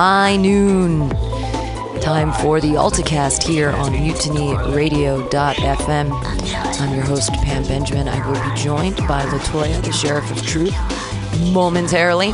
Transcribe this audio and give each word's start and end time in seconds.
high 0.00 0.34
noon. 0.34 1.10
Time 2.00 2.32
for 2.40 2.58
the 2.58 2.68
AltaCast 2.68 3.42
here 3.42 3.68
on 3.68 3.92
mutinyradio.fm. 3.92 6.80
I'm 6.80 6.94
your 6.94 7.04
host, 7.04 7.30
Pam 7.34 7.64
Benjamin. 7.64 8.08
I 8.08 8.26
will 8.26 8.32
be 8.32 8.54
joined 8.58 8.96
by 9.06 9.24
Latoya, 9.24 9.84
the 9.84 9.92
Sheriff 9.92 10.30
of 10.30 10.42
Truth, 10.42 10.74
momentarily. 11.52 12.32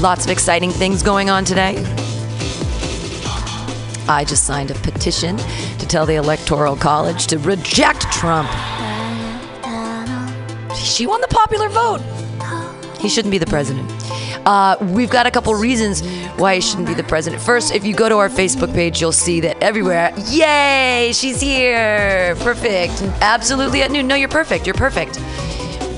Lots 0.00 0.24
of 0.24 0.32
exciting 0.32 0.72
things 0.72 1.04
going 1.04 1.30
on 1.30 1.44
today. 1.44 1.76
I 4.08 4.24
just 4.26 4.42
signed 4.42 4.72
a 4.72 4.74
petition 4.74 5.36
to 5.36 5.86
tell 5.86 6.04
the 6.04 6.16
Electoral 6.16 6.74
College 6.74 7.28
to 7.28 7.38
reject 7.38 8.10
Trump. 8.10 8.50
She 10.74 11.06
won 11.06 11.20
the 11.20 11.28
popular 11.30 11.68
vote. 11.68 12.00
He 12.98 13.08
shouldn't 13.08 13.30
be 13.30 13.38
the 13.38 13.46
president. 13.46 14.01
Uh, 14.44 14.76
we've 14.80 15.10
got 15.10 15.26
a 15.26 15.30
couple 15.30 15.54
reasons 15.54 16.02
why 16.36 16.56
he 16.56 16.60
shouldn't 16.60 16.88
be 16.88 16.94
the 16.94 17.04
president. 17.04 17.42
First, 17.42 17.74
if 17.74 17.84
you 17.84 17.94
go 17.94 18.08
to 18.08 18.16
our 18.16 18.28
Facebook 18.28 18.74
page, 18.74 19.00
you'll 19.00 19.12
see 19.12 19.40
that 19.40 19.62
everywhere, 19.62 20.12
yay, 20.26 21.12
she's 21.14 21.40
here. 21.40 22.34
Perfect. 22.40 23.02
Absolutely 23.20 23.82
at 23.82 23.90
noon. 23.90 24.06
No, 24.06 24.14
you're 24.14 24.28
perfect. 24.28 24.66
You're 24.66 24.74
perfect. 24.74 25.18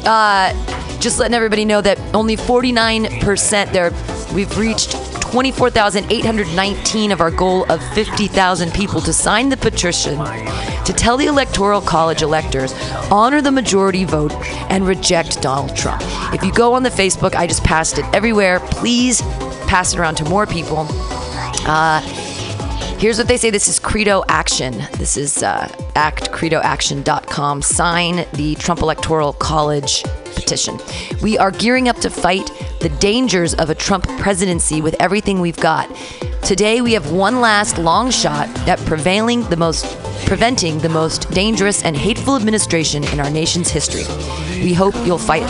Uh, 0.06 0.52
just 1.00 1.18
letting 1.18 1.34
everybody 1.34 1.64
know 1.64 1.80
that 1.80 1.98
only 2.14 2.36
49% 2.36 3.72
there, 3.72 3.92
we've 4.34 4.56
reached 4.58 4.92
24,819 5.22 7.12
of 7.12 7.20
our 7.20 7.30
goal 7.30 7.70
of 7.70 7.82
50,000 7.94 8.72
people 8.72 9.00
to 9.00 9.12
sign 9.12 9.48
the 9.48 9.56
petition 9.56 10.16
to 10.84 10.92
tell 10.92 11.16
the 11.16 11.26
Electoral 11.26 11.80
College 11.80 12.22
electors 12.22 12.72
honor 13.10 13.40
the 13.40 13.50
majority 13.50 14.04
vote 14.04 14.32
and 14.70 14.86
reject 14.86 15.40
Donald 15.40 15.76
Trump. 15.76 16.02
If 16.32 16.42
you 16.42 16.52
go 16.52 16.74
on 16.74 16.82
the 16.82 16.90
Facebook, 16.90 17.34
I 17.34 17.46
just 17.46 17.64
passed 17.64 17.98
it 17.98 18.04
everywhere. 18.14 18.60
Please 18.60 19.22
pass 19.66 19.94
it 19.94 19.98
around 19.98 20.16
to 20.16 20.24
more 20.24 20.46
people. 20.46 20.86
Uh, 21.66 22.00
here's 22.98 23.18
what 23.18 23.28
they 23.28 23.36
say 23.36 23.50
this 23.50 23.68
is 23.68 23.78
Credo 23.78 24.24
Action. 24.28 24.72
This 24.98 25.16
is 25.16 25.42
uh, 25.42 25.68
actcredoaction.com. 25.94 27.62
Sign 27.62 28.26
the 28.34 28.54
Trump 28.56 28.80
Electoral 28.80 29.32
College 29.32 30.02
petition. 30.34 30.78
We 31.22 31.38
are 31.38 31.50
gearing 31.50 31.88
up 31.88 31.96
to 31.98 32.10
fight 32.10 32.50
the 32.80 32.90
dangers 33.00 33.54
of 33.54 33.70
a 33.70 33.74
Trump 33.74 34.06
presidency 34.18 34.80
with 34.80 34.94
everything 35.00 35.40
we've 35.40 35.56
got. 35.56 35.88
Today 36.42 36.82
we 36.82 36.92
have 36.92 37.10
one 37.10 37.40
last 37.40 37.78
long 37.78 38.10
shot 38.10 38.48
at 38.68 38.78
prevailing 38.80 39.42
the 39.48 39.56
most 39.56 39.86
preventing 40.26 40.78
the 40.78 40.88
most 40.88 41.30
dangerous 41.30 41.82
and 41.84 41.96
hateful 41.96 42.36
administration 42.36 43.04
in 43.04 43.20
our 43.20 43.30
nation's 43.30 43.70
history. 43.70 44.04
We 44.62 44.74
hope 44.74 44.94
you'll 45.06 45.18
fight 45.18 45.48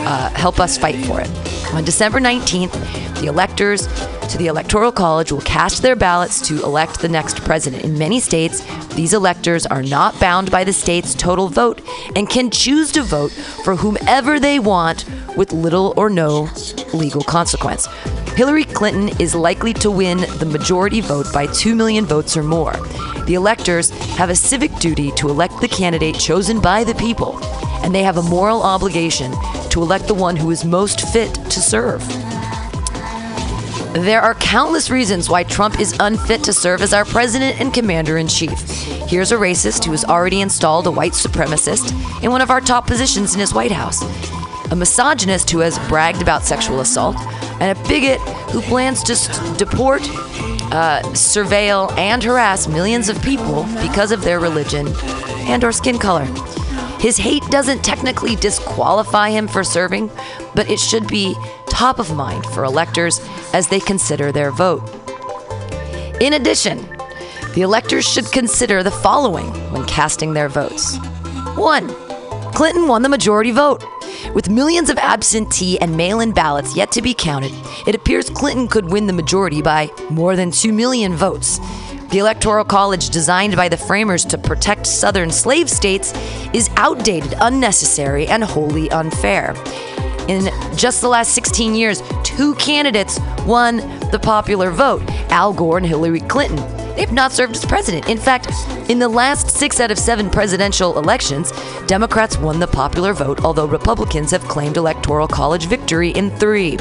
uh, 0.00 0.30
help 0.30 0.60
us 0.60 0.78
fight 0.78 0.96
for 1.06 1.20
it. 1.20 1.30
On 1.74 1.84
December 1.84 2.20
19th, 2.20 2.72
the 3.20 3.26
electors 3.26 3.86
to 4.28 4.38
the 4.38 4.46
Electoral 4.46 4.90
College 4.90 5.30
will 5.30 5.40
cast 5.42 5.82
their 5.82 5.94
ballots 5.96 6.40
to 6.48 6.62
elect 6.62 7.00
the 7.00 7.08
next 7.08 7.40
president. 7.44 7.84
In 7.84 7.98
many 7.98 8.18
states, 8.18 8.62
these 8.94 9.12
electors 9.12 9.66
are 9.66 9.82
not 9.82 10.18
bound 10.18 10.50
by 10.50 10.64
the 10.64 10.72
state's 10.72 11.14
total 11.14 11.48
vote 11.48 11.82
and 12.16 12.28
can 12.28 12.50
choose 12.50 12.90
to 12.92 13.02
vote 13.02 13.30
for 13.30 13.76
whomever 13.76 14.40
they 14.40 14.58
want 14.58 15.04
with 15.36 15.52
little 15.52 15.94
or 15.96 16.10
no 16.10 16.48
legal 16.92 17.22
consequence. 17.22 17.86
Hillary 18.36 18.64
Clinton 18.64 19.08
is 19.20 19.34
likely 19.34 19.72
to 19.74 19.90
win 19.90 20.18
the 20.38 20.46
majority 20.46 21.00
vote 21.00 21.26
by 21.32 21.46
2 21.46 21.74
million 21.74 22.06
votes 22.06 22.36
or 22.36 22.42
more. 22.42 22.72
The 23.26 23.34
electors 23.34 23.90
have 24.16 24.30
a 24.30 24.34
civic 24.34 24.74
duty 24.76 25.10
to 25.12 25.28
elect 25.28 25.60
the 25.60 25.68
candidate 25.68 26.14
chosen 26.14 26.60
by 26.60 26.84
the 26.84 26.94
people, 26.94 27.38
and 27.84 27.94
they 27.94 28.02
have 28.02 28.16
a 28.16 28.22
moral 28.22 28.62
obligation 28.62 29.32
to 29.70 29.82
elect 29.82 30.06
the 30.06 30.14
one 30.14 30.36
who 30.36 30.50
is 30.50 30.64
most 30.64 31.08
fit 31.12 31.34
to 31.34 31.60
serve. 31.60 32.06
There 33.92 34.22
are 34.22 34.34
countless 34.34 34.88
reasons 34.88 35.28
why 35.28 35.42
Trump 35.42 35.80
is 35.80 35.96
unfit 35.98 36.44
to 36.44 36.52
serve 36.52 36.80
as 36.80 36.94
our 36.94 37.04
president 37.04 37.60
and 37.60 37.74
commander 37.74 38.18
in 38.18 38.28
chief. 38.28 38.60
Here's 39.08 39.32
a 39.32 39.36
racist 39.36 39.84
who 39.84 39.90
has 39.90 40.04
already 40.04 40.40
installed 40.40 40.86
a 40.86 40.92
white 40.92 41.12
supremacist 41.12 41.92
in 42.22 42.30
one 42.30 42.40
of 42.40 42.50
our 42.50 42.60
top 42.60 42.86
positions 42.86 43.34
in 43.34 43.40
his 43.40 43.52
White 43.52 43.72
House, 43.72 44.00
a 44.70 44.76
misogynist 44.76 45.50
who 45.50 45.58
has 45.58 45.78
bragged 45.88 46.22
about 46.22 46.44
sexual 46.44 46.78
assault, 46.78 47.16
and 47.60 47.78
a 47.78 47.82
bigot 47.88 48.20
who 48.50 48.60
plans 48.62 49.02
to 49.04 49.14
st- 49.14 49.58
deport, 49.58 50.02
uh, 50.72 51.00
surveil, 51.12 51.92
and 51.98 52.22
harass 52.22 52.66
millions 52.66 53.08
of 53.08 53.20
people 53.22 53.64
because 53.82 54.12
of 54.12 54.22
their 54.22 54.40
religion 54.40 54.88
and 55.46 55.62
or 55.62 55.72
skin 55.72 55.98
color. 55.98 56.24
His 56.98 57.16
hate 57.16 57.44
doesn't 57.44 57.82
technically 57.82 58.36
disqualify 58.36 59.30
him 59.30 59.48
for 59.48 59.64
serving, 59.64 60.10
but 60.54 60.68
it 60.68 60.78
should 60.78 61.06
be 61.06 61.34
top 61.68 61.98
of 61.98 62.14
mind 62.14 62.44
for 62.46 62.64
electors 62.64 63.20
as 63.54 63.68
they 63.68 63.80
consider 63.80 64.32
their 64.32 64.50
vote. 64.50 64.82
In 66.20 66.34
addition, 66.34 66.86
the 67.54 67.62
electors 67.62 68.06
should 68.06 68.30
consider 68.30 68.82
the 68.82 68.90
following 68.90 69.50
when 69.72 69.86
casting 69.86 70.34
their 70.34 70.48
votes. 70.48 70.98
1. 71.56 71.88
Clinton 72.52 72.86
won 72.86 73.02
the 73.02 73.08
majority 73.08 73.50
vote. 73.50 73.82
With 74.34 74.48
millions 74.48 74.90
of 74.90 74.98
absentee 74.98 75.78
and 75.80 75.96
mail 75.96 76.20
in 76.20 76.32
ballots 76.32 76.76
yet 76.76 76.92
to 76.92 77.02
be 77.02 77.14
counted, 77.14 77.52
it 77.86 77.94
appears 77.94 78.30
Clinton 78.30 78.68
could 78.68 78.90
win 78.90 79.06
the 79.06 79.12
majority 79.12 79.62
by 79.62 79.90
more 80.10 80.36
than 80.36 80.50
2 80.50 80.72
million 80.72 81.14
votes. 81.14 81.58
The 82.10 82.18
Electoral 82.18 82.64
College, 82.64 83.10
designed 83.10 83.56
by 83.56 83.68
the 83.68 83.76
framers 83.76 84.24
to 84.26 84.38
protect 84.38 84.86
Southern 84.86 85.30
slave 85.30 85.70
states, 85.70 86.12
is 86.52 86.68
outdated, 86.76 87.34
unnecessary, 87.40 88.26
and 88.26 88.42
wholly 88.42 88.90
unfair. 88.90 89.54
In 90.28 90.50
just 90.76 91.00
the 91.00 91.08
last 91.08 91.32
16 91.34 91.74
years, 91.74 92.02
two 92.22 92.54
candidates 92.56 93.18
won 93.46 93.76
the 94.10 94.18
popular 94.20 94.70
vote 94.70 95.02
Al 95.30 95.52
Gore 95.52 95.78
and 95.78 95.86
Hillary 95.86 96.20
Clinton. 96.20 96.79
They've 96.96 97.12
not 97.12 97.32
served 97.32 97.56
as 97.56 97.64
president. 97.64 98.08
In 98.08 98.18
fact, 98.18 98.50
in 98.90 98.98
the 98.98 99.08
last 99.08 99.50
six 99.50 99.80
out 99.80 99.90
of 99.90 99.98
seven 99.98 100.30
presidential 100.30 100.98
elections, 100.98 101.52
Democrats 101.86 102.36
won 102.38 102.60
the 102.60 102.66
popular 102.66 103.12
vote, 103.12 103.44
although 103.44 103.66
Republicans 103.66 104.30
have 104.30 104.42
claimed 104.44 104.76
Electoral 104.76 105.28
College 105.28 105.66
victory 105.66 106.10
in 106.10 106.30
three. 106.38 106.76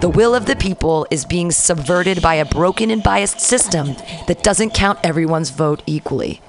The 0.00 0.08
will 0.08 0.34
of 0.34 0.46
the 0.46 0.56
people 0.56 1.06
is 1.10 1.24
being 1.26 1.50
subverted 1.50 2.22
by 2.22 2.36
a 2.36 2.44
broken 2.46 2.90
and 2.90 3.02
biased 3.02 3.40
system 3.40 3.88
that 4.28 4.42
doesn't 4.42 4.70
count 4.70 4.98
everyone's 5.04 5.50
vote 5.50 5.82
equally. 5.86 6.40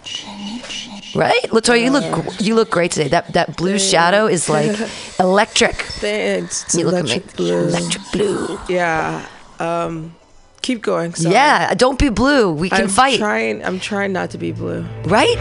Right, 1.13 1.41
Latoya, 1.49 1.83
you 1.83 1.91
look 1.91 2.39
you 2.39 2.55
look 2.55 2.69
great 2.71 2.91
today. 2.91 3.09
That 3.09 3.33
that 3.33 3.57
blue 3.57 3.77
shadow 3.77 4.27
is 4.27 4.47
like 4.47 4.79
electric. 5.19 5.75
Thanks. 5.75 6.73
You 6.73 6.85
look 6.85 7.05
electric 7.05 7.35
blue. 7.35 7.67
Electric 7.67 8.03
blue. 8.13 8.59
Yeah. 8.69 9.27
Um, 9.59 10.15
keep 10.61 10.81
going. 10.81 11.13
Sorry. 11.13 11.33
Yeah, 11.33 11.73
don't 11.73 11.97
be 11.99 12.09
blue. 12.09 12.51
We 12.53 12.69
can 12.69 12.77
fight. 12.77 12.83
I'm 12.83 12.89
fight. 12.89 13.17
Trying. 13.19 13.65
I'm 13.65 13.79
trying 13.79 14.13
not 14.13 14.29
to 14.31 14.37
be 14.37 14.51
blue. 14.51 14.85
right? 15.05 15.37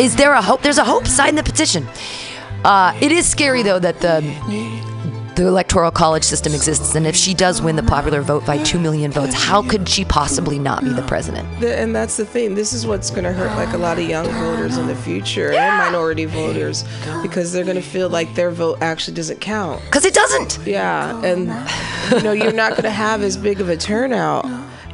Is 0.00 0.16
there 0.16 0.32
a 0.32 0.42
hope? 0.42 0.62
There's 0.62 0.78
a 0.78 0.84
hope. 0.84 1.06
Sign 1.06 1.34
the 1.34 1.42
petition. 1.42 1.86
Uh, 2.64 2.96
it 3.00 3.10
is 3.12 3.26
scary 3.28 3.62
though 3.62 3.78
that 3.80 4.00
the 4.00 4.22
the 5.34 5.46
electoral 5.46 5.90
college 5.90 6.24
system 6.24 6.52
exists, 6.52 6.94
and 6.94 7.06
if 7.06 7.16
she 7.16 7.34
does 7.34 7.62
win 7.62 7.76
the 7.76 7.82
popular 7.82 8.22
vote 8.22 8.44
by 8.44 8.62
two 8.62 8.78
million 8.78 9.10
votes, 9.10 9.34
how 9.34 9.62
could 9.62 9.88
she 9.88 10.04
possibly 10.04 10.58
not 10.58 10.82
be 10.82 10.92
the 10.92 11.02
president? 11.02 11.48
The, 11.60 11.74
and 11.76 11.94
that's 11.94 12.16
the 12.16 12.26
thing. 12.26 12.54
This 12.54 12.72
is 12.72 12.86
what's 12.86 13.10
going 13.10 13.24
to 13.24 13.32
hurt 13.32 13.56
like 13.56 13.74
a 13.74 13.78
lot 13.78 13.98
of 13.98 14.08
young 14.08 14.26
voters 14.26 14.76
in 14.76 14.86
the 14.86 14.94
future 14.94 15.52
and 15.52 15.78
minority 15.78 16.26
voters 16.26 16.84
because 17.22 17.52
they're 17.52 17.64
going 17.64 17.76
to 17.76 17.82
feel 17.82 18.08
like 18.08 18.34
their 18.34 18.50
vote 18.50 18.78
actually 18.80 19.14
doesn't 19.14 19.40
count. 19.40 19.82
Because 19.84 20.04
it 20.04 20.14
doesn't. 20.14 20.58
Yeah, 20.66 21.22
and 21.24 21.46
you 22.12 22.22
know 22.22 22.32
you're 22.32 22.52
not 22.52 22.70
going 22.72 22.82
to 22.82 22.90
have 22.90 23.22
as 23.22 23.36
big 23.36 23.60
of 23.60 23.68
a 23.68 23.76
turnout, 23.76 24.44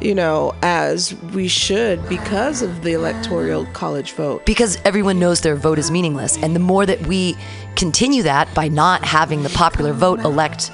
you 0.01 0.15
know, 0.15 0.55
as 0.61 1.13
we 1.33 1.47
should 1.47 2.07
because 2.09 2.61
of 2.61 2.83
the 2.83 2.93
electoral 2.93 3.65
college 3.67 4.13
vote. 4.13 4.45
Because 4.45 4.77
everyone 4.85 5.19
knows 5.19 5.41
their 5.41 5.55
vote 5.55 5.79
is 5.79 5.91
meaningless, 5.91 6.37
and 6.37 6.55
the 6.55 6.59
more 6.59 6.85
that 6.85 7.05
we 7.07 7.35
continue 7.75 8.23
that 8.23 8.53
by 8.53 8.67
not 8.67 9.03
having 9.03 9.43
the 9.43 9.49
popular 9.49 9.93
vote 9.93 10.19
elect 10.19 10.71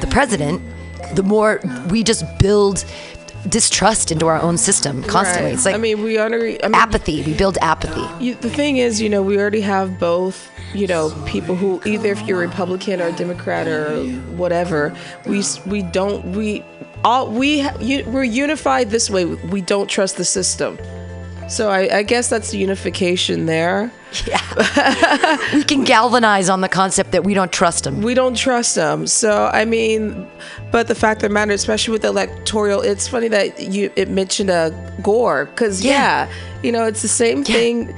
the 0.00 0.06
president, 0.08 0.62
the 1.14 1.22
more 1.22 1.60
we 1.90 2.02
just 2.02 2.24
build 2.38 2.84
distrust 3.48 4.12
into 4.12 4.26
our 4.26 4.40
own 4.40 4.56
system 4.56 5.02
constantly. 5.02 5.46
Right. 5.46 5.54
It's 5.54 5.64
like 5.64 5.74
I 5.74 5.78
mean, 5.78 6.02
we 6.02 6.18
honor. 6.18 6.38
I 6.38 6.40
mean, 6.68 6.74
apathy. 6.74 7.22
We 7.22 7.34
build 7.34 7.58
apathy. 7.60 8.24
You, 8.24 8.34
the 8.36 8.50
thing 8.50 8.76
is, 8.76 9.00
you 9.00 9.08
know, 9.08 9.22
we 9.22 9.38
already 9.38 9.60
have 9.62 9.98
both, 9.98 10.50
you 10.74 10.86
know, 10.86 11.10
people 11.26 11.56
who 11.56 11.80
either 11.84 12.12
if 12.12 12.22
you're 12.26 12.38
Republican 12.38 13.00
or 13.00 13.10
Democrat 13.12 13.66
or 13.66 14.04
whatever, 14.36 14.96
we 15.26 15.42
we 15.66 15.82
don't 15.82 16.36
we 16.36 16.64
all 17.04 17.30
we 17.30 17.60
ha- 17.60 17.76
u- 17.80 18.04
we're 18.06 18.24
unified 18.24 18.90
this 18.90 19.10
way. 19.10 19.24
We 19.24 19.60
don't 19.60 19.88
trust 19.88 20.16
the 20.16 20.24
system. 20.24 20.78
So 21.48 21.68
I, 21.70 21.98
I 21.98 22.02
guess 22.02 22.28
that's 22.30 22.50
the 22.52 22.58
unification 22.58 23.46
there. 23.46 23.90
Yeah, 24.26 25.38
we 25.54 25.64
can 25.64 25.84
galvanize 25.84 26.48
on 26.50 26.60
the 26.60 26.68
concept 26.68 27.12
that 27.12 27.24
we 27.24 27.32
don't 27.34 27.50
trust 27.52 27.84
them. 27.84 28.02
We 28.02 28.12
don't 28.14 28.36
trust 28.36 28.74
them. 28.74 29.06
So 29.06 29.46
I 29.52 29.64
mean, 29.64 30.28
but 30.70 30.86
the 30.88 30.94
fact 30.94 31.22
of 31.22 31.30
the 31.30 31.34
matter, 31.34 31.52
especially 31.52 31.92
with 31.92 32.02
the 32.02 32.08
electoral, 32.08 32.82
it's 32.82 33.08
funny 33.08 33.28
that 33.28 33.58
you 33.60 33.90
it 33.96 34.08
mentioned 34.10 34.50
a 34.50 34.70
Gore 35.02 35.46
because 35.46 35.82
Yeah. 35.82 35.92
yeah. 36.26 36.32
you 36.62 36.72
know, 36.72 36.84
it's 36.84 37.00
the 37.02 37.08
same 37.08 37.42
thing. 37.42 37.94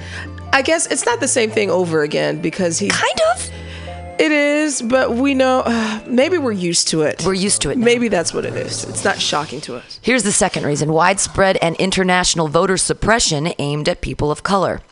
I 0.53 0.62
guess 0.62 0.87
it's 0.87 1.05
not 1.05 1.19
the 1.19 1.27
same 1.29 1.51
thing 1.51 1.69
over 1.71 2.03
again 2.03 2.41
because 2.41 2.79
he 2.79 2.89
Kind 2.89 3.21
of. 3.35 3.51
It 4.19 4.31
is, 4.31 4.81
but 4.81 5.13
we 5.17 5.35
know 5.35 5.63
uh, 5.65 6.01
maybe 6.07 6.39
we're 6.39 6.53
used 6.53 6.89
to 6.89 7.03
it. 7.03 7.25
We're 7.27 7.35
used 7.35 7.63
to 7.63 7.71
it. 7.71 7.79
Now. 7.79 7.85
Maybe 7.85 8.09
that's 8.09 8.33
what 8.33 8.45
it 8.45 8.55
is. 8.55 8.85
It's 8.85 9.05
not 9.05 9.21
shocking 9.21 9.61
to 9.63 9.75
us. 9.77 9.99
Here's 10.03 10.23
the 10.23 10.33
second 10.33 10.65
reason 10.65 10.93
widespread 10.93 11.57
and 11.59 11.75
international 11.77 12.47
voter 12.49 12.77
suppression 12.77 13.53
aimed 13.59 13.89
at 13.89 14.01
people 14.01 14.31
of 14.31 14.43
color. 14.45 14.83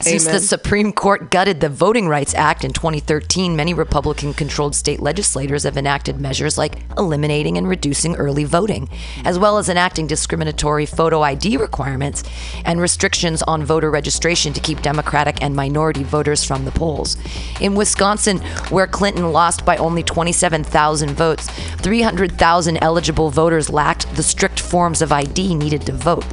Since 0.00 0.24
Amen. 0.24 0.34
the 0.34 0.46
Supreme 0.46 0.92
Court 0.92 1.30
gutted 1.30 1.60
the 1.60 1.68
Voting 1.68 2.08
Rights 2.08 2.34
Act 2.34 2.64
in 2.64 2.72
2013, 2.72 3.54
many 3.54 3.72
Republican 3.72 4.34
controlled 4.34 4.74
state 4.74 4.98
legislators 4.98 5.62
have 5.62 5.76
enacted 5.76 6.20
measures 6.20 6.58
like 6.58 6.82
eliminating 6.98 7.56
and 7.56 7.68
reducing 7.68 8.16
early 8.16 8.42
voting, 8.42 8.88
as 9.24 9.38
well 9.38 9.56
as 9.56 9.68
enacting 9.68 10.08
discriminatory 10.08 10.84
photo 10.84 11.22
ID 11.22 11.56
requirements 11.58 12.24
and 12.64 12.80
restrictions 12.80 13.40
on 13.44 13.64
voter 13.64 13.88
registration 13.88 14.52
to 14.52 14.60
keep 14.60 14.82
Democratic 14.82 15.40
and 15.40 15.54
minority 15.54 16.02
voters 16.02 16.42
from 16.42 16.64
the 16.64 16.72
polls. 16.72 17.16
In 17.60 17.76
Wisconsin, 17.76 18.38
where 18.70 18.88
Clinton 18.88 19.32
lost 19.32 19.64
by 19.64 19.76
only 19.76 20.02
27,000 20.02 21.10
votes, 21.10 21.48
300,000 21.76 22.78
eligible 22.82 23.30
voters 23.30 23.70
lacked 23.70 24.12
the 24.16 24.24
strict 24.24 24.58
forms 24.58 25.00
of 25.00 25.12
ID 25.12 25.54
needed 25.54 25.82
to 25.86 25.92
vote 25.92 26.24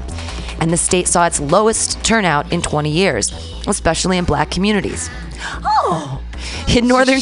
and 0.62 0.72
the 0.72 0.78
state 0.78 1.08
saw 1.08 1.26
its 1.26 1.40
lowest 1.40 2.02
turnout 2.06 2.54
in 2.54 2.62
20 2.62 2.90
years, 2.90 3.32
especially 3.68 4.18
in 4.18 4.24
black 4.24 4.50
communities. 4.50 5.10
Oh. 5.66 6.22
In 6.76 6.88
northern 6.88 7.20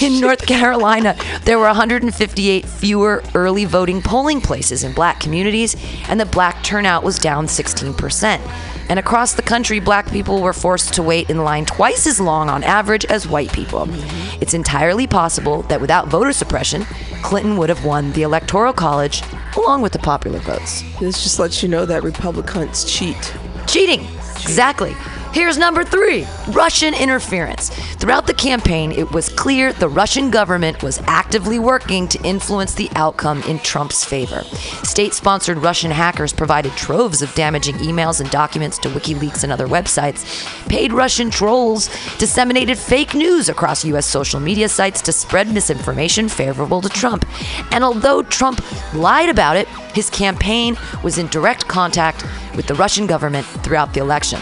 in 0.00 0.20
North 0.20 0.46
Carolina, 0.46 1.16
there 1.44 1.58
were 1.58 1.66
158 1.66 2.66
fewer 2.66 3.22
early 3.34 3.64
voting 3.64 4.02
polling 4.02 4.40
places 4.40 4.84
in 4.84 4.92
black 4.92 5.20
communities, 5.20 5.76
and 6.08 6.20
the 6.20 6.26
black 6.26 6.62
turnout 6.62 7.02
was 7.04 7.18
down 7.18 7.46
16%. 7.46 8.40
And 8.88 8.98
across 8.98 9.34
the 9.34 9.42
country, 9.42 9.80
black 9.80 10.10
people 10.10 10.40
were 10.40 10.54
forced 10.54 10.94
to 10.94 11.02
wait 11.02 11.28
in 11.28 11.38
line 11.44 11.66
twice 11.66 12.06
as 12.06 12.18
long 12.18 12.48
on 12.48 12.64
average 12.64 13.04
as 13.06 13.28
white 13.28 13.52
people. 13.52 13.86
Mm-hmm. 13.86 14.42
It's 14.42 14.54
entirely 14.54 15.06
possible 15.06 15.62
that 15.62 15.80
without 15.80 16.08
voter 16.08 16.32
suppression, 16.32 16.84
Clinton 17.22 17.58
would 17.58 17.68
have 17.68 17.84
won 17.84 18.12
the 18.12 18.22
Electoral 18.22 18.72
College 18.72 19.22
along 19.56 19.82
with 19.82 19.92
the 19.92 19.98
popular 19.98 20.38
votes. 20.38 20.82
This 21.00 21.22
just 21.22 21.38
lets 21.38 21.62
you 21.62 21.68
know 21.68 21.84
that 21.84 22.02
Republicans 22.02 22.84
cheat. 22.84 23.34
Cheating. 23.66 24.00
Exactly. 24.40 24.94
Here's 25.32 25.58
number 25.58 25.84
three 25.84 26.26
Russian 26.48 26.94
interference. 26.94 27.68
Throughout 27.96 28.26
the 28.26 28.34
campaign, 28.34 28.90
it 28.92 29.10
was 29.12 29.28
clear 29.28 29.74
the 29.74 29.88
Russian 29.88 30.30
government 30.30 30.82
was 30.82 31.02
actively 31.06 31.58
working 31.58 32.08
to 32.08 32.22
influence 32.22 32.74
the 32.74 32.88
outcome 32.94 33.42
in 33.42 33.58
Trump's 33.58 34.04
favor. 34.04 34.42
State 34.84 35.12
sponsored 35.12 35.58
Russian 35.58 35.90
hackers 35.90 36.32
provided 36.32 36.72
troves 36.72 37.20
of 37.20 37.32
damaging 37.34 37.74
emails 37.76 38.20
and 38.20 38.30
documents 38.30 38.78
to 38.78 38.88
WikiLeaks 38.88 39.44
and 39.44 39.52
other 39.52 39.66
websites. 39.66 40.24
Paid 40.68 40.94
Russian 40.94 41.30
trolls 41.30 41.90
disseminated 42.16 42.78
fake 42.78 43.14
news 43.14 43.50
across 43.50 43.84
U.S. 43.84 44.06
social 44.06 44.40
media 44.40 44.68
sites 44.68 45.02
to 45.02 45.12
spread 45.12 45.52
misinformation 45.52 46.28
favorable 46.28 46.80
to 46.80 46.88
Trump. 46.88 47.26
And 47.70 47.84
although 47.84 48.22
Trump 48.22 48.64
lied 48.94 49.28
about 49.28 49.56
it, 49.56 49.68
his 49.94 50.08
campaign 50.08 50.76
was 51.04 51.18
in 51.18 51.26
direct 51.26 51.68
contact 51.68 52.24
with 52.56 52.66
the 52.66 52.74
Russian 52.74 53.06
government 53.06 53.46
throughout 53.46 53.92
the 53.92 54.00
election. 54.00 54.40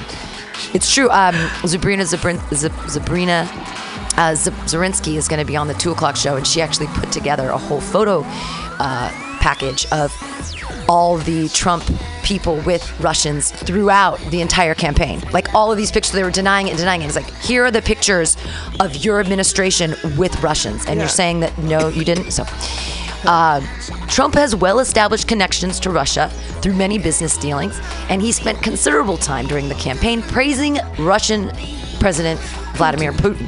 It's 0.75 0.93
true. 0.93 1.09
Um, 1.11 1.35
Zabrina 1.65 2.03
Zabrin, 2.03 2.39
Zab, 2.55 2.73
Zabrina 2.89 3.47
uh, 4.19 4.35
Z- 4.35 4.51
Zarinsky 4.67 5.17
is 5.17 5.29
going 5.29 5.41
to 5.41 5.47
be 5.47 5.57
on 5.57 5.69
the 5.69 5.75
two 5.75 5.91
o'clock 5.91 6.17
show, 6.17 6.37
and 6.37 6.47
she 6.47 6.61
actually 6.63 6.87
put 6.89 7.13
together 7.13 7.49
a 7.51 7.59
whole 7.59 7.81
photo 7.81 8.23
uh, 8.79 9.11
package 9.41 9.87
of 9.93 10.13
all 10.89 11.19
the 11.19 11.49
Trump 11.49 11.83
people 12.23 12.57
with 12.63 12.99
Russians 13.01 13.51
throughout 13.51 14.19
the 14.31 14.41
entire 14.41 14.75
campaign. 14.75 15.21
Like 15.33 15.53
all 15.55 15.71
of 15.71 15.77
these 15.79 15.91
pictures, 15.93 16.13
they 16.13 16.23
were 16.23 16.31
denying 16.31 16.67
it 16.69 16.71
and 16.71 16.79
denying 16.79 17.03
it. 17.03 17.07
It's 17.07 17.17
like, 17.17 17.33
here 17.37 17.65
are 17.65 17.71
the 17.71 17.83
pictures 17.83 18.37
of 18.81 18.97
your 19.05 19.21
administration 19.21 19.95
with 20.17 20.41
Russians. 20.43 20.85
And 20.87 20.97
Yeah. 20.97 21.03
you're 21.03 21.09
saying 21.09 21.41
that 21.41 21.57
no, 21.59 21.89
you 21.89 22.05
didn't? 22.05 22.31
So. 22.33 22.45
Uh, 23.27 23.61
Trump 24.07 24.35
has 24.35 24.55
well 24.55 24.79
established 24.79 25.27
connections 25.27 25.81
to 25.81 25.91
Russia 25.91 26.29
through 26.61 26.75
many 26.75 26.99
business 26.99 27.37
dealings, 27.37 27.79
and 28.09 28.23
he 28.23 28.31
spent 28.31 28.63
considerable 28.63 29.17
time 29.17 29.47
during 29.47 29.69
the 29.69 29.75
campaign 29.75 30.23
praising 30.23 30.79
Russian 30.99 31.51
President 31.99 32.39
Vladimir 32.77 33.13
Putin. 33.13 33.47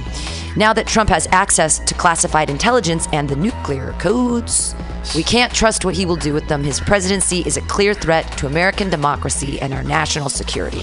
Now 0.56 0.72
that 0.72 0.86
Trump 0.86 1.08
has 1.10 1.28
access 1.30 1.78
to 1.78 1.94
classified 1.94 2.50
intelligence 2.50 3.06
and 3.12 3.28
the 3.28 3.36
nuclear 3.36 3.92
codes, 4.00 4.74
we 5.14 5.22
can't 5.22 5.54
trust 5.54 5.84
what 5.84 5.94
he 5.94 6.06
will 6.06 6.16
do 6.16 6.34
with 6.34 6.48
them. 6.48 6.62
His 6.62 6.80
presidency 6.80 7.40
is 7.40 7.56
a 7.56 7.62
clear 7.62 7.94
threat 7.94 8.36
to 8.38 8.46
American 8.46 8.90
democracy 8.90 9.60
and 9.60 9.72
our 9.72 9.82
national 9.82 10.28
security. 10.28 10.80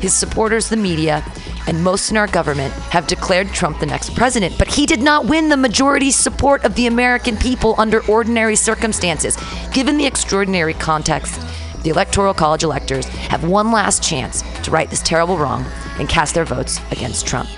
His 0.00 0.14
supporters, 0.14 0.68
the 0.68 0.76
media, 0.76 1.24
and 1.66 1.84
most 1.84 2.10
in 2.10 2.16
our 2.16 2.26
government 2.26 2.72
have 2.90 3.06
declared 3.06 3.48
Trump 3.48 3.80
the 3.80 3.86
next 3.86 4.14
president, 4.16 4.56
but 4.58 4.68
he 4.68 4.86
did 4.86 5.02
not 5.02 5.26
win 5.26 5.48
the 5.48 5.56
majority 5.56 6.10
support 6.10 6.64
of 6.64 6.74
the 6.74 6.86
American 6.86 7.36
people 7.36 7.74
under 7.78 8.04
ordinary 8.06 8.56
circumstances. 8.56 9.36
Given 9.72 9.98
the 9.98 10.06
extraordinary 10.06 10.74
context, 10.74 11.40
the 11.82 11.90
Electoral 11.90 12.34
College 12.34 12.62
electors 12.62 13.06
have 13.06 13.44
one 13.44 13.72
last 13.72 14.02
chance 14.02 14.42
to 14.62 14.70
right 14.70 14.88
this 14.88 15.02
terrible 15.02 15.36
wrong 15.38 15.64
and 15.98 16.08
cast 16.08 16.34
their 16.34 16.44
votes 16.44 16.80
against 16.90 17.26
Trump. 17.26 17.48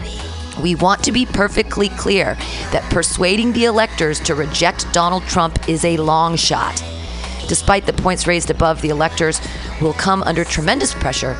We 0.61 0.75
want 0.75 1.03
to 1.05 1.13
be 1.13 1.25
perfectly 1.25 1.89
clear 1.89 2.35
that 2.73 2.89
persuading 2.91 3.53
the 3.53 3.65
electors 3.65 4.21
to 4.21 4.35
reject 4.35 4.93
Donald 4.93 5.23
Trump 5.25 5.69
is 5.69 5.85
a 5.85 5.97
long 5.97 6.37
shot. 6.37 6.83
Despite 7.49 7.87
the 7.87 7.93
points 7.93 8.27
raised 8.27 8.51
above, 8.51 8.83
the 8.83 8.91
electors 8.91 9.41
will 9.81 9.95
come 9.95 10.23
under 10.23 10.45
tremendous 10.45 10.95
pressure 10.95 11.37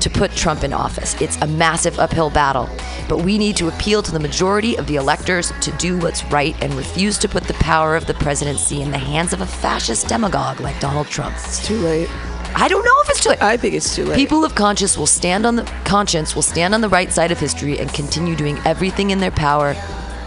to 0.00 0.10
put 0.10 0.32
Trump 0.32 0.64
in 0.64 0.72
office. 0.72 1.20
It's 1.20 1.36
a 1.42 1.46
massive 1.46 1.98
uphill 1.98 2.30
battle, 2.30 2.68
but 3.08 3.18
we 3.18 3.38
need 3.38 3.56
to 3.58 3.68
appeal 3.68 4.02
to 4.02 4.10
the 4.10 4.18
majority 4.18 4.76
of 4.76 4.86
the 4.86 4.96
electors 4.96 5.52
to 5.60 5.70
do 5.72 5.98
what's 5.98 6.24
right 6.24 6.56
and 6.62 6.74
refuse 6.74 7.18
to 7.18 7.28
put 7.28 7.44
the 7.44 7.54
power 7.54 7.94
of 7.94 8.06
the 8.06 8.14
presidency 8.14 8.82
in 8.82 8.90
the 8.90 8.98
hands 8.98 9.32
of 9.32 9.40
a 9.40 9.46
fascist 9.46 10.08
demagogue 10.08 10.60
like 10.60 10.78
Donald 10.80 11.06
Trump. 11.06 11.34
It's 11.36 11.64
too 11.64 11.78
late. 11.78 12.10
I 12.54 12.68
don't 12.68 12.84
know 12.84 13.00
if 13.02 13.10
it's 13.10 13.22
too 13.22 13.30
late. 13.30 13.42
I 13.42 13.56
think 13.56 13.74
it's 13.74 13.94
too 13.94 14.04
late. 14.04 14.16
People 14.16 14.44
of 14.44 14.54
conscience 14.54 14.96
will 14.96 15.06
stand 15.06 15.46
on 15.46 15.56
the 15.56 15.64
conscience 15.84 16.34
will 16.34 16.42
stand 16.42 16.74
on 16.74 16.80
the 16.80 16.88
right 16.88 17.10
side 17.12 17.32
of 17.32 17.38
history 17.40 17.78
and 17.78 17.92
continue 17.92 18.36
doing 18.36 18.58
everything 18.64 19.10
in 19.10 19.18
their 19.20 19.30
power 19.30 19.74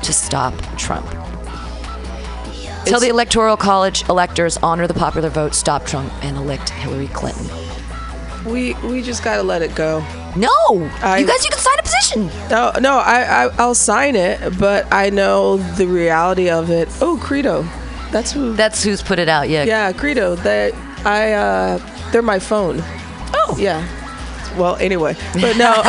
to 0.04 0.14
stop 0.14 0.54
Trump. 0.78 1.08
Tell 2.86 3.00
the 3.00 3.10
Electoral 3.10 3.58
College 3.58 4.08
electors 4.10 4.58
honor 4.58 4.86
the 4.86 4.94
popular 4.94 5.30
vote, 5.30 5.56
stop 5.56 5.86
Trump, 5.86 6.12
and 6.24 6.38
elect 6.38 6.70
Hillary 6.70 7.08
Clinton. 7.08 7.48
we 8.46 8.74
we 8.84 9.02
just 9.02 9.24
gotta 9.24 9.42
let 9.44 9.62
it 9.64 9.74
go. 9.74 10.00
No, 10.36 10.50
I- 11.02 11.18
you 11.20 11.26
guys, 11.26 11.44
you 11.44 11.50
can 11.50 11.60
sign 11.60 11.80
a 11.80 11.82
petition. 11.84 12.30
No, 12.50 12.72
no, 12.80 12.98
I, 12.98 13.46
I 13.46 13.50
I'll 13.58 13.74
sign 13.74 14.16
it, 14.16 14.60
but 14.60 14.86
I 14.94 15.10
know 15.10 15.58
the 15.58 15.88
reality 15.88 16.50
of 16.50 16.70
it. 16.70 16.90
Oh, 17.02 17.18
Credo, 17.24 17.64
that's 18.12 18.32
who. 18.32 18.54
That's 18.54 18.84
who's 18.84 19.02
put 19.02 19.18
it 19.18 19.30
out. 19.30 19.50
Yeah. 19.50 19.64
yeah, 19.64 19.92
Credo. 19.94 20.36
That 20.36 20.74
I 21.06 21.34
uh, 21.34 21.78
they're 22.16 22.22
my 22.22 22.40
phone. 22.40 22.78
Oh. 23.34 23.58
Yeah. 23.60 23.86
Well, 24.58 24.78
anyway, 24.78 25.18
but 25.34 25.58
no, 25.58 25.84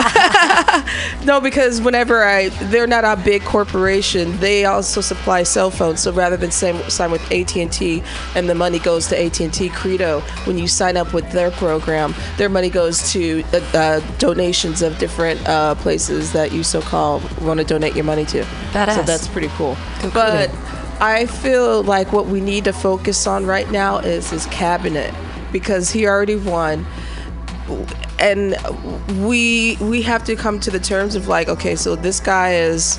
no, 1.24 1.40
because 1.40 1.80
whenever 1.80 2.24
I, 2.24 2.48
they're 2.64 2.88
not 2.88 3.04
a 3.04 3.14
big 3.22 3.44
corporation. 3.44 4.36
They 4.38 4.64
also 4.64 5.00
supply 5.00 5.44
cell 5.44 5.70
phones. 5.70 6.00
So 6.00 6.10
rather 6.10 6.36
than 6.36 6.50
sign, 6.50 6.82
sign 6.90 7.12
with 7.12 7.22
AT 7.30 7.56
and 7.56 7.72
T, 7.72 8.02
and 8.34 8.48
the 8.48 8.56
money 8.56 8.80
goes 8.80 9.06
to 9.06 9.24
AT 9.24 9.38
and 9.38 9.54
T 9.54 9.68
Credo, 9.68 10.18
when 10.46 10.58
you 10.58 10.66
sign 10.66 10.96
up 10.96 11.14
with 11.14 11.30
their 11.30 11.52
program, 11.52 12.12
their 12.38 12.48
money 12.48 12.70
goes 12.70 13.12
to 13.12 13.44
uh, 13.52 13.60
uh, 13.72 14.00
donations 14.18 14.82
of 14.82 14.98
different 14.98 15.48
uh, 15.48 15.76
places 15.76 16.32
that 16.32 16.50
you 16.50 16.64
so 16.64 16.82
call 16.82 17.22
want 17.40 17.60
to 17.60 17.64
donate 17.64 17.94
your 17.94 18.04
money 18.04 18.24
to. 18.24 18.42
So 18.42 18.48
Badass. 18.72 19.06
that's 19.06 19.28
pretty 19.28 19.48
cool. 19.50 19.76
But. 20.12 20.50
I 20.98 21.26
feel 21.26 21.82
like 21.82 22.10
what 22.10 22.24
we 22.24 22.40
need 22.40 22.64
to 22.64 22.72
focus 22.72 23.26
on 23.26 23.44
right 23.44 23.70
now 23.70 23.98
is 23.98 24.30
his 24.30 24.46
cabinet 24.46 25.12
because 25.52 25.90
he 25.90 26.06
already 26.06 26.36
won. 26.36 26.86
And 28.18 28.56
we 29.26 29.76
we 29.80 30.02
have 30.02 30.24
to 30.24 30.36
come 30.36 30.60
to 30.60 30.70
the 30.70 30.78
terms 30.80 31.14
of 31.14 31.28
like 31.28 31.48
okay 31.48 31.74
so 31.76 31.96
this 31.96 32.20
guy 32.20 32.54
is 32.54 32.98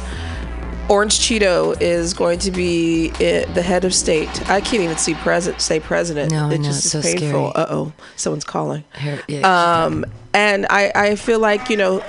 orange 0.90 1.20
cheeto 1.20 1.76
is 1.82 2.14
going 2.14 2.40
to 2.40 2.52
be 2.52 3.10
i 3.10 3.46
the 3.54 3.62
head 3.62 3.84
of 3.86 3.94
state. 3.94 4.50
I 4.50 4.62
can't 4.62 4.84
even 4.84 4.98
see 4.98 5.14
president 5.16 5.62
say 5.62 5.80
president. 5.80 6.32
No, 6.32 6.50
it 6.52 6.62
just 6.62 6.86
is 6.86 6.92
so 6.92 7.02
painful. 7.02 7.52
scary. 7.52 7.66
uh-oh 7.66 7.94
someone's 8.16 8.44
calling. 8.46 8.84
Here- 8.98 9.22
yeah, 9.28 9.84
um 9.86 10.06
and 10.34 10.66
i 10.70 10.92
i 10.94 11.16
feel 11.16 11.40
like 11.40 11.70
you 11.70 11.78
know 11.78 12.04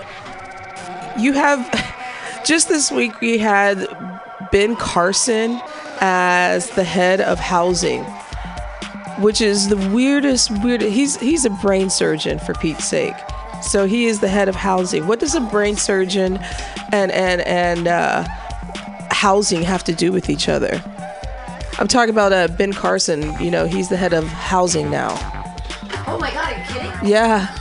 you 1.19 1.33
have 1.33 1.61
just 2.45 2.69
this 2.69 2.91
week 2.91 3.21
we 3.21 3.39
had 3.39 3.87
ben 4.53 4.77
carson 4.77 5.61
as 6.01 6.71
the 6.71 6.85
head 6.85 7.21
of 7.21 7.39
housing 7.39 8.05
which 9.21 9.41
is 9.41 9.69
the 9.69 9.77
weirdest 9.93 10.51
weird 10.63 10.81
he's 10.81 11.17
he's 11.19 11.45
a 11.45 11.51
brain 11.51 11.91
surgeon 11.91 12.39
for 12.39 12.55
Pete's 12.55 12.85
sake. 12.85 13.15
So 13.63 13.87
he 13.87 14.07
is 14.07 14.21
the 14.21 14.29
head 14.29 14.49
of 14.49 14.55
housing. 14.55 15.07
What 15.07 15.19
does 15.21 15.35
a 15.35 15.41
brain 15.41 15.77
surgeon 15.77 16.39
and 16.93 17.11
and 17.11 17.41
and 17.43 17.89
uh, 17.89 18.25
housing 19.11 19.63
have 19.63 19.85
to 19.85 19.93
do 19.93 20.13
with 20.13 20.31
each 20.31 20.49
other? 20.49 20.83
I'm 21.79 21.89
talking 21.89 22.11
about 22.11 22.33
uh, 22.33 22.49
ben 22.49 22.73
carson 22.73 23.41
you 23.43 23.51
know 23.51 23.67
he's 23.67 23.89
the 23.89 23.97
head 23.97 24.13
of 24.13 24.27
housing 24.27 24.91
now. 24.91 25.11
Oh 26.07 26.19
my 26.21 26.31
God, 26.31 26.53
are 26.53 26.59
you 26.59 26.65
kidding? 26.65 27.11
yeah. 27.11 27.55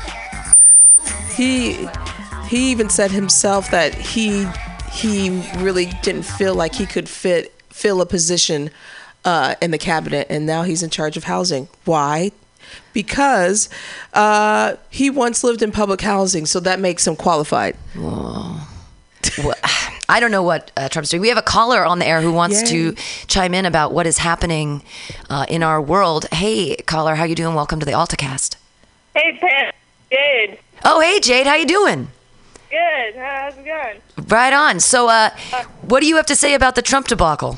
He 1.36 1.88
he 2.48 2.72
even 2.72 2.90
said 2.90 3.12
himself 3.12 3.70
that 3.72 3.94
he 3.94 4.48
he 4.92 5.42
really 5.58 5.88
didn't 6.02 6.24
feel 6.24 6.56
like 6.56 6.76
he 6.76 6.86
could 6.86 7.10
fit 7.10 7.54
fill 7.70 8.02
a 8.02 8.06
position 8.06 8.72
uh, 9.28 9.56
in 9.62 9.72
the 9.72 9.78
cabinet, 9.78 10.26
and 10.30 10.46
now 10.46 10.64
he's 10.64 10.82
in 10.82 10.90
charge 10.90 11.18
of 11.18 11.26
housing. 11.26 11.68
Why? 11.84 12.32
Because 12.94 13.68
uh, 14.14 14.76
he 14.90 15.10
once 15.10 15.44
lived 15.44 15.62
in 15.62 15.74
public 15.74 16.00
housing, 16.00 16.46
so 16.46 16.62
that 16.62 16.80
makes 16.80 17.06
him 17.06 17.18
qualified. 17.18 17.76
Well, 17.94 18.66
I 20.10 20.22
don't 20.22 20.32
know 20.32 20.44
what 20.44 20.72
uh, 20.78 20.88
Trump's 20.88 21.10
doing. 21.10 21.20
We 21.20 21.28
have 21.28 21.38
a 21.38 21.42
caller 21.42 21.86
on 21.86 22.00
the 22.00 22.06
air 22.06 22.22
who 22.22 22.32
wants 22.32 22.62
Yay. 22.62 22.94
to 22.94 22.96
chime 23.28 23.54
in 23.54 23.66
about 23.66 23.92
what 23.92 24.08
is 24.08 24.20
happening 24.20 24.82
uh, 25.30 25.46
in 25.50 25.62
our 25.62 25.82
world. 25.82 26.26
Hey, 26.32 26.78
caller, 26.78 27.16
how 27.16 27.26
you 27.26 27.36
doing? 27.36 27.54
Welcome 27.54 27.82
to 27.82 27.86
the 27.86 27.92
AltaCast. 27.92 28.56
Hey, 29.14 29.38
Pat. 29.42 29.76
Jade. 30.10 30.58
Oh, 30.86 31.02
hey, 31.02 31.20
Jade, 31.20 31.46
how 31.46 31.56
you 31.56 31.66
doing? 31.66 32.08
Good. 32.70 33.16
How's 33.18 33.58
it 33.58 33.66
going? 33.66 34.28
Right 34.30 34.54
on. 34.54 34.80
So, 34.80 35.10
uh, 35.10 35.32
what 35.82 36.00
do 36.00 36.08
you 36.08 36.16
have 36.16 36.28
to 36.28 36.36
say 36.36 36.54
about 36.54 36.76
the 36.76 36.82
Trump 36.82 37.08
debacle? 37.10 37.58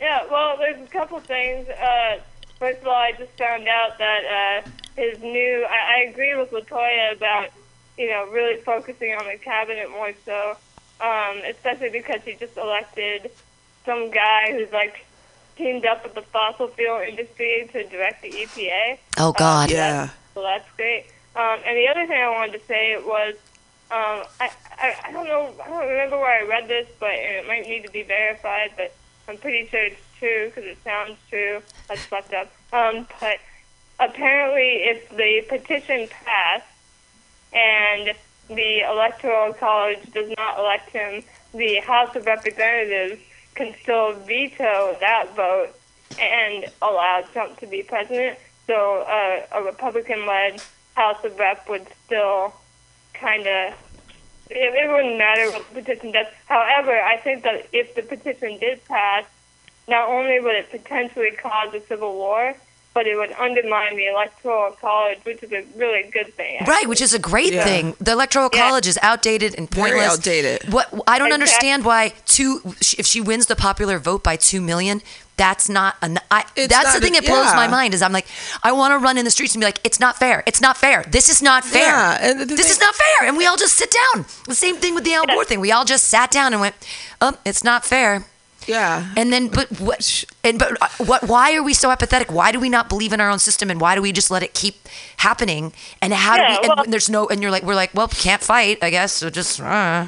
Yeah, 0.00 0.24
well, 0.30 0.56
there's 0.56 0.80
a 0.80 0.90
couple 0.90 1.20
things. 1.20 1.68
Uh, 1.68 2.18
first 2.58 2.80
of 2.80 2.86
all, 2.86 2.94
I 2.94 3.12
just 3.12 3.32
found 3.36 3.68
out 3.68 3.98
that 3.98 4.62
uh, 4.66 4.70
his 4.96 5.20
new. 5.20 5.66
I, 5.68 5.98
I 5.98 6.10
agree 6.10 6.34
with 6.36 6.50
Latoya 6.50 7.16
about, 7.16 7.50
you 7.98 8.08
know, 8.08 8.26
really 8.30 8.60
focusing 8.62 9.12
on 9.12 9.26
the 9.26 9.36
cabinet 9.36 9.90
more 9.90 10.12
so, 10.24 10.56
um, 11.00 11.42
especially 11.46 11.90
because 11.90 12.22
he 12.24 12.34
just 12.34 12.56
elected 12.56 13.30
some 13.84 14.10
guy 14.10 14.52
who's 14.52 14.72
like 14.72 15.04
teamed 15.56 15.84
up 15.84 16.02
with 16.02 16.14
the 16.14 16.22
fossil 16.22 16.68
fuel 16.68 17.00
industry 17.06 17.68
to 17.72 17.84
direct 17.88 18.22
the 18.22 18.30
EPA. 18.30 18.98
Oh, 19.18 19.32
God. 19.32 19.70
Yeah. 19.70 20.08
So 20.34 20.42
that's 20.42 20.68
great. 20.76 21.06
Um, 21.36 21.58
and 21.66 21.76
the 21.76 21.88
other 21.88 22.06
thing 22.06 22.20
I 22.20 22.30
wanted 22.30 22.58
to 22.58 22.66
say 22.66 22.96
was, 22.96 23.34
um, 23.90 24.24
I, 24.40 24.50
I 24.78 24.94
I 25.06 25.12
don't 25.12 25.26
know, 25.26 25.52
I 25.62 25.68
don't 25.68 25.88
remember 25.88 26.16
where 26.18 26.42
I 26.42 26.46
read 26.46 26.68
this, 26.68 26.88
but 26.98 27.10
it 27.12 27.46
might 27.46 27.66
need 27.66 27.84
to 27.84 27.90
be 27.90 28.02
verified. 28.02 28.70
But 28.76 28.94
I'm 29.30 29.38
pretty 29.38 29.68
sure 29.68 29.84
it's 29.84 30.00
true 30.18 30.46
because 30.46 30.64
it 30.64 30.78
sounds 30.82 31.16
true. 31.28 31.62
That's 31.88 32.04
fucked 32.06 32.34
up. 32.34 32.52
Um, 32.72 33.06
but 33.20 33.38
apparently, 34.00 34.82
if 34.82 35.08
the 35.10 35.42
petition 35.48 36.08
passed 36.24 36.66
and 37.52 38.12
the 38.48 38.80
electoral 38.80 39.52
college 39.52 40.00
does 40.12 40.32
not 40.36 40.58
elect 40.58 40.90
him, 40.90 41.22
the 41.54 41.76
House 41.76 42.16
of 42.16 42.26
Representatives 42.26 43.20
can 43.54 43.72
still 43.82 44.14
veto 44.14 44.96
that 44.98 45.36
vote 45.36 45.74
and 46.20 46.66
allow 46.82 47.22
Trump 47.32 47.56
to 47.60 47.68
be 47.68 47.84
president. 47.84 48.36
So 48.66 49.02
uh, 49.02 49.46
a 49.52 49.62
Republican-led 49.62 50.60
House 50.96 51.24
of 51.24 51.38
Rep 51.38 51.68
would 51.68 51.86
still 52.04 52.52
kind 53.14 53.46
of 53.46 53.74
it, 54.50 54.74
it 54.74 54.90
wouldn't 54.90 55.18
matter 55.18 55.50
what 55.50 55.66
the 55.68 55.82
petition 55.82 56.12
does. 56.12 56.26
However, 56.46 56.92
I 57.00 57.16
think 57.18 57.42
that 57.44 57.66
if 57.72 57.94
the 57.94 58.02
petition 58.02 58.58
did 58.58 58.84
pass, 58.86 59.24
not 59.88 60.08
only 60.08 60.40
would 60.40 60.54
it 60.54 60.70
potentially 60.70 61.30
cause 61.32 61.72
a 61.74 61.80
civil 61.86 62.14
war, 62.14 62.54
but 62.92 63.06
it 63.06 63.14
would 63.16 63.30
undermine 63.32 63.96
the 63.96 64.06
electoral 64.06 64.72
college, 64.72 65.18
which 65.22 65.42
is 65.44 65.52
a 65.52 65.62
really 65.76 66.10
good 66.10 66.34
thing. 66.34 66.64
Right, 66.66 66.88
which 66.88 67.00
is 67.00 67.14
a 67.14 67.20
great 67.20 67.52
Yeah. 67.52 67.62
thing. 67.64 67.94
The 68.00 68.10
electoral 68.12 68.50
Yeah. 68.52 68.60
college 68.62 68.88
is 68.88 68.98
outdated 69.00 69.54
and 69.56 69.70
Very 69.70 69.90
pointless. 69.92 70.12
outdated. 70.12 70.72
What 70.72 70.88
I 71.06 71.18
don't 71.18 71.28
Exactly. 71.28 71.32
understand 71.32 71.84
why 71.84 72.12
two 72.26 72.74
if 72.98 73.06
she 73.06 73.20
wins 73.20 73.46
the 73.46 73.54
popular 73.54 73.98
vote 73.98 74.24
by 74.24 74.34
two 74.34 74.60
million, 74.60 75.02
that's 75.44 75.68
not 75.68 75.92
an. 76.02 76.18
I, 76.30 76.44
It's 76.54 76.68
that's 76.74 76.84
not 76.92 76.94
the 76.96 77.00
thing 77.00 77.16
a- 77.16 77.20
that 77.20 77.26
blows 77.32 77.46
yeah. 77.52 77.56
my 77.62 77.68
mind. 77.78 77.94
Is 77.94 78.02
I'm 78.02 78.12
like, 78.12 78.26
I 78.62 78.70
want 78.72 78.92
to 78.92 78.98
run 79.06 79.16
in 79.18 79.24
the 79.24 79.30
streets 79.30 79.54
and 79.54 79.60
be 79.60 79.66
like, 79.66 79.80
it's 79.88 79.98
not 79.98 80.14
fair. 80.18 80.42
It's 80.46 80.60
not 80.60 80.76
fair. 80.76 80.98
This 81.16 81.28
is 81.28 81.40
not 81.42 81.64
fair. 81.64 81.88
Yeah, 81.96 82.18
and 82.30 82.40
the 82.40 82.44
this 82.44 82.60
thing- 82.60 82.70
is 82.76 82.80
not 82.80 82.94
fair. 82.94 83.28
And 83.28 83.36
we 83.36 83.46
all 83.46 83.56
just 83.56 83.74
sit 83.82 83.90
down. 84.02 84.26
The 84.46 84.54
same 84.54 84.76
thing 84.76 84.94
with 84.94 85.04
the 85.04 85.14
Al 85.14 85.26
Gore 85.26 85.44
thing. 85.44 85.60
We 85.60 85.72
all 85.72 85.84
just 85.94 86.04
sat 86.08 86.30
down 86.30 86.52
and 86.52 86.60
went, 86.60 86.74
oh, 87.20 87.32
it's 87.44 87.64
not 87.64 87.84
fair. 87.84 88.24
Yeah. 88.66 89.08
And 89.16 89.32
then, 89.32 89.48
but 89.48 89.66
what? 89.80 90.24
And 90.44 90.58
but 90.58 90.70
uh, 90.82 90.88
what? 91.10 91.22
Why 91.24 91.54
are 91.56 91.62
we 91.62 91.72
so 91.74 91.90
apathetic? 91.90 92.30
Why 92.30 92.52
do 92.52 92.60
we 92.60 92.68
not 92.68 92.88
believe 92.90 93.12
in 93.14 93.20
our 93.20 93.30
own 93.30 93.38
system? 93.38 93.70
And 93.70 93.80
why 93.80 93.94
do 93.96 94.02
we 94.02 94.12
just 94.12 94.30
let 94.30 94.42
it 94.42 94.52
keep 94.52 94.74
happening? 95.16 95.72
And 96.02 96.12
how 96.12 96.36
Yeah, 96.36 96.42
do 96.42 96.50
we? 96.52 96.56
And 96.68 96.74
well- 96.76 96.84
there's 96.92 97.08
no. 97.08 97.26
And 97.28 97.40
you're 97.42 97.50
like, 97.50 97.62
we're 97.64 97.74
like, 97.74 97.92
well, 97.94 98.08
can't 98.08 98.42
fight, 98.42 98.78
I 98.82 98.90
guess. 98.90 99.12
So 99.12 99.30
just. 99.30 99.60
Uh. 99.60 100.06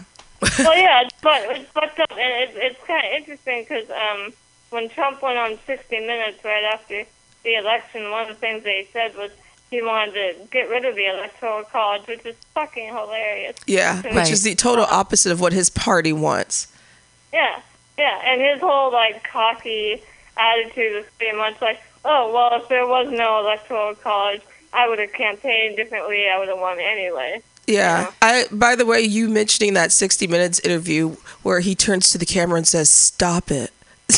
well, 0.58 0.76
yeah, 0.76 1.08
but 1.22 1.40
it's 1.56 1.70
fucked 1.70 1.98
up, 2.00 2.10
and 2.10 2.20
it's, 2.20 2.52
it's 2.56 2.86
kind 2.86 3.04
of 3.06 3.12
interesting 3.16 3.64
because 3.66 3.88
um, 3.90 4.32
when 4.73 4.88
Trump 4.88 5.23
went 5.23 5.38
on 5.38 5.59
60 5.67 6.00
Minutes 6.00 6.45
right 6.45 6.64
after 6.64 7.05
the 7.45 7.55
election, 7.57 8.11
one 8.11 8.23
of 8.23 8.29
the 8.29 8.35
things 8.35 8.64
that 8.64 8.73
he 8.75 8.88
said 8.93 9.17
was 9.17 9.31
he 9.71 9.81
wanted 9.83 10.12
to 10.14 10.35
get 10.50 10.69
rid 10.69 10.85
of 10.85 10.95
the 10.95 11.07
electoral 11.07 11.62
college, 11.64 12.07
which 12.07 12.25
is 12.26 12.37
fucking 12.55 12.88
hilarious. 12.88 13.57
Yeah, 13.67 14.02
Right. 14.05 14.14
which 14.14 14.31
is 14.31 14.43
the 14.43 14.55
total 14.55 14.85
opposite 14.85 15.33
of 15.33 15.41
what 15.41 15.52
his 15.52 15.71
party 15.71 16.12
wants. 16.12 16.69
Yeah, 17.33 17.61
yeah, 17.97 18.21
and 18.25 18.41
his 18.41 18.61
whole 18.61 18.93
like 18.93 19.25
cocky 19.25 20.02
attitude 20.37 20.95
was 20.97 21.05
pretty 21.19 21.37
much 21.37 21.61
like, 21.62 21.81
oh 22.05 22.31
well, 22.33 22.61
if 22.61 22.69
there 22.69 22.87
was 22.87 23.09
no 23.11 23.41
electoral 23.41 23.95
college, 23.95 24.43
I 24.73 24.88
would 24.88 24.99
have 24.99 25.12
campaigned 25.12 25.76
differently. 25.76 26.29
I 26.29 26.38
would 26.38 26.49
have 26.49 26.59
won 26.59 26.79
anyway. 26.79 27.43
Yeah. 27.67 28.11
I 28.21 28.47
by 28.52 28.75
the 28.76 28.85
way, 28.85 29.00
you 29.00 29.29
mentioning 29.29 29.73
that 29.75 29.93
60 29.93 30.26
minutes 30.26 30.59
interview 30.61 31.17
where 31.43 31.61
he 31.61 31.75
turns 31.75 32.11
to 32.11 32.19
the 32.19 32.26
camera 32.26 32.57
and 32.59 32.67
says, 32.69 32.91
"Stop 32.91 33.50
it." 33.50 33.71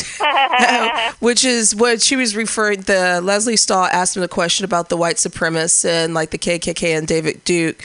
Which 1.19 1.43
is 1.45 1.75
what 1.75 2.01
she 2.01 2.15
was 2.15 2.35
referring 2.35 2.81
the 2.81 3.21
Lesley 3.23 3.55
Stahl 3.57 3.85
asked 3.85 4.15
him 4.15 4.21
the 4.21 4.27
question 4.27 4.65
about 4.65 4.89
the 4.89 4.97
white 4.97 5.15
supremacists 5.17 5.85
and 5.85 6.13
like 6.13 6.31
the 6.31 6.37
KKK 6.37 6.97
and 6.97 7.07
David 7.07 7.43
Duke 7.43 7.81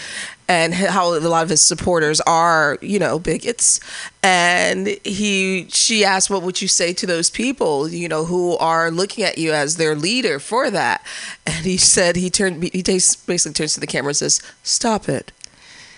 and 0.49 0.75
how 0.75 1.15
a 1.15 1.21
lot 1.21 1.45
of 1.45 1.49
his 1.49 1.63
supporters 1.63 2.21
are, 2.23 2.77
you 2.81 2.99
know, 2.99 3.21
bigots. 3.21 3.79
And 4.23 4.89
he 5.05 5.69
she 5.71 6.05
asked 6.05 6.29
what 6.29 6.43
would 6.43 6.61
you 6.61 6.67
say 6.69 6.93
to 6.95 7.07
those 7.07 7.31
people, 7.31 7.89
you 7.89 8.09
know, 8.09 8.25
who 8.25 8.57
are 8.59 8.91
looking 8.91 9.23
at 9.25 9.39
you 9.39 9.53
as 9.53 9.77
their 9.77 9.95
leader 9.95 10.39
for 10.41 10.71
that. 10.71 11.05
And 11.47 11.65
he 11.65 11.77
said 11.77 12.17
he 12.17 12.31
turned 12.31 12.63
he 12.65 12.83
basically 12.83 13.39
turns 13.53 13.75
to 13.75 13.81
the 13.81 13.87
camera 13.87 14.11
and 14.11 14.17
says, 14.17 14.43
"Stop 14.65 15.09
it." 15.09 15.31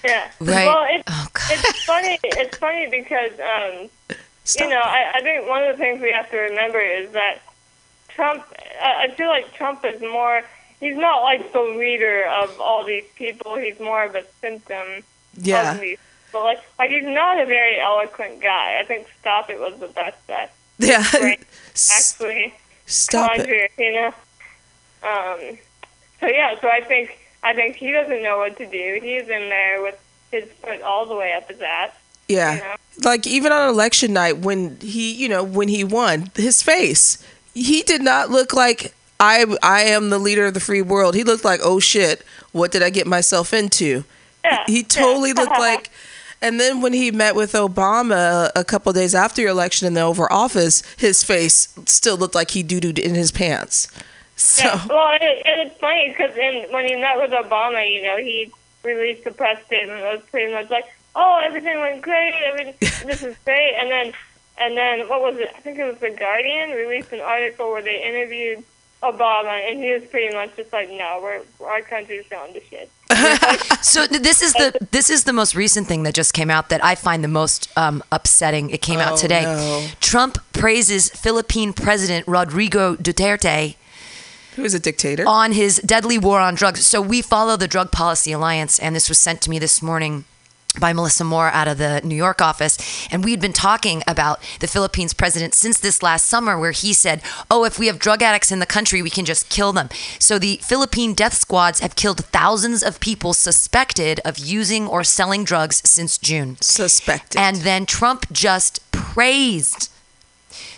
Yeah. 0.04 0.28
Right. 0.40 0.66
Well, 0.66 0.85
it's, 0.90 1.04
Oh, 1.07 1.28
God. 1.33 1.50
it's 1.52 1.85
funny. 1.85 2.19
It's 2.25 2.59
funny 2.59 2.88
because 2.90 3.31
um, 3.38 3.88
Stop 4.44 4.64
you 4.68 4.70
know 4.75 4.80
I, 4.82 5.12
I 5.16 5.20
think 5.22 5.49
one 5.49 5.62
of 5.64 5.76
the 5.76 5.82
things 5.82 6.00
we 6.00 6.11
have 6.12 6.30
to 6.30 6.37
remember 6.37 6.80
is 6.80 7.12
that 7.12 7.42
Trump. 8.08 8.44
I 8.82 9.08
feel 9.16 9.28
like 9.28 9.54
Trump 9.54 9.84
is 9.84 10.00
more. 10.02 10.42
He's 10.80 10.96
not 10.96 11.22
like 11.22 11.52
the 11.52 11.61
leader 11.62 12.25
of 12.26 12.61
all 12.61 12.84
these 12.84 13.04
people. 13.16 13.56
He's 13.56 13.78
more 13.80 14.04
of 14.04 14.14
a 14.14 14.25
symptom 14.40 15.02
Yeah. 15.34 15.75
of 15.75 15.80
these. 15.80 15.99
But 16.32 16.42
like, 16.44 16.58
like 16.78 16.90
he's 16.90 17.04
not 17.04 17.40
a 17.40 17.46
very 17.46 17.78
eloquent 17.80 18.40
guy. 18.42 18.78
I 18.80 18.84
think 18.84 19.06
"Stop 19.20 19.49
It" 19.50 19.58
was 19.61 19.78
the 19.80 19.88
best 19.88 20.26
bet. 20.26 20.52
Yeah. 20.78 21.04
Actually, 21.75 22.54
Stop 22.87 23.32
it. 23.37 23.70
you 23.78 23.92
know. 23.92 24.06
Um. 25.02 25.58
So 26.20 26.26
yeah. 26.26 26.58
So 26.61 26.68
I 26.68 26.80
think 26.82 27.18
I 27.42 27.54
think 27.54 27.76
he 27.76 27.92
doesn't 27.92 28.22
know 28.22 28.38
what 28.38 28.56
to 28.58 28.66
do. 28.66 28.99
He's 29.02 29.22
in 29.22 29.49
there 29.49 29.82
with 29.82 29.99
his 30.30 30.44
foot 30.62 30.82
all 30.82 31.06
the 31.06 31.14
way 31.14 31.32
up 31.32 31.49
his 31.50 31.61
ass. 31.61 31.90
Yeah. 32.32 32.54
Yeah. 32.54 32.76
Like 33.04 33.26
even 33.26 33.52
on 33.52 33.68
election 33.68 34.12
night 34.12 34.38
when 34.38 34.78
he, 34.80 35.12
you 35.12 35.28
know, 35.28 35.42
when 35.42 35.68
he 35.68 35.82
won, 35.82 36.30
his 36.34 36.62
face, 36.62 37.24
he 37.54 37.82
did 37.82 38.02
not 38.02 38.30
look 38.30 38.52
like 38.52 38.94
I 39.18 39.46
I 39.62 39.82
am 39.82 40.10
the 40.10 40.18
leader 40.18 40.46
of 40.46 40.54
the 40.54 40.60
free 40.60 40.82
world. 40.82 41.14
He 41.14 41.24
looked 41.24 41.44
like, 41.44 41.60
"Oh 41.62 41.80
shit, 41.80 42.24
what 42.52 42.70
did 42.70 42.82
I 42.82 42.90
get 42.90 43.06
myself 43.06 43.52
into?" 43.52 44.04
Yeah. 44.44 44.64
He 44.66 44.82
totally 44.82 45.32
looked 45.40 45.58
like 45.58 45.90
and 46.42 46.58
then 46.58 46.80
when 46.80 46.92
he 46.92 47.12
met 47.12 47.36
with 47.36 47.52
Obama 47.52 48.50
a 48.56 48.64
couple 48.64 48.92
days 48.92 49.14
after 49.14 49.40
your 49.40 49.52
election 49.52 49.86
in 49.86 49.94
the 49.94 50.00
Oval 50.00 50.26
Office, 50.28 50.82
his 50.98 51.22
face 51.22 51.72
still 51.86 52.16
looked 52.16 52.34
like 52.34 52.50
he 52.50 52.64
doo-dooed 52.64 52.98
in 52.98 53.14
his 53.14 53.30
pants. 53.30 53.86
So, 54.34 54.64
Yeah. 54.64 54.86
Well, 54.88 55.08
and, 55.12 55.22
it, 55.22 55.42
it's 55.46 55.78
funny 55.78 56.08
because 56.08 56.34
when 56.72 56.84
he 56.84 56.96
met 56.96 57.16
with 57.16 57.30
Obama, 57.30 57.88
you 57.88 58.02
know, 58.02 58.16
he 58.16 58.50
released 58.82 59.24
a 59.24 59.30
press 59.30 59.64
statement 59.66 60.00
that 60.00 60.16
was 60.16 60.26
pretty 60.32 60.52
much 60.52 60.68
like, 60.68 60.86
"Oh, 61.14 61.40
everything 61.45 61.78
went 61.81 62.02
great. 62.02 62.35
Everything, 62.45 62.75
this 63.09 63.23
is 63.23 63.37
great." 63.45 63.75
And 63.81 63.90
then, 63.90 64.12
and 64.59 64.76
then 64.76 65.09
what 65.09 65.21
was 65.23 65.37
it? 65.38 65.50
I 65.57 65.61
think 65.61 65.78
it 65.78 65.85
was 65.85 65.99
the 65.99 66.11
Guardian 66.11 66.71
released 66.71 67.12
an 67.12 67.21
article 67.21 67.71
where 67.71 67.83
they 67.83 68.02
interviewed 68.02 68.64
Obama, 69.02 69.69
and 69.69 69.83
he 69.83 69.92
was 69.92 70.04
pretty 70.04 70.35
much 70.35 70.54
just 70.57 70.73
like, 70.73 70.88
"No, 70.90 71.21
we're 71.23 71.40
our 71.66 71.83
country's 71.83 72.25
going 72.31 72.52
to 72.54 72.61
shit." 72.64 72.90
So 73.83 74.07
this 74.07 74.40
is 74.42 74.52
the 74.54 74.73
this 74.92 75.11
is 75.11 75.25
the 75.25 75.33
most 75.33 75.54
recent 75.54 75.87
thing 75.88 76.04
that 76.04 76.14
just 76.14 76.33
came 76.33 76.50
out 76.50 76.69
that 76.71 76.83
I 76.85 76.95
find 76.95 77.23
the 77.23 77.28
most 77.28 77.69
um, 77.76 78.02
upsetting. 78.12 78.71
It 78.71 78.81
came 78.81 79.00
out 79.00 79.14
Oh, 79.14 79.16
today. 79.16 79.42
no. 79.42 79.87
Trump 80.00 80.38
praises 80.52 81.11
Philippine 81.11 81.73
President 81.73 82.26
Rodrigo 82.28 82.95
Duterte 82.97 83.76
who 84.57 84.64
is 84.64 84.73
a 84.75 84.78
dictator. 84.81 85.25
on 85.26 85.52
his 85.52 85.76
deadly 85.85 86.16
war 86.19 86.38
on 86.40 86.54
drugs. 86.54 86.87
So 86.87 87.00
we 87.02 87.23
follow 87.23 87.57
the 87.57 87.66
Drug 87.69 87.90
Policy 87.90 88.33
Alliance, 88.33 88.78
and 88.78 88.95
this 88.95 89.09
was 89.09 89.19
sent 89.19 89.40
to 89.42 89.50
me 89.50 89.59
this 89.59 89.83
morning 89.83 90.25
by 90.79 90.93
Melissa 90.93 91.25
Moore 91.25 91.49
out 91.49 91.69
of 91.69 91.79
the 91.79 92.00
New 92.02 92.14
York 92.14 92.41
office. 92.41 92.79
And 93.11 93.25
we'd 93.25 93.41
been 93.41 93.52
talking 93.52 94.02
about 94.07 94.41
the 94.61 94.67
Philippines 94.67 95.12
president 95.12 95.55
since 95.55 95.79
this 95.79 96.02
last 96.02 96.26
summer, 96.26 96.59
where 96.59 96.73
he 96.73 96.93
said, 96.93 97.23
Oh, 97.50 97.64
if 97.64 97.79
we 97.79 97.87
have 97.87 97.99
drug 97.99 98.23
addicts 98.23 98.50
in 98.50 98.59
the 98.59 98.67
country, 98.67 99.02
we 99.02 99.11
can 99.11 99.25
just 99.25 99.49
kill 99.49 99.73
them. 99.73 99.88
So 100.19 100.38
the 100.38 100.59
Philippine 100.62 101.14
death 101.14 101.35
squads 101.35 101.81
have 101.81 101.97
killed 101.97 102.25
thousands 102.26 102.83
of 102.83 103.00
people 103.00 103.35
suspected 103.35 104.21
of 104.25 104.38
using 104.38 104.87
or 104.87 105.05
selling 105.05 105.45
drugs 105.45 105.83
since 105.85 106.19
June. 106.19 106.57
Suspected. 106.61 107.38
And 107.38 107.59
then 107.59 107.87
Trump 107.87 108.33
just 108.33 108.91
praised. 108.93 109.91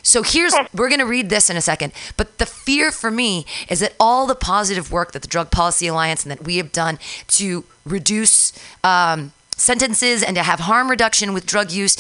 So 0.03 0.23
here's, 0.23 0.55
we're 0.75 0.89
going 0.89 1.01
to 1.01 1.07
read 1.07 1.31
this 1.31 1.49
in 1.49 1.57
a 1.57 1.61
second. 1.61 1.93
But 2.17 2.39
the 2.39 2.47
fear 2.47 2.93
for 2.93 3.11
me 3.11 3.47
is 3.69 3.81
that 3.81 3.95
all 3.99 4.27
the 4.27 4.35
positive 4.35 4.93
work 4.93 5.13
that 5.13 5.23
the 5.23 5.29
Drug 5.29 5.51
Policy 5.51 5.87
Alliance 5.87 6.25
and 6.25 6.31
that 6.31 6.45
we 6.45 6.59
have 6.59 6.73
done 6.73 6.99
to 7.29 7.65
reduce 7.85 8.53
um, 8.83 9.33
sentences 9.65 10.23
and 10.23 10.37
to 10.37 10.43
have 10.43 10.61
harm 10.61 10.91
reduction 10.91 11.33
with 11.33 11.47
drug 11.47 11.71
use, 11.73 11.97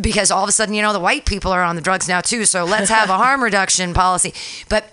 because 0.00 0.30
all 0.30 0.42
of 0.42 0.48
a 0.48 0.52
sudden, 0.52 0.74
you 0.74 0.82
know, 0.82 0.92
the 0.92 1.00
white 1.00 1.24
people 1.26 1.52
are 1.52 1.62
on 1.62 1.76
the 1.76 1.82
drugs 1.82 2.08
now 2.08 2.20
too. 2.20 2.44
So 2.44 2.64
let's 2.64 2.88
have 2.90 3.10
a 3.10 3.16
harm 3.24 3.42
reduction 3.42 3.92
policy. 3.94 4.32
But 4.68 4.84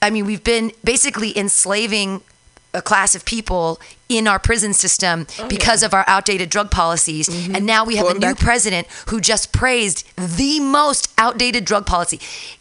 I 0.00 0.10
mean, 0.10 0.24
we've 0.26 0.44
been 0.44 0.72
basically 0.84 1.36
enslaving 1.36 2.22
a 2.72 2.82
class 2.82 3.14
of 3.14 3.24
people 3.24 3.80
in 4.08 4.26
our 4.26 4.38
prison 4.38 4.74
system 4.74 5.26
oh, 5.38 5.46
because 5.48 5.82
of 5.84 5.94
our 5.94 6.04
outdated 6.08 6.50
drug 6.50 6.70
policies. 6.72 7.28
Mm-hmm. 7.28 7.54
And 7.56 7.66
now 7.66 7.84
we 7.84 7.96
have 7.96 8.06
Going 8.06 8.16
a 8.16 8.26
new 8.26 8.34
back- 8.34 8.38
president 8.44 8.88
who 9.08 9.20
just 9.20 9.52
praised 9.52 10.04
the 10.16 10.58
most 10.60 11.12
outdated 11.16 11.64
drug 11.64 11.86
policy. 11.86 12.18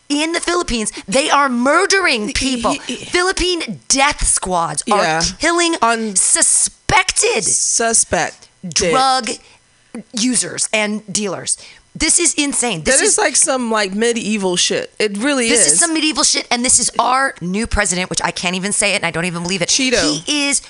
In 0.09 0.33
the 0.33 0.39
Philippines, 0.39 0.91
they 1.07 1.31
are 1.31 1.49
murdering 1.49 2.31
people. 2.33 2.75
Philippine 2.75 3.79
death 3.87 4.23
squads 4.27 4.83
Yeah. 4.85 4.95
are 5.19 5.21
killing 5.39 5.75
On- 5.81 6.15
suspected 6.15 7.43
Suspect. 7.43 8.49
Drug 8.67 9.29
users 10.13 10.69
and 10.73 11.05
dealers. 11.11 11.57
This 11.95 12.19
is 12.19 12.33
insane. 12.33 12.83
This 12.83 12.97
That 12.97 13.05
is 13.05 13.17
like 13.17 13.35
some 13.35 13.69
like 13.69 13.93
medieval 13.93 14.55
shit. 14.55 14.91
It 14.97 15.17
really 15.17 15.49
this 15.49 15.59
is. 15.59 15.65
This 15.65 15.73
is 15.73 15.79
some 15.79 15.93
medieval 15.93 16.23
shit, 16.23 16.47
and 16.49 16.65
this 16.65 16.79
is 16.79 16.91
our 16.97 17.35
new 17.39 17.67
president, 17.67 18.09
which 18.09 18.21
I 18.23 18.31
can't 18.31 18.55
even 18.55 18.71
say 18.71 18.93
it, 18.93 18.97
and 18.97 19.05
I 19.05 19.11
don't 19.11 19.25
even 19.25 19.43
believe 19.43 19.61
it. 19.61 19.69
Cheeto. 19.69 20.23
He 20.23 20.47
is 20.47 20.61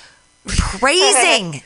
praising 0.46 1.62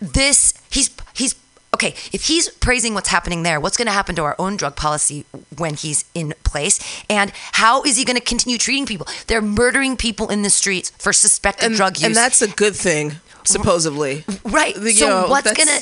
this. 0.00 0.52
He's 0.70 0.94
he's 1.14 1.34
okay. 1.72 1.94
If 2.12 2.26
he's 2.26 2.50
praising 2.50 2.92
what's 2.92 3.08
happening 3.08 3.42
there, 3.42 3.58
what's 3.58 3.78
going 3.78 3.86
to 3.86 3.92
happen 3.92 4.14
to 4.16 4.22
our 4.22 4.36
own 4.38 4.56
drug 4.56 4.76
policy 4.76 5.24
when 5.56 5.74
he's 5.74 6.04
in 6.14 6.34
place? 6.44 6.78
And 7.08 7.32
how 7.52 7.82
is 7.84 7.96
he 7.96 8.04
going 8.04 8.16
to 8.16 8.22
continue 8.22 8.58
treating 8.58 8.84
people? 8.84 9.06
They're 9.28 9.42
murdering 9.42 9.96
people 9.96 10.28
in 10.28 10.42
the 10.42 10.50
streets 10.50 10.90
for 10.98 11.12
suspected 11.12 11.66
and, 11.66 11.76
drug 11.76 11.96
use. 11.96 12.04
and 12.04 12.14
that's 12.14 12.42
a 12.42 12.48
good 12.48 12.76
thing, 12.76 13.12
supposedly. 13.44 14.24
right. 14.44 14.74
the- 14.74 14.92
you 14.92 14.98
so 14.98 15.08
know, 15.08 15.28
what's 15.28 15.44
that's- 15.52 15.64
gonna? 15.64 15.80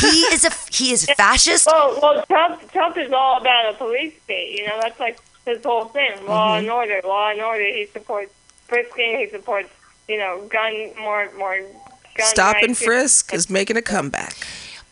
He 0.00 0.20
is 0.34 0.44
a 0.44 0.50
he 0.70 0.92
is 0.92 1.04
fascist. 1.16 1.66
Well, 1.66 1.98
well, 2.02 2.24
Trump 2.26 2.70
Trump 2.72 2.96
is 2.96 3.12
all 3.12 3.40
about 3.40 3.74
a 3.74 3.76
police 3.76 4.14
state. 4.24 4.58
You 4.58 4.66
know, 4.66 4.78
that's 4.80 4.98
like 5.00 5.18
his 5.46 5.62
whole 5.64 5.86
thing: 5.86 6.12
law 6.26 6.56
Mm-hmm. 6.56 6.58
and 6.60 6.70
order, 6.70 7.00
law 7.04 7.30
and 7.30 7.40
order. 7.40 7.64
He 7.64 7.86
supports 7.92 8.32
frisking. 8.66 9.18
He 9.18 9.28
supports, 9.30 9.70
you 10.08 10.18
know, 10.18 10.46
gun 10.48 10.90
more 11.00 11.30
more. 11.38 11.58
Gun 12.16 12.26
Stop 12.26 12.56
and 12.56 12.68
rights. 12.68 12.82
frisk 12.84 13.34
is 13.34 13.48
making 13.48 13.76
a 13.76 13.82
comeback. 13.82 14.36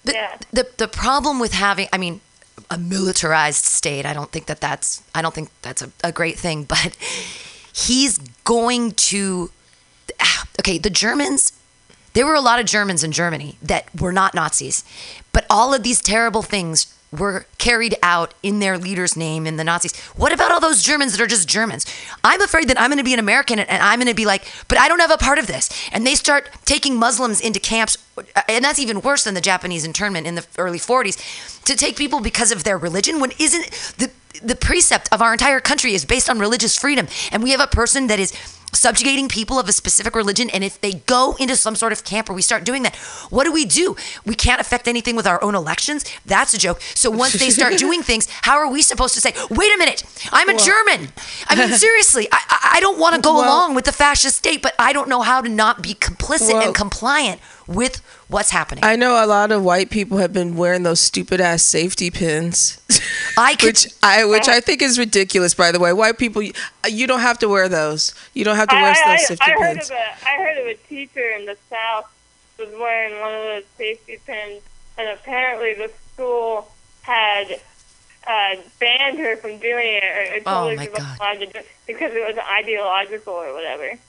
But 0.04 0.14
Yeah. 0.14 0.36
the 0.52 0.68
the 0.76 0.88
problem 0.88 1.38
with 1.40 1.52
having, 1.52 1.88
I 1.92 1.98
mean, 1.98 2.20
a 2.70 2.78
militarized 2.78 3.64
state, 3.64 4.06
I 4.06 4.12
don't 4.12 4.30
think 4.30 4.46
that 4.46 4.60
that's, 4.60 5.02
I 5.14 5.22
don't 5.22 5.34
think 5.34 5.50
that's 5.62 5.82
a, 5.82 5.90
a 6.04 6.12
great 6.12 6.38
thing. 6.38 6.64
But 6.68 6.96
he's 7.74 8.18
going 8.44 8.92
to, 9.10 9.50
okay, 10.60 10.78
the 10.78 10.90
Germans. 10.90 11.52
There 12.16 12.24
were 12.24 12.34
a 12.34 12.40
lot 12.40 12.60
of 12.60 12.64
Germans 12.64 13.04
in 13.04 13.12
Germany 13.12 13.58
that 13.60 13.94
were 14.00 14.10
not 14.10 14.34
Nazis, 14.34 14.84
but 15.32 15.44
all 15.50 15.74
of 15.74 15.82
these 15.82 16.00
terrible 16.00 16.40
things 16.40 16.86
were 17.12 17.44
carried 17.58 17.94
out 18.02 18.32
in 18.42 18.58
their 18.58 18.78
leader's 18.78 19.18
name 19.18 19.46
in 19.46 19.58
the 19.58 19.64
Nazis. 19.64 19.94
What 20.16 20.32
about 20.32 20.50
all 20.50 20.58
those 20.58 20.82
Germans 20.82 21.12
that 21.12 21.20
are 21.20 21.26
just 21.26 21.46
Germans? 21.46 21.84
I'm 22.24 22.40
afraid 22.40 22.68
that 22.68 22.80
I'm 22.80 22.88
going 22.88 22.96
to 22.96 23.04
be 23.04 23.12
an 23.12 23.18
American 23.18 23.58
and 23.58 23.82
I'm 23.82 23.98
going 23.98 24.08
to 24.08 24.14
be 24.14 24.24
like, 24.24 24.50
but 24.66 24.78
I 24.78 24.88
don't 24.88 25.00
have 25.00 25.10
a 25.10 25.18
part 25.18 25.38
of 25.38 25.46
this. 25.46 25.68
And 25.92 26.06
they 26.06 26.14
start 26.14 26.48
taking 26.64 26.96
Muslims 26.96 27.38
into 27.42 27.60
camps, 27.60 27.98
uh, 28.16 28.22
and 28.48 28.64
that's 28.64 28.78
even 28.78 29.02
worse 29.02 29.24
than 29.24 29.34
the 29.34 29.42
Japanese 29.42 29.84
internment 29.84 30.26
in 30.26 30.36
the 30.36 30.46
early 30.56 30.78
40s, 30.78 31.62
to 31.64 31.76
take 31.76 31.96
people 31.96 32.20
because 32.20 32.50
of 32.50 32.64
their 32.64 32.78
religion. 32.78 33.20
When 33.20 33.32
isn't 33.38 33.70
the 33.98 34.10
the 34.42 34.56
precept 34.56 35.08
of 35.12 35.22
our 35.22 35.32
entire 35.32 35.60
country 35.60 35.94
is 35.94 36.04
based 36.04 36.28
on 36.28 36.38
religious 36.38 36.78
freedom, 36.78 37.08
and 37.30 37.42
we 37.42 37.50
have 37.50 37.60
a 37.60 37.66
person 37.66 38.06
that 38.06 38.18
is 38.18 38.32
subjugating 38.76 39.28
people 39.28 39.58
of 39.58 39.68
a 39.68 39.72
specific 39.72 40.14
religion 40.14 40.50
and 40.50 40.62
if 40.62 40.80
they 40.80 40.92
go 41.06 41.34
into 41.38 41.56
some 41.56 41.74
sort 41.74 41.92
of 41.92 42.04
camp 42.04 42.28
or 42.30 42.34
we 42.34 42.42
start 42.42 42.64
doing 42.64 42.82
that 42.82 42.94
what 43.30 43.44
do 43.44 43.52
we 43.52 43.64
do 43.64 43.96
we 44.24 44.34
can't 44.34 44.60
affect 44.60 44.86
anything 44.88 45.16
with 45.16 45.26
our 45.26 45.42
own 45.42 45.54
elections 45.54 46.04
that's 46.24 46.52
a 46.54 46.58
joke 46.58 46.80
so 46.94 47.10
once 47.10 47.32
they 47.34 47.50
start 47.50 47.76
doing 47.86 48.02
things 48.02 48.28
how 48.42 48.56
are 48.56 48.70
we 48.70 48.82
supposed 48.82 49.14
to 49.14 49.20
say 49.20 49.32
wait 49.50 49.74
a 49.74 49.78
minute 49.78 50.02
i'm 50.32 50.48
a 50.48 50.56
german 50.56 51.08
i 51.48 51.54
mean 51.56 51.70
seriously 51.86 52.28
i, 52.32 52.38
I- 52.48 52.62
I 52.76 52.80
don't 52.80 52.98
want 52.98 53.14
to 53.14 53.20
go 53.22 53.34
Well- 53.36 53.44
along 53.44 53.74
with 53.74 53.86
the 53.86 53.92
fascist 53.92 54.36
state 54.36 54.60
but 54.60 54.74
i 54.78 54.92
don't 54.92 55.08
know 55.08 55.22
how 55.22 55.40
to 55.40 55.48
not 55.48 55.82
be 55.82 55.94
complicit 55.94 56.52
Well- 56.52 56.62
and 56.66 56.74
compliant 56.74 57.40
with 57.66 57.96
what's 58.28 58.50
happening 58.50 58.84
I 58.84 58.94
know 58.96 59.24
a 59.24 59.26
lot 59.26 59.50
of 59.50 59.62
white 59.64 59.90
people 59.90 60.18
have 60.18 60.32
been 60.32 60.56
wearing 60.56 60.82
those 60.84 61.00
stupid 61.00 61.40
ass 61.40 61.62
safety 61.64 62.10
pins. 62.12 62.78
I 63.36 63.56
could- 63.56 63.66
which 63.68 63.86
I 64.04 64.24
which 64.24 64.46
I 64.48 64.60
think 64.60 64.82
is 64.82 64.98
ridiculous. 65.00 65.52
By 65.54 65.72
the 65.72 65.80
way, 65.80 65.92
white 65.92 66.16
people, 66.16 66.42
you, 66.42 66.52
you 66.88 67.08
don't 67.08 67.20
have 67.20 67.38
to 67.40 67.48
wear 67.48 67.68
those. 67.68 68.14
You 68.34 68.44
don't 68.44 68.54
have 68.54 68.65
to 68.68 68.74
I, 68.74 68.82
wear 68.82 68.92
I, 69.06 69.12
I, 69.12 69.16
safety 69.16 69.44
I 69.44 69.50
heard 69.58 69.76
pins. 69.78 69.90
of 69.90 69.96
a 69.96 70.28
I 70.28 70.36
heard 70.36 70.58
of 70.58 70.66
a 70.66 70.74
teacher 70.88 71.30
in 71.30 71.46
the 71.46 71.56
South 71.70 72.06
was 72.58 72.68
wearing 72.78 73.20
one 73.20 73.34
of 73.34 73.42
those 73.42 73.64
safety 73.76 74.18
pins, 74.26 74.62
and 74.98 75.08
apparently 75.08 75.74
the 75.74 75.90
school 76.14 76.70
had 77.02 77.60
uh, 78.26 78.56
banned 78.80 79.18
her 79.18 79.36
from 79.36 79.58
doing 79.58 80.00
it, 80.02 80.04
or, 80.04 80.36
or 80.36 80.40
Oh, 80.46 80.68
her 80.76 80.82
she 80.82 80.88
wasn't 80.90 81.18
allowed 81.20 81.34
to 81.34 81.46
do 81.46 81.58
it 81.58 81.66
because 81.86 82.12
it 82.14 82.26
was 82.26 82.36
ideological 82.38 83.34
or 83.34 83.52
whatever. 83.54 83.90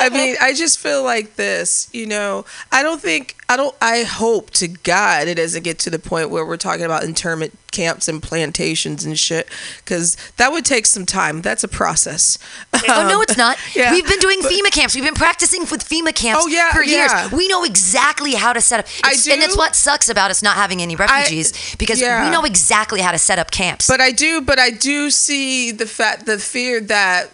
I 0.00 0.08
mean, 0.08 0.36
I 0.40 0.54
just 0.54 0.78
feel 0.78 1.02
like 1.04 1.36
this, 1.36 1.88
you 1.92 2.06
know, 2.06 2.44
I 2.72 2.82
don't 2.82 3.00
think, 3.00 3.36
I 3.48 3.56
don't, 3.56 3.74
I 3.82 4.02
hope 4.04 4.50
to 4.52 4.68
God 4.68 5.28
it 5.28 5.34
doesn't 5.36 5.62
get 5.62 5.78
to 5.80 5.90
the 5.90 5.98
point 5.98 6.30
where 6.30 6.44
we're 6.46 6.56
talking 6.56 6.84
about 6.84 7.04
internment 7.04 7.56
camps 7.70 8.08
and 8.08 8.20
plantations 8.22 9.04
and 9.04 9.16
shit, 9.18 9.48
because 9.84 10.16
that 10.38 10.50
would 10.52 10.64
take 10.64 10.86
some 10.86 11.06
time. 11.06 11.42
That's 11.42 11.62
a 11.62 11.68
process. 11.68 12.38
Oh 12.74 13.06
no, 13.08 13.20
it's 13.22 13.36
not. 13.36 13.58
yeah, 13.76 13.92
We've 13.92 14.06
been 14.08 14.18
doing 14.18 14.38
but- 14.42 14.50
FEMA 14.50 14.70
camps. 14.72 14.94
We've 14.94 15.04
been 15.04 15.14
practicing 15.14 15.62
with 15.62 15.84
FEMA 15.88 16.14
camps 16.14 16.44
Oh, 16.44 16.48
yeah, 16.48 16.72
for 16.72 16.82
years. 16.82 17.12
yeah. 17.12 17.28
We 17.34 17.46
know 17.48 17.64
exactly 17.64 18.32
how 18.34 18.52
to 18.52 18.60
set 18.60 18.80
up. 18.80 18.86
I 19.04 19.10
It's- 19.10 19.28
And 19.28 19.40
do. 19.40 19.44
it's 19.46 19.56
what 19.56 19.76
sucks 19.76 20.08
about 20.08 20.30
us 20.30 20.42
not 20.42 20.56
having 20.56 20.80
any 20.82 20.96
refugees 20.96 21.76
because 21.76 22.00
yeah. 22.00 22.24
we 22.24 22.30
know 22.30 22.44
exactly 22.44 23.00
how 23.00 23.12
to 23.12 23.18
set 23.18 23.38
up 23.38 23.50
camps. 23.50 23.86
But 23.86 24.00
I 24.00 24.10
do, 24.12 24.40
but 24.40 24.58
I 24.58 24.70
do 24.70 25.10
see 25.10 25.70
the 25.70 25.86
fact, 25.86 26.26
the 26.26 26.38
fear 26.38 26.80
that 26.82 27.30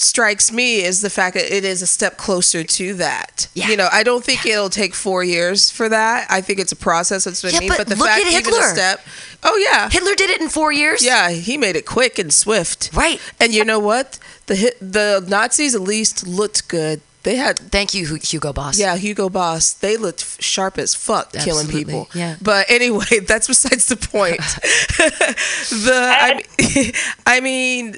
strikes 0.00 0.52
me 0.52 0.80
is 0.82 1.00
the 1.00 1.10
fact 1.10 1.34
that 1.34 1.52
it 1.54 1.64
is 1.64 1.82
a 1.82 1.86
step 1.86 2.16
closer 2.16 2.62
to 2.62 2.94
that. 2.94 3.48
Yeah. 3.54 3.68
You 3.68 3.76
know, 3.76 3.88
I 3.92 4.04
don't 4.04 4.24
think 4.24 4.46
it'll 4.46 4.70
take 4.70 4.94
four 4.94 5.24
years 5.24 5.70
for 5.70 5.88
that. 5.88 6.26
I 6.30 6.40
think 6.40 6.60
it's 6.60 6.70
a 6.70 6.76
process. 6.76 7.24
That's 7.24 7.42
what 7.42 7.52
Yeah, 7.52 7.58
I 7.58 7.60
mean. 7.60 7.68
but 7.70 7.78
But 7.78 7.88
the 7.88 7.96
look 7.96 8.06
fact 8.08 8.24
at 8.24 8.32
even 8.32 8.44
a 8.52 8.56
Hitler. 8.56 8.68
step. 8.74 9.00
Oh 9.42 9.56
yeah. 9.56 9.90
Hitler 9.90 10.14
did 10.14 10.30
it 10.30 10.40
in 10.40 10.48
four 10.48 10.70
years. 10.72 11.04
Yeah, 11.04 11.30
he 11.30 11.56
made 11.58 11.74
it 11.74 11.84
quick 11.84 12.16
and 12.18 12.32
swift. 12.32 12.90
Right. 12.94 13.20
And 13.40 13.52
you 13.52 13.64
know 13.64 13.80
what? 13.80 14.18
The 14.46 14.54
hit, 14.54 14.78
the 14.80 15.24
Nazis 15.26 15.74
at 15.74 15.80
least 15.80 16.26
looked 16.28 16.68
good. 16.68 17.00
They 17.24 17.34
had 17.34 17.58
Thank 17.58 17.92
you, 17.94 18.06
Hugo 18.14 18.52
Boss. 18.52 18.78
yeah, 18.78 18.96
Hugo 18.96 19.28
Boss. 19.28 19.72
They 19.72 19.96
looked 19.96 20.40
sharp 20.40 20.78
as 20.78 20.94
fuck 20.94 21.32
killing 21.32 21.66
people. 21.66 22.08
yeah. 22.14 22.36
But 22.40 22.66
anyway, 22.70 23.18
that's 23.26 23.48
besides 23.48 23.86
the 23.86 23.96
point. 23.96 24.38
the 25.70 25.92
I, 25.94 26.42
I 27.26 27.40
mean, 27.40 27.96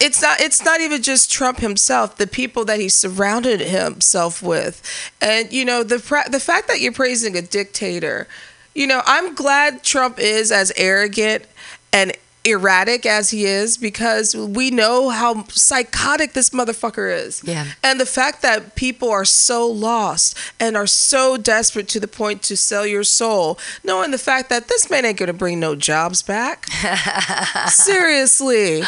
it's 0.00 0.22
not 0.22 0.40
it's 0.40 0.64
not 0.64 0.80
even 0.80 1.02
just 1.02 1.30
Trump 1.30 1.58
himself. 1.58 2.16
The 2.16 2.26
people 2.26 2.64
that 2.64 2.80
he 2.80 2.88
surrounded 2.88 3.60
himself 3.60 4.42
with, 4.42 4.82
and 5.20 5.52
you 5.52 5.64
know 5.64 5.82
the 5.82 5.98
the 6.30 6.40
fact 6.40 6.68
that 6.68 6.80
you're 6.80 6.92
praising 6.92 7.36
a 7.36 7.42
dictator. 7.42 8.26
You 8.74 8.86
know, 8.86 9.02
I'm 9.04 9.34
glad 9.34 9.82
Trump 9.82 10.18
is 10.18 10.50
as 10.50 10.72
arrogant 10.76 11.44
and 11.92 12.12
erratic 12.44 13.04
as 13.04 13.30
he 13.30 13.44
is 13.44 13.76
because 13.76 14.34
we 14.34 14.70
know 14.70 15.10
how 15.10 15.44
psychotic 15.48 16.32
this 16.32 16.50
motherfucker 16.50 17.14
is. 17.14 17.42
Yeah. 17.44 17.66
And 17.82 18.00
the 18.00 18.06
fact 18.06 18.40
that 18.42 18.74
people 18.76 19.10
are 19.10 19.24
so 19.26 19.66
lost 19.66 20.36
and 20.58 20.76
are 20.76 20.86
so 20.86 21.36
desperate 21.36 21.86
to 21.88 22.00
the 22.00 22.08
point 22.08 22.42
to 22.44 22.56
sell 22.56 22.86
your 22.86 23.04
soul, 23.04 23.58
knowing 23.84 24.10
the 24.10 24.18
fact 24.18 24.48
that 24.48 24.68
this 24.68 24.88
man 24.88 25.04
ain't 25.04 25.18
gonna 25.18 25.32
bring 25.34 25.60
no 25.60 25.74
jobs 25.76 26.22
back. 26.22 26.66
seriously. 27.68 28.78
You- 28.78 28.84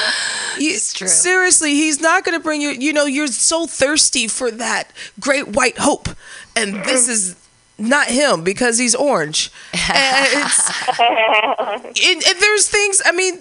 It's 0.59 0.93
true. 0.93 1.09
Seriously, 1.09 1.75
he's 1.75 2.01
not 2.01 2.25
gonna 2.25 2.41
bring 2.41 2.61
you 2.61 2.71
you 2.71 2.93
know, 2.93 3.05
you're 3.07 3.27
so 3.27 3.67
thirsty 3.67 4.29
for 4.29 4.51
that 4.51 4.91
great 5.21 5.49
white 5.49 5.79
hope. 5.79 6.09
And 6.57 6.77
this 6.85 7.09
is 7.09 7.35
not 7.79 8.09
him 8.09 8.43
because 8.45 8.79
he's 8.79 8.95
orange. 8.95 9.51
And 9.95 10.29
it's 10.45 10.71
and, 12.07 12.23
and 12.27 12.41
there's 12.41 12.69
things. 12.69 13.03
I 13.05 13.13
mean, 13.13 13.41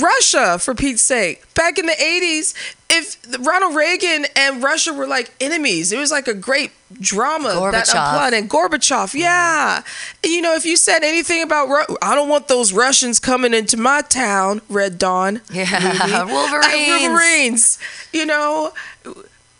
Russia, 0.00 0.58
for 0.58 0.74
Pete's 0.74 1.02
sake. 1.02 1.42
Back 1.54 1.78
in 1.78 1.86
the 1.86 1.92
80s, 1.92 2.54
if 2.90 3.16
Ronald 3.44 3.74
Reagan 3.74 4.26
and 4.36 4.62
Russia 4.62 4.92
were 4.92 5.06
like 5.06 5.32
enemies, 5.40 5.92
it 5.92 5.98
was 5.98 6.10
like 6.10 6.28
a 6.28 6.34
great 6.34 6.72
drama 7.00 7.48
that 7.48 7.56
Gorbachev. 7.86 7.94
unplugged. 7.94 8.34
And 8.34 8.50
Gorbachev, 8.50 9.14
yeah. 9.14 9.82
And, 10.22 10.32
you 10.32 10.42
know, 10.42 10.54
if 10.54 10.64
you 10.64 10.76
said 10.76 11.02
anything 11.02 11.42
about, 11.42 11.68
Ru- 11.68 11.96
I 12.02 12.14
don't 12.14 12.28
want 12.28 12.48
those 12.48 12.72
Russians 12.72 13.18
coming 13.18 13.52
into 13.54 13.76
my 13.76 14.00
town, 14.02 14.60
Red 14.68 14.98
Dawn. 14.98 15.40
Yeah, 15.52 16.24
Wolverines. 16.24 16.88
Wolverines. 17.02 17.78
You 18.12 18.26
know, 18.26 18.72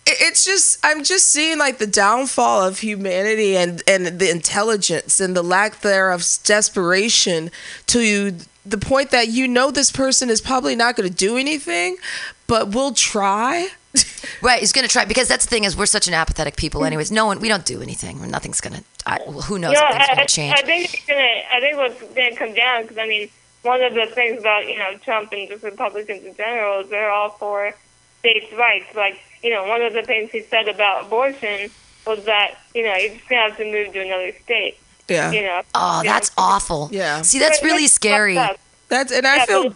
it's 0.06 0.44
just 0.44 0.78
I'm 0.82 1.02
just 1.02 1.26
seeing 1.26 1.58
like 1.58 1.78
the 1.78 1.86
downfall 1.86 2.62
of 2.62 2.80
humanity 2.80 3.56
and 3.56 3.82
and 3.88 4.06
the 4.06 4.30
intelligence 4.30 5.20
and 5.20 5.36
the 5.36 5.42
lack 5.42 5.80
thereof 5.80 6.24
desperation 6.44 7.50
to 7.86 8.36
the 8.66 8.78
point 8.78 9.10
that 9.10 9.28
you 9.28 9.46
know 9.48 9.70
this 9.70 9.90
person 9.90 10.30
is 10.30 10.40
probably 10.40 10.74
not 10.74 10.96
going 10.96 11.08
to 11.08 11.14
do 11.14 11.36
anything, 11.36 11.96
but 12.46 12.68
we'll 12.68 12.92
try. 12.92 13.68
Right, 14.42 14.60
he's 14.60 14.72
going 14.72 14.86
to 14.86 14.90
try 14.90 15.04
because 15.04 15.28
that's 15.28 15.44
the 15.44 15.50
thing 15.50 15.64
is 15.64 15.76
we're 15.76 15.86
such 15.86 16.08
an 16.08 16.14
apathetic 16.14 16.56
people. 16.56 16.80
Mm. 16.80 16.86
Anyways, 16.86 17.12
no 17.12 17.26
one 17.26 17.40
we 17.40 17.48
don't 17.48 17.64
do 17.64 17.80
anything. 17.80 18.28
Nothing's 18.30 18.60
going 18.60 18.82
to. 19.06 19.22
Who 19.42 19.58
knows 19.58 19.74
No, 19.74 19.86
if 19.86 19.92
things 19.92 20.08
I, 20.10 20.14
going 20.14 20.26
to 20.26 20.34
change? 20.34 20.54
I 20.58 20.62
think 20.62 20.94
it's 20.94 21.06
gonna. 21.06 21.20
I 21.52 21.60
think 21.60 21.76
what's 21.76 22.14
gonna 22.14 22.34
come 22.34 22.54
down 22.54 22.82
because 22.82 22.98
I 22.98 23.06
mean, 23.06 23.28
one 23.62 23.82
of 23.82 23.94
the 23.94 24.06
things 24.06 24.40
about 24.40 24.66
you 24.66 24.78
know 24.78 24.96
Trump 24.98 25.32
and 25.32 25.48
just 25.48 25.62
Republicans 25.62 26.24
in 26.24 26.34
general 26.34 26.80
is 26.80 26.88
they're 26.88 27.10
all 27.10 27.30
for 27.30 27.74
states' 28.20 28.52
rights. 28.54 28.94
Like 28.94 29.20
you 29.44 29.50
know, 29.50 29.64
one 29.64 29.82
of 29.82 29.92
the 29.92 30.02
things 30.02 30.30
he 30.32 30.42
said 30.42 30.68
about 30.68 31.06
abortion 31.06 31.70
was 32.06 32.24
that 32.24 32.56
you 32.74 32.82
know 32.82 32.94
you're 32.96 33.14
just 33.14 33.26
have 33.30 33.56
to 33.58 33.64
move 33.64 33.92
to 33.92 34.00
another 34.00 34.32
state. 34.44 34.78
Yeah. 35.08 35.30
You 35.32 35.42
know. 35.42 35.62
oh, 35.74 35.98
You 35.98 36.04
know, 36.04 36.12
that's 36.12 36.30
awful. 36.38 36.88
Yeah. 36.90 37.22
See, 37.22 37.38
that's 37.38 37.60
But 37.60 37.66
really 37.66 37.86
scary. 37.86 38.36
That's 38.88 39.12
and 39.12 39.26
I 39.26 39.36
Yeah, 39.36 39.44
feel 39.46 39.74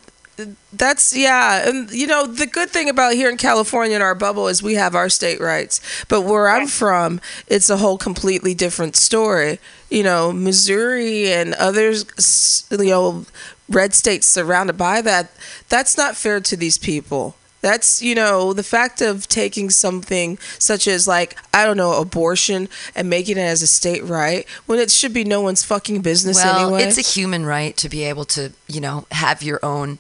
that's 0.72 1.16
yeah, 1.16 1.68
and 1.68 1.90
you 1.90 2.06
know 2.06 2.26
the 2.26 2.46
good 2.46 2.70
thing 2.70 2.88
about 2.88 3.14
here 3.14 3.28
in 3.28 3.36
California 3.36 3.96
in 3.96 4.02
our 4.02 4.14
bubble 4.14 4.48
is 4.48 4.62
we 4.62 4.74
have 4.74 4.94
our 4.94 5.08
state 5.08 5.40
rights. 5.40 5.80
But 6.08 6.22
where 6.22 6.48
I'm 6.48 6.68
from, 6.68 7.20
it's 7.46 7.68
a 7.70 7.78
whole 7.78 7.98
completely 7.98 8.54
different 8.54 8.96
story. 8.96 9.58
You 9.90 10.02
know, 10.04 10.32
Missouri 10.32 11.32
and 11.32 11.54
others, 11.54 12.66
you 12.70 12.86
know, 12.86 13.26
red 13.68 13.94
states 13.94 14.26
surrounded 14.26 14.76
by 14.78 15.00
that. 15.02 15.30
That's 15.68 15.96
not 15.96 16.16
fair 16.16 16.40
to 16.40 16.56
these 16.56 16.78
people. 16.78 17.34
That's 17.60 18.00
you 18.02 18.14
know 18.14 18.52
the 18.52 18.62
fact 18.62 19.00
of 19.00 19.26
taking 19.26 19.68
something 19.70 20.38
such 20.58 20.86
as 20.86 21.08
like 21.08 21.36
I 21.52 21.64
don't 21.64 21.76
know 21.76 21.94
abortion 22.00 22.68
and 22.94 23.10
making 23.10 23.36
it 23.36 23.40
as 23.42 23.62
a 23.62 23.66
state 23.66 24.04
right 24.04 24.46
when 24.66 24.78
it 24.78 24.90
should 24.90 25.12
be 25.12 25.24
no 25.24 25.40
one's 25.40 25.64
fucking 25.64 26.02
business 26.02 26.36
Well, 26.36 26.66
anyway. 26.66 26.82
it's 26.84 26.98
a 26.98 27.02
human 27.02 27.44
right 27.44 27.76
to 27.78 27.88
be 27.88 28.04
able 28.04 28.24
to, 28.26 28.52
you 28.68 28.80
know, 28.80 29.06
have 29.10 29.42
your 29.42 29.58
own, 29.64 29.98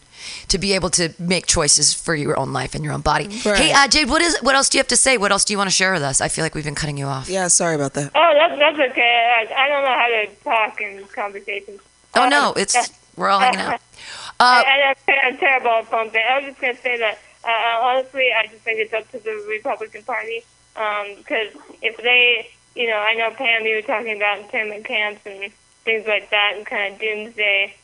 to 0.48 0.58
be 0.58 0.72
able 0.72 0.90
to 0.90 1.12
make 1.18 1.46
choices 1.46 1.92
for 1.92 2.14
your 2.14 2.38
own 2.38 2.52
life 2.52 2.74
and 2.76 2.84
your 2.84 2.92
own 2.92 3.00
body. 3.00 3.26
Right. 3.44 3.56
Hey, 3.58 3.72
uh, 3.72 3.88
Jade, 3.88 4.08
what 4.08 4.22
is? 4.22 4.36
What 4.40 4.54
else 4.54 4.68
do 4.68 4.78
you 4.78 4.80
have 4.80 4.88
to 4.88 4.96
say? 4.96 5.16
What 5.18 5.32
else 5.32 5.44
do 5.44 5.52
you 5.52 5.58
want 5.58 5.68
to 5.70 5.74
share 5.74 5.92
with 5.92 6.02
us? 6.02 6.20
I 6.20 6.28
feel 6.28 6.44
like 6.44 6.54
we've 6.54 6.64
been 6.64 6.74
cutting 6.76 6.96
you 6.96 7.06
off. 7.06 7.28
yeah, 7.28 7.48
sorry 7.48 7.74
about 7.74 7.94
that. 7.94 8.12
Oh, 8.14 8.32
that's 8.38 8.56
that's 8.58 8.90
okay. 8.92 9.46
I, 9.50 9.64
I 9.64 9.68
don't 9.68 9.82
know 9.84 9.94
how 9.94 10.08
to 10.08 10.26
talk 10.44 10.80
in 10.80 11.04
conversations. 11.14 11.80
Oh 12.14 12.22
Um, 12.24 12.30
no, 12.30 12.52
it's 12.56 12.76
we're 13.16 13.28
all 13.30 13.40
hanging 13.40 13.60
out. 13.60 13.80
I, 14.40 14.60
Uh, 14.60 14.64
I, 15.12 15.26
I'm 15.26 15.36
terrible 15.38 15.70
at 15.70 15.86
phone. 15.90 16.10
I 16.14 16.38
was 16.38 16.44
just 16.50 16.60
gonna 16.60 16.76
say 16.76 16.96
that 16.98 17.18
uh, 17.48 17.80
honestly, 17.82 18.28
I 18.36 18.46
just 18.46 18.62
think 18.62 18.78
it's 18.78 18.92
up 18.92 19.10
to 19.12 19.18
the 19.18 19.44
Republican 19.48 20.02
Party 20.02 20.44
because 20.74 21.52
if 21.82 21.96
they, 21.96 22.50
you 22.76 22.88
know, 22.88 22.96
I 22.96 23.14
know 23.14 23.30
Pam, 23.30 23.64
you 23.64 23.76
were 23.76 23.82
talking 23.82 24.16
about 24.16 24.40
internment 24.40 24.84
camps 24.84 25.22
and 25.24 25.50
things 25.84 26.06
like 26.06 26.30
that, 26.30 26.54
and 26.56 26.66
kind 26.66 26.94
of 26.94 27.00
doomsday 27.00 27.74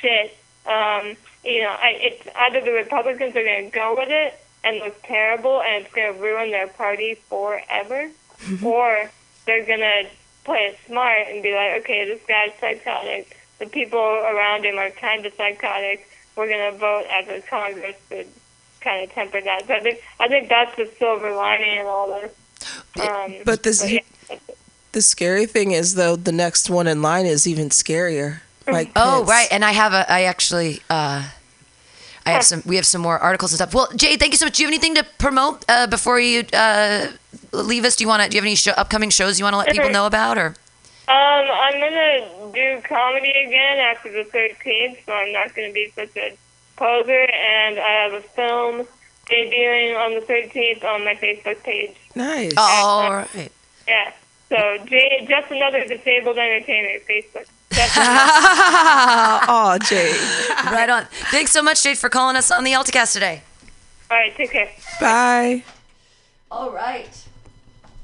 shit. 0.00 0.36
Um, 0.66 1.16
you 1.44 1.62
know, 1.62 1.70
I, 1.70 1.96
it's 2.00 2.28
either 2.36 2.60
the 2.60 2.72
Republicans 2.72 3.34
are 3.36 3.42
going 3.42 3.70
to 3.70 3.70
go 3.70 3.94
with 3.96 4.10
it 4.10 4.38
and 4.62 4.78
look 4.78 5.02
terrible, 5.02 5.60
and 5.62 5.84
it's 5.84 5.94
going 5.94 6.14
to 6.14 6.20
ruin 6.20 6.50
their 6.50 6.68
party 6.68 7.14
forever, 7.28 8.10
or 8.62 9.10
they're 9.46 9.66
going 9.66 9.80
to 9.80 10.06
play 10.44 10.72
it 10.72 10.78
smart 10.86 11.28
and 11.28 11.42
be 11.42 11.54
like, 11.54 11.82
okay, 11.82 12.04
this 12.04 12.20
guy's 12.26 12.52
psychotic. 12.60 13.36
The 13.58 13.66
people 13.66 14.00
around 14.00 14.64
him 14.64 14.78
are 14.78 14.90
kind 14.90 15.24
of 15.24 15.32
psychotic. 15.34 16.08
We're 16.36 16.48
going 16.48 16.72
to 16.72 16.78
vote 16.78 17.04
as 17.10 17.28
a 17.28 17.40
Congress 17.46 17.96
to 18.10 18.26
kind 18.84 19.02
of 19.02 19.10
temper 19.12 19.40
that. 19.40 19.66
So 19.66 19.74
I 19.74 19.80
think 19.80 20.00
I 20.20 20.28
think 20.28 20.48
that's 20.48 20.76
the 20.76 20.88
silver 20.98 21.34
lining 21.34 21.78
in 21.80 21.86
all 21.86 22.06
this. 22.08 22.32
Um, 23.00 23.34
But 23.44 23.62
this 23.62 23.90
yeah. 23.90 24.00
the 24.92 25.02
scary 25.02 25.46
thing 25.46 25.72
is 25.72 25.94
though 25.94 26.16
the 26.16 26.32
next 26.32 26.70
one 26.70 26.86
in 26.86 27.02
line 27.02 27.26
is 27.26 27.46
even 27.46 27.70
scarier. 27.70 28.40
Like 28.66 28.90
oh 28.96 29.16
Pence. 29.18 29.28
right, 29.30 29.48
and 29.50 29.64
I 29.64 29.72
have 29.72 29.92
a. 29.92 30.10
I 30.10 30.22
actually. 30.22 30.80
Uh, 30.88 31.28
I 32.26 32.30
have 32.30 32.44
some. 32.44 32.62
We 32.64 32.76
have 32.76 32.86
some 32.86 33.02
more 33.02 33.18
articles 33.18 33.52
and 33.52 33.58
stuff. 33.58 33.74
Well, 33.74 33.88
Jade, 33.94 34.18
thank 34.18 34.32
you 34.32 34.38
so 34.38 34.46
much. 34.46 34.56
Do 34.56 34.62
you 34.62 34.68
have 34.68 34.72
anything 34.72 34.94
to 34.94 35.04
promote 35.18 35.62
uh, 35.68 35.86
before 35.86 36.18
you 36.18 36.44
uh, 36.54 37.08
leave 37.52 37.84
us? 37.84 37.96
Do 37.96 38.04
you 38.04 38.08
want 38.08 38.22
to? 38.22 38.28
Do 38.30 38.36
you 38.36 38.40
have 38.40 38.46
any 38.46 38.54
show, 38.54 38.72
upcoming 38.72 39.10
shows 39.10 39.38
you 39.38 39.44
want 39.44 39.52
to 39.52 39.58
let 39.58 39.68
people 39.68 39.90
know 39.90 40.06
about, 40.06 40.38
or? 40.38 40.54
Um, 41.06 41.14
I'm 41.66 41.78
gonna 41.80 42.52
do 42.54 42.80
comedy 42.88 43.30
again 43.46 43.76
after 43.78 44.10
the 44.10 44.24
13th, 44.30 45.04
so 45.04 45.12
I'm 45.12 45.32
not 45.32 45.54
gonna 45.54 45.70
be 45.72 45.92
such 45.94 46.16
a 46.16 46.34
poser. 46.76 47.26
And 47.30 47.78
I 47.78 47.90
have 48.04 48.12
a 48.12 48.20
film 48.22 48.86
debuting 49.26 49.96
on 49.96 50.14
the 50.14 50.20
13th 50.20 50.84
on 50.84 51.04
my 51.04 51.14
Facebook 51.14 51.62
page. 51.62 51.94
Nice. 52.14 52.52
Oh, 52.56 52.62
all 52.62 53.12
right. 53.12 53.50
Yeah. 53.88 54.12
So 54.50 54.78
J- 54.86 55.26
just 55.28 55.50
another 55.50 55.84
disabled 55.86 56.38
entertainer 56.38 56.98
Facebook. 57.08 57.46
Oh, 59.46 59.78
Jade. 59.88 60.14
right 60.72 60.88
on. 60.88 61.06
Thanks 61.30 61.50
so 61.52 61.62
much, 61.62 61.82
Jade, 61.82 61.98
for 61.98 62.08
calling 62.08 62.36
us 62.36 62.50
on 62.50 62.62
the 62.64 62.72
AltaCast 62.72 63.12
today. 63.12 63.42
All 64.10 64.16
right, 64.16 64.34
take 64.36 64.52
care. 64.52 64.68
Bye. 65.00 65.64
All 66.50 66.70
right. 66.70 67.08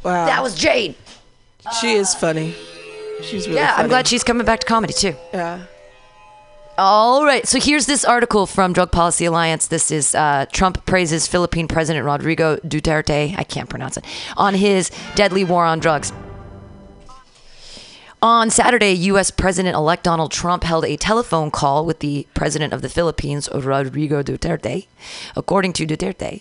Wow. 0.02 0.26
That 0.26 0.42
was 0.42 0.54
Jade. 0.56 0.94
she 1.80 1.92
is 1.92 2.14
funny. 2.14 2.54
She's 3.22 3.32
really 3.32 3.42
funny. 3.46 3.54
Yeah, 3.56 3.70
funny. 3.72 3.82
I'm 3.84 3.88
glad 3.88 4.08
she's 4.08 4.24
coming 4.24 4.44
back 4.46 4.60
to 4.60 4.66
comedy 4.66 4.92
too. 4.94 5.14
Yeah. 5.32 5.64
All 6.82 7.26
right. 7.26 7.46
So 7.46 7.60
here's 7.60 7.84
this 7.84 8.06
article 8.06 8.46
from 8.46 8.72
Drug 8.72 8.90
Policy 8.90 9.26
Alliance. 9.26 9.66
This 9.66 9.90
is 9.90 10.14
uh, 10.14 10.46
Trump 10.50 10.86
praises 10.86 11.26
Philippine 11.26 11.68
President 11.68 12.06
Rodrigo 12.06 12.56
Duterte. 12.56 13.36
I 13.36 13.44
can't 13.44 13.68
pronounce 13.68 13.98
it. 13.98 14.04
On 14.38 14.54
his 14.54 14.90
deadly 15.14 15.44
war 15.44 15.66
on 15.66 15.78
drugs. 15.78 16.10
On 18.22 18.48
Saturday, 18.48 18.92
U.S. 18.92 19.30
President 19.30 19.76
elect 19.76 20.04
Donald 20.04 20.32
Trump 20.32 20.64
held 20.64 20.86
a 20.86 20.96
telephone 20.96 21.50
call 21.50 21.84
with 21.84 21.98
the 21.98 22.26
president 22.32 22.72
of 22.72 22.80
the 22.80 22.88
Philippines, 22.88 23.46
Rodrigo 23.52 24.22
Duterte. 24.22 24.86
According 25.36 25.74
to 25.74 25.86
Duterte, 25.86 26.40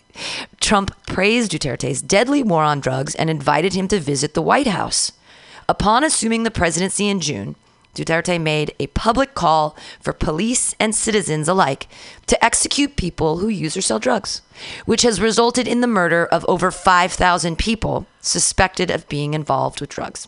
Trump 0.61 0.95
praised 1.05 1.51
Duterte's 1.51 2.01
deadly 2.01 2.43
war 2.43 2.63
on 2.63 2.79
drugs 2.79 3.13
and 3.13 3.29
invited 3.29 3.73
him 3.73 3.89
to 3.89 3.99
visit 3.99 4.35
the 4.35 4.41
White 4.41 4.67
House. 4.67 5.11
Upon 5.67 6.05
assuming 6.05 6.43
the 6.43 6.49
presidency 6.49 7.09
in 7.09 7.19
June, 7.19 7.57
Duterte 7.99 8.39
made 8.39 8.73
a 8.79 8.87
public 8.87 9.35
call 9.35 9.75
for 9.99 10.13
police 10.13 10.73
and 10.79 10.95
citizens 10.95 11.47
alike 11.47 11.87
to 12.27 12.43
execute 12.43 12.95
people 12.95 13.39
who 13.39 13.49
use 13.49 13.75
or 13.75 13.81
sell 13.81 13.99
drugs, 13.99 14.41
which 14.85 15.01
has 15.01 15.19
resulted 15.19 15.67
in 15.67 15.81
the 15.81 15.87
murder 15.87 16.25
of 16.25 16.45
over 16.47 16.71
5,000 16.71 17.57
people 17.57 18.07
suspected 18.21 18.89
of 18.89 19.09
being 19.09 19.33
involved 19.33 19.81
with 19.81 19.89
drugs. 19.89 20.27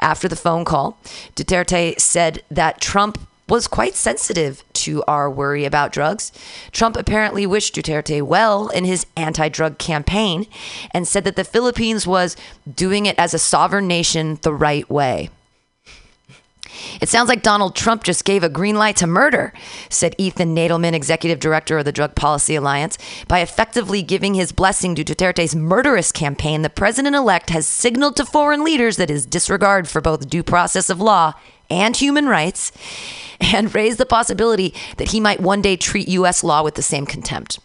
After 0.00 0.28
the 0.28 0.36
phone 0.36 0.64
call, 0.64 0.98
Duterte 1.34 1.98
said 1.98 2.42
that 2.50 2.80
Trump 2.80 3.18
was 3.48 3.66
quite 3.66 3.96
sensitive 3.96 4.62
to 4.72 5.02
our 5.08 5.28
worry 5.28 5.64
about 5.64 5.92
drugs. 5.92 6.30
Trump 6.70 6.96
apparently 6.96 7.46
wished 7.46 7.74
Duterte 7.74 8.22
well 8.22 8.68
in 8.68 8.84
his 8.84 9.06
anti 9.16 9.48
drug 9.48 9.78
campaign 9.78 10.46
and 10.92 11.06
said 11.06 11.24
that 11.24 11.36
the 11.36 11.44
Philippines 11.44 12.06
was 12.06 12.36
doing 12.72 13.06
it 13.06 13.18
as 13.18 13.34
a 13.34 13.38
sovereign 13.38 13.88
nation 13.88 14.38
the 14.42 14.54
right 14.54 14.88
way. 14.88 15.30
It 17.00 17.08
sounds 17.08 17.28
like 17.28 17.42
Donald 17.42 17.74
Trump 17.74 18.04
just 18.04 18.24
gave 18.24 18.42
a 18.42 18.48
green 18.48 18.76
light 18.76 18.96
to 18.96 19.06
murder, 19.06 19.52
said 19.88 20.14
Ethan 20.18 20.54
Nadelmann, 20.54 20.94
executive 20.94 21.38
director 21.38 21.78
of 21.78 21.84
the 21.84 21.92
Drug 21.92 22.14
Policy 22.14 22.54
Alliance. 22.54 22.98
By 23.28 23.40
effectively 23.40 24.02
giving 24.02 24.34
his 24.34 24.52
blessing 24.52 24.94
to 24.94 25.04
Duterte's 25.04 25.54
murderous 25.54 26.12
campaign, 26.12 26.62
the 26.62 26.70
president 26.70 27.16
elect 27.16 27.50
has 27.50 27.66
signaled 27.66 28.16
to 28.16 28.24
foreign 28.24 28.64
leaders 28.64 28.96
that 28.96 29.08
his 29.08 29.26
disregard 29.26 29.88
for 29.88 30.00
both 30.00 30.28
due 30.28 30.42
process 30.42 30.90
of 30.90 31.00
law 31.00 31.34
and 31.70 31.96
human 31.96 32.26
rights, 32.26 32.72
and 33.40 33.74
raised 33.74 33.98
the 33.98 34.06
possibility 34.06 34.74
that 34.96 35.12
he 35.12 35.20
might 35.20 35.40
one 35.40 35.62
day 35.62 35.76
treat 35.76 36.08
U.S. 36.08 36.42
law 36.44 36.62
with 36.62 36.74
the 36.74 36.82
same 36.82 37.06
contempt. 37.06 37.58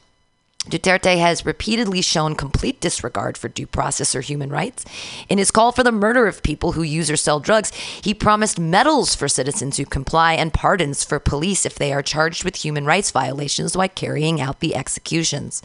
Duterte 0.69 1.19
has 1.19 1.45
repeatedly 1.45 2.01
shown 2.01 2.35
complete 2.35 2.81
disregard 2.81 3.37
for 3.37 3.47
due 3.49 3.67
process 3.67 4.15
or 4.15 4.21
human 4.21 4.49
rights. 4.49 4.83
In 5.29 5.37
his 5.37 5.51
call 5.51 5.71
for 5.71 5.83
the 5.83 5.91
murder 5.91 6.25
of 6.25 6.41
people 6.41 6.71
who 6.71 6.81
use 6.81 7.11
or 7.11 7.17
sell 7.17 7.39
drugs, 7.39 7.71
he 7.75 8.15
promised 8.15 8.59
medals 8.59 9.13
for 9.13 9.27
citizens 9.27 9.77
who 9.77 9.85
comply 9.85 10.33
and 10.33 10.53
pardons 10.53 11.03
for 11.03 11.19
police 11.19 11.67
if 11.67 11.75
they 11.75 11.93
are 11.93 12.01
charged 12.01 12.43
with 12.43 12.55
human 12.55 12.85
rights 12.85 13.11
violations 13.11 13.77
while 13.77 13.89
carrying 13.89 14.41
out 14.41 14.59
the 14.59 14.75
executions. 14.75 15.61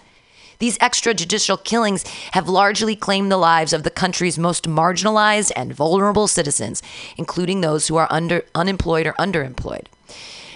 These 0.58 0.76
extrajudicial 0.78 1.64
killings 1.64 2.04
have 2.32 2.46
largely 2.46 2.94
claimed 2.94 3.32
the 3.32 3.38
lives 3.38 3.72
of 3.72 3.82
the 3.82 3.90
country's 3.90 4.38
most 4.38 4.68
marginalized 4.68 5.52
and 5.56 5.72
vulnerable 5.72 6.28
citizens, 6.28 6.82
including 7.16 7.62
those 7.62 7.88
who 7.88 7.96
are 7.96 8.08
under, 8.10 8.44
unemployed 8.54 9.06
or 9.06 9.14
underemployed. 9.14 9.86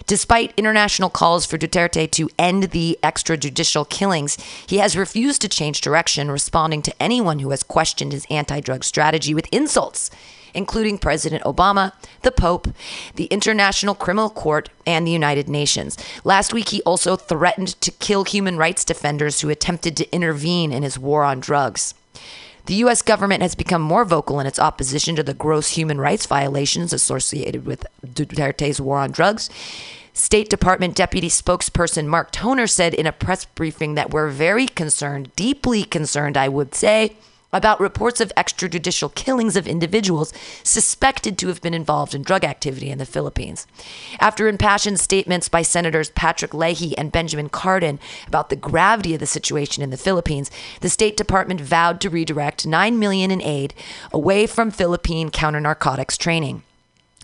Despite 0.07 0.53
international 0.59 1.09
calls 1.09 1.47
for 1.47 1.57
Duterte 1.57 2.11
to 2.11 2.29
end 2.39 2.65
the 2.65 2.99
extrajudicial 3.03 3.89
killings, 3.89 4.37
he 4.67 4.79
has 4.79 4.99
refused 4.99 5.41
to 5.43 5.49
change 5.49 5.81
direction, 5.81 6.31
responding 6.31 6.83
to 6.83 7.03
anyone 7.03 7.39
who 7.39 7.51
has 7.51 7.63
questioned 7.63 8.13
his 8.13 8.27
anti 8.29 8.61
drug 8.61 8.85
strategy 8.85 9.33
with 9.33 9.49
insults, 9.51 10.11
including 10.53 10.99
President 10.99 11.43
Obama, 11.45 11.93
the 12.21 12.31
Pope, 12.31 12.69
the 13.15 13.27
International 13.27 13.95
Criminal 13.95 14.29
Court, 14.29 14.69
and 14.87 15.07
the 15.07 15.11
United 15.11 15.49
Nations. 15.49 15.97
Last 16.23 16.53
week, 16.53 16.69
he 16.69 16.83
also 16.83 17.17
threatened 17.17 17.81
to 17.81 17.91
kill 17.91 18.25
human 18.25 18.59
rights 18.59 18.85
defenders 18.85 19.41
who 19.41 19.49
attempted 19.49 19.97
to 19.97 20.15
intervene 20.15 20.71
in 20.71 20.83
his 20.83 20.99
war 20.99 21.25
on 21.25 21.41
drugs. 21.41 21.95
The 22.67 22.75
U.S. 22.77 23.03
government 23.03 23.43
has 23.43 23.55
become 23.55 23.83
more 23.83 24.07
vocal 24.07 24.41
in 24.41 24.47
its 24.47 24.59
opposition 24.59 25.17
to 25.17 25.23
the 25.23 25.35
gross 25.35 25.71
human 25.71 26.01
rights 26.01 26.25
violations 26.25 26.95
associated 26.95 27.67
with 27.67 27.87
Duterte's 28.07 28.81
war 28.81 28.99
on 28.99 29.11
drugs. 29.11 29.51
State 30.15 30.49
Department 30.49 30.95
Deputy 30.95 31.29
Spokesperson 31.29 32.07
Mark 32.07 32.31
Toner 32.31 32.67
said 32.67 32.95
in 32.95 33.07
a 33.07 33.13
press 33.13 33.45
briefing 33.45 33.97
that 33.97 34.13
we're 34.13 34.31
very 34.31 34.67
concerned, 34.67 35.31
deeply 35.37 35.85
concerned, 35.85 36.39
I 36.39 36.49
would 36.49 36.75
say, 36.75 37.17
about 37.55 37.81
reports 37.81 38.21
of 38.21 38.35
extrajudicial 38.37 39.15
killings 39.15 39.57
of 39.57 39.67
individuals 39.67 40.33
suspected 40.63 41.39
to 41.39 41.49
have 41.49 41.63
been 41.63 41.73
involved 41.73 42.15
in 42.15 42.23
drug 42.23 42.45
activity 42.45 42.91
in 42.91 42.99
the 42.99 43.07
Philippines. 43.07 43.67
After 44.21 44.49
impassioned 44.49 45.01
statements 45.01 45.49
by 45.49 45.63
Senators 45.63 46.11
Patrick 46.11 46.53
Leahy 46.53 46.99
and 46.99 47.13
Benjamin 47.13 47.49
Cardin 47.49 47.99
about 48.27 48.51
the 48.51 48.57
gravity 48.57 49.15
of 49.15 49.21
the 49.21 49.27
situation 49.27 49.83
in 49.83 49.91
the 49.91 49.97
Philippines, 49.97 50.51
the 50.81 50.91
State 50.91 51.17
Department 51.17 51.61
vowed 51.61 52.01
to 52.01 52.11
redirect 52.11 52.67
9 52.67 52.99
million 52.99 53.31
in 53.31 53.41
aid 53.41 53.73
away 54.13 54.47
from 54.47 54.71
Philippine 54.71 55.31
counter-narcotics 55.31 56.19
training. 56.19 56.63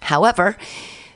However, 0.03 0.57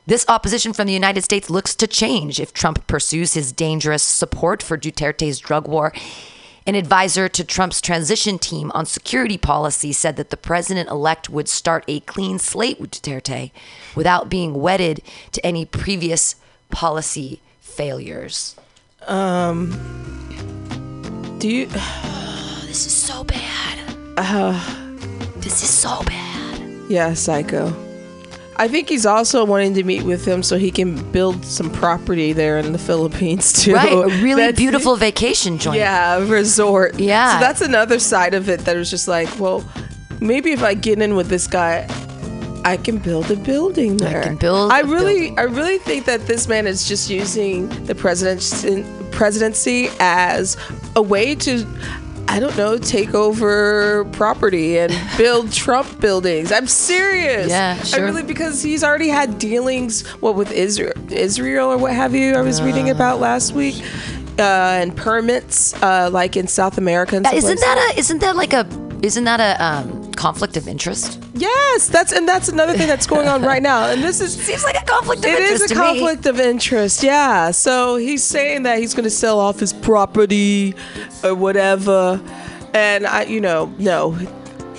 this 0.07 0.27
opposition 0.29 0.74
from 0.74 0.87
the 0.87 0.92
United 0.92 1.22
States 1.22 1.48
looks 1.48 1.74
to 1.77 1.87
change 1.87 2.38
if 2.38 2.53
Trump 2.53 2.87
pursues 2.87 3.33
his 3.33 3.53
dangerous 3.53 4.03
support 4.03 4.62
for 4.62 4.77
Duterte's 4.77 5.38
drug 5.38 5.66
war. 5.66 5.94
An 6.66 6.74
advisor 6.74 7.29
to 7.29 7.44
Trump's 7.44 7.83
transition 7.83 8.38
team 8.38 8.70
on 8.74 8.87
security 8.87 9.37
policy 9.37 9.92
said 9.92 10.16
that 10.16 10.31
the 10.31 10.37
president 10.37 10.88
elect 10.88 11.29
would 11.29 11.46
start 11.46 11.85
a 11.87 12.00
clean 12.00 12.38
slate 12.38 12.81
with 12.81 12.90
Duterte 13.03 13.50
without 13.94 14.31
being 14.31 14.55
wedded 14.55 15.03
to 15.33 15.44
any 15.44 15.66
previous 15.66 16.37
policy 16.70 17.42
failures. 17.61 18.57
Um, 19.07 19.70
do 21.38 21.48
you? 21.48 21.68
This 22.74 22.87
is 22.87 22.92
so 22.92 23.22
bad. 23.22 23.79
this 25.37 25.62
is 25.62 25.70
so 25.70 26.03
bad. 26.03 26.90
Yeah, 26.90 27.14
psycho. 27.14 27.72
I 28.57 28.69
think 28.69 28.88
he's 28.88 29.05
also 29.05 29.45
wanting 29.45 29.75
to 29.75 29.83
meet 29.85 30.03
with 30.05 30.25
him 30.25 30.43
so 30.43 30.57
he 30.57 30.71
can 30.71 31.11
build 31.11 31.45
some 31.45 31.71
property 31.71 32.33
there 32.33 32.59
in 32.59 32.73
the 32.73 32.79
Philippines 32.79 33.53
too. 33.64 33.75
Right, 33.75 33.93
a 33.93 34.07
really 34.23 34.43
That's- 34.43 34.57
beautiful 34.59 34.97
vacation 34.97 35.59
joint. 35.59 35.77
Yeah, 35.79 36.19
resort. 36.29 36.99
Yeah. 37.01 37.35
So 37.35 37.40
that's 37.40 37.61
another 37.61 37.99
side 37.99 38.35
of 38.35 38.49
it 38.49 38.61
that 38.61 38.77
was 38.77 38.90
just 38.90 39.09
like, 39.09 39.29
well, 39.40 39.64
maybe 40.21 40.53
if 40.53 40.62
I 40.62 40.75
get 40.75 41.01
in 41.03 41.17
with 41.17 41.29
this 41.29 41.47
guy, 41.47 41.87
I 42.64 42.77
can 42.79 42.99
build 42.99 43.31
a 43.31 43.37
building 43.37 43.99
there. 43.99 44.21
I 44.23 44.25
can 44.25 44.37
build 44.37 44.73
I 44.73 44.81
a 44.81 44.85
really, 44.85 45.14
building. 45.31 45.38
I 45.38 45.43
really 45.43 45.79
think 45.79 46.07
that 46.07 46.27
this 46.27 46.49
man 46.49 46.67
is 46.67 46.87
just 46.88 47.11
using 47.11 47.69
the 47.85 47.95
presidency, 47.95 48.85
presidency 49.11 49.88
as 50.01 50.57
a 50.97 51.03
way 51.03 51.35
to. 51.35 51.67
I 52.35 52.40
don't 52.40 52.57
know, 52.57 52.79
take 52.79 53.14
over 53.14 54.05
property 54.07 54.77
and 54.77 54.92
build 55.16 55.53
Trump 55.53 56.01
buildings. 56.01 56.51
I'm 56.51 56.66
serious. 56.66 57.49
Yeah, 57.49 57.77
I 57.81 57.85
sure. 57.85 58.05
really 58.05 58.25
because 58.25 58.61
he's 58.61 58.83
already 58.83 59.07
had 59.09 59.38
dealings 59.38 60.05
what 60.18 60.35
with 60.35 60.51
Israel, 60.51 60.94
Israel 61.12 61.70
or 61.70 61.79
what 61.79 61.92
have 61.92 62.12
you. 62.12 62.35
I 62.35 62.40
was 62.40 62.61
reading 62.61 62.90
about 62.90 63.20
last 63.20 63.53
week, 63.53 63.81
uh, 64.37 64.42
and 64.42 64.97
permits 64.97 65.81
uh, 65.81 66.11
like 66.12 66.37
in 66.37 66.49
South 66.49 66.77
America. 66.77 67.14
And 67.14 67.25
Uh, 67.25 67.31
Isn't 67.35 67.61
that 67.61 67.92
a 67.94 67.99
isn't 68.01 68.18
that 68.18 68.35
like 68.35 68.53
a 68.53 68.64
isn't 69.05 69.25
that 69.25 69.38
a 69.40 69.62
um, 69.62 70.12
conflict 70.14 70.57
of 70.57 70.67
interest? 70.67 71.23
Yes, 71.35 71.88
that's 71.88 72.11
and 72.12 72.27
that's 72.27 72.49
another 72.49 72.73
thing 72.73 72.88
that's 72.88 73.07
going 73.07 73.29
on 73.29 73.43
right 73.43 73.62
now. 73.62 73.90
And 73.90 74.03
this 74.03 74.21
is 74.21 74.35
Seems 74.47 74.64
like 74.64 74.81
a 74.81 74.85
conflict 74.87 75.25
of 75.25 75.31
it 75.31 75.40
interest 75.43 75.64
is 75.64 75.71
a 75.71 75.75
to 75.75 75.81
me. 75.81 75.87
conflict 75.87 76.27
of 76.27 76.40
interest. 76.40 77.03
Yeah. 77.03 77.51
So 77.51 77.97
he's 77.97 78.25
saying 78.25 78.62
that 78.62 78.79
he's 78.79 78.95
going 78.95 79.05
to 79.05 79.11
sell 79.11 79.38
off 79.38 79.61
his 79.61 79.73
property 79.75 80.75
or 81.23 81.35
whatever, 81.35 82.21
and 82.73 83.07
I, 83.07 83.25
you 83.25 83.40
know, 83.40 83.67
no. 83.79 84.12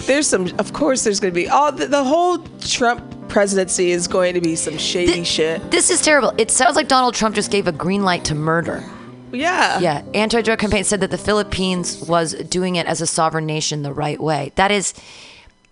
There's 0.08 0.28
some. 0.28 0.48
Of 0.60 0.74
course, 0.74 1.04
there's 1.04 1.20
going 1.20 1.34
to 1.34 1.40
be 1.40 1.48
all 1.48 1.72
the, 1.72 1.88
the 1.88 2.04
whole 2.04 2.40
Trump 2.62 3.30
presidency 3.30 3.92
is 3.92 4.08
going 4.08 4.34
to 4.34 4.42
be 4.42 4.56
some 4.56 4.78
shady 4.78 5.12
Thi- 5.14 5.24
shit. 5.24 5.72
This 5.72 5.90
is 5.90 6.02
terrible. 6.02 6.34
It 6.38 6.50
sounds 6.52 6.76
like 6.76 6.88
Donald 6.88 7.14
Trump 7.14 7.36
just 7.36 7.52
gave 7.52 7.68
a 7.68 7.72
green 7.72 8.04
light 8.04 8.24
to 8.26 8.36
murder. 8.36 8.84
Yeah. 9.36 9.80
Yeah, 9.80 10.04
anti-drug 10.14 10.60
campaign 10.60 10.84
said 10.84 11.02
that 11.02 11.12
the 11.12 11.18
Philippines 11.18 12.02
was 12.08 12.34
doing 12.34 12.76
it 12.76 12.86
as 12.88 13.02
a 13.02 13.08
sovereign 13.08 13.46
nation 13.46 13.84
the 13.84 13.94
right 13.94 14.20
way. 14.20 14.52
That 14.56 14.72
is, 14.72 14.94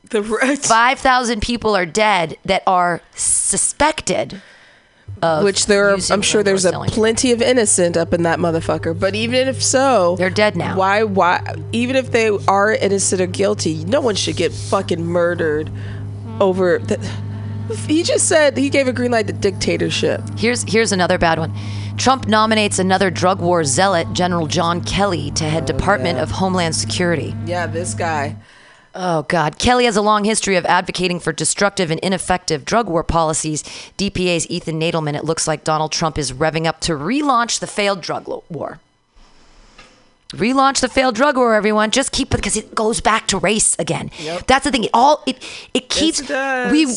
The 0.09 0.21
right. 0.21 0.57
five 0.63 0.99
thousand 0.99 1.41
people 1.41 1.75
are 1.75 1.85
dead 1.85 2.37
that 2.45 2.63
are 2.67 3.01
suspected. 3.15 4.41
Of 5.21 5.43
Which 5.43 5.67
there, 5.67 5.89
are, 5.89 5.97
I'm 6.09 6.21
sure 6.21 6.43
there's 6.43 6.65
a 6.65 6.71
plenty 6.71 7.31
of 7.31 7.41
innocent 7.41 7.95
up 7.95 8.13
in 8.13 8.23
that 8.23 8.39
motherfucker. 8.39 8.97
But 8.99 9.15
even 9.15 9.47
if 9.47 9.61
so, 9.63 10.15
They're 10.17 10.29
dead 10.29 10.55
now. 10.57 10.75
Why? 10.75 11.03
Why? 11.03 11.41
Even 11.71 11.95
if 11.95 12.11
they 12.11 12.29
are 12.29 12.73
innocent 12.73 13.21
or 13.21 13.27
guilty, 13.27 13.85
no 13.85 14.01
one 14.01 14.15
should 14.15 14.35
get 14.35 14.51
fucking 14.51 15.05
murdered 15.05 15.71
over. 16.41 16.79
The, 16.79 16.97
he 17.87 18.03
just 18.03 18.27
said 18.27 18.57
he 18.57 18.69
gave 18.69 18.87
a 18.87 18.93
green 18.93 19.11
light 19.11 19.27
to 19.27 19.33
dictatorship. 19.33 20.21
Here's 20.37 20.63
here's 20.63 20.91
another 20.91 21.17
bad 21.17 21.39
one. 21.39 21.53
Trump 21.97 22.27
nominates 22.27 22.79
another 22.79 23.09
drug 23.09 23.39
war 23.39 23.63
zealot, 23.63 24.11
General 24.13 24.47
John 24.47 24.83
Kelly, 24.83 25.31
to 25.31 25.43
head 25.43 25.63
oh, 25.63 25.77
Department 25.77 26.19
of 26.19 26.31
Homeland 26.31 26.75
Security. 26.75 27.35
Yeah, 27.45 27.67
this 27.67 27.93
guy. 27.93 28.35
Oh, 28.95 29.23
God. 29.23 29.57
Kelly 29.57 29.85
has 29.85 29.95
a 29.95 30.01
long 30.01 30.23
history 30.23 30.55
of 30.55 30.65
advocating 30.65 31.19
for 31.19 31.31
destructive 31.33 31.89
and 31.89 31.99
ineffective 32.01 32.63
drug 32.65 32.87
war 32.87 33.03
policies. 33.03 33.63
DPA's 33.97 34.47
Ethan 34.49 34.79
Nadelmann, 34.79 35.15
it 35.15 35.25
looks 35.25 35.47
like 35.47 35.63
Donald 35.63 35.91
Trump 35.91 36.17
is 36.17 36.31
revving 36.31 36.67
up 36.67 36.79
to 36.81 36.93
relaunch 36.93 37.59
the 37.59 37.67
failed 37.67 38.01
drug 38.01 38.27
war. 38.49 38.79
Relaunch 40.29 40.81
the 40.81 40.89
failed 40.89 41.15
drug 41.15 41.37
war, 41.37 41.53
everyone. 41.53 41.91
Just 41.91 42.11
keep 42.11 42.33
it 42.33 42.37
because 42.37 42.57
it 42.57 42.73
goes 42.73 43.01
back 43.01 43.27
to 43.27 43.37
race 43.37 43.75
again. 43.77 44.09
That's 44.47 44.63
the 44.63 44.71
thing. 44.71 44.85
It 44.85 44.89
all 44.91 45.21
it 45.27 45.37
it 45.75 45.89
keeps 45.89 46.21
it 46.21 46.27
does. 46.27 46.71
we 46.71 46.87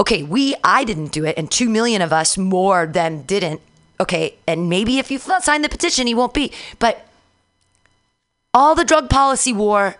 okay. 0.00 0.22
We 0.22 0.54
I 0.62 0.84
didn't 0.84 1.10
do 1.10 1.24
it, 1.24 1.38
and 1.38 1.50
two 1.50 1.70
million 1.70 2.02
of 2.02 2.12
us 2.12 2.36
more 2.36 2.86
than 2.86 3.22
didn't. 3.22 3.62
Okay, 4.00 4.34
and 4.46 4.68
maybe 4.68 4.98
if 4.98 5.10
you 5.10 5.18
sign 5.18 5.62
the 5.62 5.68
petition, 5.68 6.06
he 6.06 6.14
won't 6.14 6.34
be. 6.34 6.52
But 6.78 7.06
all 8.52 8.74
the 8.74 8.84
drug 8.84 9.08
policy 9.08 9.52
war 9.52 9.96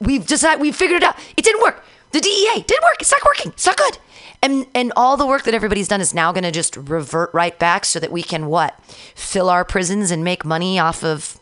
we've 0.00 0.26
decided 0.26 0.60
we 0.60 0.72
figured 0.72 1.02
it 1.02 1.06
out. 1.06 1.16
It 1.36 1.44
didn't 1.44 1.62
work. 1.62 1.84
The 2.12 2.20
DEA 2.20 2.64
didn't 2.66 2.82
work. 2.82 2.96
It's 3.00 3.12
not 3.12 3.24
working. 3.24 3.52
It's 3.52 3.66
not 3.66 3.76
good. 3.76 3.98
And 4.42 4.66
and 4.74 4.92
all 4.96 5.16
the 5.16 5.26
work 5.26 5.44
that 5.44 5.54
everybody's 5.54 5.88
done 5.88 6.00
is 6.00 6.14
now 6.14 6.32
going 6.32 6.44
to 6.44 6.50
just 6.50 6.76
revert 6.76 7.32
right 7.34 7.58
back 7.58 7.84
so 7.84 8.00
that 8.00 8.10
we 8.10 8.22
can 8.22 8.46
what 8.46 8.82
fill 9.14 9.50
our 9.50 9.64
prisons 9.64 10.10
and 10.10 10.24
make 10.24 10.44
money 10.44 10.78
off 10.78 11.04
of 11.04 11.38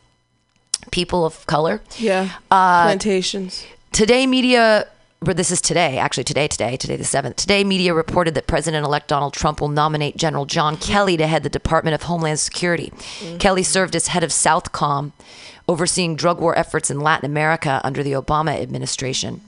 people 0.90 1.24
of 1.24 1.46
color. 1.46 1.80
Yeah. 1.96 2.30
Uh, 2.50 2.84
Plantations. 2.84 3.64
Today, 3.92 4.26
media, 4.26 4.88
this 5.20 5.50
is 5.50 5.60
today, 5.60 5.98
actually 5.98 6.24
today, 6.24 6.46
today, 6.46 6.76
today 6.76 6.96
the 6.96 7.02
7th. 7.02 7.34
Today, 7.34 7.64
media 7.64 7.92
reported 7.92 8.34
that 8.34 8.46
President 8.46 8.86
elect 8.86 9.08
Donald 9.08 9.32
Trump 9.32 9.60
will 9.60 9.68
nominate 9.68 10.16
General 10.16 10.46
John 10.46 10.76
Kelly 10.76 11.16
to 11.16 11.26
head 11.26 11.42
the 11.42 11.48
Department 11.48 11.94
of 11.94 12.02
Homeland 12.02 12.38
Security. 12.38 12.92
Mm-hmm. 12.94 13.38
Kelly 13.38 13.64
served 13.64 13.96
as 13.96 14.08
head 14.08 14.22
of 14.22 14.30
Southcom, 14.30 15.12
overseeing 15.68 16.14
drug 16.14 16.40
war 16.40 16.56
efforts 16.56 16.88
in 16.88 17.00
Latin 17.00 17.28
America 17.28 17.80
under 17.82 18.04
the 18.04 18.12
Obama 18.12 18.60
administration. 18.60 19.40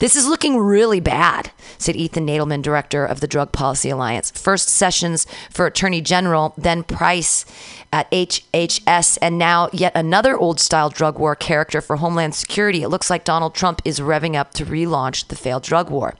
This 0.00 0.16
is 0.16 0.26
looking 0.26 0.56
really 0.56 0.98
bad, 0.98 1.52
said 1.76 1.94
Ethan 1.94 2.26
Nadelmann, 2.26 2.62
director 2.62 3.04
of 3.04 3.20
the 3.20 3.26
Drug 3.26 3.52
Policy 3.52 3.90
Alliance. 3.90 4.30
First 4.30 4.70
Sessions 4.70 5.26
for 5.50 5.66
Attorney 5.66 6.00
General, 6.00 6.54
then 6.56 6.84
Price 6.84 7.44
at 7.92 8.10
HHS, 8.10 9.18
and 9.20 9.36
now 9.36 9.68
yet 9.74 9.92
another 9.94 10.38
old 10.38 10.58
style 10.58 10.88
drug 10.88 11.18
war 11.18 11.36
character 11.36 11.82
for 11.82 11.96
Homeland 11.96 12.34
Security. 12.34 12.82
It 12.82 12.88
looks 12.88 13.10
like 13.10 13.24
Donald 13.24 13.54
Trump 13.54 13.82
is 13.84 14.00
revving 14.00 14.36
up 14.36 14.54
to 14.54 14.64
relaunch 14.64 15.28
the 15.28 15.36
failed 15.36 15.64
drug 15.64 15.90
war. 15.90 16.14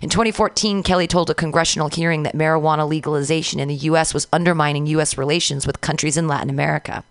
In 0.00 0.10
2014, 0.10 0.84
Kelly 0.84 1.08
told 1.08 1.28
a 1.28 1.34
congressional 1.34 1.88
hearing 1.88 2.22
that 2.22 2.36
marijuana 2.36 2.88
legalization 2.88 3.58
in 3.58 3.66
the 3.66 3.74
U.S. 3.74 4.14
was 4.14 4.28
undermining 4.32 4.86
U.S. 4.86 5.18
relations 5.18 5.66
with 5.66 5.80
countries 5.80 6.16
in 6.16 6.28
Latin 6.28 6.50
America. 6.50 7.02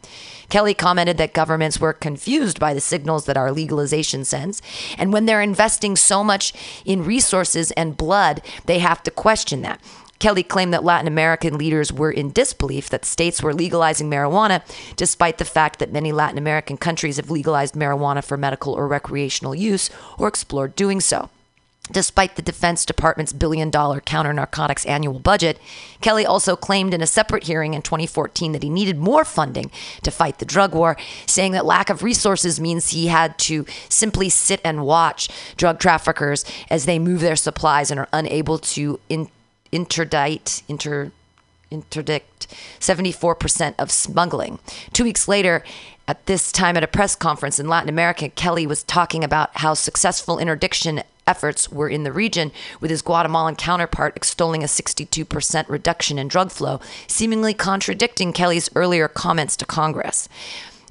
Kelly 0.54 0.76
commented 0.76 1.18
that 1.18 1.34
governments 1.34 1.80
were 1.80 1.94
confused 1.94 2.60
by 2.60 2.76
the 2.76 2.80
signals 2.80 3.26
that 3.26 3.38
our 3.38 3.52
legalization 3.52 4.24
sends. 4.24 4.62
And 5.00 5.12
when 5.12 5.26
they're 5.26 5.42
investing 5.42 5.96
so 5.96 6.24
much 6.24 6.54
in 6.86 7.04
resources 7.04 7.72
and 7.72 7.98
blood, 7.98 8.40
they 8.68 8.78
have 8.78 9.02
to 9.02 9.10
question 9.10 9.64
that. 9.64 9.82
Kelly 10.20 10.44
claimed 10.44 10.72
that 10.72 10.84
Latin 10.84 11.08
American 11.08 11.58
leaders 11.58 11.92
were 11.92 12.12
in 12.12 12.32
disbelief 12.32 12.88
that 12.92 13.04
states 13.04 13.42
were 13.42 13.52
legalizing 13.52 14.12
marijuana, 14.12 14.62
despite 14.96 15.40
the 15.40 15.44
fact 15.44 15.80
that 15.80 15.92
many 15.92 16.12
Latin 16.12 16.38
American 16.38 16.78
countries 16.78 17.18
have 17.18 17.32
legalized 17.32 17.74
marijuana 17.74 18.24
for 18.24 18.38
medical 18.38 18.74
or 18.74 18.88
recreational 18.88 19.56
use 19.56 19.90
or 20.20 20.28
explored 20.28 20.76
doing 20.76 21.02
so. 21.02 21.32
Despite 21.92 22.38
the 22.38 22.42
Defense 22.42 22.86
Department's 22.86 23.34
billion 23.34 23.70
dollar 23.70 24.00
counter 24.00 24.32
narcotics 24.32 24.86
annual 24.86 25.20
budget, 25.20 25.60
Kelly 26.00 26.26
also 26.26 26.56
claimed 26.56 26.94
in 26.94 27.02
a 27.02 27.08
separate 27.08 27.44
hearing 27.44 27.74
in 27.74 27.82
2014 27.82 28.54
that 28.54 28.64
he 28.64 28.70
needed 28.70 28.98
more 28.98 29.26
funding 29.26 29.70
to 30.02 30.10
fight 30.10 30.40
the 30.40 30.46
drug 30.46 30.74
war, 30.74 30.96
saying 31.26 31.52
that 31.52 31.66
lack 31.66 31.90
of 31.90 32.02
resources 32.02 32.58
means 32.58 32.90
he 32.90 33.08
had 33.08 33.38
to 33.40 33.66
simply 33.90 34.30
sit 34.30 34.62
and 34.64 34.86
watch 34.86 35.28
drug 35.58 35.78
traffickers 35.78 36.46
as 36.70 36.86
they 36.86 37.00
move 37.00 37.20
their 37.20 37.36
supplies 37.36 37.92
and 37.92 38.00
are 38.00 38.10
unable 38.14 38.58
to 38.58 38.98
in- 39.10 39.30
interdict, 39.74 40.64
inter, 40.70 41.12
interdict 41.70 42.48
74% 42.80 43.76
of 43.78 43.92
smuggling. 43.92 44.58
Two 44.94 45.04
weeks 45.04 45.28
later, 45.28 45.66
at 46.08 46.26
this 46.28 46.52
time 46.52 46.78
at 46.78 46.84
a 46.84 46.88
press 46.88 47.16
conference 47.16 47.60
in 47.60 47.68
Latin 47.68 47.90
America, 47.90 48.30
Kelly 48.30 48.66
was 48.66 48.84
talking 48.84 49.24
about 49.24 49.50
how 49.58 49.74
successful 49.74 50.38
interdiction 50.38 51.04
efforts 51.28 51.72
were 51.72 51.90
in 51.90 52.04
the 52.04 52.12
region, 52.12 52.52
with 52.80 52.92
his 52.92 53.02
Guatemalan 53.02 53.56
counterpart 53.56 54.16
extolling 54.16 54.64
a 54.64 54.68
62% 54.68 55.70
reduction 55.70 56.20
in 56.20 56.28
drug 56.28 56.52
flow, 56.52 56.80
seemingly 57.08 57.54
contradicting 57.54 58.34
Kelly's 58.34 58.70
earlier 58.76 59.08
comments 59.08 59.56
to 59.58 59.66
Congress. 59.66 60.28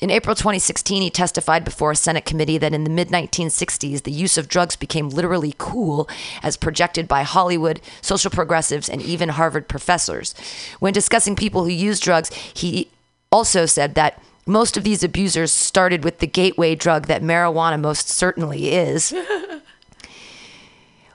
In 0.02 0.10
April 0.10 0.34
2016, 0.34 1.00
he 1.00 1.10
testified 1.10 1.64
before 1.64 1.92
a 1.92 1.96
Senate 1.96 2.24
committee 2.24 2.58
that 2.58 2.74
in 2.74 2.82
the 2.82 2.90
mid 2.90 3.10
1960s, 3.10 4.02
the 4.02 4.10
use 4.10 4.36
of 4.36 4.48
drugs 4.48 4.74
became 4.74 5.08
literally 5.08 5.54
cool, 5.58 6.08
as 6.42 6.56
projected 6.56 7.06
by 7.06 7.22
Hollywood, 7.22 7.80
social 8.00 8.28
progressives, 8.30 8.88
and 8.88 9.00
even 9.00 9.28
Harvard 9.28 9.68
professors. 9.68 10.34
When 10.80 10.92
discussing 10.92 11.36
people 11.36 11.62
who 11.62 11.70
use 11.70 12.00
drugs, 12.00 12.34
he 12.34 12.90
also 13.30 13.64
said 13.64 13.94
that 13.94 14.20
most 14.44 14.76
of 14.76 14.82
these 14.82 15.04
abusers 15.04 15.52
started 15.52 16.02
with 16.02 16.18
the 16.18 16.26
gateway 16.26 16.74
drug 16.74 17.06
that 17.06 17.22
marijuana 17.22 17.80
most 17.80 18.08
certainly 18.08 18.72
is. 18.72 19.14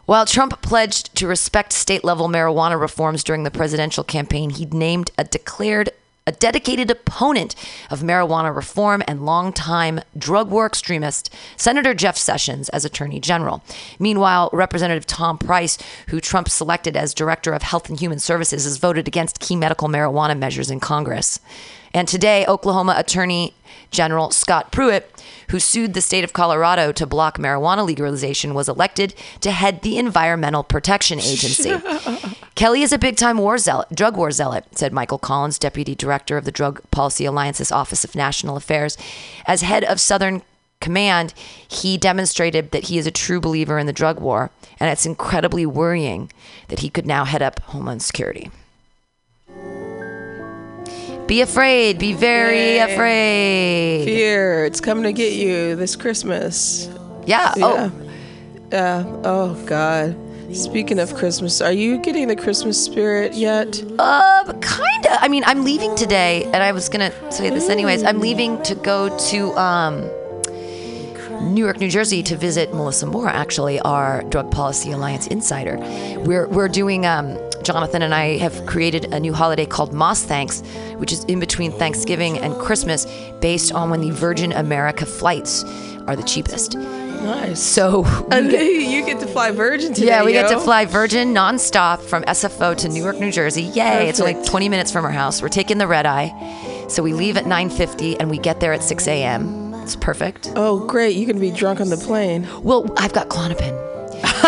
While 0.08 0.26
Trump 0.26 0.62
pledged 0.62 1.13
to 1.17 1.28
respect 1.28 1.74
state 1.74 2.06
level 2.06 2.30
marijuana 2.30 2.80
reforms 2.80 3.26
during 3.26 3.43
the 3.43 3.52
presidential 3.52 4.06
campaign, 4.06 4.52
he 4.52 4.65
named 4.65 5.12
a 5.17 5.26
declared 5.26 5.89
a 6.26 6.32
dedicated 6.32 6.89
opponent 6.89 7.56
of 7.89 8.04
marijuana 8.04 8.56
reform 8.56 9.04
and 9.06 9.26
longtime 9.26 10.00
drug 10.17 10.50
war 10.50 10.65
extremist, 10.65 11.34
Senator 11.58 11.93
Jeff 11.93 12.15
Sessions, 12.15 12.70
as 12.70 12.86
Attorney 12.86 13.20
General. 13.20 13.62
Meanwhile, 14.00 14.50
Representative 14.54 15.06
Tom 15.06 15.38
Price, 15.38 15.78
who 16.08 16.22
Trump 16.22 16.48
selected 16.48 16.96
as 16.96 17.13
Director 17.13 17.52
of 17.52 17.63
Health 17.63 17.89
and 17.89 18.00
Human 18.00 18.20
Services, 18.20 18.63
has 18.63 18.78
voted 18.78 19.10
against 19.10 19.41
key 19.41 19.58
medical 19.58 19.89
marijuana 19.89 20.39
measures 20.39 20.72
in 20.72 20.80
Congress. 20.80 21.41
And 21.93 22.08
today, 22.08 22.46
Oklahoma 22.46 22.96
Attorney 22.98 23.56
General 23.91 24.32
Scott 24.32 24.71
Pruitt, 24.71 25.12
who 25.50 25.60
sued 25.60 25.93
the 25.93 26.02
state 26.02 26.23
of 26.23 26.34
Colorado 26.34 26.91
to 26.91 27.06
block 27.06 27.38
marijuana 27.38 27.86
legalization, 27.86 28.54
was 28.54 28.69
elected 28.69 29.13
to 29.41 29.52
head 29.52 29.82
the 29.82 29.97
Environmental 29.97 30.63
Protection 30.63 31.19
Agency. 31.19 31.76
Kelly 32.56 32.82
is 32.82 32.91
a 32.91 32.97
big 32.97 33.17
time 33.17 33.38
war 33.38 33.58
zealot, 33.58 33.88
drug 33.93 34.17
war 34.17 34.32
zealot, 34.32 34.65
said 34.71 34.91
Michael 34.91 35.19
Collins, 35.19 35.60
deputy 35.60 35.93
director 35.93 36.38
of 36.38 36.45
the 36.45 36.52
Drug 36.52 36.82
Policy 36.91 37.26
Alliance's 37.26 37.71
Office 37.71 38.04
of 38.04 38.15
National 38.15 38.58
Affairs. 38.58 38.97
As 39.45 39.62
head 39.62 39.84
of 39.84 40.02
Southern 40.02 40.41
Command, 40.80 41.34
he 41.67 41.97
demonstrated 41.97 42.71
that 42.71 42.86
he 42.86 42.97
is 42.97 43.08
a 43.08 43.12
true 43.12 43.39
believer 43.39 43.78
in 43.78 43.88
the 43.88 43.93
drug 43.93 44.19
war, 44.19 44.52
and 44.80 44.89
it's 44.89 45.06
incredibly 45.06 45.65
worrying 45.65 46.32
that 46.67 46.80
he 46.80 46.89
could 46.89 47.06
now 47.06 47.26
head 47.26 47.41
up 47.41 47.60
Homeland 47.62 48.02
Security. 48.02 48.52
Be 51.28 51.42
afraid. 51.42 52.00
Be 52.00 52.13
very 52.13 52.78
Yay. 52.78 52.94
afraid. 52.94 54.06
Fear, 54.06 54.66
it's 54.66 54.80
coming 54.80 55.04
to 55.04 55.12
get 55.13 55.34
you 55.34 55.76
this 55.76 55.96
Christmas. 55.96 56.88
Yeah. 57.26 57.54
Yeah. 57.58 57.66
Oh, 57.66 57.92
Yeah. 58.72 59.04
Oh 59.26 59.54
God. 59.66 60.16
Speaking 60.54 61.00
of 61.00 61.13
Christmas, 61.16 61.60
are 61.60 61.74
you 61.74 61.98
getting 61.98 62.30
the 62.30 62.36
Christmas 62.36 62.82
spirit 62.82 63.34
yet? 63.34 63.84
uh, 64.00 64.44
kinda. 64.62 65.18
I 65.22 65.28
mean, 65.28 65.44
I'm 65.46 65.66
leaving 65.66 65.94
today, 65.96 66.46
and 66.46 66.63
I 66.63 66.72
was 66.72 66.88
gonna 66.88 67.12
say 67.30 67.50
this 67.50 67.68
anyways. 67.70 68.04
I'm 68.06 68.20
leaving 68.22 68.62
to 68.63 68.74
go 68.76 69.10
to 69.32 69.54
um, 69.60 70.10
Newark, 71.41 71.80
New 71.80 71.89
Jersey, 71.89 72.23
to 72.23 72.36
visit 72.36 72.73
Melissa 72.73 73.06
Moore. 73.06 73.30
Actually, 73.30 73.80
our 73.82 74.23
Drug 74.23 74.52
Policy 74.52 74.91
Alliance 74.91 75.28
insider. 75.28 75.78
We're 76.19 76.47
we're 76.47 76.69
doing. 76.69 77.06
Um, 77.06 77.38
Jonathan 77.63 78.02
and 78.02 78.13
I 78.15 78.38
have 78.38 78.65
created 78.65 79.13
a 79.13 79.19
new 79.19 79.34
holiday 79.34 79.65
called 79.65 79.91
Moss 79.91 80.23
Thanks, 80.23 80.62
which 80.97 81.12
is 81.12 81.26
in 81.26 81.39
between 81.41 81.71
Thanksgiving 81.71 82.38
and 82.38 82.54
Christmas, 82.56 83.06
based 83.41 83.73
on 83.73 83.89
when 83.89 84.00
the 84.00 84.12
Virgin 84.12 84.54
America 84.54 85.06
flights 85.06 85.65
are 86.08 86.15
the 86.15 86.23
cheapest. 86.23 86.76
Nice. 86.76 87.62
So 87.62 88.06
And 88.32 88.52
you 88.52 89.06
get 89.06 89.19
to 89.19 89.28
fly 89.28 89.52
Virgin 89.52 89.93
today. 89.93 90.08
Yeah, 90.08 90.23
we 90.23 90.32
get 90.32 90.50
to 90.50 90.60
fly 90.60 90.86
Virgin 90.86 91.34
nonstop 91.34 92.00
from 92.00 92.23
SFO 92.23 92.78
to 92.78 92.88
Newark, 92.88 93.19
New 93.19 93.32
Jersey. 93.34 93.63
Yay! 93.63 94.08
It's 94.08 94.21
only 94.21 94.34
Perfect. 94.36 94.50
20 94.52 94.69
minutes 94.69 94.91
from 94.91 95.04
our 95.04 95.12
house. 95.12 95.41
We're 95.41 95.50
taking 95.50 95.78
the 95.78 95.88
red 95.88 96.06
eye, 96.06 96.86
so 96.88 97.04
we 97.04 97.12
leave 97.13 97.36
at 97.36 97.45
9:50 97.45 98.17
and 98.19 98.30
we 98.30 98.38
get 98.38 98.62
there 98.62 98.71
at 98.71 98.82
6 98.82 99.08
a.m. 99.08 99.66
It's 99.88 99.95
perfect. 99.95 100.52
Oh, 100.58 100.86
great! 100.86 101.15
You 101.15 101.26
can 101.26 101.39
be 101.39 101.50
drunk 101.50 101.80
on 101.80 101.88
the 101.89 101.95
plane. 101.95 102.45
Well, 102.62 102.93
I've 102.97 103.13
got 103.13 103.30
Klonopin, 103.30 103.73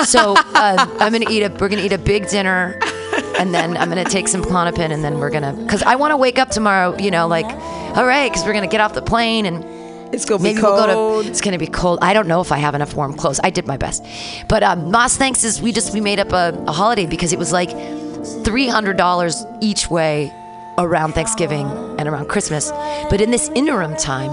so 0.06 0.34
uh, 0.38 0.98
I'm 1.00 1.14
gonna 1.14 1.30
eat 1.30 1.44
a. 1.44 1.50
We're 1.50 1.70
gonna 1.70 1.82
eat 1.82 1.94
a 1.94 1.98
big 1.98 2.28
dinner, 2.28 2.78
and 3.40 3.54
then 3.54 3.78
I'm 3.78 3.88
gonna 3.88 4.04
take 4.04 4.28
some 4.28 4.42
Klonopin, 4.42 4.92
and 4.92 5.02
then 5.02 5.18
we're 5.18 5.30
gonna. 5.30 5.54
Cause 5.70 5.82
I 5.84 5.96
want 5.96 6.12
to 6.12 6.18
wake 6.18 6.38
up 6.40 6.50
tomorrow. 6.50 6.98
You 6.98 7.10
know, 7.10 7.26
like, 7.30 7.46
all 7.96 8.06
right, 8.06 8.30
cause 8.34 8.44
we're 8.44 8.52
gonna 8.52 8.68
get 8.68 8.82
off 8.82 8.94
the 8.94 9.02
plane 9.02 9.46
and. 9.46 9.64
It's 10.14 10.26
gonna 10.26 10.44
Maybe 10.44 10.56
be 10.56 10.62
cold. 10.62 10.74
we'll 10.76 10.88
go 10.88 11.24
to. 11.24 11.30
It's 11.30 11.40
gonna 11.40 11.58
be 11.60 11.68
cold. 11.68 12.00
I 12.02 12.14
don't 12.14 12.28
know 12.28 12.42
if 12.42 12.52
I 12.52 12.58
have 12.58 12.76
enough 12.76 12.96
warm 12.96 13.14
clothes. 13.14 13.40
I 13.42 13.50
did 13.52 13.66
my 13.66 13.78
best, 13.78 14.04
but 14.50 14.62
um, 14.64 14.92
Moss 14.92 15.16
Thanks 15.16 15.46
is 15.46 15.62
we 15.62 15.72
just 15.72 15.94
we 15.94 16.02
made 16.02 16.20
up 16.20 16.34
a, 16.34 16.62
a 16.68 16.72
holiday 16.74 17.06
because 17.06 17.32
it 17.32 17.40
was 17.40 17.54
like 17.54 17.70
three 18.44 18.68
hundred 18.68 18.98
dollars 18.98 19.46
each 19.62 19.90
way 19.90 20.34
around 20.80 21.14
Thanksgiving 21.14 21.68
and 22.00 22.10
around 22.10 22.28
Christmas. 22.28 22.72
But 23.12 23.22
in 23.22 23.30
this 23.30 23.50
interim 23.50 23.96
time, 23.98 24.32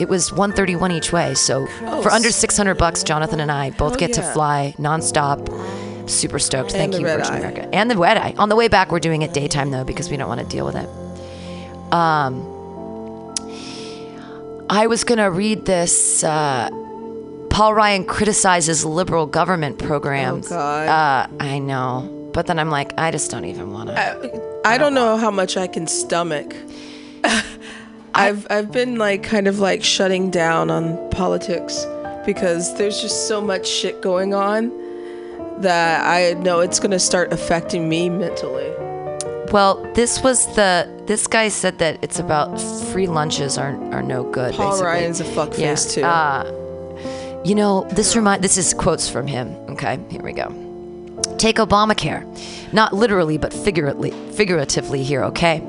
it 0.00 0.08
was 0.08 0.32
one 0.32 0.52
thirty 0.52 0.76
one 0.76 0.90
each 0.92 1.12
way. 1.12 1.34
So 1.34 1.66
for 2.02 2.10
under 2.10 2.30
six 2.30 2.56
hundred 2.56 2.76
bucks, 2.78 3.02
Jonathan 3.02 3.40
and 3.40 3.50
I 3.50 3.70
both 3.70 3.98
get 3.98 4.12
to 4.14 4.22
fly 4.22 4.74
nonstop. 4.78 5.48
Super 6.08 6.38
stoked. 6.38 6.70
Thank 6.70 6.94
you, 6.94 7.00
Virgin 7.00 7.34
eye. 7.34 7.38
America. 7.38 7.68
And 7.72 7.90
the 7.90 7.96
red 7.96 8.16
eye. 8.16 8.34
On 8.38 8.48
the 8.48 8.54
way 8.56 8.68
back, 8.68 8.92
we're 8.92 9.00
doing 9.00 9.22
it 9.22 9.32
daytime 9.32 9.70
though 9.70 9.84
because 9.84 10.08
we 10.08 10.16
don't 10.16 10.28
want 10.28 10.40
to 10.40 10.46
deal 10.46 10.64
with 10.64 10.76
it. 10.76 10.88
Um, 11.92 12.52
I 14.68 14.86
was 14.86 15.04
going 15.04 15.18
to 15.18 15.30
read 15.30 15.66
this. 15.66 16.22
Uh, 16.24 16.70
Paul 17.50 17.74
Ryan 17.74 18.04
criticizes 18.04 18.84
liberal 18.84 19.26
government 19.26 19.78
programs. 19.78 20.46
Oh, 20.46 20.56
God. 20.56 20.88
Uh, 20.88 21.26
I 21.40 21.58
know. 21.58 22.30
But 22.32 22.46
then 22.46 22.58
I'm 22.58 22.70
like, 22.70 22.92
I 22.98 23.10
just 23.10 23.30
don't 23.30 23.44
even 23.46 23.72
want 23.72 23.88
to. 23.90 24.60
I 24.64 24.78
don't 24.78 24.94
know 24.94 25.16
how 25.16 25.30
much 25.30 25.56
I 25.56 25.66
can 25.66 25.86
stomach. 25.86 26.54
I've 28.16 28.46
I've 28.50 28.72
been 28.72 28.96
like 28.96 29.22
kind 29.22 29.46
of 29.46 29.58
like 29.58 29.84
shutting 29.84 30.30
down 30.30 30.70
on 30.70 31.10
politics 31.10 31.86
because 32.24 32.76
there's 32.76 33.00
just 33.00 33.28
so 33.28 33.40
much 33.40 33.66
shit 33.66 34.00
going 34.02 34.34
on 34.34 34.72
that 35.60 36.06
I 36.06 36.34
know 36.40 36.60
it's 36.60 36.80
gonna 36.80 36.98
start 36.98 37.32
affecting 37.32 37.88
me 37.88 38.08
mentally. 38.08 38.72
Well, 39.52 39.82
this 39.94 40.22
was 40.22 40.46
the. 40.56 40.92
This 41.06 41.28
guy 41.28 41.48
said 41.48 41.78
that 41.78 41.98
it's 42.02 42.18
about 42.18 42.60
free 42.90 43.06
lunches 43.06 43.56
are, 43.56 43.76
are 43.92 44.02
no 44.02 44.24
good. 44.24 44.54
Paul 44.54 44.70
basically. 44.70 44.86
Ryan's 44.86 45.20
a 45.20 45.24
fuckface 45.24 45.94
too. 45.94 46.02
Uh, 46.02 47.42
you 47.44 47.54
know, 47.54 47.86
this 47.92 48.16
remind. 48.16 48.42
This 48.42 48.56
is 48.56 48.74
quotes 48.74 49.08
from 49.08 49.26
him. 49.26 49.48
Okay, 49.70 50.00
here 50.10 50.22
we 50.22 50.32
go. 50.32 50.48
Take 51.38 51.56
Obamacare, 51.56 52.24
not 52.72 52.92
literally, 52.92 53.38
but 53.38 53.52
figuratively, 53.52 54.10
figuratively 54.32 55.04
here. 55.04 55.22
Okay, 55.24 55.62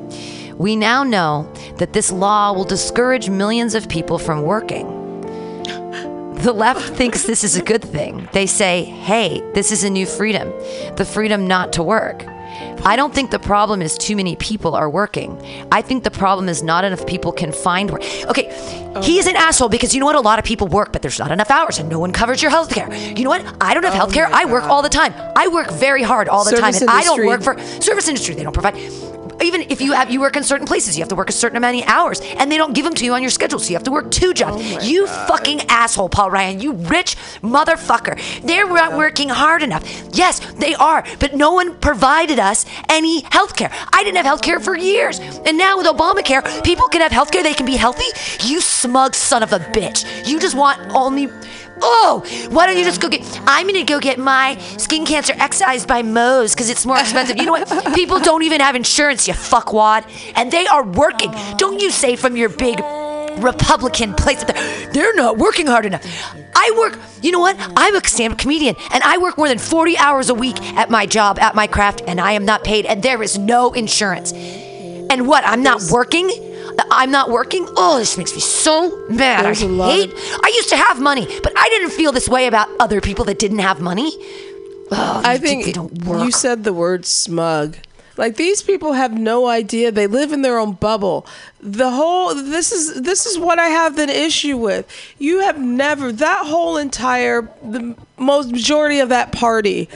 we 0.57 0.75
now 0.75 1.03
know 1.03 1.51
that 1.77 1.93
this 1.93 2.11
law 2.11 2.51
will 2.51 2.63
discourage 2.63 3.29
millions 3.29 3.75
of 3.75 3.87
people 3.87 4.17
from 4.17 4.41
working. 4.41 4.93
The 6.35 6.53
left 6.53 6.93
thinks 6.95 7.23
this 7.23 7.43
is 7.43 7.55
a 7.55 7.61
good 7.61 7.83
thing. 7.83 8.27
They 8.33 8.45
say, 8.45 8.83
hey, 8.83 9.41
this 9.53 9.71
is 9.71 9.83
a 9.83 9.89
new 9.89 10.05
freedom, 10.05 10.49
the 10.95 11.05
freedom 11.05 11.47
not 11.47 11.73
to 11.73 11.83
work. 11.83 12.25
I 12.83 12.95
don't 12.95 13.13
think 13.13 13.31
the 13.31 13.39
problem 13.39 13.81
is 13.81 13.97
too 13.97 14.15
many 14.15 14.35
people 14.35 14.75
are 14.75 14.89
working. 14.89 15.39
I 15.71 15.81
think 15.81 16.03
the 16.03 16.11
problem 16.11 16.47
is 16.47 16.63
not 16.63 16.83
enough 16.83 17.05
people 17.05 17.31
can 17.31 17.51
find 17.51 17.91
work. 17.91 18.03
Okay, 18.25 18.51
he 19.03 19.19
is 19.19 19.27
an 19.27 19.35
asshole 19.35 19.69
because 19.69 19.93
you 19.93 19.99
know 19.99 20.05
what? 20.05 20.15
A 20.15 20.21
lot 20.21 20.39
of 20.39 20.45
people 20.45 20.67
work, 20.67 20.93
but 20.93 21.01
there's 21.01 21.19
not 21.19 21.31
enough 21.31 21.51
hours 21.51 21.79
and 21.79 21.89
no 21.89 21.99
one 21.99 22.13
covers 22.13 22.41
your 22.41 22.49
health 22.51 22.73
care. 22.73 22.91
You 22.93 23.23
know 23.23 23.29
what? 23.29 23.45
I 23.61 23.73
don't 23.73 23.83
have 23.83 23.93
health 23.93 24.13
care. 24.13 24.27
I 24.31 24.45
work 24.45 24.63
all 24.63 24.81
the 24.81 24.89
time. 24.89 25.13
I 25.35 25.47
work 25.47 25.69
very 25.71 26.03
hard 26.03 26.29
all 26.29 26.45
the 26.45 26.51
time. 26.51 26.73
Service 26.73 26.81
And 26.81 26.89
I 26.89 27.03
don't 27.03 27.25
work 27.25 27.41
for 27.41 27.59
service 27.81 28.07
industry. 28.07 28.35
They 28.35 28.43
don't 28.43 28.53
provide 28.53 28.75
even 29.41 29.61
if 29.69 29.81
you 29.81 29.93
have 29.93 30.09
you 30.11 30.19
work 30.19 30.35
in 30.35 30.43
certain 30.43 30.67
places, 30.67 30.97
you 30.97 31.01
have 31.01 31.09
to 31.09 31.15
work 31.15 31.29
a 31.29 31.33
certain 31.33 31.57
amount 31.57 31.77
of 31.77 31.87
hours, 31.87 32.21
and 32.21 32.51
they 32.51 32.57
don't 32.57 32.73
give 32.73 32.85
them 32.85 32.93
to 32.95 33.05
you 33.05 33.13
on 33.13 33.21
your 33.21 33.31
schedule, 33.31 33.59
so 33.59 33.69
you 33.69 33.75
have 33.75 33.83
to 33.83 33.91
work 33.91 34.11
two 34.11 34.33
jobs. 34.33 34.57
Oh 34.59 34.81
you 34.81 35.07
fucking 35.07 35.61
asshole, 35.69 36.09
Paul 36.09 36.31
Ryan, 36.31 36.59
you 36.59 36.73
rich 36.73 37.15
motherfucker. 37.41 38.19
They're 38.41 38.67
not 38.67 38.97
working 38.97 39.29
hard 39.29 39.63
enough. 39.63 39.83
Yes, 40.13 40.39
they 40.53 40.75
are, 40.75 41.03
but 41.19 41.35
no 41.35 41.53
one 41.53 41.75
provided 41.77 42.39
us 42.39 42.65
any 42.89 43.21
health 43.31 43.55
care. 43.55 43.71
I 43.93 44.03
didn't 44.03 44.17
have 44.17 44.25
health 44.25 44.41
care 44.41 44.59
for 44.59 44.75
years, 44.75 45.19
and 45.19 45.57
now 45.57 45.77
with 45.77 45.87
Obamacare, 45.87 46.63
people 46.63 46.87
can 46.87 47.01
have 47.01 47.11
health 47.11 47.31
care. 47.31 47.43
They 47.43 47.53
can 47.53 47.65
be 47.65 47.75
healthy. 47.75 48.07
You 48.43 48.61
smug 48.61 49.15
son 49.15 49.43
of 49.43 49.53
a 49.53 49.59
bitch. 49.59 50.27
You 50.27 50.39
just 50.39 50.55
want 50.55 50.79
only 50.93 51.29
oh, 51.81 52.47
why 52.49 52.67
don't 52.67 52.77
you 52.77 52.83
just 52.83 53.01
go 53.01 53.09
get? 53.09 53.21
I'm 53.45 53.67
gonna 53.67 53.83
go 53.83 53.99
get 53.99 54.17
my 54.19 54.57
skin 54.77 55.05
cancer 55.05 55.33
excised 55.37 55.87
by 55.87 56.03
Moe's 56.03 56.53
because 56.53 56.69
it's 56.69 56.85
more 56.85 56.97
expensive. 56.97 57.37
You 57.37 57.45
know 57.45 57.51
what? 57.53 57.67
People 57.95 58.19
don't 58.19 58.43
even 58.43 58.61
have 58.61 58.75
insurance, 58.75 59.27
you 59.27 59.33
fuckwad, 59.33 60.09
and 60.35 60.51
they 60.51 60.67
are 60.67 60.83
working. 60.83 61.33
Don't 61.57 61.81
you 61.81 61.91
say 61.91 62.15
from 62.15 62.35
your 62.35 62.49
big 62.49 62.79
Republican 63.39 64.13
place 64.13 64.43
that 64.43 64.55
they're, 64.55 64.91
they're 64.91 65.15
not 65.15 65.37
working 65.37 65.67
hard 65.67 65.85
enough. 65.85 66.03
I 66.55 66.73
work, 66.77 66.99
you 67.21 67.31
know 67.31 67.39
what? 67.39 67.55
I'm 67.77 67.95
a 67.95 68.03
stand 68.07 68.33
up 68.33 68.39
comedian 68.39 68.75
and 68.91 69.03
I 69.03 69.19
work 69.19 69.37
more 69.37 69.47
than 69.47 69.59
40 69.59 69.97
hours 69.97 70.29
a 70.29 70.33
week 70.33 70.59
at 70.75 70.89
my 70.89 71.05
job, 71.05 71.37
at 71.39 71.53
my 71.53 71.67
craft, 71.67 72.01
and 72.07 72.19
I 72.19 72.31
am 72.31 72.45
not 72.45 72.63
paid, 72.63 72.85
and 72.85 73.03
there 73.03 73.21
is 73.21 73.37
no 73.37 73.73
insurance. 73.73 74.33
And 74.33 75.27
what? 75.27 75.43
I'm 75.45 75.63
not 75.63 75.81
working? 75.91 76.29
I'm 76.91 77.11
not 77.11 77.29
working. 77.29 77.67
Oh, 77.75 77.97
this 77.99 78.17
makes 78.17 78.33
me 78.33 78.41
so 78.41 79.05
mad. 79.09 79.39
I 79.41 79.43
There's 79.43 79.63
lot 79.63 79.91
hate. 79.91 80.11
of- 80.11 80.39
I 80.43 80.51
used 80.55 80.69
to 80.69 80.77
have 80.77 80.99
money, 81.01 81.25
but 81.43 81.53
I 81.55 81.69
didn't 81.69 81.91
feel 81.91 82.11
this 82.11 82.29
way 82.29 82.47
about 82.47 82.69
other 82.79 83.01
people 83.01 83.25
that 83.25 83.39
didn't 83.39 83.59
have 83.59 83.81
money. 83.81 84.11
Oh, 84.91 85.21
I 85.23 85.37
think 85.37 85.65
they 85.65 85.71
don't 85.73 86.05
work. 86.05 86.23
you 86.23 86.31
said 86.31 86.63
the 86.63 86.73
word 86.73 87.05
smug. 87.05 87.75
Like 88.15 88.35
these 88.35 88.63
people 88.63 88.93
have 88.93 89.13
no 89.13 89.47
idea. 89.47 89.91
They 89.91 90.07
live 90.07 90.31
in 90.31 90.41
their 90.41 90.57
own 90.57 90.71
bubble. 90.73 91.27
The 91.61 91.91
whole 91.91 92.33
this 92.33 92.71
is 92.71 93.01
this 93.01 93.25
is 93.27 93.37
what 93.37 93.59
I 93.59 93.67
have 93.67 93.97
an 93.99 94.09
issue 94.09 94.57
with. 94.57 94.87
You 95.19 95.41
have 95.41 95.59
never 95.59 96.11
that 96.13 96.45
whole 96.47 96.77
entire 96.77 97.43
the 97.61 97.95
most 98.17 98.51
majority 98.51 98.99
of 98.99 99.09
that 99.09 99.31
party 99.31 99.87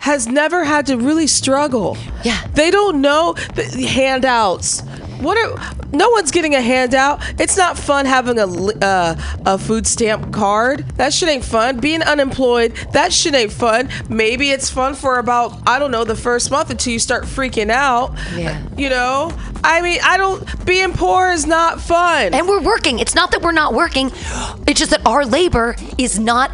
has 0.00 0.28
never 0.28 0.64
had 0.64 0.86
to 0.86 0.96
really 0.98 1.26
struggle. 1.26 1.96
Yeah. 2.24 2.46
They 2.52 2.70
don't 2.70 3.00
know 3.00 3.34
handouts. 3.56 4.82
What 5.24 5.38
are 5.38 5.74
no 5.92 6.10
one's 6.10 6.30
getting 6.30 6.54
a 6.54 6.60
handout. 6.60 7.20
It's 7.40 7.56
not 7.56 7.78
fun 7.78 8.04
having 8.04 8.38
a 8.38 8.46
uh, 8.46 9.16
a 9.46 9.58
food 9.58 9.86
stamp 9.86 10.32
card. 10.32 10.86
That 10.96 11.14
shit 11.14 11.28
ain't 11.28 11.44
fun. 11.44 11.80
Being 11.80 12.02
unemployed, 12.02 12.76
that 12.92 13.10
shit 13.12 13.34
ain't 13.34 13.52
fun. 13.52 13.88
Maybe 14.10 14.50
it's 14.50 14.68
fun 14.68 14.94
for 14.94 15.18
about 15.18 15.66
I 15.66 15.78
don't 15.78 15.90
know 15.90 16.04
the 16.04 16.16
first 16.16 16.50
month 16.50 16.70
until 16.70 16.92
you 16.92 16.98
start 16.98 17.24
freaking 17.24 17.70
out. 17.70 18.14
Yeah. 18.34 18.62
You 18.76 18.90
know. 18.90 19.32
I 19.66 19.80
mean, 19.80 19.98
I 20.04 20.18
don't. 20.18 20.66
Being 20.66 20.92
poor 20.92 21.30
is 21.30 21.46
not 21.46 21.80
fun. 21.80 22.34
and 22.34 22.46
we're 22.46 22.60
working. 22.60 22.98
It's 22.98 23.14
not 23.14 23.30
that 23.30 23.40
we're 23.40 23.52
not 23.52 23.72
working. 23.72 24.08
It's 24.66 24.78
just 24.78 24.90
that 24.90 25.06
our 25.06 25.24
labor 25.24 25.74
is 25.96 26.18
not 26.18 26.50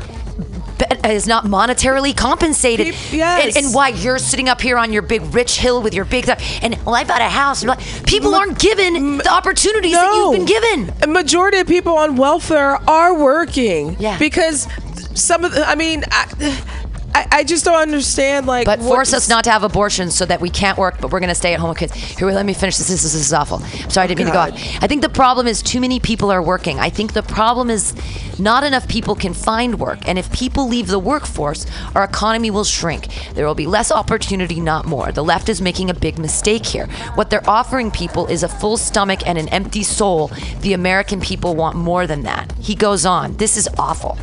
is 1.04 1.26
not 1.26 1.44
monetarily 1.44 2.16
compensated. 2.16 2.88
Yes. 3.12 3.56
And, 3.56 3.66
and 3.66 3.74
why 3.74 3.88
you're 3.88 4.18
sitting 4.18 4.48
up 4.48 4.60
here 4.60 4.78
on 4.78 4.92
your 4.92 5.02
big 5.02 5.22
rich 5.34 5.58
hill 5.58 5.82
with 5.82 5.94
your 5.94 6.04
big 6.04 6.24
stuff, 6.24 6.42
and 6.62 6.78
well, 6.84 6.94
I 6.94 7.04
bought 7.04 7.20
a 7.20 7.28
house. 7.28 7.64
People 8.04 8.34
aren't 8.34 8.58
given 8.58 9.18
the 9.18 9.32
opportunities 9.32 9.92
that 9.92 10.12
you've 10.14 10.32
been 10.32 10.46
given. 10.46 10.94
A 11.02 11.06
majority 11.06 11.58
of 11.58 11.66
people 11.66 11.96
on 11.96 12.16
welfare 12.16 12.76
are 12.88 13.14
working. 13.18 13.96
Yeah. 13.98 14.18
Because 14.18 14.66
some 15.14 15.44
of 15.44 15.52
the, 15.52 15.66
I 15.66 15.74
mean, 15.74 16.04
I, 16.10 16.79
I, 17.14 17.26
I 17.32 17.44
just 17.44 17.64
don't 17.64 17.80
understand. 17.80 18.46
Like, 18.46 18.66
But 18.66 18.78
what- 18.80 18.88
force 18.88 19.12
us 19.12 19.28
not 19.28 19.44
to 19.44 19.50
have 19.50 19.62
abortions 19.62 20.14
so 20.14 20.24
that 20.26 20.40
we 20.40 20.50
can't 20.50 20.78
work, 20.78 21.00
but 21.00 21.10
we're 21.10 21.20
going 21.20 21.28
to 21.30 21.34
stay 21.34 21.54
at 21.54 21.60
home 21.60 21.70
with 21.70 21.78
kids. 21.78 21.94
Here, 21.94 22.30
let 22.30 22.46
me 22.46 22.54
finish 22.54 22.76
this. 22.76 22.88
This, 22.88 23.02
this 23.02 23.14
is 23.14 23.32
awful. 23.32 23.58
I'm 23.62 23.90
sorry, 23.90 24.04
I 24.04 24.06
didn't 24.08 24.18
mean 24.18 24.26
to 24.28 24.32
go 24.32 24.40
on. 24.40 24.52
I 24.52 24.86
think 24.86 25.02
the 25.02 25.08
problem 25.08 25.46
is 25.46 25.62
too 25.62 25.80
many 25.80 26.00
people 26.00 26.30
are 26.30 26.42
working. 26.42 26.78
I 26.78 26.90
think 26.90 27.12
the 27.12 27.22
problem 27.22 27.70
is 27.70 27.94
not 28.38 28.64
enough 28.64 28.86
people 28.88 29.14
can 29.14 29.34
find 29.34 29.78
work. 29.78 30.06
And 30.06 30.18
if 30.18 30.30
people 30.32 30.68
leave 30.68 30.86
the 30.86 30.98
workforce, 30.98 31.66
our 31.94 32.04
economy 32.04 32.50
will 32.50 32.64
shrink. 32.64 33.08
There 33.34 33.46
will 33.46 33.54
be 33.54 33.66
less 33.66 33.90
opportunity, 33.90 34.60
not 34.60 34.86
more. 34.86 35.12
The 35.12 35.24
left 35.24 35.48
is 35.48 35.60
making 35.60 35.90
a 35.90 35.94
big 35.94 36.18
mistake 36.18 36.64
here. 36.66 36.86
What 37.14 37.30
they're 37.30 37.48
offering 37.48 37.90
people 37.90 38.26
is 38.26 38.42
a 38.42 38.48
full 38.48 38.76
stomach 38.76 39.26
and 39.26 39.36
an 39.38 39.48
empty 39.48 39.82
soul. 39.82 40.30
The 40.60 40.72
American 40.72 41.20
people 41.20 41.54
want 41.56 41.76
more 41.76 42.06
than 42.06 42.22
that. 42.22 42.52
He 42.60 42.74
goes 42.74 43.04
on. 43.04 43.36
This 43.36 43.56
is 43.56 43.68
awful 43.78 44.16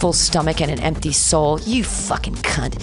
full 0.00 0.12
stomach 0.12 0.60
and 0.60 0.70
an 0.70 0.80
empty 0.80 1.12
soul. 1.12 1.60
You 1.60 1.84
fucking 1.84 2.36
cunt. 2.36 2.74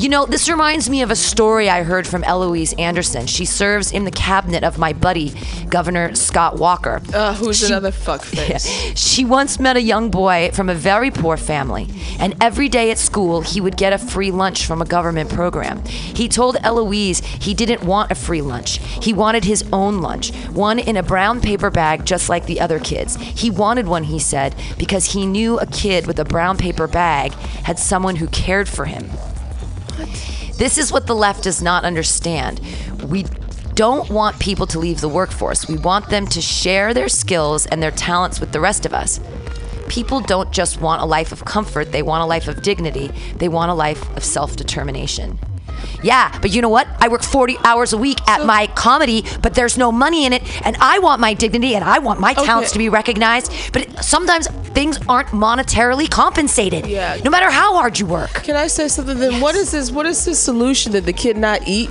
You 0.00 0.08
know, 0.08 0.26
this 0.26 0.48
reminds 0.48 0.88
me 0.90 1.02
of 1.02 1.10
a 1.10 1.16
story 1.16 1.68
I 1.70 1.82
heard 1.82 2.06
from 2.06 2.22
Eloise 2.24 2.72
Anderson. 2.74 3.26
She 3.26 3.44
serves 3.44 3.90
in 3.92 4.04
the 4.04 4.10
cabinet 4.10 4.62
of 4.64 4.78
my 4.78 4.92
buddy, 4.92 5.32
Governor 5.68 6.14
Scott 6.14 6.58
Walker. 6.58 7.00
uh, 7.14 7.34
who's 7.34 7.58
She- 7.60 7.66
another 7.66 7.90
fuckface? 7.92 8.94
She 9.18 9.24
once 9.24 9.58
met 9.58 9.76
a 9.76 9.82
young 9.82 10.10
boy 10.10 10.50
from 10.52 10.68
a 10.68 10.74
very 10.74 11.10
poor 11.10 11.36
family, 11.36 11.88
and 12.20 12.34
every 12.40 12.68
day 12.68 12.90
at 12.90 12.98
school, 12.98 13.40
he 13.40 13.60
would 13.60 13.76
get 13.76 13.92
a 13.92 13.98
free 13.98 14.30
lunch 14.30 14.66
from 14.66 14.80
a 14.82 14.84
government 14.84 15.30
program. 15.30 15.84
He 15.84 16.28
told 16.28 16.56
Eloise 16.62 17.20
he 17.20 17.54
didn't 17.54 17.82
want 17.82 18.10
a 18.12 18.14
free 18.14 18.42
lunch. 18.42 18.78
He 19.02 19.12
wanted 19.12 19.44
his 19.44 19.64
own 19.72 20.00
lunch, 20.00 20.32
one 20.48 20.78
in 20.78 20.96
a 20.96 21.02
brown 21.02 21.40
paper 21.40 21.70
bag 21.70 22.04
just 22.04 22.28
like 22.28 22.46
the 22.46 22.60
other 22.60 22.78
kids. 22.78 23.16
He 23.16 23.50
wanted 23.50 23.86
one, 23.88 24.04
he 24.04 24.18
said, 24.18 24.54
because 24.78 25.06
he 25.12 25.26
knew 25.26 25.58
a 25.58 25.66
kid 25.66 26.06
with 26.06 26.18
a 26.18 26.24
brown 26.24 26.56
paper 26.58 26.86
bag 26.86 27.32
had 27.64 27.78
someone 27.78 28.16
who 28.16 28.26
cared 28.28 28.68
for 28.68 28.84
him. 28.84 29.08
This 30.56 30.76
is 30.76 30.92
what 30.92 31.06
the 31.06 31.14
left 31.14 31.44
does 31.44 31.62
not 31.62 31.84
understand. 31.84 32.60
We 33.04 33.24
don't 33.74 34.10
want 34.10 34.40
people 34.40 34.66
to 34.66 34.78
leave 34.78 35.00
the 35.00 35.08
workforce. 35.08 35.68
We 35.68 35.76
want 35.76 36.10
them 36.10 36.26
to 36.26 36.40
share 36.40 36.92
their 36.92 37.08
skills 37.08 37.64
and 37.66 37.80
their 37.82 37.92
talents 37.92 38.40
with 38.40 38.50
the 38.52 38.60
rest 38.60 38.84
of 38.84 38.92
us. 38.92 39.20
People 39.88 40.20
don't 40.20 40.52
just 40.52 40.80
want 40.80 41.00
a 41.00 41.06
life 41.06 41.32
of 41.32 41.44
comfort, 41.44 41.92
they 41.92 42.02
want 42.02 42.22
a 42.22 42.26
life 42.26 42.48
of 42.48 42.60
dignity, 42.60 43.10
they 43.36 43.48
want 43.48 43.70
a 43.70 43.74
life 43.74 44.04
of 44.16 44.24
self 44.24 44.56
determination. 44.56 45.38
Yeah, 46.02 46.36
but 46.40 46.52
you 46.54 46.62
know 46.62 46.68
what? 46.68 46.86
I 47.00 47.08
work 47.08 47.22
40 47.22 47.56
hours 47.64 47.92
a 47.92 47.98
week 47.98 48.18
at 48.28 48.46
my 48.46 48.68
comedy, 48.68 49.24
but 49.42 49.54
there's 49.54 49.76
no 49.76 49.90
money 49.90 50.24
in 50.26 50.32
it, 50.32 50.42
and 50.66 50.76
I 50.80 50.98
want 51.00 51.20
my 51.20 51.34
dignity 51.34 51.74
and 51.74 51.84
I 51.84 51.98
want 51.98 52.20
my 52.20 52.34
talents 52.34 52.70
Okay. 52.70 52.74
to 52.74 52.78
be 52.78 52.88
recognized. 52.88 53.52
But 53.72 54.04
sometimes 54.04 54.46
things 54.78 54.98
aren't 55.08 55.28
monetarily 55.28 56.08
compensated. 56.10 56.86
Yeah. 56.86 57.18
No 57.24 57.30
matter 57.30 57.50
how 57.50 57.74
hard 57.74 57.98
you 57.98 58.06
work. 58.06 58.32
Can 58.44 58.54
I 58.56 58.68
say 58.68 58.88
something? 58.88 59.18
Then 59.18 59.40
what 59.40 59.54
is 59.56 59.72
this? 59.72 59.90
What 59.90 60.06
is 60.06 60.24
this 60.24 60.38
solution? 60.38 60.92
Did 60.92 61.04
the 61.04 61.12
kid 61.12 61.36
not 61.36 61.66
eat? 61.66 61.90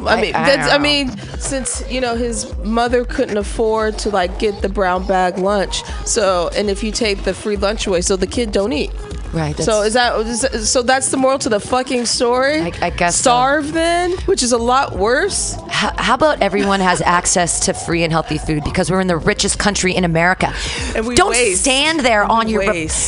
I 0.00 0.14
I- 0.14 0.20
mean, 0.20 0.34
I 0.34 0.56
that's, 0.56 0.72
I 0.72 0.78
mean, 0.78 1.16
since 1.38 1.82
you 1.90 2.00
know 2.00 2.14
his 2.14 2.56
mother 2.58 3.04
couldn't 3.04 3.36
afford 3.36 3.98
to 3.98 4.10
like 4.10 4.38
get 4.38 4.62
the 4.62 4.68
brown 4.68 5.04
bag 5.06 5.38
lunch, 5.38 5.82
so 6.04 6.50
and 6.56 6.70
if 6.70 6.82
you 6.84 6.92
take 6.92 7.24
the 7.24 7.34
free 7.34 7.56
lunch 7.56 7.86
away, 7.86 8.00
so 8.00 8.16
the 8.16 8.26
kid 8.26 8.52
don't 8.52 8.72
eat. 8.72 8.92
Right. 9.32 9.56
So 9.58 9.82
is 9.82 9.94
that 9.94 10.14
is 10.26 10.70
so? 10.70 10.82
That's 10.82 11.10
the 11.10 11.16
moral 11.16 11.38
to 11.40 11.48
the 11.48 11.60
fucking 11.60 12.06
story. 12.06 12.60
I- 12.60 12.72
I 12.80 12.90
guess 12.90 13.16
so. 13.16 13.22
starve 13.22 13.72
then, 13.72 14.12
which 14.26 14.42
is 14.42 14.52
a 14.52 14.58
lot 14.58 14.96
worse. 14.96 15.56
How, 15.68 15.92
how 15.96 16.14
about 16.14 16.40
everyone 16.42 16.80
has 16.80 17.00
access 17.02 17.60
to 17.66 17.74
free 17.74 18.02
and 18.04 18.12
healthy 18.12 18.38
food 18.38 18.64
because 18.64 18.90
we're 18.90 19.00
in 19.00 19.06
the 19.06 19.16
richest 19.16 19.58
country 19.58 19.94
in 19.94 20.04
America? 20.04 20.52
And 20.96 21.06
we 21.06 21.14
Don't 21.14 21.30
waste. 21.30 21.62
stand 21.62 22.00
there 22.00 22.22
And 22.22 22.30
on 22.32 22.48
your 22.48 22.62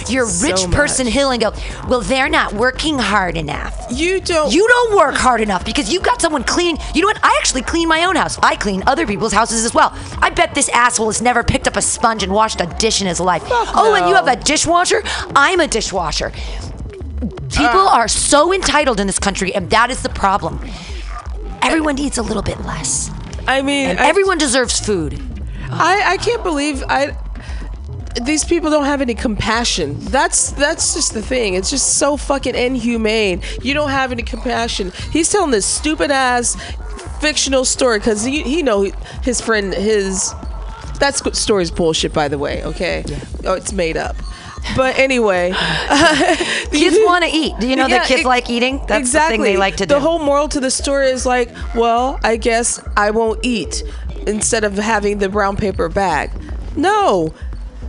your 0.09 0.27
so 0.27 0.47
rich 0.47 0.71
person 0.71 1.07
hill 1.07 1.31
and 1.31 1.41
go, 1.41 1.53
"Well, 1.89 2.01
they're 2.01 2.29
not 2.29 2.53
working 2.53 2.99
hard 2.99 3.37
enough." 3.37 3.75
You 3.91 4.21
don't. 4.21 4.53
You 4.53 4.66
don't 4.68 4.97
work 4.97 5.14
hard 5.14 5.41
enough 5.41 5.64
because 5.64 5.93
you've 5.93 6.03
got 6.03 6.21
someone 6.21 6.45
cleaning. 6.45 6.79
You 6.95 7.01
know 7.03 7.09
what? 7.09 7.18
I 7.23 7.35
actually 7.39 7.62
clean 7.62 7.89
my 7.89 8.05
own 8.05 8.16
house. 8.16 8.39
I 8.43 8.57
clean 8.57 8.83
other 8.87 9.07
people's 9.07 9.33
houses 9.33 9.64
as 9.64 9.73
well. 9.75 9.97
I 10.21 10.31
bet 10.31 10.55
this 10.55 10.68
asshole 10.71 11.07
has 11.07 11.23
never 11.23 11.43
picked 11.43 11.66
up 11.66 11.77
a 11.77 11.83
sponge 11.83 12.23
and 12.23 12.33
washed 12.33 12.61
a 12.61 12.66
dish 12.66 13.01
in 13.01 13.07
his 13.07 13.21
life. 13.21 13.43
Fuck 13.45 13.68
oh, 13.75 13.95
and 13.95 14.09
you 14.09 14.14
have 14.14 14.29
a 14.29 14.37
dishwasher? 14.37 15.03
I'm 15.35 15.61
a 15.61 15.66
dishwasher. 15.66 16.09
People 17.50 17.88
Uh. 17.88 17.96
are 17.98 18.08
so 18.08 18.52
entitled 18.52 19.00
in 19.00 19.06
this 19.06 19.18
country, 19.18 19.54
and 19.54 19.70
that 19.70 19.90
is 19.90 20.02
the 20.02 20.08
problem. 20.08 20.61
Everyone 21.62 21.94
needs 21.96 22.18
a 22.18 22.22
little 22.22 22.42
bit 22.42 22.64
less. 22.64 23.11
I 23.46 23.62
mean, 23.62 23.88
I- 23.98 24.08
everyone 24.08 24.38
deserves 24.38 24.80
food. 24.80 25.20
I, 25.70 26.02
I 26.14 26.16
can't 26.16 26.42
believe 26.42 26.82
I 26.88 27.16
these 28.22 28.44
people 28.44 28.70
don't 28.70 28.86
have 28.86 29.00
any 29.00 29.14
compassion. 29.14 29.96
That's 30.00 30.50
that's 30.50 30.94
just 30.94 31.14
the 31.14 31.22
thing. 31.22 31.54
It's 31.54 31.70
just 31.70 31.94
so 31.98 32.16
fucking 32.16 32.54
inhumane. 32.56 33.40
You 33.62 33.72
don't 33.74 33.90
have 33.90 34.11
any 34.11 34.22
compassion. 34.24 34.92
He's 35.12 35.28
telling 35.30 35.52
this 35.52 35.64
stupid 35.66 36.11
ass 36.11 36.56
fictional 37.20 37.64
story 37.64 37.98
because 37.98 38.24
he 38.24 38.42
he 38.42 38.62
know 38.62 38.90
his 39.22 39.40
friend 39.40 39.72
his 39.72 40.34
that 40.98 41.14
story's 41.36 41.70
bullshit 41.70 42.12
by 42.12 42.26
the 42.28 42.36
way. 42.38 42.64
Okay, 42.64 43.04
oh 43.46 43.54
it's 43.54 43.72
made 43.72 43.96
up. 43.96 44.16
But 44.76 44.98
anyway, 44.98 45.52
Kids 46.70 46.96
want 47.06 47.24
to 47.24 47.30
eat. 47.30 47.54
Do 47.61 47.66
you 47.68 47.76
know 47.76 47.88
that 47.88 48.06
kids 48.06 48.20
ex- 48.20 48.26
like 48.26 48.50
eating? 48.50 48.80
That's 48.86 49.12
the 49.12 49.20
thing 49.20 49.42
they 49.42 49.56
like 49.56 49.76
to 49.76 49.86
do. 49.86 49.94
The 49.94 50.00
whole 50.00 50.18
moral 50.18 50.48
to 50.48 50.61
the 50.61 50.70
story 50.70 51.08
is 51.11 51.26
like, 51.26 51.50
well, 51.74 52.20
I 52.22 52.36
guess 52.36 52.80
I 52.96 53.11
won't 53.11 53.40
eat 53.42 53.82
instead 54.26 54.64
of 54.64 54.74
having 54.76 55.18
the 55.18 55.28
brown 55.28 55.56
paper 55.56 55.88
bag. 55.88 56.30
No. 56.76 57.34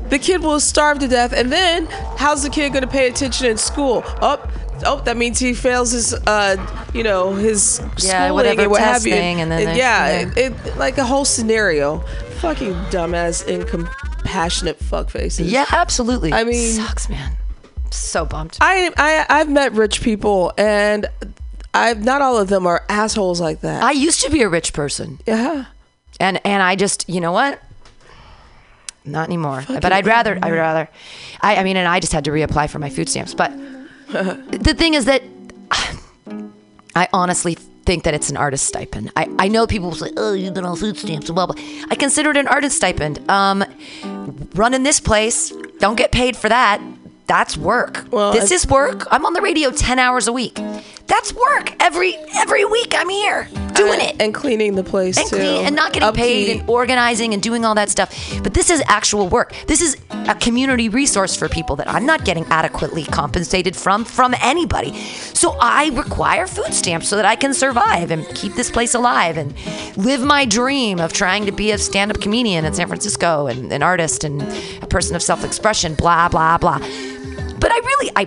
The 0.10 0.20
kid 0.20 0.42
will 0.42 0.60
starve 0.60 1.00
to 1.00 1.08
death, 1.08 1.32
and 1.34 1.52
then 1.52 1.86
how's 2.18 2.44
the 2.44 2.50
kid 2.50 2.74
going 2.74 2.84
to 2.84 2.90
pay 2.90 3.08
attention 3.08 3.48
in 3.48 3.58
school? 3.58 4.04
Oh, 4.22 4.44
oh, 4.86 5.02
that 5.06 5.16
means 5.16 5.40
he 5.40 5.54
fails 5.54 5.92
his, 5.92 6.14
uh, 6.14 6.58
you 6.94 7.04
know, 7.04 7.34
his 7.34 7.80
Yeah, 7.80 8.26
schooling 8.28 8.34
whatever 8.34 8.62
and 8.64 8.72
what 8.72 8.82
have 8.82 9.06
you. 9.08 9.14
and 9.14 9.50
then 9.52 9.66
they- 9.66 9.78
yeah, 9.78 10.22
yeah. 10.22 10.30
It, 10.36 10.38
it- 10.68 10.78
like 10.78 10.98
a 10.98 11.06
whole 11.06 11.24
scenario. 11.24 12.00
Fucking 12.42 12.74
dumbass, 12.92 13.48
incompassionate 14.32 14.80
fuckfaces. 14.80 15.50
yeah, 15.52 15.66
absolutely. 15.72 16.34
I 16.34 16.44
mean- 16.44 16.74
sucks, 16.74 17.10
man. 17.10 17.38
So 17.92 18.26
bummed. 18.26 18.58
I, 18.62 18.90
I 18.96 19.26
I've 19.42 19.50
met 19.50 19.74
rich 19.74 20.02
people, 20.02 20.54
and 20.58 21.08
I've 21.74 22.02
not 22.04 22.22
all 22.22 22.38
of 22.38 22.48
them 22.48 22.66
are 22.66 22.86
assholes 22.88 23.42
like 23.42 23.62
that. 23.62 23.84
I 23.84 23.92
used 23.92 24.22
to 24.22 24.32
be 24.32 24.44
a 24.44 24.50
rich 24.50 24.72
person, 24.72 25.20
yeah. 25.28 25.66
and 26.18 26.40
and 26.46 26.64
I 26.64 26.78
just, 26.78 27.10
you 27.10 27.20
know 27.20 27.34
what? 27.34 27.62
not 29.04 29.28
anymore. 29.28 29.64
but 29.68 29.92
I'd 29.92 30.06
rather, 30.06 30.38
I'd 30.42 30.54
rather. 30.54 30.88
I, 31.42 31.56
I 31.58 31.64
mean, 31.64 31.76
and 31.76 31.88
I 31.88 32.00
just 32.00 32.14
had 32.14 32.24
to 32.26 32.32
reapply 32.32 32.70
for 32.70 32.78
my 32.80 32.90
food 32.90 33.10
stamps. 33.10 33.34
But 33.34 33.52
the 34.08 34.76
thing 34.78 34.94
is 34.94 35.06
that 35.06 35.24
I 36.96 37.10
honestly 37.12 37.58
think 37.86 38.04
that 38.04 38.14
it's 38.14 38.30
an 38.30 38.38
artist 38.38 38.66
stipend. 38.66 39.12
I, 39.16 39.28
I 39.40 39.48
know 39.48 39.68
people 39.68 39.90
will 39.90 39.96
say, 39.96 40.12
oh, 40.18 40.34
you've 40.34 40.54
been 40.54 40.66
on 40.66 40.76
food 40.78 40.98
stamps 40.98 41.28
and 41.30 41.36
blah, 41.36 41.48
blah. 41.48 41.56
I 41.90 41.96
consider 41.96 42.30
it 42.32 42.38
an 42.38 42.48
artist 42.48 42.78
stipend. 42.78 43.30
Um, 43.30 43.64
running 44.56 44.84
this 44.84 45.00
place, 45.00 45.52
don't 45.80 45.96
get 45.96 46.12
paid 46.12 46.38
for 46.38 46.50
that. 46.50 46.82
That's 47.28 47.56
work. 47.58 48.06
Well, 48.12 48.34
this 48.34 48.52
is 48.52 48.68
work. 48.68 49.08
I'm 49.10 49.26
on 49.26 49.34
the 49.34 49.42
radio 49.42 49.72
10 49.72 50.00
hours 50.00 50.28
a 50.28 50.34
week. 50.34 50.60
That's 51.12 51.34
work. 51.34 51.76
Every 51.82 52.16
every 52.36 52.64
week 52.64 52.94
I'm 52.96 53.10
here 53.10 53.50
doing 53.74 54.00
it 54.00 54.16
and 54.22 54.34
cleaning 54.34 54.76
the 54.76 54.84
place 54.84 55.18
and 55.18 55.28
too, 55.28 55.36
clean 55.36 55.66
and 55.66 55.76
not 55.76 55.92
getting 55.92 56.14
paid 56.14 56.58
and 56.58 56.70
organizing 56.70 57.34
and 57.34 57.44
doing 57.44 57.66
all 57.66 57.76
that 57.76 57.90
stuff. 57.90 58.40
But 58.42 58.54
this 58.54 58.70
is 58.70 58.82
actual 58.88 59.28
work. 59.28 59.54
This 59.68 59.82
is 59.82 59.98
a 60.10 60.36
community 60.36 60.88
resource 60.88 61.36
for 61.36 61.50
people 61.50 61.76
that 61.76 61.90
I'm 61.90 62.06
not 62.06 62.24
getting 62.24 62.46
adequately 62.46 63.04
compensated 63.04 63.76
from 63.76 64.06
from 64.06 64.34
anybody. 64.42 64.94
So 65.34 65.58
I 65.60 65.90
require 65.90 66.48
food 66.48 66.74
stamps 66.74 67.10
so 67.10 67.18
that 67.18 67.26
I 67.26 67.36
can 67.36 67.54
survive 67.54 68.10
and 68.10 68.26
keep 68.34 68.54
this 68.54 68.72
place 68.72 68.94
alive 68.94 69.36
and 69.36 69.54
live 69.98 70.22
my 70.22 70.46
dream 70.46 71.02
of 71.02 71.12
trying 71.12 71.46
to 71.46 71.52
be 71.52 71.72
a 71.72 71.78
stand-up 71.78 72.22
comedian 72.22 72.64
in 72.64 72.74
San 72.74 72.88
Francisco 72.88 73.48
and 73.48 73.70
an 73.74 73.84
artist 73.84 74.24
and 74.24 74.42
a 74.82 74.88
person 74.88 75.18
of 75.18 75.22
self-expression. 75.22 75.96
Blah 75.96 76.30
blah 76.30 76.58
blah. 76.58 76.80
But 77.60 77.70
I 77.70 77.80
really 77.80 78.12
I 78.16 78.26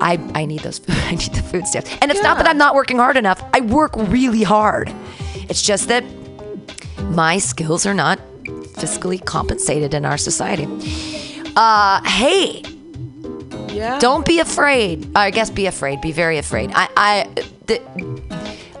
I, 0.00 0.18
I 0.34 0.44
need 0.44 0.60
those 0.60 0.80
I 0.88 1.12
need 1.12 1.32
the 1.34 1.42
food 1.42 1.66
stamps. 1.66 1.90
And 2.00 2.10
it's 2.10 2.22
not 2.22 2.38
that 2.38 2.48
I'm 2.48 2.58
not 2.58 2.74
working 2.74 2.98
hard 2.98 3.16
enough. 3.16 3.42
I 3.52 3.60
work 3.60 3.92
really 3.96 4.42
hard. 4.42 4.92
It's 5.48 5.62
just 5.62 5.88
that 5.88 6.04
my 7.10 7.38
skills 7.38 7.86
are 7.86 7.94
not 7.94 8.18
fiscally 8.78 9.24
compensated 9.24 9.94
in 9.94 10.04
our 10.04 10.18
society. 10.18 10.66
Uh 11.56 12.02
hey, 12.08 12.62
yeah. 13.70 13.98
don't 13.98 14.24
be 14.26 14.38
afraid. 14.40 15.10
I 15.16 15.30
guess 15.30 15.50
be 15.50 15.66
afraid. 15.66 16.00
Be 16.00 16.12
very 16.12 16.38
afraid. 16.38 16.70
I 16.74 16.88
I 16.96 17.28
th- 17.66 17.82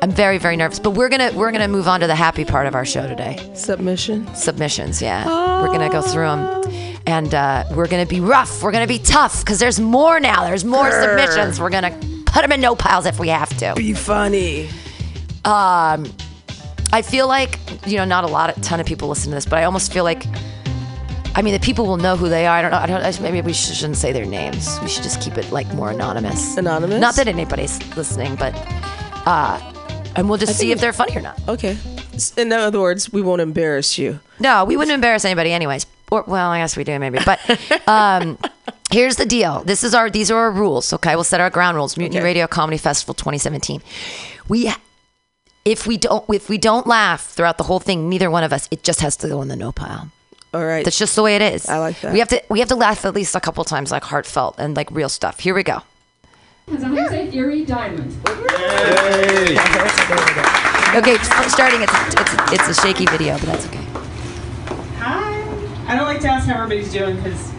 I'm 0.00 0.12
very 0.12 0.38
very 0.38 0.56
nervous, 0.56 0.78
but 0.78 0.90
we're 0.90 1.08
going 1.08 1.28
to 1.32 1.36
we're 1.36 1.50
going 1.50 1.62
to 1.62 1.66
move 1.68 1.88
on 1.88 1.98
to 2.00 2.06
the 2.06 2.14
happy 2.14 2.44
part 2.44 2.68
of 2.68 2.76
our 2.76 2.84
show 2.84 3.06
today 3.08 3.36
submission. 3.54 4.32
submissions. 4.34 5.02
Yeah, 5.02 5.26
we're 5.60 5.66
gonna 5.68 5.90
go 5.90 6.02
through 6.02 6.28
them, 6.28 6.67
and 7.08 7.34
uh, 7.34 7.64
we're 7.72 7.88
gonna 7.88 8.04
be 8.04 8.20
rough. 8.20 8.62
We're 8.62 8.70
gonna 8.70 8.86
be 8.86 8.98
tough 8.98 9.40
because 9.42 9.58
there's 9.58 9.80
more 9.80 10.20
now. 10.20 10.44
There's 10.44 10.64
more 10.64 10.90
Grr. 10.90 11.02
submissions. 11.02 11.58
We're 11.58 11.70
gonna 11.70 11.98
put 12.26 12.42
them 12.42 12.52
in 12.52 12.60
no 12.60 12.76
piles 12.76 13.06
if 13.06 13.18
we 13.18 13.28
have 13.28 13.48
to. 13.58 13.72
Be 13.74 13.94
funny. 13.94 14.68
Um, 15.46 16.04
I 16.92 17.00
feel 17.02 17.26
like 17.26 17.58
you 17.86 17.96
know, 17.96 18.04
not 18.04 18.24
a 18.24 18.26
lot, 18.26 18.56
a 18.56 18.60
ton 18.60 18.78
of 18.78 18.84
people 18.84 19.08
listen 19.08 19.30
to 19.30 19.36
this, 19.36 19.46
but 19.46 19.58
I 19.58 19.64
almost 19.64 19.92
feel 19.92 20.04
like. 20.04 20.24
I 21.34 21.42
mean, 21.42 21.52
the 21.54 21.60
people 21.60 21.86
will 21.86 21.98
know 21.98 22.16
who 22.16 22.28
they 22.28 22.46
are. 22.46 22.58
I 22.58 22.62
don't 22.62 22.70
know. 22.72 22.78
I 22.78 22.86
don't. 22.86 23.20
Maybe 23.22 23.40
we 23.40 23.52
shouldn't 23.52 23.96
say 23.96 24.12
their 24.12 24.26
names. 24.26 24.78
We 24.82 24.88
should 24.88 25.04
just 25.04 25.22
keep 25.22 25.38
it 25.38 25.50
like 25.52 25.72
more 25.72 25.90
anonymous. 25.90 26.56
Anonymous? 26.56 27.00
Not 27.00 27.14
that 27.14 27.28
anybody's 27.28 27.78
listening, 27.96 28.34
but 28.34 28.54
uh, 29.24 29.60
and 30.16 30.28
we'll 30.28 30.38
just 30.38 30.58
see 30.58 30.72
if 30.72 30.80
they're 30.80 30.92
funny 30.92 31.16
or 31.16 31.22
not. 31.22 31.40
Okay. 31.48 31.78
In 32.36 32.52
other 32.52 32.80
words, 32.80 33.12
we 33.12 33.22
won't 33.22 33.40
embarrass 33.40 33.96
you. 33.96 34.18
No, 34.40 34.64
we 34.64 34.76
wouldn't 34.76 34.94
embarrass 34.94 35.24
anybody 35.24 35.52
anyways. 35.52 35.86
Or 36.10 36.24
well, 36.26 36.50
I 36.50 36.58
guess 36.60 36.76
we 36.76 36.84
do 36.84 36.98
maybe. 36.98 37.18
But 37.24 37.38
um, 37.88 38.38
here's 38.90 39.16
the 39.16 39.26
deal. 39.26 39.62
This 39.64 39.84
is 39.84 39.94
our 39.94 40.10
these 40.10 40.30
are 40.30 40.38
our 40.38 40.50
rules. 40.50 40.92
Okay, 40.92 41.14
we'll 41.14 41.24
set 41.24 41.40
our 41.40 41.50
ground 41.50 41.76
rules. 41.76 41.96
Mutiny 41.96 42.18
Okay. 42.18 42.24
Radio 42.24 42.46
Comedy 42.46 42.78
Festival 42.78 43.14
2017. 43.14 43.82
We 44.48 44.72
if 45.64 45.86
we 45.86 45.96
don't 45.98 46.24
if 46.30 46.48
we 46.48 46.56
don't 46.58 46.86
laugh 46.86 47.26
throughout 47.26 47.58
the 47.58 47.64
whole 47.64 47.80
thing, 47.80 48.08
neither 48.08 48.30
one 48.30 48.44
of 48.44 48.52
us, 48.52 48.68
it 48.70 48.82
just 48.82 49.00
has 49.00 49.16
to 49.18 49.28
go 49.28 49.42
in 49.42 49.48
the 49.48 49.56
no 49.56 49.72
pile. 49.72 50.10
All 50.54 50.64
right. 50.64 50.82
That's 50.82 50.98
just 50.98 51.14
the 51.14 51.22
way 51.22 51.36
it 51.36 51.42
is. 51.42 51.68
I 51.68 51.78
like 51.78 52.00
that. 52.00 52.12
We 52.12 52.20
have 52.20 52.28
to 52.28 52.42
we 52.48 52.60
have 52.60 52.68
to 52.68 52.76
laugh 52.76 53.04
at 53.04 53.14
least 53.14 53.34
a 53.34 53.40
couple 53.40 53.62
times, 53.64 53.90
like 53.90 54.04
heartfelt 54.04 54.54
and 54.58 54.74
like 54.76 54.90
real 54.90 55.10
stuff. 55.10 55.40
Here 55.40 55.54
we 55.54 55.62
go. 55.62 55.82
Because 56.64 56.84
I'm 56.84 56.94
gonna 56.94 57.08
say 57.08 57.30
Erie 57.34 57.64
Diamond. 57.64 58.16
Okay, 60.96 61.16
starting. 61.48 61.82
It's 61.82 61.92
it's 62.14 62.52
it's 62.52 62.78
a 62.78 62.82
shaky 62.82 63.04
video, 63.06 63.34
but 63.38 63.46
that's 63.46 63.66
okay. 63.66 63.84
Hi. 65.88 65.94
I 65.94 65.96
don't 65.96 66.06
like 66.06 66.20
to 66.20 66.28
ask 66.28 66.46
how 66.46 66.62
everybody's 66.62 66.92
doing 66.92 67.16
because 67.16 67.50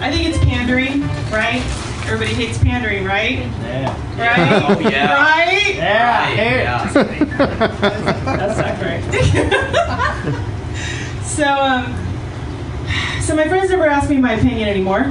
I 0.00 0.10
think 0.10 0.28
it's 0.28 0.38
pandering, 0.38 1.02
right? 1.30 1.62
Everybody 2.04 2.34
hates 2.34 2.58
pandering, 2.58 3.04
right? 3.04 3.38
Yeah. 3.38 3.94
Right? 4.18 4.64
Oh, 4.68 4.80
yeah. 4.80 5.14
Right? 5.14 5.76
Yeah. 5.76 6.92
That's 8.24 8.58
not 8.58 8.80
right. 8.82 9.04
so, 11.22 11.44
um, 11.44 11.94
so 13.22 13.36
my 13.36 13.46
friends 13.46 13.70
never 13.70 13.86
ask 13.86 14.10
me 14.10 14.16
my 14.16 14.32
opinion 14.32 14.68
anymore. 14.68 15.04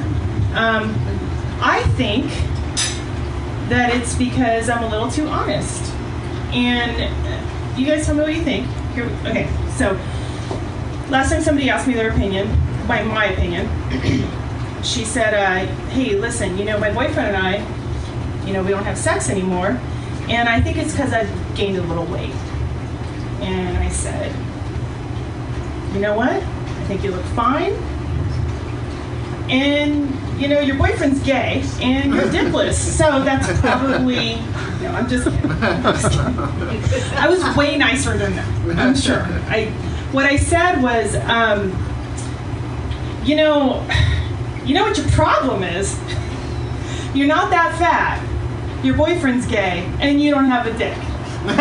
Um, 0.53 0.93
I 1.61 1.82
think 1.95 2.25
that 3.69 3.95
it's 3.95 4.15
because 4.15 4.67
I'm 4.69 4.84
a 4.84 4.89
little 4.89 5.09
too 5.09 5.28
honest. 5.28 5.93
And 6.51 7.03
uh, 7.03 7.78
you 7.78 7.86
guys 7.86 8.05
tell 8.05 8.15
me 8.15 8.23
what 8.23 8.34
you 8.34 8.43
think. 8.43 8.67
Here, 8.93 9.05
okay, 9.25 9.47
so 9.78 9.97
last 11.10 11.32
time 11.32 11.41
somebody 11.41 11.70
asked 11.70 11.88
me 11.88 11.93
their 11.93 12.12
opinion, 12.12 12.47
my, 12.88 13.03
my 13.03 13.26
opinion, 13.26 13.68
she 14.84 15.03
said, 15.03 15.34
uh, 15.34 15.72
hey, 15.89 16.16
listen, 16.18 16.58
you 16.58 16.66
know, 16.66 16.78
my 16.80 16.91
boyfriend 16.91 17.36
and 17.36 17.38
I, 17.38 18.45
you 18.45 18.53
know, 18.53 18.64
we 18.64 18.70
don't 18.70 18.84
have 18.84 18.97
sex 18.97 19.30
anymore. 19.30 19.80
And 20.30 20.49
I 20.49 20.60
think 20.62 20.78
it's 20.78 20.91
because 20.91 21.14
I've 21.14 21.55
gained 21.55 21.78
a 21.78 21.82
little 21.82 22.05
weight. 22.05 22.34
And 23.41 23.78
I 23.78 23.89
said, 23.89 24.34
you 25.93 26.01
know 26.01 26.16
what? 26.16 26.32
I 26.32 26.84
think 26.86 27.03
you 27.03 27.12
look 27.12 27.26
fine. 27.28 27.74
And, 29.49 30.14
you 30.39 30.49
know, 30.49 30.60
your 30.60 30.78
boyfriend's 30.78 31.22
gay 31.22 31.64
and 31.82 32.14
you're 32.14 32.24
dickless. 32.26 32.74
So 32.74 33.24
that's 33.24 33.60
probably, 33.62 34.36
no, 34.82 34.89
I'm 34.89 35.08
just 35.08 35.26
kidding. 35.26 35.51
I'm 35.51 35.84
just 35.84 36.12
kidding. 36.12 37.18
I 37.18 37.30
was 37.30 37.55
way 37.55 37.78
nicer 37.78 38.18
than 38.18 38.36
that, 38.36 38.78
I'm 38.78 38.95
sure. 38.95 39.22
I, 39.47 39.72
what 40.12 40.26
I 40.26 40.38
said 40.38 40.82
was, 40.82 41.16
um, 41.16 41.72
you 43.26 43.36
know, 43.36 43.86
you 44.66 44.74
know 44.74 44.84
what 44.84 44.97
your 44.97 45.08
problem 45.10 45.64
is? 45.64 45.99
You're 47.14 47.28
not 47.28 47.49
that 47.51 47.78
fat. 47.78 48.24
Your 48.84 48.95
boyfriend's 48.95 49.45
gay, 49.47 49.91
and 49.99 50.22
you 50.22 50.32
don't 50.32 50.45
have 50.45 50.68
a 50.68 50.78
dick. 50.78 50.97
I 51.49 51.53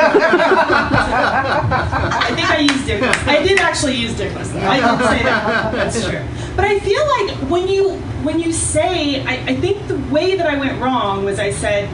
think 2.34 2.51
I 2.51 2.59
used 2.59 2.86
dickless. 2.86 3.26
I 3.26 3.42
did 3.42 3.59
actually 3.59 3.94
use 3.94 4.12
dickless. 4.14 4.55
I 4.55 4.76
did 4.76 5.07
say 5.07 5.22
that. 5.22 5.72
That's 5.72 6.05
true. 6.05 6.22
But 6.57 6.64
I 6.64 6.78
feel 6.80 7.07
like 7.07 7.36
when 7.51 7.68
you 7.68 7.92
when 8.22 8.40
you 8.40 8.53
say, 8.53 9.22
I, 9.24 9.53
I 9.53 9.57
think 9.57 9.86
the 9.86 9.99
way 10.12 10.36
that 10.36 10.47
I 10.47 10.59
went 10.59 10.80
wrong 10.80 11.24
was 11.24 11.38
I 11.38 11.51
said, 11.53 11.88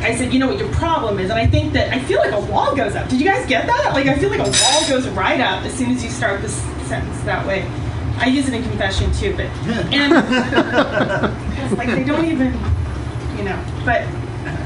I 0.00 0.14
said, 0.14 0.32
you 0.32 0.38
know 0.38 0.46
what 0.46 0.58
your 0.58 0.72
problem 0.72 1.18
is, 1.18 1.30
and 1.30 1.38
I 1.38 1.46
think 1.46 1.72
that 1.72 1.92
I 1.92 1.98
feel 2.00 2.18
like 2.18 2.32
a 2.32 2.40
wall 2.40 2.74
goes 2.74 2.94
up. 2.94 3.08
Did 3.08 3.20
you 3.20 3.26
guys 3.26 3.46
get 3.46 3.66
that? 3.66 3.92
Like 3.94 4.06
I 4.06 4.16
feel 4.18 4.30
like 4.30 4.40
a 4.40 4.50
wall 4.50 4.88
goes 4.88 5.08
right 5.08 5.40
up 5.40 5.64
as 5.64 5.74
soon 5.74 5.90
as 5.90 6.02
you 6.04 6.10
start 6.10 6.40
this 6.40 6.54
sentence 6.86 7.20
that 7.22 7.46
way. 7.46 7.62
I 8.16 8.26
use 8.26 8.48
it 8.48 8.54
in 8.54 8.62
confession 8.62 9.12
too, 9.12 9.32
but 9.36 9.46
and 9.92 10.12
it's 11.58 11.72
like 11.78 11.88
they 11.88 12.04
don't 12.04 12.24
even, 12.24 12.52
you 13.36 13.44
know. 13.44 13.64
But 13.84 14.06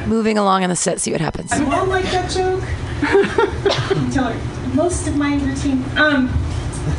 Moving 0.06 0.36
along 0.38 0.64
on 0.64 0.70
the 0.70 0.76
set, 0.76 1.00
see 1.00 1.12
what 1.12 1.20
happens. 1.20 1.52
I 1.52 1.62
won't 1.62 1.88
like 1.88 2.04
that 2.06 2.30
joke 2.30 2.62
Tell 4.12 4.32
her 4.32 4.74
most 4.74 5.08
of 5.08 5.16
my 5.16 5.34
routine. 5.36 5.84
Um, 5.96 6.28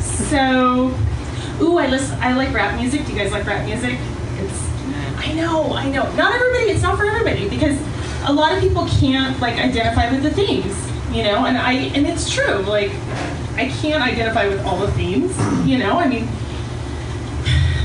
so, 0.00 0.94
ooh, 1.62 1.78
I 1.78 1.86
listen. 1.86 2.18
I 2.20 2.34
like 2.34 2.52
rap 2.52 2.78
music. 2.78 3.06
Do 3.06 3.12
you 3.12 3.18
guys 3.18 3.32
like 3.32 3.46
rap 3.46 3.64
music? 3.64 3.98
It's. 4.38 4.68
I 5.16 5.32
know. 5.32 5.72
I 5.72 5.88
know. 5.90 6.10
Not 6.14 6.34
everybody. 6.34 6.70
It's 6.72 6.82
not 6.82 6.98
for 6.98 7.06
everybody 7.06 7.48
because 7.48 7.78
a 8.24 8.32
lot 8.32 8.52
of 8.52 8.60
people 8.60 8.86
can't 8.86 9.38
like 9.40 9.54
identify 9.54 10.10
with 10.10 10.22
the 10.22 10.30
themes. 10.30 10.90
You 11.14 11.22
know, 11.24 11.46
and 11.46 11.56
I 11.56 11.72
and 11.72 12.06
it's 12.06 12.32
true. 12.32 12.58
Like, 12.62 12.90
I 13.54 13.72
can't 13.80 14.02
identify 14.02 14.48
with 14.48 14.64
all 14.64 14.78
the 14.78 14.90
themes. 14.92 15.36
You 15.66 15.78
know, 15.78 15.98
I 15.98 16.08
mean. 16.08 16.28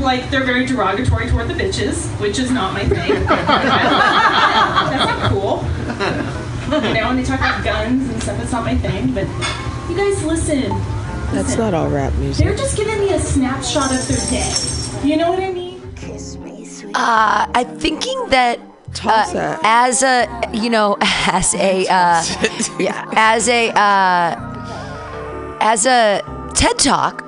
Like 0.01 0.29
they're 0.29 0.45
very 0.45 0.65
derogatory 0.65 1.27
toward 1.27 1.49
the 1.49 1.53
bitches, 1.53 2.07
which 2.21 2.39
is 2.39 2.51
not 2.51 2.73
my 2.73 2.85
thing. 2.85 3.11
That's 3.25 5.05
not 5.05 5.29
cool 5.29 5.65
you 6.69 6.93
know, 6.93 7.09
and 7.09 7.19
they 7.19 7.23
talk 7.23 7.39
about 7.39 7.63
guns 7.63 8.09
and 8.09 8.21
stuff. 8.21 8.41
It's 8.41 8.51
not 8.51 8.63
my 8.63 8.75
thing, 8.75 9.13
but 9.13 9.27
you 9.89 9.97
guys 9.97 10.23
listen. 10.23 10.69
That's 11.33 11.57
not 11.57 11.73
all 11.73 11.89
rap 11.89 12.13
music. 12.13 12.45
They're 12.45 12.55
just 12.55 12.77
giving 12.77 12.99
me 12.99 13.11
a 13.11 13.19
snapshot 13.19 13.91
of 13.91 14.07
their 14.07 14.29
day. 14.29 15.07
You 15.07 15.17
know 15.17 15.31
what 15.31 15.41
I 15.41 15.51
mean? 15.51 15.93
Kiss 15.95 16.37
me, 16.37 16.65
sweet. 16.65 16.95
Uh, 16.95 17.47
I'm 17.53 17.79
thinking 17.79 18.29
that 18.29 18.59
Toss 18.93 19.29
uh, 19.29 19.33
that. 19.33 19.59
as 19.63 20.03
a 20.03 20.27
you 20.53 20.69
know 20.69 20.97
as 21.01 21.53
a 21.55 21.85
uh, 21.87 22.23
yeah 22.79 23.05
as 23.15 23.47
a 23.47 23.69
uh, 23.71 25.57
as 25.61 25.85
a 25.85 26.21
TED 26.55 26.77
talk, 26.79 27.23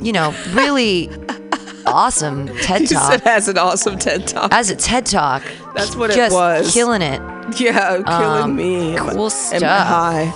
you 0.00 0.12
know, 0.12 0.34
really 0.50 1.08
awesome 1.86 2.48
TED 2.58 2.82
You 2.82 2.86
talk. 2.88 3.12
said 3.12 3.20
has 3.22 3.48
an 3.48 3.58
awesome 3.58 3.98
TED 3.98 4.26
talk. 4.26 4.52
As 4.52 4.70
a 4.70 4.76
TED 4.76 5.06
talk, 5.06 5.42
That's 5.74 5.94
what 5.96 6.10
it 6.10 6.32
was. 6.32 6.72
killing 6.72 7.02
it. 7.02 7.20
Yeah, 7.58 8.02
killing 8.02 8.42
Um, 8.44 8.56
me. 8.56 8.96
cool 8.98 9.08
Am 9.08 9.08
I- 9.08 9.12
am 9.12 9.24
I 9.24 9.28
stuff. 9.28 9.86
high? 9.88 10.32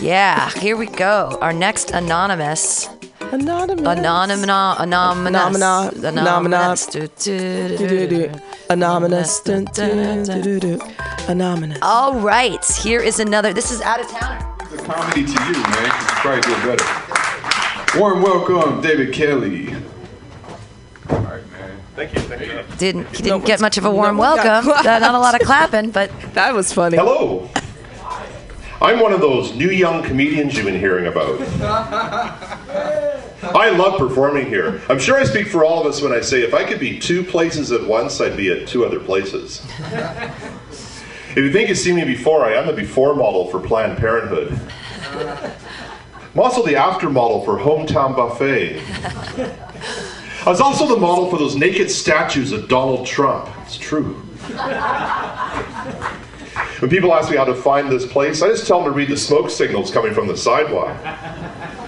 Yeah, 0.00 0.50
here 0.50 0.76
we 0.76 0.86
go. 0.86 1.38
Our 1.40 1.52
next 1.52 1.90
anonymous. 1.90 2.88
Anonymous. 3.32 3.86
Anonymous. 3.86 4.44
Anonymous. 4.44 5.24
Phenomena- 5.24 5.90
Anonymous. 8.68 9.40
Anonymous. 9.48 10.80
Anonymous. 11.28 11.78
All 11.82 12.14
right, 12.20 12.62
here 12.82 13.00
is 13.00 13.18
another. 13.20 13.52
This 13.54 13.70
is 13.70 13.80
out 13.80 14.00
of 14.00 14.08
towner. 14.08 14.44
It's 14.60 14.74
a 14.74 14.84
comedy 14.84 15.24
to 15.24 15.32
you, 15.32 15.52
man. 15.52 15.90
'cause 15.90 16.10
You 16.10 16.16
probably 16.20 16.40
do 16.42 16.54
better. 16.76 17.98
Warm 17.98 18.22
welcome, 18.22 18.80
David 18.82 19.12
Kelly. 19.14 19.74
All 21.10 21.16
right, 21.18 21.26
man. 21.52 21.80
Thank 21.96 22.14
you. 22.14 22.20
Thank 22.20 22.42
you. 22.42 22.62
Didn't 22.78 23.06
he 23.16 23.22
didn't 23.22 23.28
No 23.40 23.46
get 23.46 23.60
much 23.60 23.78
of 23.78 23.84
a 23.86 23.90
warm 23.90 24.16
no 24.16 24.22
welcome. 24.22 24.66
Not 24.84 25.02
a 25.02 25.18
lot 25.18 25.34
of 25.34 25.46
clapping, 25.46 25.90
but 25.90 26.10
That 26.34 26.54
was 26.54 26.72
funny. 26.72 26.96
Hello. 26.98 27.48
I'm 28.82 28.98
one 28.98 29.12
of 29.12 29.20
those 29.20 29.54
new 29.54 29.70
young 29.70 30.02
comedians 30.02 30.54
you've 30.56 30.64
been 30.66 30.78
hearing 30.78 31.06
about. 31.06 31.38
I 33.42 33.70
love 33.70 33.98
performing 33.98 34.46
here. 34.46 34.80
I'm 34.88 34.98
sure 34.98 35.16
I 35.16 35.24
speak 35.24 35.48
for 35.48 35.64
all 35.64 35.80
of 35.80 35.86
us 35.86 36.00
when 36.00 36.12
I 36.12 36.20
say 36.20 36.42
if 36.42 36.54
I 36.54 36.64
could 36.64 36.78
be 36.78 36.98
two 36.98 37.24
places 37.24 37.72
at 37.72 37.84
once, 37.84 38.20
I'd 38.20 38.36
be 38.36 38.50
at 38.50 38.68
two 38.68 38.84
other 38.84 39.00
places. 39.00 39.66
If 41.32 41.38
you 41.38 41.50
think 41.50 41.70
you've 41.70 41.78
seen 41.78 41.96
me 41.96 42.04
before, 42.04 42.44
I 42.44 42.52
am 42.52 42.66
the 42.66 42.74
before 42.74 43.14
model 43.14 43.46
for 43.46 43.58
Planned 43.58 43.96
Parenthood. 43.96 44.60
I'm 46.34 46.40
also 46.40 46.62
the 46.62 46.76
after 46.76 47.08
model 47.08 47.42
for 47.42 47.56
Hometown 47.56 48.14
Buffet. 48.14 48.78
I 50.44 50.50
was 50.50 50.60
also 50.60 50.86
the 50.86 50.98
model 50.98 51.30
for 51.30 51.38
those 51.38 51.56
naked 51.56 51.90
statues 51.90 52.52
of 52.52 52.68
Donald 52.68 53.06
Trump. 53.06 53.48
It's 53.62 53.78
true. 53.78 54.12
When 56.80 56.90
people 56.90 57.14
ask 57.14 57.30
me 57.30 57.38
how 57.38 57.44
to 57.44 57.54
find 57.54 57.90
this 57.90 58.04
place, 58.04 58.42
I 58.42 58.48
just 58.48 58.66
tell 58.66 58.82
them 58.82 58.92
to 58.92 58.96
read 58.96 59.08
the 59.08 59.16
smoke 59.16 59.48
signals 59.48 59.90
coming 59.90 60.12
from 60.12 60.26
the 60.26 60.36
sidewalk. 60.36 60.94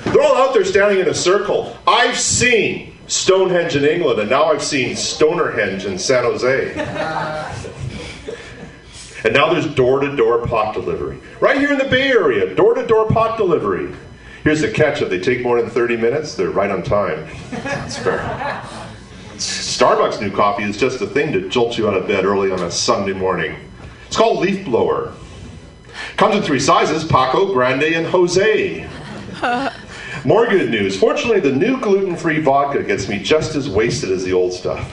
They're 0.05 0.23
all 0.23 0.37
out 0.37 0.55
there 0.55 0.65
standing 0.65 1.01
in 1.01 1.09
a 1.09 1.15
circle. 1.15 1.77
I've 1.87 2.19
seen 2.19 2.95
Stonehenge 3.07 3.77
in 3.77 3.85
England, 3.85 4.21
and 4.21 4.31
now 4.31 4.47
I've 4.47 4.63
seen 4.63 4.91
Stonerhenge 4.91 5.85
in 5.85 5.99
San 5.99 6.25
Jose. 6.25 6.73
And 9.25 9.33
now 9.33 9.53
there's 9.53 9.67
door 9.75 10.01
to 10.01 10.15
door 10.15 10.47
pot 10.47 10.75
delivery. 10.75 11.19
Right 11.41 11.59
here 11.59 11.73
in 11.73 11.79
the 11.79 11.87
Bay 11.87 12.09
Area, 12.09 12.55
door 12.55 12.75
to 12.75 12.87
door 12.87 13.09
pot 13.09 13.39
delivery. 13.39 13.95
Here's 14.43 14.61
the 14.61 14.71
catch 14.71 15.01
if 15.01 15.09
they 15.09 15.19
take 15.19 15.43
more 15.43 15.61
than 15.61 15.71
30 15.71 15.97
minutes, 15.97 16.35
they're 16.35 16.51
right 16.51 16.71
on 16.71 16.83
time. 16.83 17.27
That's 17.51 17.97
fair. 17.97 18.19
Starbucks 19.37 20.21
new 20.21 20.31
coffee 20.31 20.65
is 20.65 20.77
just 20.77 20.99
the 20.99 21.07
thing 21.07 21.33
to 21.33 21.49
jolt 21.49 21.79
you 21.79 21.89
out 21.89 21.95
of 21.95 22.07
bed 22.07 22.27
early 22.27 22.53
on 22.53 22.61
a 22.63 22.71
Sunday 22.71 23.15
morning. 23.15 23.57
It's 24.07 24.17
called 24.17 24.41
Leaf 24.41 24.67
Blower. 24.67 25.15
Comes 26.19 26.37
in 26.37 26.43
three 26.43 26.61
sizes 26.61 27.05
Paco, 27.05 27.53
Grande, 27.53 27.85
and 27.85 28.07
Jose. 28.07 28.89
More 30.25 30.47
good 30.47 30.71
news. 30.71 30.99
Fortunately, 30.99 31.39
the 31.39 31.53
new 31.53 31.79
gluten 31.79 32.17
free 32.17 32.41
vodka 32.41 32.83
gets 32.83 33.09
me 33.11 33.19
just 33.19 33.55
as 33.57 33.69
wasted 33.69 34.11
as 34.11 34.25
the 34.25 34.33
old 34.33 34.55
stuff. 34.55 34.91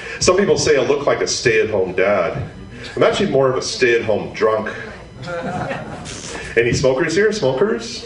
Some 0.20 0.36
people 0.36 0.58
say 0.58 0.76
I 0.76 0.84
look 0.84 1.06
like 1.06 1.20
a 1.20 1.28
stay 1.28 1.62
at 1.62 1.70
home 1.70 1.92
dad. 1.92 2.50
I'm 2.96 3.04
actually 3.04 3.30
more 3.30 3.48
of 3.48 3.56
a 3.56 3.62
stay 3.62 3.94
at 3.94 4.04
home 4.04 4.32
drunk. 4.32 4.68
Any 6.56 6.72
smokers 6.72 7.14
here? 7.14 7.30
Smokers? 7.30 8.04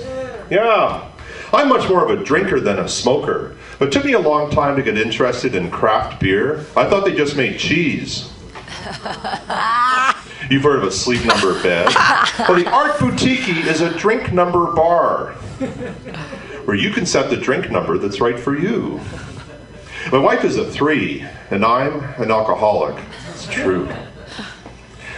Yeah. 0.50 1.10
I'm 1.54 1.70
much 1.70 1.88
more 1.88 2.04
of 2.04 2.20
a 2.20 2.22
drinker 2.22 2.60
than 2.60 2.80
a 2.80 2.88
smoker. 2.88 3.56
But 3.78 3.88
it 3.88 3.92
took 3.92 4.04
me 4.04 4.12
a 4.12 4.20
long 4.20 4.50
time 4.50 4.76
to 4.76 4.82
get 4.82 4.98
interested 4.98 5.54
in 5.54 5.70
craft 5.70 6.20
beer. 6.20 6.58
I 6.76 6.88
thought 6.88 7.06
they 7.06 7.14
just 7.14 7.34
made 7.34 7.58
cheese. 7.58 8.30
You've 10.50 10.64
heard 10.64 10.80
of 10.80 10.84
a 10.84 10.90
sleep 10.90 11.24
number 11.24 11.60
bed. 11.62 11.86
Well, 12.40 12.62
the 12.62 12.70
Art 12.70 12.96
Boutiki 12.96 13.66
is 13.66 13.80
a 13.80 13.96
drink 13.96 14.32
number 14.32 14.72
bar 14.72 15.34
where 16.64 16.76
you 16.76 16.90
can 16.90 17.06
set 17.06 17.30
the 17.30 17.36
drink 17.36 17.70
number 17.70 17.98
that's 17.98 18.20
right 18.20 18.38
for 18.38 18.56
you. 18.58 19.00
My 20.12 20.18
wife 20.18 20.44
is 20.44 20.56
a 20.56 20.70
three, 20.70 21.24
and 21.50 21.64
I'm 21.64 22.02
an 22.22 22.30
alcoholic. 22.30 23.02
It's 23.30 23.46
true. 23.46 23.88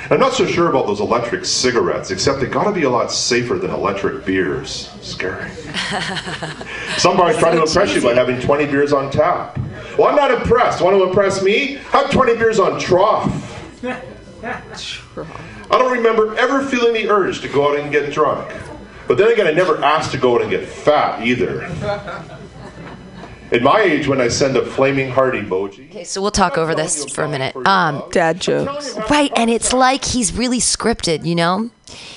I'm 0.08 0.20
not 0.20 0.34
so 0.34 0.46
sure 0.46 0.70
about 0.70 0.86
those 0.86 1.00
electric 1.00 1.44
cigarettes, 1.44 2.12
except 2.12 2.38
they 2.40 2.46
gotta 2.46 2.70
be 2.70 2.84
a 2.84 2.90
lot 2.90 3.10
safer 3.10 3.58
than 3.58 3.72
electric 3.72 4.24
beers. 4.24 4.88
Scary. 5.02 5.50
Some 6.96 7.16
bars 7.16 7.36
try 7.38 7.52
to 7.52 7.62
impress 7.62 7.92
you 7.94 8.00
by 8.00 8.14
having 8.14 8.40
20 8.40 8.66
beers 8.66 8.92
on 8.92 9.10
tap. 9.10 9.58
Well, 9.98 10.08
I'm 10.08 10.14
not 10.14 10.30
impressed. 10.30 10.80
Want 10.80 10.96
to 10.96 11.02
impress 11.02 11.42
me? 11.42 11.78
Have 11.90 12.10
20 12.10 12.36
beers 12.36 12.60
on 12.60 12.78
trough. 12.80 13.82
I 14.42 15.78
don't 15.78 15.92
remember 15.92 16.36
ever 16.38 16.64
feeling 16.64 16.94
the 16.94 17.10
urge 17.10 17.40
to 17.40 17.48
go 17.48 17.72
out 17.72 17.80
and 17.80 17.90
get 17.90 18.12
drunk. 18.12 18.48
But 19.06 19.18
then 19.18 19.30
again, 19.32 19.46
I 19.46 19.52
never 19.52 19.82
asked 19.84 20.10
to 20.12 20.18
go 20.18 20.34
out 20.34 20.42
and 20.42 20.50
get 20.50 20.66
fat 20.66 21.24
either. 21.26 21.62
At 23.52 23.62
my 23.62 23.80
age, 23.80 24.08
when 24.08 24.20
I 24.20 24.26
send 24.26 24.56
a 24.56 24.66
flaming 24.66 25.08
heart 25.08 25.34
emoji. 25.34 25.88
okay. 25.90 26.02
So 26.02 26.20
we'll 26.20 26.32
talk 26.32 26.58
over 26.58 26.74
this 26.74 27.04
for 27.14 27.22
a 27.22 27.28
minute. 27.28 27.54
Um, 27.64 28.02
Dad 28.10 28.40
jokes. 28.40 28.98
right, 29.08 29.30
and 29.36 29.48
it's 29.48 29.72
like 29.72 30.04
he's 30.04 30.36
really 30.36 30.58
scripted. 30.58 31.24
You 31.24 31.36
know, 31.36 31.70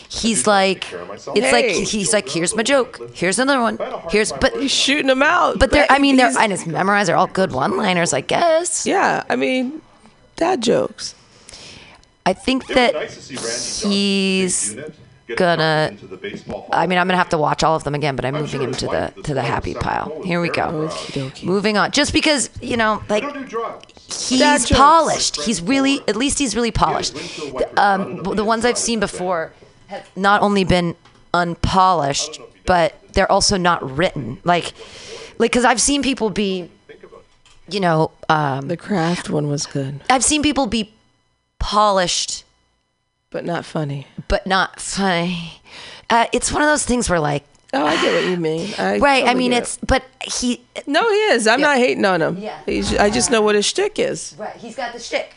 he's 0.10 0.48
like, 0.48 0.88
it's 0.92 1.52
like 1.52 1.66
he's 1.68 2.14
like, 2.14 2.28
here's 2.28 2.56
my 2.56 2.64
joke. 2.64 3.00
Here's 3.14 3.38
another 3.38 3.62
one. 3.62 3.78
Here's 4.10 4.32
but 4.32 4.54
He's 4.60 4.72
shooting 4.72 5.06
them 5.06 5.22
out. 5.22 5.60
but 5.60 5.70
they're. 5.70 5.86
I 5.92 6.00
mean, 6.00 6.16
they're 6.18 6.30
He's- 6.32 6.42
and 6.44 6.52
it's 6.52 6.66
memorized. 6.66 7.10
They're 7.10 7.16
all 7.16 7.28
good 7.28 7.52
one-liners, 7.52 8.12
I 8.12 8.22
guess. 8.22 8.88
Yeah, 8.88 9.24
I 9.30 9.36
mean, 9.36 9.84
dad 10.36 10.64
jokes. 10.64 11.14
I 12.26 12.34
think 12.34 12.66
that 12.68 12.96
was 12.96 13.04
nice 13.04 13.16
to 13.16 13.22
see 13.22 13.36
Randy 13.36 13.48
Johnson, 13.50 13.92
he's 13.92 14.70
big 14.70 14.78
unit, 14.78 14.94
get 14.98 15.09
gonna- 15.38 15.90
into 15.92 16.08
the 16.08 16.18
baseball 16.18 16.62
hall. 16.62 16.70
I 16.72 16.88
mean, 16.88 16.98
I'm 16.98 17.08
gonna 17.08 17.18
have 17.18 17.30
to 17.30 17.38
watch 17.38 17.64
all 17.64 17.76
of 17.76 17.84
them 17.84 17.96
again, 17.96 18.16
but 18.16 18.26
I'm 18.26 18.36
I'm 18.36 18.42
moving 18.42 18.60
sure 18.60 18.68
him 18.68 18.74
his 18.74 18.80
to 18.80 18.88
the 18.88 19.22
to 19.24 19.34
the 19.34 19.42
happy 19.42 19.74
pile. 19.74 20.22
Here 20.24 20.42
we 20.42 20.50
go. 20.50 20.90
Moving 21.44 21.78
on, 21.78 21.92
just 21.92 22.14
because 22.14 22.50
you 22.62 22.78
know, 22.78 23.04
like 23.10 23.24
I 23.24 23.32
don't 23.32 23.42
do 23.44 23.46
drugs. 23.46 24.30
Dad 24.30 24.62
he's 24.62 24.72
polished. 24.72 25.42
He's 25.42 25.62
really, 25.62 26.02
at 26.08 26.16
least 26.16 26.40
he's 26.40 26.56
really 26.56 26.72
polished. 26.72 27.14
The, 27.14 27.70
um, 27.78 28.24
the 28.24 28.44
ones 28.44 28.66
I've 28.66 28.78
seen 28.78 29.00
before 29.00 29.54
have 29.88 30.08
not 30.16 30.42
only 30.42 30.64
been 30.64 30.96
unpolished, 31.34 32.40
but 32.66 32.96
they're 33.14 33.32
also 33.32 33.56
not 33.58 33.98
written. 33.98 34.40
Like, 34.44 34.74
like 35.38 35.52
because 35.52 35.64
I've 35.64 35.80
seen 35.80 36.02
people 36.02 36.30
be, 36.32 36.70
you 37.70 37.80
know, 37.80 38.12
um, 38.30 38.68
The 38.68 38.78
craft 38.78 39.30
one 39.30 39.48
was 39.48 39.66
good, 39.68 40.02
I've 40.10 40.24
seen 40.24 40.42
people 40.42 40.66
be 40.66 40.94
polished 41.60 42.44
but 43.32 43.46
not 43.46 43.66
funny. 43.66 44.08
but 44.28 44.46
not 44.48 44.80
funny. 44.80 45.62
Uh, 46.10 46.26
it's 46.34 46.52
one 46.52 46.62
of 46.62 46.68
those 46.68 46.86
things 46.86 47.10
where 47.10 47.20
like. 47.20 47.44
Oh, 47.72 47.86
I 47.86 48.02
get 48.02 48.14
what 48.24 48.30
you 48.32 48.38
mean. 48.38 48.74
I 48.80 48.98
Right, 48.98 49.26
I 49.28 49.36
mean 49.36 49.52
get 49.52 49.64
it's, 49.64 49.78
but 49.78 50.04
he, 50.24 50.64
no, 50.88 51.08
he 51.08 51.16
is. 51.16 51.46
I'm 51.46 51.62
not 51.62 51.78
hating 51.78 52.04
on 52.04 52.22
him. 52.22 52.38
Yeah. 52.38 52.58
He's, 52.66 52.96
I 52.98 53.12
just 53.12 53.30
know 53.30 53.42
what 53.44 53.54
his 53.56 53.66
shtick 53.66 54.00
is. 54.00 54.36
right, 54.40 54.56
he's 54.56 54.76
got 54.76 54.94
the 54.94 55.00
shtick. 55.00 55.36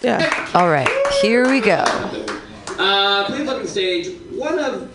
Yeah. 0.00 0.50
All 0.54 0.68
right, 0.68 0.88
here 1.22 1.50
we 1.50 1.60
go. 1.60 1.82
Uh, 2.78 3.24
please 3.26 3.44
look 3.46 3.60
on 3.60 3.66
stage. 3.66 4.16
One 4.32 4.58
of 4.58 4.88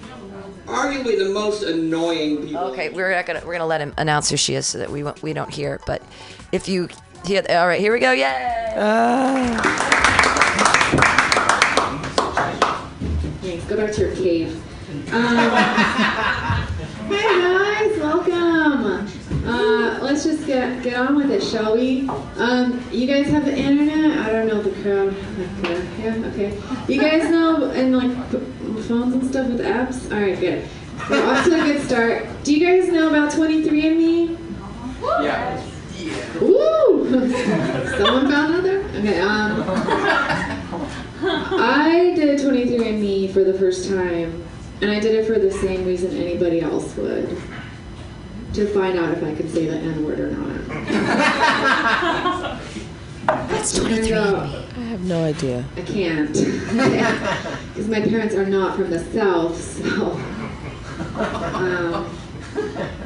arguably 0.67 1.17
the 1.17 1.31
most 1.33 1.63
annoying 1.63 2.45
people. 2.45 2.59
Okay, 2.71 2.89
we're 2.89 3.11
not 3.13 3.25
gonna 3.25 3.41
we're 3.45 3.53
gonna 3.53 3.65
let 3.65 3.81
him 3.81 3.93
announce 3.97 4.29
who 4.29 4.37
she 4.37 4.55
is 4.55 4.67
so 4.67 4.77
that 4.77 4.89
we 4.89 5.03
won't, 5.03 5.21
we 5.23 5.33
don't 5.33 5.51
hear. 5.53 5.81
But 5.85 6.01
if 6.51 6.69
you 6.69 6.87
hear, 7.25 7.43
all 7.49 7.67
right, 7.67 7.79
here 7.79 7.91
we 7.91 7.99
go. 7.99 8.11
Yay! 8.11 8.29
Thanks. 13.41 13.65
Go 13.65 13.68
back 13.80 13.93
to 13.93 14.01
your 14.01 14.15
cave. 14.15 14.53
Um, 15.13 15.38
hey 17.07 17.39
guys, 17.39 17.97
welcome. 17.97 19.07
Uh, 19.47 19.99
let's 20.01 20.25
just 20.25 20.45
get 20.45 20.84
get 20.84 20.95
on 20.95 21.15
with 21.15 21.32
it, 21.32 21.41
shall 21.41 21.77
we? 21.77 22.09
Um, 22.36 22.84
you 22.91 23.07
guys 23.07 23.27
have 23.27 23.45
the 23.45 23.55
internet? 23.57 24.19
I 24.19 24.32
don't 24.34 24.47
know 24.47 24.61
the 24.61 24.71
crowd. 24.82 25.15
Yeah. 25.97 26.27
Okay. 26.27 26.61
You 26.93 26.99
guys 26.99 27.30
know 27.30 27.71
and 27.71 27.95
like 27.95 28.11
phones 28.84 29.13
and 29.13 29.25
stuff 29.25 29.47
with 29.47 29.61
apps. 29.61 30.11
All 30.13 30.19
right. 30.19 30.38
Good. 30.38 30.67
We're 31.09 31.25
off 31.25 31.45
to 31.45 31.53
a 31.53 31.63
good 31.63 31.82
start. 31.88 32.27
Do 32.43 32.53
you 32.53 32.65
guys 32.65 32.91
know 32.91 33.07
about 33.07 33.32
23andMe? 33.32 34.38
Yeah. 35.21 35.63
Woo! 36.41 37.07
Someone 37.97 38.30
found 38.30 38.55
another? 38.55 38.80
Okay, 38.97 39.21
um. 39.21 41.05
I 41.22 42.13
did 42.15 42.39
23andMe 42.39 43.32
for 43.34 43.43
the 43.43 43.53
first 43.53 43.89
time, 43.89 44.43
and 44.82 44.89
I 44.89 44.99
did 44.99 45.15
it 45.15 45.26
for 45.28 45.38
the 45.39 45.51
same 45.51 45.86
reason 45.86 46.15
anybody 46.15 46.61
else 46.61 46.95
would. 46.95 47.38
To 48.53 48.65
find 48.74 48.97
out 48.97 49.11
if 49.11 49.24
I 49.24 49.36
could 49.36 49.51
say 49.51 49.67
the 49.67 49.76
N 49.78 50.03
word 50.03 50.20
or 50.20 50.32
not. 50.32 50.67
That's 53.47 53.74
23. 53.78 54.13
out 54.13 54.36
I 54.43 54.82
have 54.82 55.03
no 55.03 55.24
idea. 55.24 55.65
I 55.76 55.82
can't. 55.82 56.36
Because 57.70 57.88
my 57.88 58.01
parents 58.01 58.36
are 58.36 58.45
not 58.45 58.76
from 58.76 58.89
the 58.89 58.99
South, 58.99 59.55
so. 59.61 60.11
Um, 61.55 62.17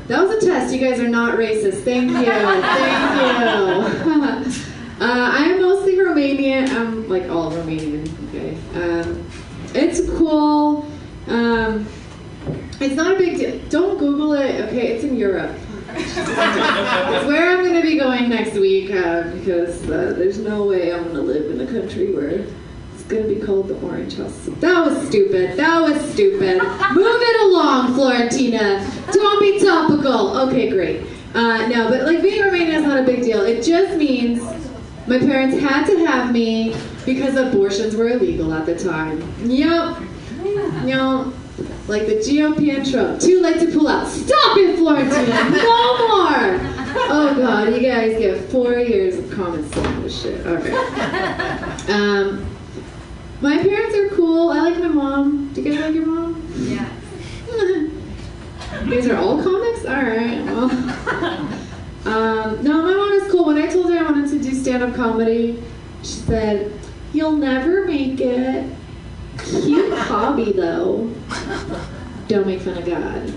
that 0.07 0.23
was 0.23 0.31
a 0.43 0.45
test. 0.45 0.73
You 0.73 0.79
guys 0.79 0.99
are 0.99 1.07
not 1.07 1.37
racist. 1.37 1.83
Thank 1.83 2.11
you. 2.11 2.25
Thank 2.25 3.85
you. 4.55 4.72
Uh, 4.99 5.31
I 5.33 5.45
am 5.45 5.61
mostly 5.61 5.95
Romanian. 5.95 6.69
I'm 6.69 7.07
like 7.09 7.29
all 7.29 7.51
Romanian. 7.51 8.07
Okay. 8.29 8.57
Um, 8.75 9.25
it's 9.73 10.07
cool. 10.17 10.87
Um, 11.27 11.87
it's 12.79 12.95
not 12.95 13.15
a 13.15 13.17
big 13.17 13.37
deal. 13.37 13.59
Don't 13.69 13.97
Google 13.97 14.33
it. 14.33 14.61
Okay, 14.65 14.93
it's 14.93 15.03
in 15.03 15.15
Europe. 15.15 15.55
It's 15.95 17.27
where 17.27 17.57
I'm 17.57 17.65
gonna 17.65 17.81
be 17.81 17.97
going 17.97 18.29
next 18.29 18.53
week 18.53 18.91
uh, 18.91 19.29
because 19.31 19.83
uh, 19.89 20.13
there's 20.17 20.39
no 20.39 20.65
way 20.65 20.93
I'm 20.93 21.03
gonna 21.07 21.21
live 21.21 21.51
in 21.51 21.61
a 21.61 21.71
country 21.71 22.13
where 22.13 22.29
it's 22.29 23.03
gonna 23.07 23.27
be 23.27 23.35
called 23.35 23.67
the 23.67 23.79
Orange 23.81 24.17
House. 24.17 24.49
That 24.59 24.85
was 24.85 25.07
stupid. 25.07 25.57
That 25.57 25.81
was 25.81 26.01
stupid. 26.11 26.61
Move 26.93 27.21
it 27.21 27.41
along, 27.41 27.93
Florentina. 27.93 28.89
Don't 29.11 29.39
be 29.39 29.59
topical. 29.59 30.37
Okay, 30.49 30.69
great. 30.69 31.05
Uh, 31.33 31.67
no, 31.67 31.89
but 31.89 32.03
like 32.03 32.21
being 32.21 32.41
Romanian 32.41 32.73
is 32.75 32.83
not 32.83 32.99
a 32.99 33.03
big 33.03 33.23
deal. 33.23 33.41
It 33.41 33.63
just 33.63 33.97
means 33.97 34.41
my 35.07 35.19
parents 35.19 35.59
had 35.59 35.85
to 35.87 36.05
have 36.05 36.31
me 36.31 36.75
because 37.05 37.35
abortions 37.35 37.95
were 37.95 38.07
illegal 38.09 38.53
at 38.53 38.65
the 38.65 38.77
time. 38.77 39.21
Yup. 39.43 40.01
Yup. 40.85 41.33
Like 41.87 42.07
the 42.07 42.15
GOP 42.15 42.75
and 42.75 42.89
Trump. 42.89 43.19
Too 43.19 43.41
late 43.41 43.59
to 43.59 43.71
pull 43.71 43.87
out. 43.87 44.07
Stop 44.07 44.57
it, 44.57 44.77
Florentina. 44.77 45.49
No 45.49 46.07
more. 46.07 46.59
Oh 46.95 47.33
God, 47.37 47.73
you 47.73 47.81
guys 47.81 48.17
get 48.17 48.49
four 48.49 48.73
years 48.73 49.17
of 49.17 49.31
common 49.31 49.69
sense 49.71 50.21
shit. 50.21 50.45
Okay. 50.45 50.71
Um, 51.91 52.45
my 53.41 53.57
parents 53.57 53.95
are 53.95 54.09
cool. 54.15 54.51
I 54.51 54.61
like 54.61 54.79
my 54.79 54.87
mom. 54.87 55.51
Do 55.53 55.61
you 55.61 55.71
guys 55.71 55.81
like 55.81 55.95
your 55.95 56.05
mom? 56.05 56.41
Yeah. 56.55 56.89
You 58.85 58.95
guys 58.95 59.07
are 59.07 59.15
all 59.17 59.41
comics? 59.41 59.85
Alright, 59.85 60.43
well. 60.45 61.59
Um, 62.05 62.61
no, 62.63 62.81
my 62.81 62.93
mom 62.93 63.11
is 63.13 63.31
cool. 63.31 63.45
When 63.45 63.57
I 63.57 63.67
told 63.67 63.89
her 63.91 63.97
I 63.97 64.03
wanted 64.03 64.29
to 64.31 64.39
do 64.39 64.53
stand 64.53 64.83
up 64.83 64.93
comedy, 64.93 65.61
she 66.01 66.13
said, 66.15 66.71
You'll 67.13 67.37
never 67.37 67.85
make 67.85 68.19
it. 68.19 68.69
Cute 69.37 69.93
hobby, 69.97 70.51
though. 70.51 71.09
Don't 72.27 72.45
make 72.47 72.61
fun 72.61 72.77
of 72.77 72.85
God. 72.85 73.33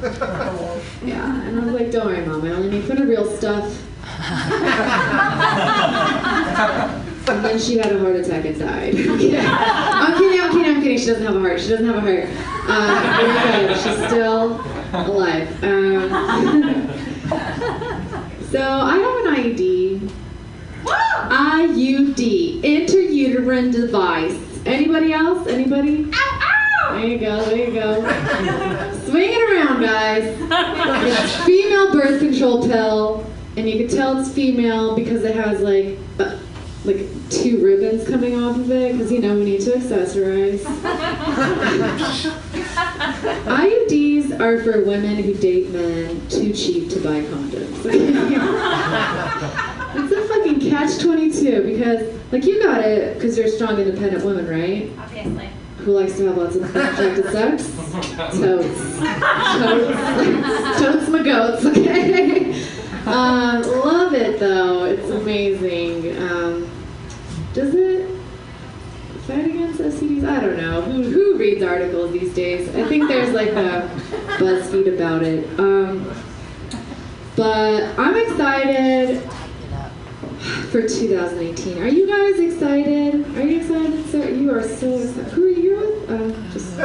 Yeah, 1.04 1.42
and 1.42 1.60
I 1.60 1.64
was 1.64 1.74
like, 1.74 1.90
Don't 1.90 2.06
worry, 2.06 2.24
mom. 2.24 2.44
I 2.44 2.50
only 2.50 2.70
make 2.70 2.84
fun 2.84 2.98
of 3.02 3.08
real 3.08 3.26
stuff. 3.36 3.84
And 7.28 7.44
then 7.44 7.58
she 7.58 7.76
had 7.76 7.92
a 7.92 7.98
heart 7.98 8.16
attack 8.16 8.46
and 8.46 8.58
died. 8.58 8.94
I'm 8.96 9.18
kidding. 9.18 9.36
I'm 9.38 10.16
kidding, 10.18 10.40
I'm 10.40 10.50
kidding, 10.50 10.76
I'm 10.76 10.82
kidding. 10.82 10.98
She 10.98 11.04
doesn't 11.06 11.26
have 11.26 11.36
a 11.36 11.40
heart. 11.40 11.60
She 11.60 11.68
doesn't 11.68 11.84
have 11.84 11.96
a 11.96 12.00
heart. 12.00 12.26
Uh. 12.66 13.74
She's 13.74 14.06
still 14.06 14.58
alive. 14.94 15.62
Um, 15.62 16.88
so 17.28 18.62
I 18.62 18.96
have 18.96 19.26
an 19.26 19.56
IUD. 19.56 20.10
IUD, 21.28 22.62
interuterine 22.62 23.72
device. 23.72 24.38
Anybody 24.64 25.12
else? 25.12 25.46
Anybody? 25.46 26.10
There 26.90 27.06
you 27.06 27.18
go, 27.18 27.44
there 27.44 27.68
you 27.68 27.74
go. 27.74 28.00
Swing 29.04 29.30
it 29.30 29.50
around, 29.50 29.82
guys. 29.82 30.36
It's 30.40 31.36
female 31.44 31.92
birth 31.92 32.20
control 32.20 32.66
pill, 32.66 33.26
and 33.56 33.68
you 33.68 33.86
can 33.86 33.94
tell 33.94 34.18
it's 34.18 34.32
female 34.32 34.96
because 34.96 35.22
it 35.24 35.36
has 35.36 35.60
like 35.60 35.98
uh, 36.18 36.38
like 36.84 37.06
two 37.30 37.62
ribbons 37.62 38.08
coming 38.08 38.42
off 38.42 38.56
of 38.56 38.70
it 38.70 38.92
because 38.92 39.12
you 39.12 39.20
know 39.20 39.34
we 39.34 39.44
need 39.44 39.60
to 39.62 39.72
accessorize. 39.72 40.64
IUDs 42.78 44.38
are 44.40 44.62
for 44.62 44.84
women 44.84 45.16
who 45.16 45.34
date 45.34 45.70
men 45.70 46.26
too 46.28 46.52
cheap 46.52 46.90
to 46.90 47.00
buy 47.00 47.22
condoms. 47.22 47.84
it's 49.94 50.12
a 50.12 50.28
fucking 50.28 50.60
catch 50.60 50.98
22 51.00 51.62
because 51.62 52.14
like 52.32 52.44
you 52.44 52.62
got 52.62 52.84
it 52.84 53.14
because 53.14 53.36
you're 53.36 53.46
a 53.46 53.50
strong 53.50 53.78
independent 53.78 54.24
woman, 54.24 54.46
right? 54.46 54.92
Obviously. 54.98 55.48
Who 55.78 55.92
likes 55.92 56.16
to 56.18 56.26
have 56.26 56.36
lots 56.36 56.56
of 56.56 56.62
unprotected 56.64 57.32
sex? 57.32 57.74
Totes. 58.36 58.98
Totes. 59.58 60.80
Totes 60.80 61.08
my 61.08 61.22
goats, 61.22 61.64
okay? 61.64 62.62
um, 63.06 63.62
love 63.62 64.12
it 64.12 64.38
though. 64.38 64.84
It's 64.84 65.08
amazing. 65.08 66.14
Um, 66.18 66.68
does 67.54 67.74
it 67.74 68.17
fight 69.28 69.44
against 69.44 69.78
STDs? 69.78 70.26
I 70.26 70.40
don't 70.40 70.56
know. 70.56 70.80
Who, 70.80 71.02
who 71.02 71.36
reads 71.36 71.62
articles 71.62 72.12
these 72.12 72.34
days? 72.34 72.74
I 72.74 72.88
think 72.88 73.08
there's 73.08 73.34
like 73.34 73.50
a 73.50 73.90
BuzzFeed 74.38 74.94
about 74.94 75.22
it. 75.22 75.46
Um, 75.60 76.10
but 77.36 77.82
I'm 77.98 78.16
excited 78.16 79.22
for 80.70 80.80
2018. 80.80 81.78
Are 81.78 81.86
you 81.86 82.08
guys 82.08 82.40
excited? 82.40 83.36
Are 83.36 83.46
you 83.46 83.60
excited? 83.60 84.06
So 84.06 84.26
you 84.26 84.50
are 84.50 84.62
so 84.62 84.98
excited. 84.98 85.32
Who 85.32 85.44
are 85.44 85.50
you 85.50 85.76
with? 85.76 86.10
Uh, 86.10 86.50
just 86.52 86.80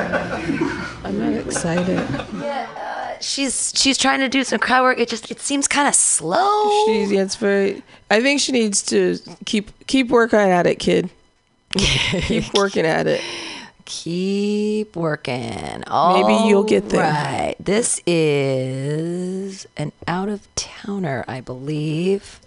I'm 1.05 1.19
not 1.19 1.45
excited. 1.45 1.97
Yeah, 2.41 2.67
uh, 2.75 3.21
she's 3.21 3.71
she's 3.73 3.97
trying 3.97 4.19
to 4.19 4.27
do 4.27 4.43
some 4.43 4.59
crowd 4.59 4.83
work. 4.83 4.99
It 4.99 5.07
just 5.07 5.31
it 5.31 5.39
seems 5.39 5.69
kind 5.69 5.87
of 5.87 5.95
slow. 5.95 6.85
She's 6.87 7.09
yeah, 7.09 7.21
it's 7.21 7.37
very. 7.37 7.83
I 8.11 8.21
think 8.21 8.41
she 8.41 8.51
needs 8.51 8.83
to 8.83 9.17
keep 9.45 9.71
keep 9.87 10.09
working 10.09 10.39
at 10.39 10.67
it, 10.67 10.79
kid. 10.79 11.09
keep 11.77 12.53
working 12.53 12.85
at 12.85 13.07
it. 13.07 13.21
Keep 13.85 14.95
working. 14.95 15.83
All 15.87 16.21
Maybe 16.21 16.47
you'll 16.47 16.63
get 16.63 16.89
there. 16.89 17.01
Right. 17.01 17.55
This 17.59 18.01
is 18.07 19.67
an 19.75 19.91
out 20.07 20.29
of 20.29 20.47
towner, 20.55 21.25
I 21.27 21.41
believe. 21.41 22.39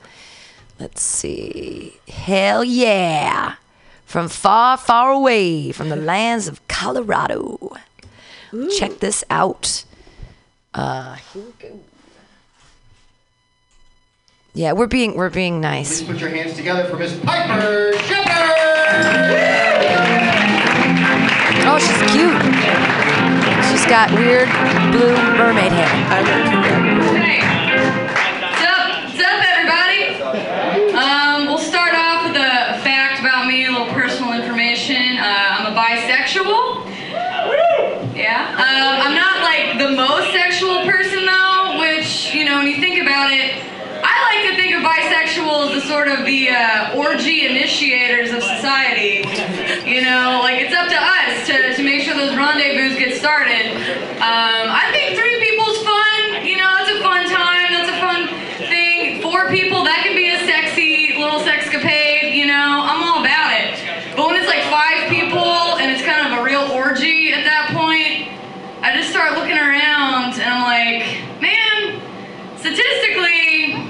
Let's 0.79 1.03
see. 1.03 1.99
Hell 2.09 2.65
yeah. 2.65 3.57
From 4.05 4.29
far, 4.29 4.77
far 4.77 5.11
away 5.11 5.73
from 5.73 5.89
the 5.89 5.97
lands 5.97 6.49
of 6.49 6.67
Colorado. 6.69 7.77
Check 8.79 9.01
this 9.01 9.25
out. 9.29 9.85
Uh, 10.73 11.17
here 11.33 11.43
we 11.43 11.69
go. 11.69 11.81
Yeah, 14.55 14.73
we're 14.73 14.87
being 14.87 15.17
we're 15.17 15.29
being 15.29 15.61
nice. 15.61 16.01
Please 16.01 16.09
put 16.13 16.21
your 16.21 16.31
hands 16.31 16.55
together 16.55 16.89
for 16.89 16.97
Miss 16.97 17.19
Piper 17.21 17.93
Shepherd. 17.99 18.56
Oh, 21.69 21.79
she's 21.81 22.03
cute. 22.15 22.39
She's 23.67 23.87
got 23.87 24.11
weird 24.15 24.49
blue 24.93 25.15
mermaid 25.37 25.73
hair. 25.73 25.89
Hey. 27.19 27.43
What's 28.41 28.63
up? 28.63 29.11
What's 29.11 29.19
up, 29.19 29.43
everybody? 29.43 30.23
Um, 30.95 31.47
we'll 31.47 31.59
start 31.59 31.95
off 31.95 32.27
with 32.29 32.37
a 32.37 32.79
fact 32.87 33.19
about 33.21 33.49
me, 33.49 33.67
a 33.67 33.71
little 33.73 33.89
personal 33.89 34.33
information. 34.35 35.19
Uh, 35.19 35.59
I'm 35.59 35.73
a 35.73 35.77
bisexual. 35.77 36.87
Yeah. 38.15 38.55
Um, 38.55 39.01
I'm 39.03 39.15
not 39.15 39.43
like 39.43 39.79
the 39.79 39.91
most 39.97 40.36
bisexuals 44.87 45.75
as 45.75 45.83
sort 45.85 46.07
of 46.07 46.25
the 46.25 46.51
uh, 46.51 46.95
orgy 46.95 47.47
initiators 47.47 48.31
of 48.31 48.43
society. 48.43 49.27
You 49.83 50.03
know, 50.03 50.39
like 50.47 50.63
it's 50.63 50.75
up 50.75 50.87
to 50.87 50.95
us 50.95 51.47
to, 51.51 51.75
to 51.75 51.83
make 51.83 52.03
sure 52.07 52.15
those 52.15 52.37
rendezvous 52.39 52.95
get 52.95 53.19
started. 53.19 53.67
Um, 54.23 54.71
I 54.71 54.87
think 54.95 55.19
three 55.19 55.37
people's 55.43 55.83
fun. 55.83 56.47
You 56.47 56.57
know, 56.63 56.71
it's 56.87 56.95
a 56.95 57.03
fun 57.03 57.27
time. 57.27 57.69
That's 57.75 57.91
a 57.91 57.99
fun 57.99 58.31
thing. 58.71 59.23
Four 59.23 59.51
people, 59.51 59.83
that 59.83 60.07
can 60.07 60.15
be 60.15 60.31
a 60.31 60.39
sexy 60.47 61.19
little 61.19 61.43
sexcapade. 61.43 62.39
You 62.39 62.47
know, 62.47 62.87
I'm 62.87 63.03
all 63.03 63.27
about 63.27 63.59
it. 63.59 63.75
But 64.15 64.31
when 64.31 64.37
it's 64.39 64.47
like 64.47 64.63
five 64.71 65.11
people 65.11 65.83
and 65.83 65.91
it's 65.91 66.07
kind 66.07 66.31
of 66.31 66.39
a 66.39 66.43
real 66.47 66.63
orgy 66.71 67.35
at 67.35 67.43
that 67.43 67.75
point, 67.75 68.31
I 68.87 68.95
just 68.95 69.11
start 69.11 69.35
looking 69.35 69.59
around 69.59 70.39
and 70.39 70.47
I'm 70.47 70.63
like, 70.63 71.03
man, 71.43 71.99
statistically, 72.55 73.86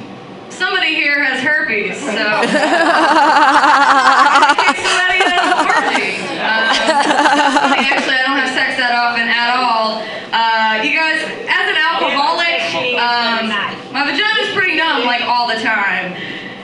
somebody 0.56 0.94
here 0.94 1.22
has 1.22 1.40
herpes. 1.40 1.96
So. 2.00 2.08
somebody 4.82 5.20
has 5.20 5.32
an 5.36 5.52
orgy. 5.68 6.16
Um, 6.40 7.76
actually, 7.76 8.16
I 8.16 8.24
don't 8.24 8.40
have 8.40 8.52
sex 8.56 8.76
that 8.80 8.92
often 8.96 9.28
at 9.28 9.52
all. 9.52 10.00
Uh, 10.32 10.82
you 10.82 10.96
guys, 10.96 11.20
as 11.48 11.66
an 11.68 11.78
alcoholic, 11.78 12.60
um, 12.96 13.48
my 13.92 14.04
vagina's 14.04 14.52
pretty 14.56 14.76
numb 14.76 15.04
like 15.04 15.22
all 15.22 15.46
the 15.46 15.60
time. 15.60 16.16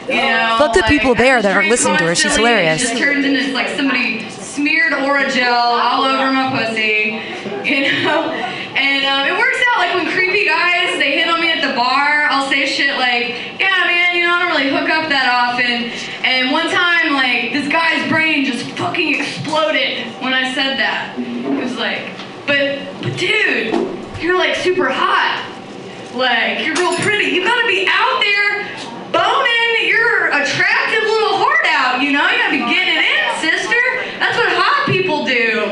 You 0.09 0.21
know, 0.21 0.57
Fuck 0.59 0.75
the 0.75 0.81
like, 0.81 0.91
people 0.91 1.15
there 1.15 1.41
that 1.41 1.53
are 1.53 1.61
drink 1.61 1.71
listening 1.71 1.97
to 1.99 2.05
her. 2.05 2.15
She's 2.15 2.37
hilarious. 2.37 2.83
It 2.83 2.87
just 2.89 2.99
turns 2.99 3.25
into 3.25 3.53
like 3.53 3.69
somebody 3.69 4.29
smeared 4.31 4.93
Orajel 4.93 5.53
all 5.53 6.05
over 6.05 6.33
my 6.33 6.51
pussy, 6.51 7.23
you 7.65 7.81
know. 8.03 8.29
And 8.75 9.05
um, 9.07 9.27
it 9.29 9.39
works 9.39 9.59
out 9.71 9.79
like 9.79 9.95
when 9.95 10.13
creepy 10.13 10.45
guys 10.45 10.99
they 10.99 11.13
hit 11.13 11.22
on 11.22 11.22
me 11.22 11.22
at 11.22 11.22
bar. 11.75 12.27
I'll 12.31 12.49
say 12.49 12.67
shit 12.67 12.97
like, 12.99 13.59
"Yeah, 13.61 13.85
man, 13.87 14.17
you 14.17 14.23
know, 14.25 14.35
I 14.35 14.39
don't 14.41 14.57
really 14.57 14.71
hook 14.71 14.89
up 14.89 15.09
that 15.09 15.29
often." 15.29 15.91
And 16.25 16.51
one 16.53 16.71
time, 16.71 17.15
like 17.15 17.53
this 17.53 17.69
guy's 17.69 18.09
brain 18.09 18.45
just 18.45 18.67
fucking 18.77 19.21
exploded 19.21 20.07
when 20.23 20.33
I 20.33 20.53
said 20.55 20.79
that. 20.79 21.19
It 21.19 21.63
was 21.63 21.77
like, 21.77 22.11
"But, 22.47 22.81
but 23.03 23.17
dude, 23.17 23.75
you're 24.21 24.39
like 24.39 24.57
super 24.57 24.89
hot." 24.89 25.49
Like, 26.15 26.67
you're 26.67 26.77
real 26.77 26.95
pretty. 27.01 27.33
You 27.33 27.43
gotta 27.43 27.67
be 27.67 27.89
out 27.89 28.21
there 28.21 28.69
boning 29.17 29.89
your 29.89 30.29
attractive 30.29 31.05
little 31.09 31.41
heart 31.41 31.65
out, 31.73 32.03
you 32.03 32.13
know? 32.13 32.21
You 32.29 32.37
gotta 32.37 32.53
be 32.53 32.69
getting 32.69 33.01
it 33.01 33.05
in, 33.09 33.25
sister. 33.41 33.81
That's 34.21 34.37
what 34.37 34.53
hot 34.53 34.85
people 34.93 35.25
do. 35.25 35.65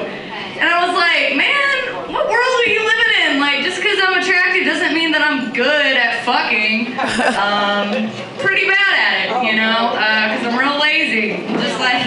And 0.56 0.64
I 0.64 0.88
was 0.88 0.96
like, 0.96 1.36
man, 1.36 2.08
what 2.08 2.24
world 2.24 2.56
are 2.64 2.70
you 2.72 2.80
living 2.80 3.09
in? 3.30 3.38
Like, 3.40 3.62
just 3.62 3.78
because 3.80 3.98
I'm 4.02 4.18
attractive 4.20 4.64
doesn't 4.66 4.92
mean 4.94 5.12
that 5.12 5.22
I'm 5.22 5.52
good 5.54 5.94
at 5.96 6.24
fucking, 6.26 6.98
um, 7.38 8.10
pretty 8.42 8.66
bad 8.66 8.92
at 8.98 9.12
it, 9.22 9.30
you 9.46 9.54
know, 9.56 9.94
because 9.94 10.42
I'm 10.46 10.58
real 10.58 10.74
lazy. 10.80 11.34
I'm 11.38 11.60
Just 11.62 11.78
like, 11.78 12.02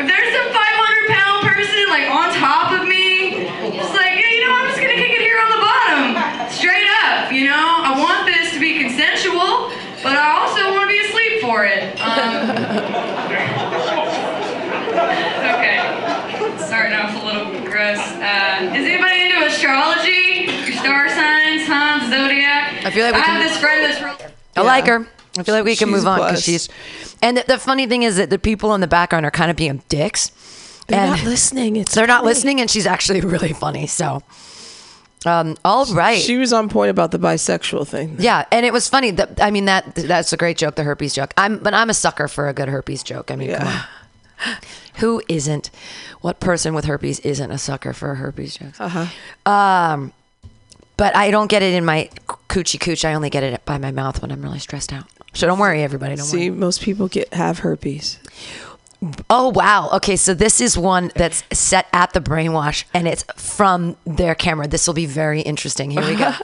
if 0.00 0.06
there's 0.08 0.30
some 0.32 0.48
500 0.52 1.12
pound 1.12 1.44
person 1.44 1.84
like 1.92 2.08
on 2.08 2.32
top 2.40 2.72
of 2.72 2.88
me, 2.88 3.44
just 3.76 3.92
like, 3.92 4.16
yeah, 4.16 4.32
you 4.32 4.40
know, 4.48 4.56
I'm 4.56 4.66
just 4.72 4.80
gonna 4.80 4.96
kick 4.96 5.12
it 5.12 5.20
here 5.20 5.36
on 5.40 5.50
the 5.52 5.60
bottom, 5.62 6.16
straight 6.48 6.88
up, 7.04 7.28
you 7.32 7.44
know. 7.48 7.84
I 7.84 7.92
want 7.98 8.24
this 8.26 8.52
to 8.56 8.60
be 8.60 8.78
consensual, 8.80 9.68
but 10.02 10.16
I 10.16 10.40
also 10.40 10.72
want 10.72 10.88
to 10.88 10.92
be 10.92 11.00
asleep 11.04 11.40
for 11.44 11.64
it. 11.68 11.92
Um, 12.00 12.48
okay. 15.56 15.78
Starting 16.58 16.94
off 16.96 17.12
a 17.12 17.20
little 17.24 17.52
gross. 17.76 17.98
Uh, 17.98 18.72
is 18.74 18.86
anybody 18.86 19.22
into 19.22 19.44
astrology? 19.44 20.46
Your 20.64 20.76
star 20.78 21.08
signs, 21.10 21.66
huh? 21.66 22.00
Zodiac? 22.08 22.84
I 22.86 22.90
feel 22.90 23.04
like 23.04 23.14
we 23.14 23.20
I 23.20 23.24
can- 23.24 23.40
have 23.40 23.42
this 23.50 23.58
friend 23.58 23.84
that's 23.84 24.02
real. 24.02 24.30
I 24.56 24.62
like 24.62 24.86
her. 24.86 25.06
I 25.38 25.42
feel 25.42 25.54
like 25.54 25.64
we 25.64 25.76
can 25.76 25.88
She's 25.88 25.96
move 25.98 26.06
on 26.06 26.18
because 26.20 26.42
she's. 26.42 26.68
And 27.20 27.36
the, 27.36 27.44
the 27.46 27.58
funny 27.58 27.86
thing 27.86 28.02
is 28.04 28.16
that 28.16 28.30
the 28.30 28.38
people 28.38 28.74
in 28.74 28.80
the 28.80 28.86
background 28.86 29.26
are 29.26 29.30
kind 29.30 29.50
of 29.50 29.56
being 29.56 29.82
dicks. 29.88 30.30
They're 30.88 30.98
and 31.00 31.10
not 31.10 31.24
listening. 31.24 31.76
It's 31.76 31.94
they're 31.94 32.06
not 32.06 32.24
listening, 32.24 32.60
and 32.60 32.70
she's 32.70 32.86
actually 32.86 33.20
really 33.20 33.52
funny. 33.52 33.86
So, 33.86 34.22
um, 35.26 35.56
all 35.62 35.84
right. 35.92 36.18
She 36.22 36.38
was 36.38 36.54
on 36.54 36.70
point 36.70 36.90
about 36.90 37.10
the 37.10 37.18
bisexual 37.18 37.86
thing. 37.86 38.16
Yeah, 38.18 38.46
and 38.50 38.64
it 38.64 38.72
was 38.72 38.88
funny. 38.88 39.10
That 39.10 39.42
I 39.42 39.50
mean 39.50 39.66
that 39.66 39.94
that's 39.94 40.32
a 40.32 40.38
great 40.38 40.56
joke, 40.56 40.76
the 40.76 40.84
herpes 40.84 41.12
joke. 41.12 41.34
I'm 41.36 41.58
but 41.58 41.74
I'm 41.74 41.90
a 41.90 41.94
sucker 41.94 42.28
for 42.28 42.48
a 42.48 42.54
good 42.54 42.68
herpes 42.68 43.02
joke. 43.02 43.30
I 43.30 43.36
mean, 43.36 43.54
come 43.54 43.68
on. 43.68 43.82
Who 44.96 45.22
isn't? 45.28 45.70
What 46.20 46.40
person 46.40 46.74
with 46.74 46.86
herpes 46.86 47.20
isn't 47.20 47.50
a 47.50 47.58
sucker 47.58 47.92
for 47.92 48.12
a 48.12 48.14
herpes 48.16 48.56
jokes? 48.56 48.80
Uh-huh. 48.80 49.06
Um, 49.50 50.12
but 50.96 51.14
I 51.14 51.30
don't 51.30 51.48
get 51.48 51.62
it 51.62 51.74
in 51.74 51.84
my 51.84 52.08
coochie 52.48 52.80
cooch. 52.80 53.04
I 53.04 53.14
only 53.14 53.28
get 53.30 53.42
it 53.42 53.64
by 53.64 53.78
my 53.78 53.90
mouth 53.90 54.22
when 54.22 54.32
I'm 54.32 54.40
really 54.42 54.58
stressed 54.58 54.92
out. 54.92 55.04
So 55.34 55.46
don't 55.46 55.58
worry, 55.58 55.82
everybody. 55.82 56.16
Don't 56.16 56.24
See, 56.24 56.48
worry. 56.50 56.58
most 56.58 56.80
people 56.80 57.08
get 57.08 57.34
have 57.34 57.58
herpes. 57.58 58.18
Oh 59.28 59.50
wow. 59.50 59.90
Okay, 59.92 60.16
so 60.16 60.32
this 60.32 60.60
is 60.62 60.78
one 60.78 61.12
that's 61.14 61.44
set 61.52 61.86
at 61.92 62.14
the 62.14 62.20
brainwash, 62.20 62.84
and 62.94 63.06
it's 63.06 63.24
from 63.36 63.96
their 64.06 64.34
camera. 64.34 64.66
This 64.66 64.86
will 64.86 64.94
be 64.94 65.04
very 65.04 65.42
interesting. 65.42 65.90
Here 65.90 66.02
we 66.02 66.16
go. 66.16 66.32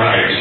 brother. 0.00 0.40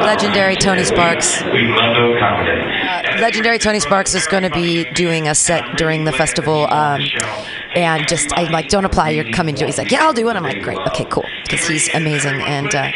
Legendary 0.00 0.56
Tony 0.56 0.84
Sparks. 0.84 1.42
We 1.44 1.68
love 1.68 1.94
to 1.96 2.16
accommodate. 2.16 3.20
Legendary 3.20 3.58
Tony 3.58 3.80
Sparks 3.80 4.14
is 4.14 4.26
going 4.26 4.42
to 4.42 4.50
be 4.50 4.84
doing 4.92 5.28
a 5.28 5.34
set 5.34 5.76
during 5.76 6.04
the 6.04 6.12
festival. 6.12 6.66
Um, 6.72 7.02
and 7.74 8.06
just, 8.08 8.32
I'm 8.36 8.52
like, 8.52 8.68
don't 8.68 8.84
apply. 8.84 9.10
You're 9.10 9.30
coming 9.32 9.54
to. 9.56 9.66
He's 9.66 9.78
like, 9.78 9.90
yeah, 9.90 10.04
I'll 10.04 10.12
do 10.12 10.28
it. 10.28 10.36
I'm 10.36 10.42
like, 10.42 10.62
great. 10.62 10.78
Okay, 10.88 11.04
cool. 11.06 11.24
Because 11.42 11.66
he's 11.66 11.92
amazing. 11.94 12.40
And 12.42 12.74
uh, 12.74 12.92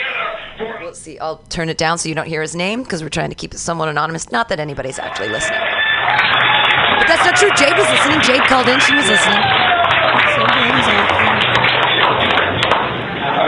we'll 0.81 0.95
see. 0.95 1.19
I'll 1.19 1.39
turn 1.49 1.69
it 1.69 1.79
down 1.79 1.99
so 1.99 2.09
you 2.09 2.15
don't 2.15 2.29
hear 2.29 2.43
his 2.43 2.55
name 2.55 2.83
because 2.83 3.03
we're 3.03 3.09
trying 3.11 3.31
to 3.31 3.35
keep 3.35 3.53
it 3.53 3.59
somewhat 3.59 3.89
anonymous. 3.89 4.31
Not 4.31 4.49
that 4.49 4.61
anybody's 4.61 4.99
actually 4.99 5.29
listening. 5.29 5.61
But 5.61 7.07
that's 7.09 7.25
not 7.25 7.37
true. 7.37 7.51
Jade 7.57 7.77
was 7.77 7.89
listening. 7.91 8.21
Jade 8.23 8.47
called 8.49 8.69
in. 8.69 8.79
She 8.81 8.95
was 8.95 9.09
listening. 9.09 9.41
I 10.61 10.69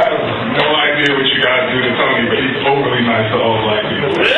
have 0.00 0.16
no 0.56 0.64
idea 0.80 1.12
what 1.12 1.28
you 1.28 1.40
guys 1.44 1.68
do 1.68 1.76
to 1.76 1.92
Tony, 1.92 2.24
but 2.24 2.40
he's 2.40 2.56
overly 2.64 3.04
nice 3.04 3.28
to 3.28 3.36
all 3.36 3.60
black 3.68 3.84
people. 3.84 4.16
That's 4.16 4.32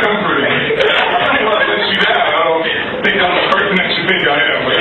comforting. 0.00 0.48
I 0.48 1.44
don't 1.44 1.60
let 1.60 1.82
you 1.92 1.98
down. 2.00 2.24
I 2.24 2.40
don't 2.48 2.64
think 3.04 3.20
I'm 3.20 3.36
the 3.36 3.44
person 3.52 3.74
that 3.76 3.90
you 3.92 4.02
think 4.08 4.24
I 4.24 4.38
am. 4.48 4.60
But 4.64 4.80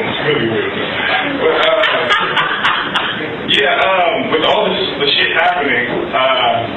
it's 0.00 0.16
really 0.24 0.48
weird. 0.48 0.72
But, 1.44 1.56
uh, 1.60 1.84
yeah, 3.52 3.84
um, 3.84 4.32
with 4.32 4.48
all 4.48 4.64
this 4.72 4.80
the 4.96 5.08
shit 5.12 5.36
happening, 5.36 6.08
uh, 6.08 6.72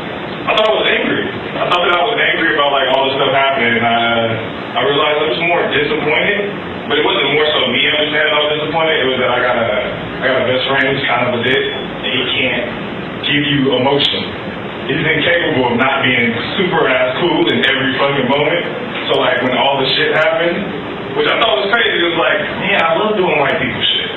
I 0.48 0.56
thought 0.56 0.64
I 0.68 0.72
was 0.76 0.88
angry. 0.92 1.24
I 1.28 1.68
thought 1.72 1.84
that 1.88 1.92
I 1.96 2.04
was 2.08 2.16
angry 2.20 2.52
about 2.56 2.72
like 2.72 2.88
all 2.96 3.04
this 3.08 3.16
stuff 3.20 3.32
happening, 3.36 3.76
and 3.80 3.84
uh, 3.84 4.32
I 4.78 4.86
realized 4.86 5.18
I 5.18 5.28
was 5.34 5.42
more 5.50 5.62
disappointed. 5.74 6.78
But 6.88 6.96
it 6.96 7.04
wasn't 7.04 7.36
more 7.36 7.44
so 7.52 7.68
me 7.68 7.84
understanding 7.84 8.32
I 8.32 8.40
was 8.48 8.52
disappointed. 8.64 8.96
It 8.96 9.08
was 9.12 9.18
that 9.20 9.28
I 9.28 9.40
got 9.44 9.58
a 9.60 9.68
I 9.68 10.24
got 10.24 10.38
a 10.40 10.46
best 10.48 10.64
friend 10.72 10.88
who's 10.88 11.04
kind 11.04 11.24
of 11.28 11.36
a 11.36 11.42
dick, 11.44 11.64
and 11.68 12.10
he 12.16 12.22
can't 12.40 12.64
give 13.28 13.44
you 13.44 13.76
emotion. 13.76 14.24
He's 14.88 15.04
incapable 15.04 15.68
of 15.68 15.76
not 15.76 16.00
being 16.08 16.32
super 16.56 16.88
ass 16.88 17.20
cool 17.20 17.44
in 17.52 17.60
every 17.60 17.92
fucking 18.00 18.32
moment. 18.32 18.64
So 19.12 19.20
like 19.20 19.36
when 19.44 19.52
all 19.60 19.84
the 19.84 19.88
shit 20.00 20.16
happened, 20.16 20.64
which 21.20 21.28
I 21.28 21.36
thought 21.44 21.60
was 21.60 21.68
crazy, 21.76 21.92
it 21.92 22.08
was 22.08 22.20
like, 22.24 22.40
man, 22.64 22.80
I 22.80 22.92
love 22.96 23.20
doing 23.20 23.36
white 23.36 23.60
people 23.60 23.84
shit. 23.84 24.12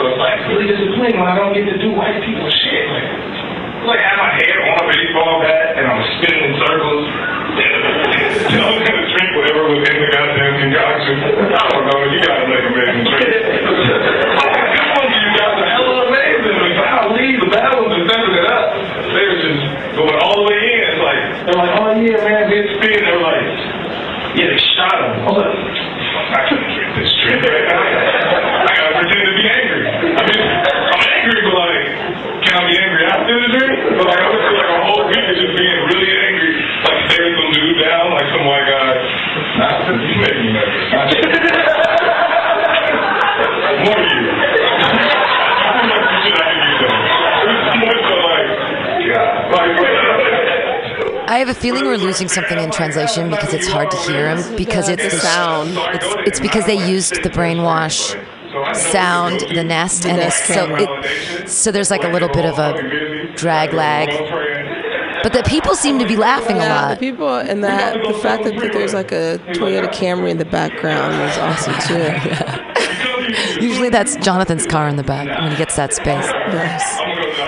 So 0.00 0.08
it's 0.08 0.16
like 0.16 0.40
really 0.48 0.72
disappointing 0.72 1.20
when 1.20 1.28
I 1.28 1.36
don't 1.36 1.52
get 1.52 1.68
to 1.68 1.76
do 1.76 1.92
white 1.92 2.16
people 2.24 2.48
shit. 2.48 2.84
Like, 2.96 3.92
like 3.92 4.00
I 4.00 4.08
have 4.08 4.20
my 4.24 4.32
head 4.40 4.56
on 4.56 4.72
a 4.72 4.84
baseball 4.88 5.36
bat 5.44 5.76
and 5.76 5.84
I'm 5.84 6.00
spinning 6.16 6.42
in 6.48 6.52
circles. 6.64 7.04
you 8.52 8.60
I'm 8.62 8.78
gonna 8.78 9.06
drink 9.10 9.30
whatever 9.34 9.60
was 9.70 9.82
in 9.82 9.96
the 9.98 10.08
goddamn 10.12 10.54
concoction. 10.62 11.16
I 11.50 11.64
don't 11.70 11.84
know, 11.86 12.00
you 12.10 12.18
gotta 12.22 12.46
make 12.46 12.64
amazing 12.70 13.04
drinks. 13.06 13.46
This 14.76 14.86
one 14.92 15.08
you 15.08 15.32
guys 15.36 15.56
are 15.56 15.70
hella 15.72 15.96
amazing. 16.08 16.56
Like, 16.56 16.76
golly, 16.76 17.26
the 17.40 17.48
bad 17.48 17.72
ones 17.80 17.92
are 17.96 18.04
stepping 18.08 18.36
it 18.36 18.46
up. 18.48 18.66
They 19.12 19.24
were 19.24 19.40
just 19.40 19.62
going 19.96 20.18
all 20.20 20.36
the 20.40 20.46
way 20.52 20.58
in. 20.60 20.80
It's 20.88 21.00
like, 21.00 21.22
they're 21.46 21.60
like, 21.60 21.72
oh 21.80 21.88
yeah, 21.96 22.18
man, 22.24 22.42
it's 22.52 22.70
spin. 22.76 23.00
They're 23.00 23.22
like, 23.22 23.46
yeah, 24.36 24.48
they 24.52 24.60
shot 24.76 24.96
him. 25.00 25.12
I 25.20 25.28
was 25.32 25.38
like, 25.40 25.52
I 25.56 26.40
couldn't 26.48 26.70
drink 26.76 26.90
this 26.96 27.12
drink 27.24 27.40
right 27.44 27.64
now. 27.70 27.80
I 27.80 28.70
gotta 28.76 28.94
pretend 29.00 29.22
to 29.24 29.34
be 29.36 29.46
angry. 29.46 29.84
I 29.86 30.22
mean, 30.26 30.42
I'm 30.42 31.04
angry, 31.06 31.40
but 31.46 31.54
like, 31.56 31.84
can 32.44 32.52
I 32.56 32.62
be 32.66 32.74
angry 32.76 33.02
after 33.06 33.34
the 33.36 33.50
drink? 33.52 33.76
But 33.96 34.06
like, 34.10 34.20
I 34.20 34.28
went 34.28 34.42
through 34.44 34.58
like 34.60 34.72
a 34.76 34.80
whole 34.92 35.04
week 35.08 35.24
of 35.24 35.36
just 35.40 35.54
being 35.56 35.78
really 35.92 36.12
angry, 36.12 36.52
like 36.84 36.98
staring 37.12 37.35
some 37.66 37.74
dude 37.74 37.84
down, 37.84 38.10
like 38.12 38.26
some 38.32 38.46
white 38.46 38.66
guy. 38.66 38.94
Nah, 39.58 39.90
you 39.90 40.20
make 40.20 40.36
me 40.38 40.52
nervous. 40.52 40.92
More 43.84 43.98
you. 43.98 44.22
Should 46.22 46.36
I 46.40 46.44
you 46.56 46.70
some? 46.80 47.00
More 47.80 47.98
so 48.08 48.14
like, 48.14 48.48
yeah, 49.06 49.50
like. 49.52 49.74
I 51.28 51.38
have 51.38 51.48
a 51.48 51.54
feeling 51.54 51.86
we're 51.86 51.96
losing 51.96 52.28
something 52.28 52.56
in 52.58 52.70
translation 52.70 53.30
because 53.30 53.52
it's 53.52 53.66
hard 53.66 53.90
to 53.90 53.96
hear 53.96 54.28
him 54.34 54.56
because 54.56 54.88
it's 54.88 55.02
the 55.02 55.10
the 55.10 55.16
sound. 55.16 55.70
It's, 55.76 56.06
it's 56.28 56.40
because 56.40 56.66
they 56.66 56.88
used 56.88 57.20
the 57.24 57.30
brainwash 57.30 58.14
sound, 58.74 59.40
the 59.40 59.64
nest, 59.64 60.06
and 60.06 60.20
it's 60.20 60.36
so 60.46 60.66
camera. 60.66 61.02
it, 61.02 61.48
so 61.48 61.72
there's 61.72 61.90
like 61.90 62.04
a 62.04 62.08
little 62.08 62.28
bit 62.28 62.44
of 62.44 62.60
a 62.60 63.32
drag 63.34 63.72
lag. 63.74 64.08
But 65.22 65.32
the 65.32 65.42
people 65.44 65.74
seem 65.74 65.98
to 65.98 66.06
be 66.06 66.16
laughing 66.16 66.56
a 66.56 66.60
Yeah, 66.60 66.94
the 66.94 67.00
people 67.00 67.36
and 67.36 67.62
that 67.64 67.94
the 68.06 68.14
fact 68.14 68.44
that, 68.44 68.56
that 68.56 68.72
there's 68.72 68.94
like 68.94 69.12
a 69.12 69.38
Toyota 69.48 69.92
Camry 69.92 70.30
in 70.30 70.38
the 70.38 70.44
background 70.44 71.14
is 71.28 71.38
awesome 71.38 71.74
too. 71.88 73.60
Usually 73.60 73.88
that's 73.88 74.16
Jonathan's 74.16 74.66
car 74.66 74.88
in 74.88 74.96
the 74.96 75.02
back 75.02 75.26
when 75.40 75.50
he 75.50 75.56
gets 75.56 75.76
that 75.76 75.92
space. 75.92 76.30
Nice. 76.30 76.96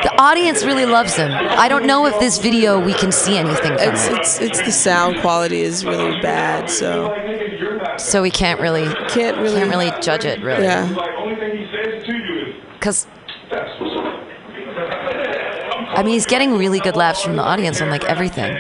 The 0.03 0.13
audience 0.19 0.65
really 0.65 0.87
loves 0.87 1.15
him. 1.17 1.31
I 1.33 1.69
don't 1.69 1.87
know 1.87 2.07
if 2.07 2.19
this 2.19 2.39
video 2.39 2.85
we 2.85 2.95
can 2.95 3.13
see 3.13 3.37
anything 3.37 3.77
from 3.77 3.89
It's 3.89 4.07
it, 4.07 4.19
it's 4.19 4.41
it's 4.41 4.63
the 4.63 4.73
sound 4.73 5.21
quality 5.21 5.61
is 5.61 5.85
really 5.85 6.21
bad, 6.21 6.69
so 6.69 7.15
so 7.97 8.23
we 8.23 8.31
can't 8.31 8.61
really 8.61 8.87
can't 9.09 9.39
really 9.39 9.61
can't 9.61 9.71
really 9.71 9.93
judge 10.01 10.25
it 10.25 10.43
really. 10.43 10.65
Yeah. 10.65 10.87
Because 12.75 13.07
I 15.99 16.05
mean, 16.05 16.13
he's 16.13 16.27
getting 16.27 16.57
really 16.57 16.79
good 16.79 16.95
laughs 16.95 17.23
from 17.25 17.35
the 17.35 17.43
audience 17.43 17.81
on 17.81 17.91
like 17.91 18.05
everything. 18.05 18.57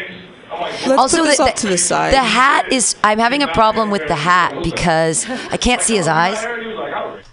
Let's 0.51 0.89
also, 0.89 1.19
put 1.19 1.27
this 1.27 1.37
the, 1.37 1.43
off 1.45 1.55
to 1.55 1.69
the 1.69 1.79
side. 1.79 2.13
The 2.13 2.19
hat 2.19 2.73
is. 2.73 2.97
I'm 3.05 3.21
having 3.21 3.45
a 3.45 3.49
problem 3.49 3.93
with 3.93 4.09
the 4.09 4.17
hat 4.17 4.61
because 4.65 5.25
I 5.31 5.57
can't 5.57 5.81
see 5.81 5.95
his 5.95 6.09
eyes. 6.09 6.45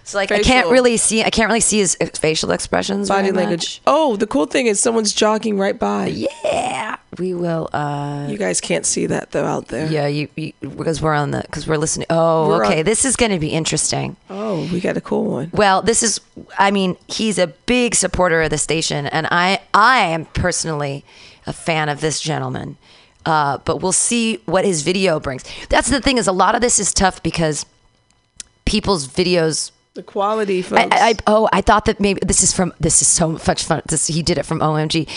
So 0.06 0.18
like 0.18 0.30
I 0.30 0.40
can't 0.40 0.68
really 0.70 0.96
see. 0.96 1.24
I 1.24 1.30
can't 1.30 1.48
really 1.48 1.60
see 1.60 1.78
his 1.80 1.96
facial 2.14 2.52
expressions. 2.52 3.08
body 3.08 3.32
language. 3.32 3.82
Oh, 3.88 4.14
the 4.16 4.26
cool 4.28 4.46
thing 4.46 4.66
is 4.68 4.78
someone's 4.78 5.12
jogging 5.12 5.58
right 5.58 5.76
by. 5.76 6.06
Yeah, 6.06 6.96
we 7.18 7.34
will. 7.34 7.68
uh 7.72 8.28
You 8.30 8.38
guys 8.38 8.60
can't 8.60 8.86
see 8.86 9.06
that 9.06 9.32
though 9.32 9.44
out 9.44 9.66
there. 9.66 9.90
Yeah, 9.90 10.06
you, 10.06 10.28
you 10.36 10.52
because 10.60 11.02
we're 11.02 11.12
on 11.12 11.32
the 11.32 11.40
because 11.42 11.66
we're 11.66 11.76
listening. 11.76 12.06
Oh, 12.08 12.46
We're 12.48 12.64
okay. 12.66 12.78
on- 12.78 12.84
This 12.84 13.04
is 13.04 13.16
going 13.16 13.32
to 13.32 13.40
be 13.40 13.48
interesting. 13.48 14.16
Oh, 14.30 14.68
we 14.72 14.78
got 14.80 14.96
a 14.96 15.00
cool 15.00 15.24
one. 15.24 15.50
Well, 15.52 15.82
this 15.82 16.04
is. 16.04 16.20
I 16.56 16.70
mean, 16.70 16.96
he's 17.08 17.36
a 17.36 17.48
big 17.48 17.96
supporter 17.96 18.42
of 18.42 18.50
the 18.50 18.58
station, 18.58 19.06
and 19.08 19.26
I 19.32 19.58
I 19.74 19.98
am 19.98 20.26
personally 20.26 21.04
a 21.48 21.52
fan 21.52 21.88
of 21.88 22.00
this 22.00 22.20
gentleman. 22.20 22.76
Uh, 23.24 23.58
but 23.64 23.82
we'll 23.82 23.90
see 23.90 24.36
what 24.46 24.64
his 24.64 24.82
video 24.82 25.18
brings. 25.18 25.42
That's 25.68 25.90
the 25.90 26.00
thing 26.00 26.16
is 26.16 26.28
a 26.28 26.32
lot 26.32 26.54
of 26.54 26.60
this 26.60 26.78
is 26.78 26.94
tough 26.94 27.20
because 27.24 27.66
people's 28.64 29.08
videos 29.08 29.72
The 29.96 30.02
quality, 30.02 30.60
folks. 30.60 30.82
I, 30.82 30.88
I, 30.92 31.14
oh, 31.26 31.48
I 31.54 31.62
thought 31.62 31.86
that 31.86 32.00
maybe 32.00 32.20
this 32.22 32.42
is 32.42 32.52
from 32.52 32.74
this 32.78 33.00
is 33.00 33.08
so 33.08 33.30
much 33.30 33.64
fun. 33.64 33.80
This, 33.88 34.08
he 34.08 34.22
did 34.22 34.36
it 34.36 34.44
from 34.44 34.60
OMG. 34.60 35.08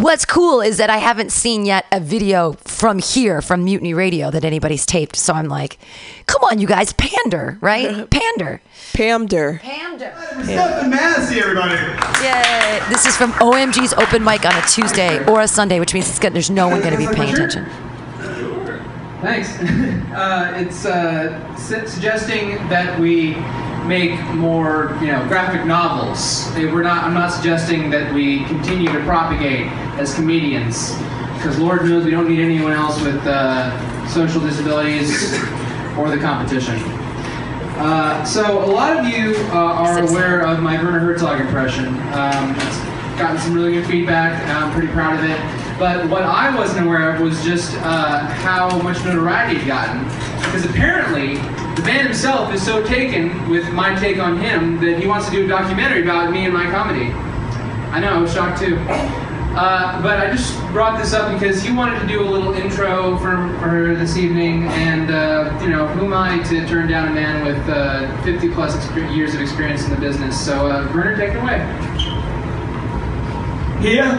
What's 0.00 0.24
cool 0.24 0.62
is 0.62 0.78
that 0.78 0.88
I 0.88 0.96
haven't 0.96 1.30
seen 1.30 1.66
yet 1.66 1.84
a 1.92 2.00
video 2.00 2.54
from 2.64 3.00
here 3.00 3.42
from 3.42 3.64
Mutiny 3.64 3.92
Radio 3.92 4.30
that 4.30 4.42
anybody's 4.42 4.86
taped. 4.86 5.16
So 5.16 5.34
I'm 5.34 5.48
like, 5.48 5.78
come 6.24 6.42
on, 6.42 6.58
you 6.58 6.66
guys, 6.66 6.94
pander, 6.94 7.58
right? 7.60 8.08
Pander. 8.10 8.62
Pamder. 8.94 9.60
Pander. 9.60 10.14
Stephen 10.42 10.88
Massey, 10.88 11.40
everybody. 11.40 11.74
Yeah, 12.24 12.88
this 12.88 13.04
is 13.04 13.14
from 13.18 13.32
OMG's 13.32 13.92
open 13.92 14.24
mic 14.24 14.46
on 14.46 14.56
a 14.56 14.66
Tuesday 14.66 15.22
or 15.26 15.42
a 15.42 15.48
Sunday, 15.48 15.80
which 15.80 15.92
means 15.92 16.08
it's 16.08 16.18
good. 16.18 16.32
There's 16.32 16.48
no 16.48 16.68
one 16.68 16.80
going 16.80 16.98
to 16.98 16.98
be 16.98 17.14
paying 17.14 17.34
attention. 17.34 17.66
Thanks. 19.24 19.58
Uh, 20.14 20.52
it's 20.54 20.86
uh, 20.86 21.56
su- 21.56 21.88
suggesting 21.88 22.50
that 22.68 23.00
we 23.00 23.34
make 23.84 24.16
more, 24.36 24.96
you 25.00 25.08
know, 25.08 25.26
graphic 25.26 25.66
novels. 25.66 26.46
Eh, 26.54 26.72
We're 26.72 26.84
not. 26.84 27.02
I'm 27.02 27.14
not 27.14 27.32
suggesting 27.32 27.90
that 27.90 28.14
we 28.14 28.44
continue 28.44 28.92
to 28.92 29.00
propagate 29.00 29.66
as 29.98 30.14
comedians, 30.14 30.92
because 31.36 31.58
Lord 31.58 31.84
knows 31.84 32.04
we 32.04 32.12
don't 32.12 32.28
need 32.28 32.38
anyone 32.38 32.70
else 32.70 33.02
with 33.02 33.20
uh, 33.26 34.06
social 34.06 34.40
disabilities 34.40 35.34
or 35.98 36.08
the 36.10 36.18
competition. 36.18 36.76
Uh, 37.76 38.24
so 38.24 38.64
a 38.64 38.70
lot 38.70 38.96
of 38.96 39.06
you 39.08 39.34
uh, 39.48 39.56
are 39.56 39.98
aware 39.98 40.42
of 40.46 40.60
my 40.60 40.80
Werner 40.80 41.00
Herzog 41.00 41.40
impression. 41.40 41.88
Um, 42.12 42.54
it's 42.56 42.78
gotten 43.18 43.38
some 43.38 43.52
really 43.52 43.72
good 43.72 43.86
feedback. 43.86 44.40
I'm 44.48 44.72
pretty 44.72 44.92
proud 44.92 45.18
of 45.18 45.24
it. 45.28 45.63
But 45.78 46.08
what 46.08 46.22
I 46.22 46.54
wasn't 46.56 46.86
aware 46.86 47.14
of 47.14 47.20
was 47.20 47.42
just 47.44 47.74
uh, 47.78 48.20
how 48.20 48.78
much 48.82 49.04
notoriety 49.04 49.58
he'd 49.58 49.66
gotten. 49.66 50.04
Because 50.36 50.64
apparently, 50.64 51.36
the 51.74 51.82
man 51.82 52.04
himself 52.04 52.54
is 52.54 52.64
so 52.64 52.84
taken 52.84 53.48
with 53.48 53.68
my 53.72 53.94
take 53.96 54.18
on 54.18 54.38
him 54.38 54.80
that 54.80 55.00
he 55.00 55.06
wants 55.06 55.26
to 55.26 55.32
do 55.32 55.44
a 55.44 55.48
documentary 55.48 56.02
about 56.02 56.30
me 56.30 56.44
and 56.44 56.54
my 56.54 56.70
comedy. 56.70 57.12
I 57.90 58.00
know, 58.00 58.14
I 58.14 58.20
was 58.20 58.32
shocked 58.32 58.60
too. 58.60 58.78
Uh, 59.56 60.02
but 60.02 60.18
I 60.18 60.32
just 60.32 60.58
brought 60.72 60.98
this 60.98 61.12
up 61.12 61.32
because 61.32 61.62
he 61.62 61.72
wanted 61.72 62.00
to 62.00 62.06
do 62.08 62.20
a 62.20 62.28
little 62.28 62.52
intro 62.54 63.16
for, 63.18 63.36
for 63.60 63.68
her 63.68 63.94
this 63.94 64.16
evening, 64.16 64.64
and 64.64 65.12
uh, 65.12 65.56
you 65.62 65.68
know, 65.68 65.86
who 65.86 66.06
am 66.06 66.12
I 66.12 66.42
to 66.48 66.66
turn 66.66 66.88
down 66.88 67.06
a 67.06 67.12
man 67.14 67.44
with 67.44 67.68
uh, 67.68 68.22
50 68.24 68.50
plus 68.50 68.74
years 69.14 69.32
of 69.32 69.40
experience 69.40 69.84
in 69.84 69.90
the 69.90 70.00
business? 70.00 70.44
So, 70.44 70.66
uh, 70.66 70.90
Werner, 70.92 71.16
take 71.16 71.34
it 71.34 71.36
away. 71.36 71.58
Here, 73.80 74.10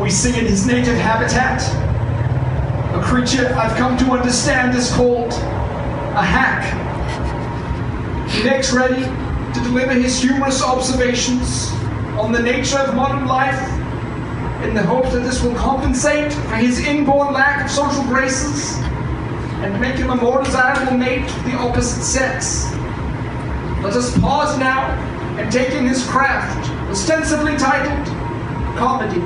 we 0.00 0.10
sing 0.10 0.34
in 0.34 0.46
his 0.46 0.66
native 0.66 0.96
habitat. 0.96 1.62
A 2.94 3.02
creature 3.02 3.54
I've 3.54 3.76
come 3.76 3.96
to 3.98 4.04
understand 4.12 4.76
is 4.76 4.90
called 4.92 5.32
a 5.32 6.22
hack. 6.22 6.62
He 8.30 8.44
makes 8.44 8.72
ready 8.72 9.02
to 9.02 9.60
deliver 9.64 9.92
his 9.92 10.20
humorous 10.20 10.62
observations 10.62 11.70
on 12.18 12.32
the 12.32 12.40
nature 12.40 12.78
of 12.78 12.94
modern 12.94 13.26
life 13.26 13.60
in 14.64 14.74
the 14.74 14.82
hope 14.82 15.10
that 15.12 15.20
this 15.20 15.42
will 15.42 15.54
compensate 15.54 16.32
for 16.32 16.56
his 16.56 16.80
inborn 16.80 17.32
lack 17.32 17.64
of 17.64 17.70
social 17.70 18.02
graces 18.04 18.76
and 19.62 19.80
make 19.80 19.96
him 19.96 20.10
a 20.10 20.16
more 20.16 20.42
desirable 20.42 20.96
mate 20.96 21.28
to 21.28 21.40
the 21.42 21.52
opposite 21.52 22.02
sex. 22.02 22.72
Let 23.82 23.94
us 23.94 24.18
pause 24.18 24.58
now 24.58 24.90
and 25.38 25.52
take 25.52 25.70
in 25.70 25.86
his 25.86 26.06
craft, 26.06 26.68
ostensibly 26.90 27.56
titled 27.56 28.06
comedy. 28.76 29.20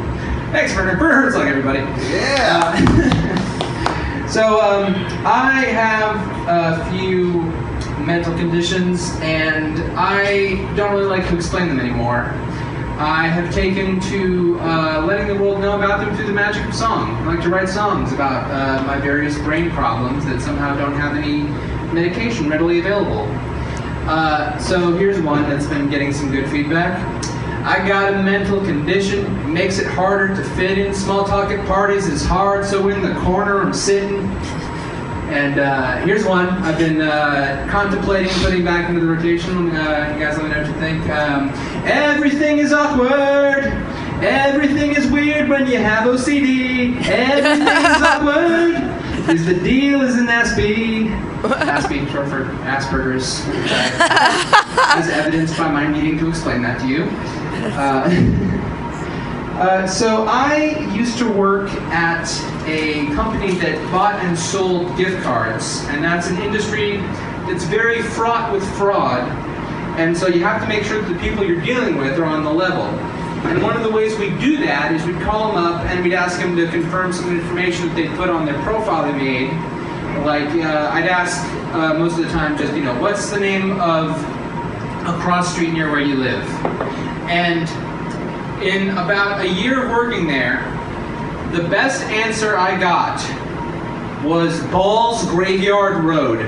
Thanks, 0.50 0.74
Werner. 0.74 0.98
Werner 0.98 1.22
Herzog, 1.22 1.46
everybody. 1.46 1.80
Yeah. 2.10 2.74
so, 4.28 4.62
um, 4.62 4.94
I 5.26 5.66
have 5.66 6.16
a 6.48 6.90
few 6.90 7.42
mental 8.06 8.34
conditions, 8.34 9.10
and 9.20 9.78
I 9.94 10.74
don't 10.74 10.92
really 10.92 11.04
like 11.04 11.28
to 11.28 11.36
explain 11.36 11.68
them 11.68 11.78
anymore. 11.78 12.32
I 12.98 13.28
have 13.28 13.52
taken 13.52 14.00
to 14.00 14.58
uh, 14.60 15.04
letting 15.06 15.28
the 15.28 15.34
world 15.34 15.60
know 15.60 15.76
about 15.76 16.00
them 16.00 16.16
through 16.16 16.28
the 16.28 16.32
magic 16.32 16.66
of 16.66 16.74
song. 16.74 17.10
I 17.16 17.34
like 17.34 17.42
to 17.42 17.50
write 17.50 17.68
songs 17.68 18.14
about 18.14 18.50
uh, 18.50 18.82
my 18.86 18.98
various 18.98 19.36
brain 19.40 19.70
problems 19.70 20.24
that 20.24 20.40
somehow 20.40 20.74
don't 20.78 20.94
have 20.94 21.14
any 21.14 21.42
medication 21.92 22.48
readily 22.48 22.78
available. 22.78 23.28
Uh, 24.08 24.56
so 24.56 24.96
here's 24.96 25.20
one 25.20 25.42
that's 25.42 25.66
been 25.66 25.90
getting 25.90 26.10
some 26.10 26.32
good 26.32 26.48
feedback. 26.48 26.98
I 27.68 27.86
got 27.86 28.14
a 28.14 28.22
mental 28.22 28.62
condition, 28.64 29.26
it 29.26 29.46
makes 29.48 29.78
it 29.78 29.86
harder 29.88 30.34
to 30.34 30.42
fit 30.56 30.78
in. 30.78 30.94
Small 30.94 31.26
talk 31.26 31.50
at 31.50 31.66
parties 31.66 32.06
is 32.06 32.24
hard, 32.24 32.64
so 32.64 32.88
in 32.88 33.02
the 33.02 33.12
corner 33.20 33.60
I'm 33.60 33.74
sitting. 33.74 34.20
And 35.28 35.60
uh, 35.60 35.98
here's 35.98 36.24
one 36.24 36.48
I've 36.48 36.78
been 36.78 37.02
uh, 37.02 37.68
contemplating 37.70 38.32
putting 38.42 38.64
back 38.64 38.88
into 38.88 39.02
the 39.02 39.06
rotation. 39.06 39.68
Uh, 39.68 40.14
you 40.14 40.24
guys 40.24 40.38
let 40.38 40.44
me 40.44 40.48
know 40.48 40.62
what 40.62 40.66
you 40.66 40.80
think. 40.80 41.10
Um, 41.10 41.50
everything 41.84 42.56
is 42.56 42.72
awkward. 42.72 43.64
Everything 44.24 44.96
is 44.96 45.06
weird 45.10 45.50
when 45.50 45.66
you 45.66 45.76
have 45.76 46.08
OCD. 46.08 46.96
Everything 47.04 47.68
is 47.68 48.02
awkward. 48.02 49.28
Is 49.28 49.44
the 49.44 49.60
deal 49.62 50.00
is 50.00 50.14
an 50.16 50.28
Aspie. 50.28 51.10
Aspie, 51.42 52.10
short 52.10 52.28
for 52.28 52.44
Asperger's. 52.64 53.42
As 54.96 55.10
evidenced 55.10 55.58
by 55.58 55.70
my 55.70 55.86
needing 55.86 56.18
to 56.18 56.30
explain 56.30 56.62
that 56.62 56.80
to 56.80 56.88
you. 56.88 57.04
Uh, 57.62 58.08
uh, 59.60 59.86
so 59.86 60.24
I 60.28 60.78
used 60.94 61.18
to 61.18 61.30
work 61.30 61.70
at 61.90 62.28
a 62.66 63.06
company 63.14 63.54
that 63.58 63.80
bought 63.90 64.14
and 64.16 64.38
sold 64.38 64.96
gift 64.96 65.22
cards, 65.22 65.84
and 65.88 66.04
that's 66.04 66.28
an 66.28 66.38
industry 66.42 66.98
that's 67.46 67.64
very 67.64 68.02
fraught 68.02 68.52
with 68.52 68.62
fraud. 68.76 69.26
And 69.98 70.16
so 70.16 70.28
you 70.28 70.44
have 70.44 70.62
to 70.62 70.68
make 70.68 70.84
sure 70.84 71.02
that 71.02 71.12
the 71.12 71.18
people 71.18 71.44
you're 71.44 71.60
dealing 71.60 71.96
with 71.96 72.18
are 72.18 72.24
on 72.24 72.44
the 72.44 72.52
level. 72.52 72.84
And 73.46 73.62
one 73.62 73.76
of 73.76 73.82
the 73.82 73.90
ways 73.90 74.18
we 74.18 74.30
do 74.38 74.58
that 74.58 74.92
is 74.92 75.04
we'd 75.04 75.20
call 75.22 75.48
them 75.48 75.64
up 75.64 75.84
and 75.86 76.04
we'd 76.04 76.14
ask 76.14 76.40
them 76.40 76.56
to 76.56 76.68
confirm 76.68 77.12
some 77.12 77.36
information 77.36 77.88
that 77.88 77.94
they 77.94 78.08
put 78.16 78.28
on 78.28 78.44
their 78.44 78.60
profile 78.62 79.10
they 79.10 79.16
made. 79.16 79.50
Like 80.24 80.48
uh, 80.50 80.90
I'd 80.92 81.06
ask 81.06 81.42
uh, 81.74 81.94
most 81.94 82.18
of 82.18 82.24
the 82.24 82.30
time, 82.30 82.58
just 82.58 82.74
you 82.74 82.82
know, 82.82 83.00
what's 83.00 83.30
the 83.30 83.40
name 83.40 83.80
of 83.80 84.10
a 85.06 85.18
cross 85.20 85.52
street 85.52 85.72
near 85.72 85.90
where 85.90 86.00
you 86.00 86.16
live? 86.16 86.44
And 87.28 87.68
in 88.62 88.90
about 88.90 89.40
a 89.40 89.48
year 89.48 89.84
of 89.84 89.90
working 89.90 90.26
there, 90.26 90.62
the 91.52 91.68
best 91.68 92.02
answer 92.04 92.56
I 92.56 92.78
got 92.78 93.18
was 94.24 94.62
Balls 94.66 95.24
Graveyard 95.26 96.04
Road. 96.04 96.38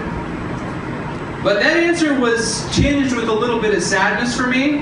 But 1.42 1.60
that 1.60 1.76
answer 1.76 2.18
was 2.18 2.66
tinged 2.74 3.14
with 3.14 3.28
a 3.28 3.32
little 3.32 3.60
bit 3.60 3.74
of 3.74 3.82
sadness 3.82 4.36
for 4.36 4.46
me 4.46 4.78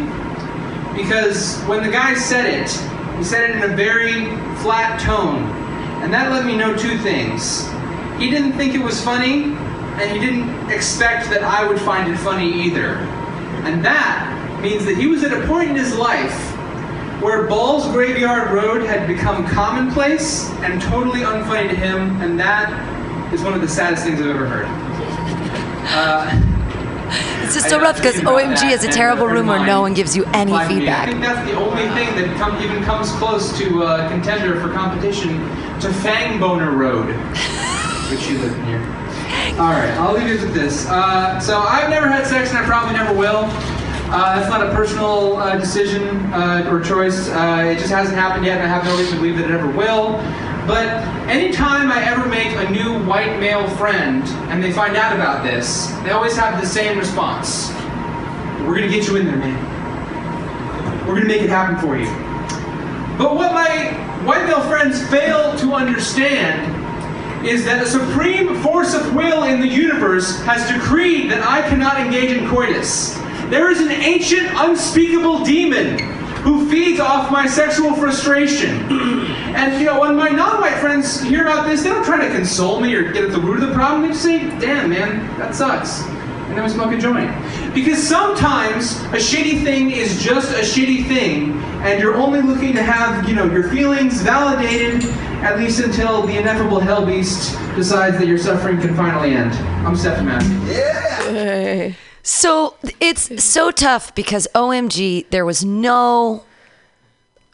because 0.97 1.61
when 1.63 1.85
the 1.85 1.91
guy 1.91 2.15
said 2.15 2.47
it, 2.47 2.71
he 3.17 3.23
said 3.25 3.51
it 3.51 3.57
in 3.57 3.71
a 3.71 3.77
very 3.77 4.25
flat 4.59 5.01
tone. 5.01 5.45
And 6.03 6.13
that 6.13 6.31
let 6.33 6.47
me 6.47 6.57
know 6.57 6.77
two 6.77 6.99
things. 6.99 7.69
He 8.19 8.31
didn't 8.31 8.55
think 8.55 8.75
it 8.75 8.83
was 8.83 9.01
funny, 9.03 9.45
and 9.45 10.11
he 10.11 10.19
didn't 10.19 10.71
expect 10.71 11.29
that 11.31 11.43
I 11.43 11.67
would 11.67 11.81
find 11.81 12.11
it 12.11 12.17
funny 12.19 12.53
either. 12.65 12.95
And 13.65 13.85
that 13.85 14.35
means 14.61 14.85
that 14.85 14.97
he 14.97 15.07
was 15.07 15.23
at 15.25 15.33
a 15.33 15.47
point 15.47 15.71
in 15.71 15.77
his 15.77 15.97
life 15.97 16.35
where 17.23 17.47
Ball's 17.47 17.87
Graveyard 17.89 18.51
Road 18.53 18.83
had 18.87 19.07
become 19.09 19.47
commonplace 19.47 20.51
and 20.63 20.81
totally 20.83 21.21
unfunny 21.21 21.69
to 21.69 21.75
him, 21.75 22.21
and 22.21 22.39
that 22.39 22.71
is 23.33 23.43
one 23.43 23.55
of 23.55 23.61
the 23.61 23.69
saddest 23.69 24.05
things 24.05 24.21
I've 24.21 24.29
ever 24.29 24.47
heard. 24.47 24.67
Uh, 25.91 26.31
It's 27.43 27.55
just 27.55 27.71
so 27.71 27.81
rough 27.81 27.97
because 27.97 28.17
OMG 28.21 28.71
is 28.71 28.85
a 28.85 28.89
terrible 28.93 29.27
room 29.27 29.47
where 29.47 29.65
no 29.65 29.81
one 29.81 29.95
gives 29.95 30.15
you 30.17 30.25
any 30.35 30.53
I 30.53 30.69
feedback. 30.69 31.09
think 31.09 31.23
that's 31.23 31.51
the 31.51 31.57
only 31.57 31.85
thing 31.95 32.15
that 32.17 32.37
come, 32.37 32.63
even 32.63 32.83
comes 32.85 33.11
close 33.13 33.57
to 33.59 33.83
uh, 33.83 34.09
contender 34.11 34.61
for 34.61 34.73
competition 34.73 35.39
to 35.81 35.93
Fang 36.03 36.39
Boner 36.39 36.73
Road, 36.73 37.07
which 38.11 38.29
you 38.29 38.39
live 38.39 38.57
near. 38.67 38.79
All 39.59 39.71
right, 39.73 39.91
I'll 39.99 40.13
leave 40.15 40.29
you 40.29 40.39
with 40.45 40.53
this. 40.55 40.87
Uh, 40.89 41.41
so 41.41 41.59
I've 41.59 41.89
never 41.91 42.07
had 42.09 42.27
sex, 42.27 42.51
and 42.51 42.59
I 42.59 42.65
probably 42.65 42.93
never 42.93 43.15
will. 43.17 43.45
Uh, 44.11 44.37
that's 44.41 44.49
not 44.49 44.67
a 44.67 44.71
personal 44.71 45.37
uh, 45.37 45.59
decision 45.59 46.17
uh, 46.33 46.67
or 46.71 46.81
choice. 46.81 47.29
Uh, 47.29 47.63
it 47.71 47.79
just 47.79 47.91
hasn't 47.91 48.17
happened 48.17 48.47
yet, 48.47 48.57
and 48.57 48.67
I 48.67 48.67
have 48.67 48.83
no 48.85 48.97
reason 48.97 49.17
to 49.17 49.21
believe 49.21 49.37
that 49.37 49.51
it 49.51 49.51
ever 49.51 49.69
will. 49.71 50.13
But 50.67 50.87
anytime 51.29 51.93
I 51.93 52.03
ever 52.05 52.27
make 52.27 52.49
a 52.57 52.71
new 52.71 53.05
white 53.05 53.39
male 53.39 53.69
friend 53.77 54.25
and 54.51 54.65
they 54.65 54.73
find 54.73 54.97
out 54.97 55.15
about 55.15 55.45
this, 55.45 55.89
they 56.05 56.11
always 56.11 56.35
have 56.39 56.59
the 56.59 56.67
same 56.67 56.97
response. 56.97 57.71
We're 58.65 58.77
gonna 58.77 58.89
get 58.89 59.07
you 59.07 59.17
in 59.17 59.27
there, 59.27 59.37
man. 59.37 61.07
We're 61.07 61.17
gonna 61.17 61.27
make 61.27 61.43
it 61.43 61.51
happen 61.51 61.77
for 61.77 61.99
you. 61.99 62.07
But 63.19 63.35
what 63.35 63.53
my 63.53 63.93
white 64.25 64.47
male 64.47 64.63
friends 64.63 65.07
fail 65.09 65.55
to 65.59 65.75
understand 65.75 67.47
is 67.47 67.63
that 67.67 67.83
a 67.83 67.87
supreme 67.87 68.57
force 68.63 68.95
of 68.95 69.15
will 69.15 69.45
in 69.45 69.61
the 69.61 69.69
universe 69.69 70.41
has 70.45 70.67
decreed 70.67 71.31
that 71.31 71.47
I 71.47 71.69
cannot 71.69 72.01
engage 72.01 72.31
in 72.31 72.49
coitus. 72.49 73.19
There 73.51 73.71
is 73.71 73.81
an 73.81 73.91
ancient, 73.91 74.49
unspeakable 74.55 75.45
demon 75.45 75.99
who 76.43 76.69
feeds 76.71 77.01
off 77.01 77.31
my 77.31 77.47
sexual 77.47 77.95
frustration. 77.95 78.87
And 79.49 79.81
you 79.81 79.87
know, 79.87 79.99
when 79.99 80.15
my 80.15 80.29
non-white 80.29 80.79
friends 80.79 81.21
hear 81.23 81.47
about 81.47 81.67
this, 81.67 81.83
they 81.83 81.89
don't 81.89 82.05
try 82.05 82.25
to 82.25 82.33
console 82.33 82.81
me 82.81 82.95
or 82.95 83.11
get 83.13 83.25
at 83.25 83.33
the 83.33 83.41
root 83.41 83.61
of 83.61 83.69
the 83.69 83.75
problem. 83.75 84.03
They 84.03 84.09
just 84.09 84.23
say, 84.23 84.39
"Damn, 84.61 84.91
man, 84.91 85.27
that 85.39 85.55
sucks." 85.55 86.05
and 86.49 86.57
then 86.57 86.65
we 86.65 86.71
smoke 86.71 86.93
a 86.93 86.99
joint. 86.99 87.31
Because 87.75 88.03
sometimes 88.03 88.97
a 89.13 89.19
shitty 89.19 89.63
thing 89.63 89.91
is 89.91 90.23
just 90.23 90.51
a 90.53 90.63
shitty 90.63 91.07
thing, 91.07 91.53
and 91.83 92.01
you're 92.01 92.17
only 92.17 92.41
looking 92.41 92.73
to 92.73 92.83
have, 92.83 93.29
you 93.29 93.35
know, 93.35 93.45
your 93.45 93.69
feelings 93.69 94.23
validated, 94.23 95.05
at 95.43 95.59
least 95.59 95.81
until 95.81 96.27
the 96.27 96.39
ineffable 96.39 96.81
hell 96.81 97.05
beast 97.05 97.53
decides 97.75 98.19
that 98.19 98.27
your 98.27 98.39
suffering 98.39 98.81
can 98.81 98.97
finally 98.97 99.33
end. 99.33 99.53
I'm 99.87 99.95
Stephen 99.95 100.25
Matthews. 100.25 100.71
So 102.29 102.75
it's 103.01 103.43
so 103.43 103.71
tough 103.71 104.15
because 104.15 104.47
OMG, 104.55 105.31
there 105.31 105.47
was 105.47 105.65
no. 105.65 106.45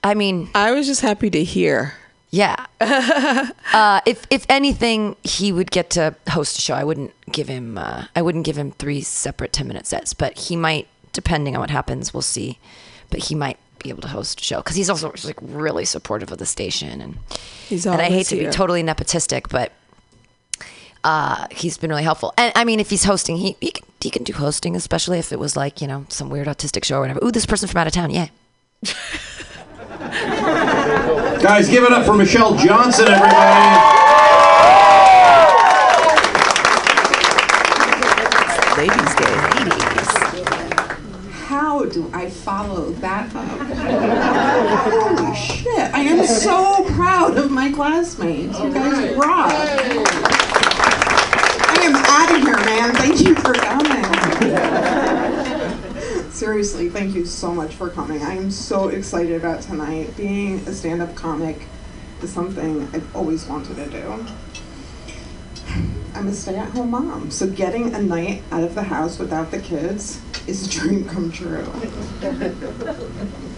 I 0.03 0.14
mean, 0.14 0.51
I 0.53 0.72
was 0.72 0.89
just 0.89 1.01
happy 1.01 1.31
to 1.31 1.45
hear. 1.45 1.95
Yeah. 2.31 2.66
uh, 3.72 4.01
if 4.05 4.27
if 4.31 4.45
anything, 4.49 5.14
he 5.22 5.53
would 5.53 5.70
get 5.70 5.91
to 5.91 6.16
host 6.29 6.59
a 6.59 6.61
show. 6.61 6.75
I 6.75 6.83
wouldn't 6.83 7.12
give 7.31 7.47
him. 7.47 7.79
Uh, 7.79 8.07
I 8.16 8.22
wouldn't 8.22 8.45
give 8.45 8.59
him 8.59 8.72
three 8.72 9.01
separate 9.01 9.53
ten 9.53 9.68
minute 9.68 9.87
sets, 9.87 10.12
but 10.12 10.37
he 10.37 10.57
might, 10.57 10.89
depending 11.12 11.55
on 11.55 11.61
what 11.61 11.70
happens, 11.70 12.12
we'll 12.12 12.22
see. 12.22 12.59
But 13.11 13.20
he 13.20 13.37
might 13.37 13.59
be 13.79 13.91
able 13.91 14.03
to 14.03 14.09
host 14.09 14.41
a 14.41 14.45
show 14.45 14.57
because 14.57 14.75
he's 14.75 14.91
also 14.91 15.12
like 15.25 15.39
really 15.41 15.85
supportive 15.85 16.33
of 16.33 16.39
the 16.39 16.47
station, 16.47 17.01
and 17.01 17.18
He's 17.68 17.87
and 17.87 18.03
I 18.03 18.07
hate 18.07 18.11
always 18.11 18.29
to 18.31 18.37
be 18.37 18.47
totally 18.47 18.83
nepotistic, 18.83 19.51
but 19.51 19.70
uh, 21.05 21.47
he's 21.51 21.77
been 21.79 21.91
really 21.91 22.03
helpful. 22.03 22.33
And 22.37 22.53
I 22.57 22.65
mean, 22.65 22.81
if 22.81 22.91
he's 22.91 23.05
hosting, 23.05 23.37
he 23.37 23.57
he 23.61 23.71
can, 23.71 23.87
he 24.01 24.11
can 24.11 24.25
do 24.25 24.33
hosting, 24.33 24.75
especially 24.75 25.19
if 25.19 25.31
it 25.33 25.39
was 25.39 25.57
like 25.57 25.81
you 25.81 25.87
know 25.87 26.07
some 26.09 26.31
weird 26.31 26.49
autistic 26.49 26.85
show 26.85 26.97
or 26.97 27.01
whatever. 27.03 27.25
Ooh, 27.25 27.31
this 27.31 27.47
person 27.47 27.69
from 27.69 27.79
out 27.79 27.87
of 27.87 27.93
town, 27.93 28.11
yeah. 28.11 28.29
Guys, 31.43 31.69
give 31.69 31.85
it 31.85 31.93
up 31.93 32.07
for 32.07 32.15
Michelle 32.15 32.57
Johnson, 32.57 33.07
everybody. 33.07 34.05
Ladies 38.79 39.15
Day. 39.15 39.35
How 41.47 41.85
do 41.85 42.11
I 42.13 42.29
follow 42.31 42.91
that 42.95 43.35
up? 43.35 43.49
Holy 44.91 45.37
shit, 45.37 45.95
I 45.95 46.01
am 46.01 46.27
so 46.27 46.85
proud 46.95 47.37
of 47.37 47.51
my 47.51 47.71
classmates. 47.71 48.59
You 48.59 48.73
guys 48.73 49.15
rock. 49.17 50.34
Am 51.85 51.95
out 51.97 52.30
of 52.35 52.41
here, 52.41 52.57
man. 52.57 52.95
Thank 52.95 53.20
you 53.20 53.35
for 53.35 53.53
coming. 53.53 54.05
Seriously, 56.30 56.89
thank 56.89 57.14
you 57.14 57.26
so 57.26 57.53
much 57.53 57.74
for 57.74 57.91
coming. 57.91 58.22
I 58.22 58.37
am 58.37 58.51
so 58.51 58.89
excited 58.89 59.37
about 59.37 59.61
tonight. 59.61 60.16
Being 60.16 60.61
a 60.61 60.72
stand 60.72 61.03
up 61.03 61.14
comic 61.14 61.66
is 62.22 62.32
something 62.32 62.89
I've 62.95 63.14
always 63.14 63.47
wanted 63.47 63.76
to 63.76 63.91
do. 63.91 64.24
I'm 66.14 66.26
a 66.28 66.32
stay 66.32 66.57
at 66.57 66.70
home 66.70 66.93
mom, 66.93 67.30
so 67.30 67.47
getting 67.51 67.95
a 67.95 68.01
night 68.01 68.43
out 68.51 68.64
of 68.64 68.74
the 68.74 68.85
house 68.85 69.18
without 69.18 69.51
the 69.51 69.59
kids 69.59 70.22
is 70.47 70.66
a 70.66 70.70
dream 70.70 71.05
come 71.05 71.30
true. 71.30 71.64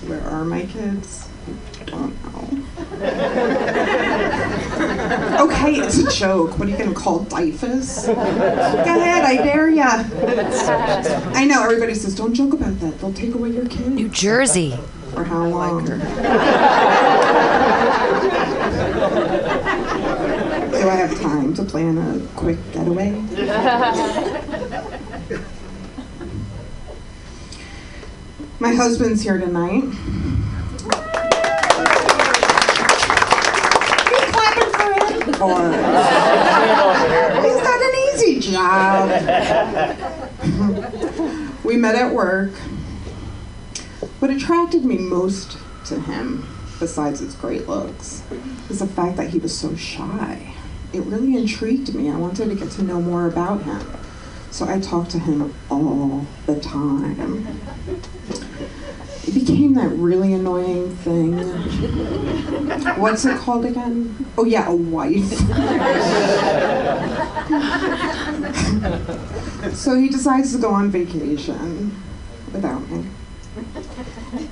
Where 0.06 0.22
are 0.22 0.44
my 0.44 0.66
kids? 0.66 1.28
I 1.86 1.90
don't 1.90 2.24
know. 2.24 2.32
okay, 5.44 5.74
it's 5.76 5.98
a 5.98 6.10
joke. 6.10 6.58
What 6.58 6.68
are 6.68 6.70
you 6.70 6.76
gonna 6.76 6.94
call 6.94 7.24
DYFS? 7.26 8.06
Go 8.06 8.12
ahead, 8.12 9.24
I 9.24 9.36
dare 9.36 9.68
ya. 9.68 10.04
I 11.34 11.44
know 11.44 11.62
everybody 11.62 11.94
says 11.94 12.14
don't 12.14 12.34
joke 12.34 12.54
about 12.54 12.78
that. 12.80 12.98
They'll 13.00 13.12
take 13.12 13.34
away 13.34 13.50
your 13.50 13.66
kids. 13.66 13.88
New 13.88 14.08
Jersey. 14.08 14.78
For 15.12 15.24
how 15.24 15.46
long? 15.46 15.84
Do 15.86 15.94
I 20.88 20.94
have 20.96 21.18
time 21.20 21.52
to 21.54 21.64
plan 21.64 21.98
a 21.98 22.20
quick 22.36 22.58
getaway? 22.72 23.10
My 28.58 28.72
husband's 28.74 29.22
here 29.22 29.38
tonight. 29.38 29.84
For 35.38 35.70
him? 35.70 35.84
Or 36.82 37.56
an 37.82 37.94
easy 38.14 38.40
job. 38.40 39.10
we 41.64 41.76
met 41.76 41.94
at 41.94 42.12
work. 42.12 42.52
What 44.18 44.30
attracted 44.30 44.84
me 44.84 44.98
most 44.98 45.58
to 45.86 46.00
him, 46.00 46.46
besides 46.78 47.20
his 47.20 47.34
great 47.34 47.68
looks, 47.68 48.22
is 48.70 48.80
the 48.80 48.86
fact 48.86 49.16
that 49.16 49.30
he 49.30 49.38
was 49.38 49.56
so 49.56 49.76
shy. 49.76 50.54
It 50.92 51.00
really 51.00 51.36
intrigued 51.36 51.94
me. 51.94 52.10
I 52.10 52.16
wanted 52.16 52.48
to 52.48 52.54
get 52.54 52.70
to 52.72 52.82
know 52.82 53.00
more 53.00 53.26
about 53.26 53.62
him. 53.62 53.86
So 54.50 54.66
I 54.66 54.80
talked 54.80 55.10
to 55.10 55.18
him 55.18 55.54
all 55.70 56.26
the 56.46 56.58
time. 56.60 57.46
It 59.26 59.34
became 59.34 59.74
that 59.74 59.88
really 59.88 60.32
annoying 60.32 60.94
thing. 60.96 61.36
What's 63.00 63.24
it 63.24 63.36
called 63.38 63.64
again? 63.64 64.26
Oh, 64.38 64.44
yeah, 64.44 64.68
a 64.68 64.74
wife. 64.74 65.28
so 69.74 69.98
he 69.98 70.08
decides 70.08 70.52
to 70.52 70.58
go 70.58 70.70
on 70.70 70.90
vacation 70.90 72.00
without 72.52 72.88
me. 72.88 73.06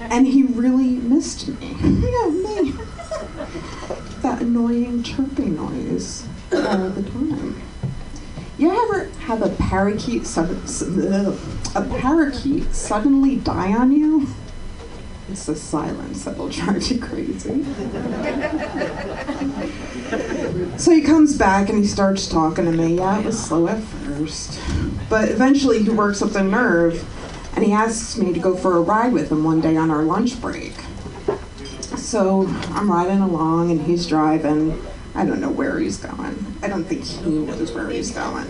And 0.01 0.27
he 0.27 0.43
really 0.43 0.97
missed 0.97 1.49
me. 1.49 1.77
Yeah, 1.81 2.29
me. 2.31 2.73
That 4.23 4.41
annoying 4.41 5.03
chirping 5.03 5.57
noise 5.57 6.27
all 6.53 6.91
the 6.91 7.03
time. 7.11 7.63
You 8.57 8.71
ever 8.71 9.11
have 9.21 9.43
a 9.43 9.51
parakeet 9.51 10.27
ugh, 10.37 11.39
a 11.75 11.83
parakeet 11.99 12.75
suddenly 12.75 13.37
die 13.37 13.73
on 13.73 13.93
you? 13.93 14.29
It's 15.35 15.47
the 15.47 15.57
silence 15.57 16.25
that'll 16.25 16.49
drive 16.49 16.87
you 16.93 17.01
crazy. 17.01 17.65
So 20.79 20.93
he 20.93 21.03
comes 21.03 21.37
back 21.37 21.69
and 21.69 21.77
he 21.77 21.87
starts 21.87 22.29
talking 22.29 22.67
to 22.67 22.71
me. 22.71 22.99
Yeah, 22.99 23.19
it 23.19 23.27
was 23.27 23.45
slow 23.45 23.67
at 23.67 23.83
first. 23.83 24.61
But 25.11 25.31
eventually 25.31 25.83
he 25.83 25.91
works 25.91 26.23
up 26.23 26.31
the 26.31 26.45
nerve 26.45 27.05
and 27.57 27.65
he 27.65 27.73
asks 27.73 28.17
me 28.17 28.33
to 28.33 28.39
go 28.39 28.55
for 28.55 28.77
a 28.77 28.81
ride 28.81 29.13
with 29.13 29.33
him 29.33 29.43
one 29.43 29.61
day 29.61 29.77
on 29.77 29.91
our 29.91 30.05
lunch 30.05 30.41
break. 30.41 30.75
So 31.97 32.47
I'm 32.71 32.89
riding 32.89 33.19
along 33.19 33.73
and 33.73 33.81
he's 33.83 34.07
driving. 34.07 34.81
I 35.17 35.25
don't 35.25 35.41
know 35.41 35.51
where 35.51 35.79
he's 35.79 35.97
going. 35.99 36.45
I 36.63 36.67
don't 36.67 36.83
think 36.85 37.05
he 37.05 37.31
knows 37.31 37.71
where 37.73 37.89
he's 37.89 38.11
going. 38.11 38.47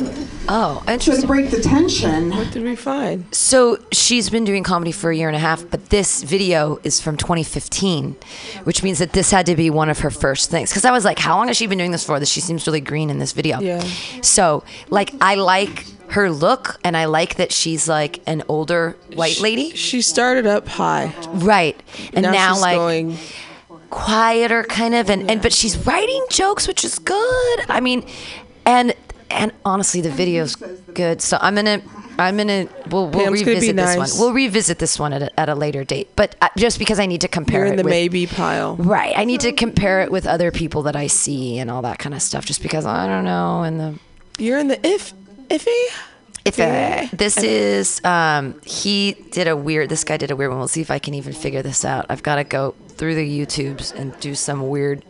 Oh, 0.49 0.82
So 0.86 0.93
interesting. 0.93 1.20
to 1.23 1.27
break 1.27 1.51
the 1.51 1.61
tension, 1.61 2.31
What 2.31 2.51
did 2.53 2.62
we 2.65 2.74
find? 2.74 3.27
So 3.35 3.78
she's 3.93 4.31
been 4.31 4.45
doing 4.45 4.62
comedy 4.62 4.91
for 4.93 5.11
a 5.11 5.16
year 5.16 5.28
and 5.28 5.36
a 5.36 5.41
half, 5.41 5.69
but 5.69 5.91
this 5.91 6.23
video 6.23 6.81
is 6.82 7.01
from 7.03 7.16
2015, 7.19 8.16
which 8.65 8.82
means 8.82 8.99
that 8.99 9.12
this 9.12 9.31
had 9.31 9.45
to 9.47 9.57
be 9.57 9.69
one 9.69 9.91
of 9.91 9.99
her 10.01 10.11
first 10.11 10.51
things. 10.51 10.70
Because 10.70 10.86
I 10.86 10.91
was 10.91 11.05
like, 11.05 11.19
how 11.19 11.36
long 11.36 11.49
has 11.49 11.57
she 11.59 11.66
been 11.66 11.77
doing 11.78 11.91
this 11.91 12.05
for? 12.05 12.19
That 12.19 12.28
she 12.28 12.41
seems 12.41 12.66
really 12.66 12.81
green 12.81 13.11
in 13.11 13.19
this 13.19 13.32
video. 13.32 13.61
Yeah. 13.61 13.81
So, 14.23 14.65
like, 14.89 15.12
I 15.20 15.35
like 15.35 15.85
her 16.12 16.31
look, 16.31 16.78
and 16.85 16.97
I 16.97 17.07
like 17.07 17.36
that 17.36 17.53
she's 17.53 17.89
like 17.89 18.20
an 18.27 18.43
older 18.49 18.97
white 19.15 19.41
lady. 19.41 19.70
She 19.77 20.01
started 20.01 20.47
up 20.47 20.66
high. 20.69 21.12
Right. 21.28 21.78
And 22.15 22.23
Now 22.23 22.31
now, 22.32 22.53
she's 22.55 22.62
like 22.62 22.77
going- 22.77 23.19
quieter 23.95 24.65
kind 24.65 24.95
of 24.95 25.09
and, 25.09 25.31
and 25.31 25.41
but 25.41 25.53
she's 25.53 25.87
writing 25.87 26.25
jokes 26.31 26.66
which 26.66 26.85
is 26.85 26.99
good. 26.99 27.61
I 27.69 27.81
mean 27.81 28.05
and 28.66 28.93
and 29.31 29.53
honestly 29.65 30.01
the 30.01 30.11
video's 30.11 30.57
good. 30.57 31.23
So 31.23 31.39
I'm 31.41 31.55
gonna 31.55 31.81
I'm 32.19 32.37
gonna 32.37 32.69
we'll, 32.91 33.09
we'll 33.09 33.25
Pam's 33.27 33.45
revisit 33.45 33.77
this 33.77 33.97
nice. 33.97 34.12
one. 34.12 34.21
We'll 34.21 34.33
revisit 34.35 34.79
this 34.79 34.99
one 34.99 35.12
at 35.12 35.23
a, 35.23 35.41
at 35.41 35.49
a 35.49 35.55
later 35.55 35.85
date. 35.85 36.09
But 36.16 36.35
uh, 36.43 36.49
just 36.57 36.79
because 36.79 36.99
I 36.99 37.07
need 37.07 37.21
to 37.23 37.29
compare 37.29 37.61
You're 37.61 37.66
in 37.69 37.73
it 37.75 37.77
the 37.79 37.83
with, 37.85 37.91
maybe 37.91 38.27
pile. 38.27 38.77
Right. 38.77 39.16
I 39.16 39.25
need 39.25 39.41
to 39.41 39.53
compare 39.53 40.03
it 40.03 40.11
with 40.11 40.27
other 40.27 40.51
people 40.51 40.83
that 40.83 40.97
I 40.97 41.07
see 41.07 41.59
and 41.59 41.71
all 41.71 41.83
that 41.83 41.99
kind 41.99 42.15
of 42.15 42.23
stuff 42.23 42.45
just 42.45 42.62
because 42.62 42.87
I 42.87 43.07
don't 43.07 43.25
know 43.25 43.62
and 43.62 43.81
the 43.81 43.99
You're 44.39 44.59
in 44.59 44.69
the 44.69 44.85
if 44.87 45.12
iffy. 45.49 45.87
if 46.45 46.59
uh, 46.59 47.07
this 47.12 47.37
is 47.39 48.05
um 48.05 48.61
he 48.65 49.12
did 49.31 49.47
a 49.49 49.57
weird 49.57 49.89
this 49.89 50.05
guy 50.05 50.16
did 50.16 50.31
a 50.31 50.37
weird 50.37 50.51
one 50.51 50.59
we'll 50.59 50.69
see 50.69 50.81
if 50.81 50.91
i 50.91 50.99
can 50.99 51.12
even 51.15 51.33
figure 51.35 51.62
this 51.62 51.85
out 51.85 52.07
i've 52.09 52.23
got 52.23 52.37
to 52.37 52.45
go 52.45 52.75
through 52.97 53.15
the 53.15 53.41
youtubes 53.41 53.93
and 53.95 54.19
do 54.21 54.35
some 54.35 54.69
weird 54.69 55.05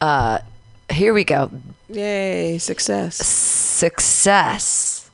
uh 0.00 0.38
here 0.90 1.12
we 1.14 1.24
go 1.24 1.50
Yay, 1.88 2.58
success. 2.58 3.16
success 3.16 5.10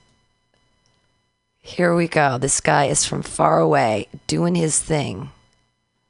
here 1.60 1.94
we 1.94 2.08
go 2.08 2.38
this 2.38 2.60
guy 2.60 2.84
is 2.86 3.04
from 3.04 3.22
far 3.22 3.58
away 3.60 4.08
doing 4.26 4.54
his 4.54 4.78
thing 4.78 5.30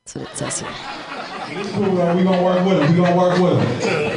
that's 0.04 0.14
what 0.16 0.30
it 0.30 0.36
says 0.36 0.60
here 0.60 0.70
Cool, 1.72 1.92
man. 1.92 2.16
We 2.16 2.24
gonna 2.24 2.42
work 2.42 2.66
with 2.66 2.82
him. 2.82 2.98
We're 2.98 3.04
gonna 3.06 3.16
work 3.16 3.38
with 3.38 3.52
him. 3.52 3.68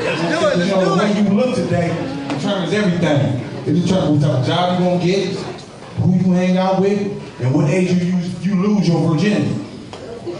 Let's 0.03 0.21
do 0.21 0.61
it. 0.61 0.65
You 0.65 0.71
know, 0.71 0.95
the 0.95 1.03
way 1.03 1.21
you 1.21 1.29
look 1.29 1.55
today 1.55 1.87
determines 2.27 2.73
everything. 2.73 3.21
It 3.67 3.81
determines 3.81 4.25
what 4.25 4.31
type 4.31 4.39
of 4.41 4.45
job 4.47 4.79
you're 4.81 4.89
gonna 4.89 5.05
get, 5.05 5.35
who 5.35 6.15
you 6.15 6.31
hang 6.33 6.57
out 6.57 6.81
with, 6.81 6.99
and 7.41 7.53
what 7.53 7.69
age 7.69 7.91
you 7.91 8.13
use, 8.17 8.45
you 8.45 8.55
lose 8.61 8.87
your 8.89 9.13
virginity. 9.13 9.63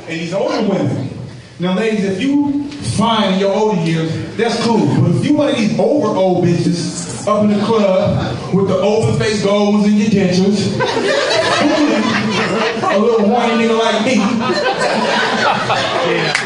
And 0.10 0.20
these 0.20 0.34
older 0.34 0.68
women. 0.68 1.08
Now, 1.60 1.76
ladies, 1.76 2.04
if 2.04 2.20
you 2.20 2.64
fine 2.98 3.34
in 3.34 3.40
your 3.40 3.54
older 3.56 3.80
years, 3.84 4.12
that's 4.36 4.60
cool. 4.64 4.88
But 5.00 5.12
if 5.18 5.24
you 5.24 5.36
one 5.36 5.50
of 5.50 5.56
these 5.56 5.78
over 5.78 6.08
old 6.08 6.46
bitches, 6.46 7.28
up 7.28 7.44
in 7.44 7.52
the 7.52 7.64
club 7.64 8.56
with 8.56 8.68
the 8.70 8.78
open 8.78 9.20
face 9.20 9.44
goals 9.44 9.86
and 9.86 10.00
your 10.00 10.10
dentures. 10.10 10.80
a 12.82 12.98
little 12.98 13.28
horny 13.28 13.54
nigga 13.64 13.78
like 13.78 14.04
me. 14.04 14.16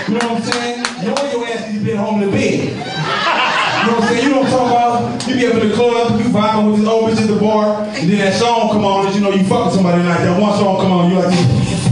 You 0.07 0.19
know 0.19 0.27
what 0.27 0.37
I'm 0.37 0.43
saying? 0.43 0.79
You 1.01 1.07
Knowing 1.15 1.31
your 1.31 1.47
ass 1.47 1.71
has 1.71 1.83
been 1.83 1.95
home 1.95 2.19
to 2.19 2.27
bed. 2.29 2.67
You 2.67 2.75
know 2.75 3.93
what 3.93 4.03
I'm 4.03 4.09
saying? 4.09 4.23
You 4.25 4.29
don't 4.33 4.45
I'm 4.45 4.53
about? 4.67 5.27
You 5.27 5.35
be 5.35 5.47
up 5.47 5.53
in 5.53 5.69
the 5.69 5.75
club, 5.75 6.19
you 6.19 6.25
vibing 6.25 6.71
with 6.71 6.81
this 6.81 6.89
old 6.89 7.11
bitch 7.11 7.21
at 7.21 7.27
the 7.27 7.39
bar, 7.39 7.83
and 7.83 8.09
then 8.09 8.17
that 8.17 8.33
song 8.33 8.71
come 8.71 8.83
on, 8.83 9.05
and 9.05 9.15
you 9.15 9.21
know 9.21 9.31
you 9.31 9.45
fucking 9.45 9.71
somebody 9.71 10.03
like 10.03 10.19
That 10.19 10.37
one 10.37 10.51
song 10.59 10.81
come 10.81 10.91
on, 10.91 11.11
you 11.11 11.19
like 11.19 11.82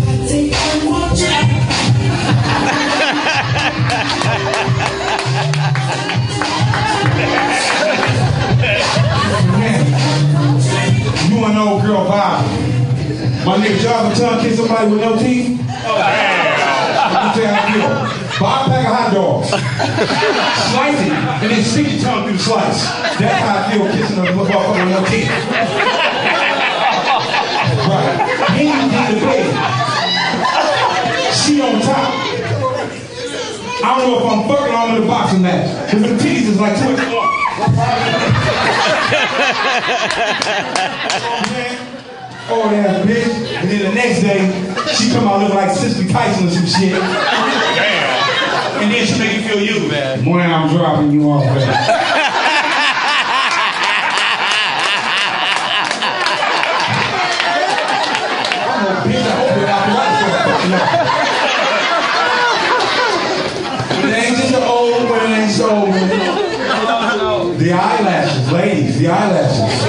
You 4.32 4.38
and 11.44 11.58
old 11.58 11.82
girl 11.82 12.06
Bob. 12.08 12.46
My 13.46 13.58
nigga 13.58 13.80
Jonathan 13.82 14.16
tongue 14.18 14.40
kiss 14.42 14.56
somebody 14.56 14.90
with 14.90 15.02
no 15.02 15.18
teeth. 15.18 15.60
Oh, 15.84 15.98
damn. 15.98 17.14
Let 17.14 17.22
me 17.26 17.32
tell 17.34 17.44
you 17.44 17.50
how 17.50 17.60
I 17.60 17.72
feel. 17.74 17.90
Buy 18.40 18.56
a 18.56 18.70
pack 18.70 18.86
of 18.88 18.94
hot 18.96 19.10
dogs. 19.14 19.50
slice 20.72 21.02
it, 21.02 21.12
and 21.12 21.52
then 21.52 21.64
stick 21.64 21.88
your 21.92 22.02
tongue 22.02 22.24
through 22.24 22.38
the 22.38 22.44
slice. 22.44 22.82
That's 23.20 23.40
how 23.44 23.58
I 23.58 23.72
feel 23.72 23.86
kissing 23.92 24.18
a 24.18 24.22
motherfucker 24.32 24.80
with 24.80 24.96
no 24.96 25.04
teeth. 25.12 25.30
Right. 27.92 28.16
Then 28.56 28.66
you 28.72 29.20
the 29.20 29.26
bed. 29.26 29.46
She 31.36 31.54
on 31.60 31.82
top. 31.82 32.31
I 33.84 33.98
don't 33.98 34.12
know 34.12 34.18
if 34.20 34.26
I'm 34.26 34.48
fucking 34.48 34.74
on 34.76 34.90
I'm 34.92 34.96
in 34.98 35.04
a 35.04 35.08
boxing 35.08 35.42
match. 35.42 35.92
Cause 35.92 36.02
the 36.02 36.08
titties 36.18 36.50
is 36.50 36.60
like 36.60 36.78
two 36.78 36.90
inches 36.90 37.08
long. 37.14 37.30
Oh, 42.54 42.64
oh, 42.64 42.70
that 42.72 43.06
bitch. 43.08 43.54
And 43.56 43.70
then 43.70 43.80
the 43.90 43.94
next 43.96 44.22
day, 44.22 44.50
she 44.94 45.12
come 45.12 45.28
out 45.28 45.42
looking 45.42 45.56
like 45.56 45.72
Sister 45.76 46.08
Tyson 46.12 46.48
or 46.48 46.52
some 46.52 46.66
shit. 46.66 46.92
Damn. 46.92 48.12
And 48.82 48.92
then 48.92 49.06
she 49.06 49.20
make 49.20 49.34
you 49.38 49.44
feel 49.48 49.62
you, 49.62 49.88
man. 49.90 50.24
Morning, 50.24 50.52
I'm 50.52 50.70
dropping 50.76 51.12
you 51.12 51.30
off, 51.30 51.46
man. 51.46 51.58
I'm 58.68 58.88
a 58.88 59.02
bitch. 59.06 59.22
I 59.22 59.30
hope 59.38 59.54
you're 59.58 59.68
not 59.68 59.86
right 59.94 60.14
for 60.18 60.30
fucking 60.50 60.74
up. 60.74 60.88
It 64.04 64.12
ain't 64.18 64.36
just 64.38 64.52
the 64.52 64.62
old 64.66 65.10
women, 65.10 65.32
ain't 65.32 65.52
so 65.52 65.70
old 65.70 65.90
women. 65.90 66.52
The 67.62 67.72
eyelashes, 67.74 68.52
ladies, 68.52 68.90
the 69.02 69.08
eyelashes. 69.10 69.82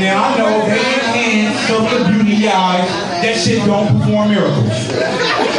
Now 0.00 0.24
I 0.24 0.38
know 0.38 0.64
they 0.64 0.80
enhance 0.80 1.68
of 1.68 1.84
the 1.92 2.08
beauty 2.08 2.32
of 2.32 2.40
your 2.40 2.56
eyes. 2.56 2.88
That 3.20 3.36
shit 3.36 3.60
don't 3.66 4.00
perform 4.00 4.32
miracles. 4.32 4.64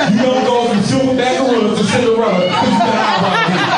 You 0.10 0.18
don't 0.18 0.42
go 0.50 0.66
from 0.66 0.82
silverback 0.82 1.46
gorilla 1.46 1.78
to 1.78 1.84
Cinderella 1.86 2.42
because 2.42 2.74
you 2.74 2.82
got 2.82 2.98
eyebrow 3.06 3.38
deep. 3.46 3.70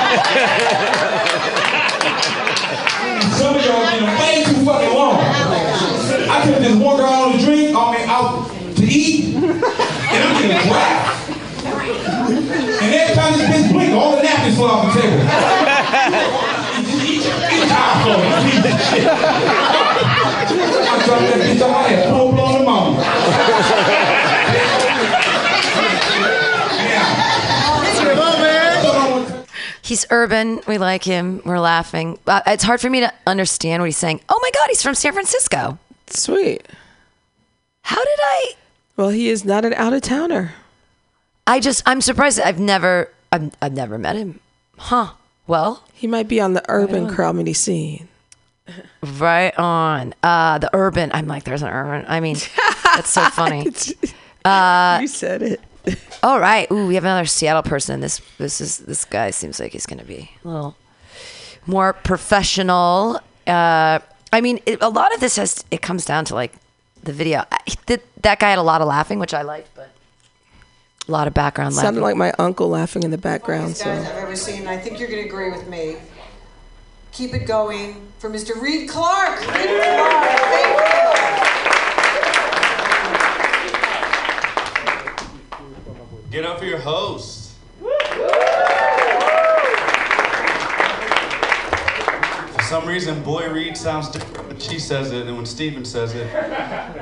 Some 3.35 3.55
of 3.55 3.65
y'all 3.65 3.83
getting 3.91 4.07
way 4.07 4.47
too 4.47 4.63
fucking 4.63 4.95
long. 4.95 5.19
I 5.19 6.39
took 6.45 6.63
this 6.63 6.75
one 6.79 6.95
girl 6.95 7.11
on 7.11 7.35
a 7.35 7.39
drink, 7.43 7.75
I 7.75 7.91
mean 7.91 8.07
out 8.07 8.47
to 8.77 8.83
eat, 8.83 9.35
and 9.35 9.43
I'm 9.43 10.31
getting 10.39 10.63
grabbed. 10.71 11.11
And 12.83 12.93
every 12.95 13.15
time 13.15 13.35
this 13.35 13.47
bitch 13.51 13.67
blink, 13.73 13.91
all 13.91 14.15
the 14.15 14.23
napkins 14.23 14.55
fall 14.55 14.71
off 14.71 14.93
the 14.93 15.01
table. 15.01 15.19
It's 18.05 18.23
time. 18.31 18.43
Piece 18.51 18.65
of 18.65 18.79
shit. 18.89 19.07
I 19.07 21.05
dropped 21.05 21.21
that 21.21 21.39
bitch 21.39 21.61
on 21.63 21.71
my 21.71 21.83
head, 21.83 22.09
full 22.09 22.31
blown 22.31 22.53
pneumonia. 22.59 23.03
He's 29.81 30.05
urban. 30.09 30.61
We 30.65 30.77
like 30.77 31.03
him. 31.03 31.41
We're 31.45 31.59
laughing. 31.59 32.17
Uh, 32.25 32.41
it's 32.47 32.63
hard 32.63 32.79
for 32.81 32.89
me 32.89 33.01
to 33.01 33.13
understand 33.27 33.81
what 33.81 33.87
he's 33.87 33.97
saying. 33.97 34.21
Oh 34.29 34.39
my 34.41 34.49
God, 34.53 34.69
he's 34.69 34.81
from 34.81 34.95
San 34.95 35.13
Francisco. 35.13 35.77
Sweet. 36.07 36.65
How 37.83 37.97
did 38.03 38.19
I? 38.19 38.53
Well, 38.95 39.09
he 39.09 39.27
is 39.29 39.43
not 39.43 39.65
an 39.65 39.73
out 39.73 39.93
of 39.93 40.01
towner. 40.01 40.53
I 41.45 41.59
just, 41.59 41.83
I'm 41.85 41.99
surprised. 42.01 42.39
I've 42.39 42.59
never, 42.59 43.09
I've, 43.31 43.53
I've 43.61 43.73
never 43.73 43.97
met 43.97 44.15
him. 44.15 44.39
Huh. 44.77 45.11
Well, 45.47 45.83
he 45.93 46.07
might 46.07 46.27
be 46.27 46.39
on 46.39 46.53
the 46.53 46.63
urban 46.69 47.13
comedy 47.13 47.53
scene. 47.53 48.07
Right 49.01 49.57
on. 49.59 50.13
Uh, 50.23 50.57
the 50.57 50.69
urban. 50.73 51.11
I'm 51.13 51.27
like, 51.27 51.43
there's 51.43 51.61
an 51.61 51.69
urban. 51.69 52.05
I 52.07 52.19
mean, 52.21 52.37
that's 52.95 53.09
so 53.09 53.23
funny. 53.29 53.67
Uh, 54.45 54.99
you 55.01 55.07
said 55.07 55.41
it. 55.41 55.61
all 56.23 56.39
right. 56.39 56.69
Ooh, 56.71 56.87
we 56.87 56.95
have 56.95 57.03
another 57.03 57.25
Seattle 57.25 57.63
person. 57.63 57.99
This 57.99 58.21
this 58.37 58.61
is 58.61 58.77
this 58.79 59.03
guy 59.03 59.31
seems 59.31 59.59
like 59.59 59.73
he's 59.73 59.85
gonna 59.85 60.05
be 60.05 60.31
a 60.43 60.47
little 60.47 60.77
more 61.65 61.93
professional. 61.93 63.19
Uh, 63.45 63.99
I 64.31 64.41
mean, 64.41 64.59
it, 64.65 64.81
a 64.81 64.89
lot 64.89 65.13
of 65.13 65.19
this 65.19 65.35
has 65.35 65.65
it 65.71 65.81
comes 65.81 66.05
down 66.05 66.25
to 66.25 66.35
like 66.35 66.53
the 67.03 67.11
video. 67.11 67.43
I, 67.51 67.59
that 68.21 68.39
guy 68.39 68.49
had 68.49 68.59
a 68.59 68.63
lot 68.63 68.81
of 68.81 68.87
laughing, 68.87 69.19
which 69.19 69.33
I 69.33 69.41
liked, 69.41 69.69
but 69.75 69.89
a 71.07 71.11
lot 71.11 71.27
of 71.27 71.33
background 71.33 71.75
laughing. 71.75 71.87
Sounded 71.87 72.01
like 72.01 72.15
my 72.15 72.31
uncle 72.39 72.69
laughing 72.69 73.03
in 73.03 73.11
the 73.11 73.17
background. 73.17 73.69
guys 73.69 73.79
So 73.79 73.91
I've 73.91 74.07
ever 74.07 74.35
seen. 74.35 74.67
I 74.67 74.77
think 74.77 74.99
you're 74.99 75.09
going 75.09 75.23
to 75.23 75.27
agree 75.27 75.51
with 75.51 75.67
me. 75.67 75.97
Keep 77.11 77.33
it 77.33 77.45
going 77.45 78.07
for 78.19 78.29
Mr. 78.29 78.59
Reed 78.59 78.89
Clark. 78.89 79.39
Reed 79.39 79.47
Clark, 79.49 79.59
thank 79.59 80.79
Get 86.31 86.45
up 86.45 86.57
for 86.57 86.65
your 86.65 86.79
host. 86.79 87.53
For 92.55 92.63
some 92.63 92.87
reason, 92.87 93.21
Boy 93.21 93.47
Reed 93.49 93.77
sounds 93.77 94.09
different 94.09 94.47
when 94.47 94.59
she 94.59 94.79
says 94.79 95.11
it 95.11 95.27
than 95.27 95.35
when 95.35 95.45
Steven 95.45 95.85
says 95.85 96.15
it. 96.15 96.27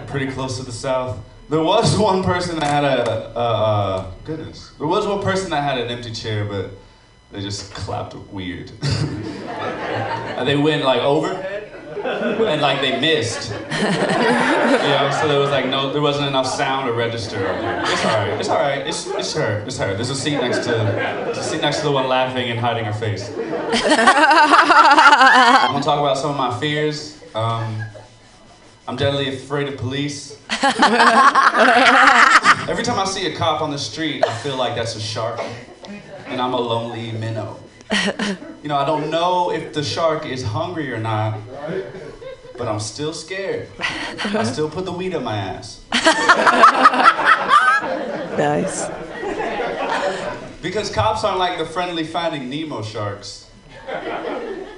Pretty 0.07 0.29
close 0.29 0.57
to 0.57 0.63
the 0.63 0.71
South. 0.73 1.17
There 1.51 1.61
was 1.61 1.97
one 2.09 2.23
person 2.23 2.57
that 2.59 2.65
had 2.65 2.85
a, 2.85 3.37
uh, 3.37 4.09
goodness. 4.23 4.71
There 4.77 4.87
was 4.87 5.05
one 5.05 5.21
person 5.21 5.49
that 5.49 5.61
had 5.61 5.77
an 5.79 5.89
empty 5.89 6.13
chair, 6.13 6.45
but 6.45 6.71
they 7.33 7.41
just 7.41 7.73
clapped 7.73 8.15
weird. 8.31 8.71
and 8.81 10.47
they 10.47 10.55
went 10.55 10.85
like 10.85 11.01
overhead, 11.01 11.73
and 12.05 12.61
like 12.61 12.79
they 12.79 13.01
missed. 13.01 13.51
you 13.51 13.57
know, 13.57 15.09
so 15.19 15.27
there 15.27 15.39
was 15.39 15.49
like 15.49 15.65
no, 15.67 15.91
there 15.91 16.01
wasn't 16.01 16.25
enough 16.25 16.47
sound 16.47 16.87
to 16.87 16.93
register. 16.93 17.45
It's 17.83 18.05
all 18.05 18.13
right. 18.13 18.39
It's 18.39 18.47
all 18.47 18.59
right. 18.59 18.87
It's, 18.87 19.07
it's 19.07 19.33
her. 19.33 19.61
It's 19.67 19.77
her. 19.77 19.93
There's 19.93 20.09
a 20.09 20.15
seat 20.15 20.37
next 20.37 20.59
to, 20.59 20.71
there's 20.71 21.37
a 21.37 21.43
seat 21.43 21.59
next 21.61 21.79
to 21.79 21.83
the 21.83 21.91
one 21.91 22.07
laughing 22.07 22.49
and 22.49 22.61
hiding 22.61 22.85
her 22.85 22.93
face. 22.93 23.27
I'm 23.27 23.35
gonna 25.73 25.83
talk 25.83 25.99
about 25.99 26.17
some 26.17 26.31
of 26.31 26.37
my 26.37 26.57
fears. 26.61 27.21
Um, 27.35 27.83
I'm 28.87 28.95
deadly 28.95 29.29
afraid 29.29 29.67
of 29.67 29.77
police. 29.77 30.37
Every 32.69 32.83
time 32.83 32.99
I 32.99 33.05
see 33.05 33.27
a 33.27 33.35
cop 33.35 33.61
on 33.61 33.69
the 33.71 33.77
street, 33.77 34.25
I 34.25 34.33
feel 34.39 34.57
like 34.57 34.75
that's 34.75 34.95
a 34.95 35.01
shark, 35.01 35.39
and 36.25 36.41
I'm 36.41 36.53
a 36.53 36.59
lonely 36.59 37.11
minnow. 37.11 37.59
You 38.63 38.69
know, 38.69 38.77
I 38.77 38.85
don't 38.85 39.09
know 39.09 39.51
if 39.51 39.73
the 39.73 39.83
shark 39.83 40.25
is 40.25 40.43
hungry 40.43 40.91
or 40.91 40.97
not, 40.97 41.39
but 42.57 42.67
I'm 42.67 42.79
still 42.79 43.13
scared. 43.13 43.67
I 43.79 44.43
still 44.43 44.69
put 44.69 44.85
the 44.85 44.91
weed 44.91 45.13
up 45.13 45.23
my 45.23 45.35
ass. 45.35 45.81
nice. 48.37 48.87
Because 50.61 50.91
cops 50.91 51.23
aren't 51.23 51.39
like 51.39 51.57
the 51.57 51.65
friendly 51.65 52.03
finding 52.03 52.49
Nemo 52.49 52.81
sharks. 52.81 53.47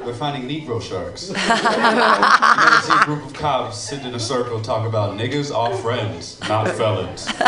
They're 0.05 0.13
finding 0.13 0.49
Negro 0.49 0.81
sharks. 0.81 1.29
you 1.29 1.33
never 1.35 2.81
see 2.81 2.93
a 2.93 3.05
group 3.05 3.25
of 3.25 3.33
cops 3.33 3.77
sitting 3.77 4.07
in 4.07 4.15
a 4.15 4.19
circle 4.19 4.59
talk 4.61 4.85
about 4.85 5.17
niggas 5.17 5.55
are 5.55 5.73
friends, 5.77 6.39
not 6.49 6.67
felons. 6.71 7.27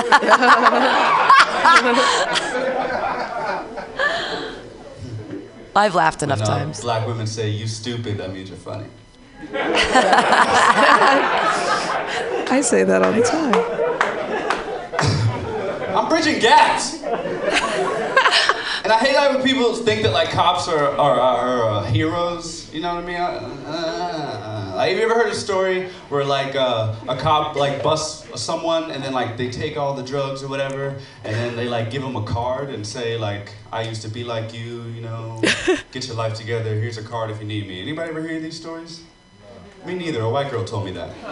I've 5.75 5.93
laughed 5.93 6.23
enough 6.23 6.39
When, 6.39 6.47
uh, 6.47 6.57
times. 6.57 6.79
Black 6.81 7.05
women 7.05 7.27
say 7.27 7.49
you 7.49 7.67
stupid, 7.67 8.17
that 8.19 8.31
means 8.31 8.47
you're 8.49 8.57
funny. 8.57 8.87
I 12.47 12.61
say 12.63 12.85
that 12.85 13.01
all 13.01 13.11
the 13.11 13.21
time. 13.21 13.53
I'm 15.97 16.07
bridging 16.07 16.39
gaps. 16.39 17.01
And 18.85 18.93
I 18.93 18.99
hate 18.99 19.13
that 19.13 19.33
when 19.33 19.41
people 19.43 19.73
think 19.73 20.03
that 20.03 20.11
like 20.11 20.29
cops 20.29 20.67
are 20.67 20.89
are, 20.89 21.19
are, 21.19 21.69
uh, 21.69 21.83
heroes. 21.85 22.71
You 22.71 22.81
know 22.81 22.93
what 22.93 23.03
I 23.03 23.07
mean? 23.07 23.15
Uh, 23.15 24.73
like, 24.75 24.89
have 24.89 24.99
you 24.99 25.03
ever 25.05 25.15
heard 25.15 25.31
a 25.31 25.35
story 25.35 25.89
where 26.09 26.23
like 26.23 26.55
uh, 26.55 26.93
a 27.09 27.17
cop 27.17 27.55
like 27.55 27.81
busts 27.81 28.39
someone 28.39 28.91
and 28.91 29.03
then 29.03 29.11
like 29.11 29.37
they 29.37 29.49
take 29.49 29.75
all 29.75 29.95
the 29.95 30.03
drugs 30.03 30.43
or 30.43 30.49
whatever 30.49 30.99
and 31.23 31.35
then 31.35 31.55
they 31.55 31.67
like 31.67 31.89
give 31.89 32.03
them 32.03 32.15
a 32.15 32.23
card 32.25 32.69
and 32.69 32.85
say 32.85 33.17
like 33.17 33.55
I 33.71 33.81
used 33.81 34.03
to 34.03 34.07
be 34.07 34.23
like 34.23 34.53
you. 34.53 34.83
You 34.83 35.01
know, 35.01 35.41
get 35.91 36.05
your 36.05 36.15
life 36.15 36.35
together. 36.35 36.75
Here's 36.75 36.99
a 36.99 37.03
card 37.03 37.31
if 37.31 37.39
you 37.39 37.47
need 37.47 37.67
me. 37.67 37.81
Anybody 37.81 38.11
ever 38.11 38.21
hear 38.21 38.39
these 38.39 38.55
stories? 38.55 39.01
Me 39.83 39.95
neither. 39.95 40.21
A 40.21 40.29
white 40.29 40.51
girl 40.51 40.63
told 40.63 40.85
me 40.85 40.91
that. 40.91 41.09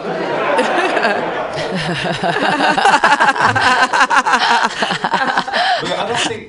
but 5.82 5.98
I 5.98 6.08
don't 6.08 6.20
think 6.20 6.43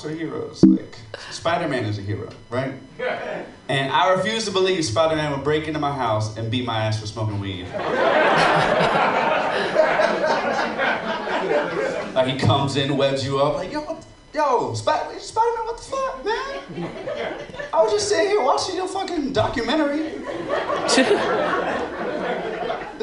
cops 0.00 0.12
are 0.12 0.16
heroes. 0.16 0.64
Like 0.64 0.96
Spider-Man 1.30 1.84
is 1.84 1.98
a 1.98 2.02
hero, 2.02 2.28
right? 2.48 2.72
And 3.68 3.92
I 3.92 4.12
refuse 4.14 4.44
to 4.46 4.50
believe 4.50 4.84
Spider-Man 4.84 5.32
would 5.32 5.44
break 5.44 5.66
into 5.68 5.78
my 5.80 5.92
house 5.92 6.36
and 6.36 6.50
beat 6.50 6.64
my 6.64 6.84
ass 6.84 7.00
for 7.00 7.06
smoking 7.06 7.38
weed. 7.40 7.66
like 12.14 12.26
he 12.28 12.38
comes 12.38 12.76
in, 12.76 12.96
webs 12.96 13.24
you 13.24 13.38
up, 13.40 13.56
like 13.56 13.72
yo, 13.72 13.98
yo, 14.34 14.74
Spider- 14.74 15.18
Spider-Man, 15.18 15.66
what 15.66 15.76
the 15.76 15.82
fuck, 15.82 16.24
man? 16.24 16.60
I 17.72 17.82
was 17.82 17.92
just 17.92 18.08
sitting 18.08 18.28
here 18.28 18.42
watching 18.42 18.76
your 18.76 18.88
fucking 18.88 19.32
documentary. 19.32 20.12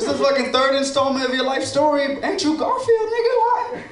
The 0.08 0.14
fucking 0.14 0.54
third 0.54 0.74
installment 0.76 1.26
of 1.28 1.36
your 1.36 1.44
life 1.44 1.64
story. 1.64 2.04
Andrew 2.24 2.58
Garfield, 2.58 3.10
nigga, 3.10 3.34
Why? 3.44 3.84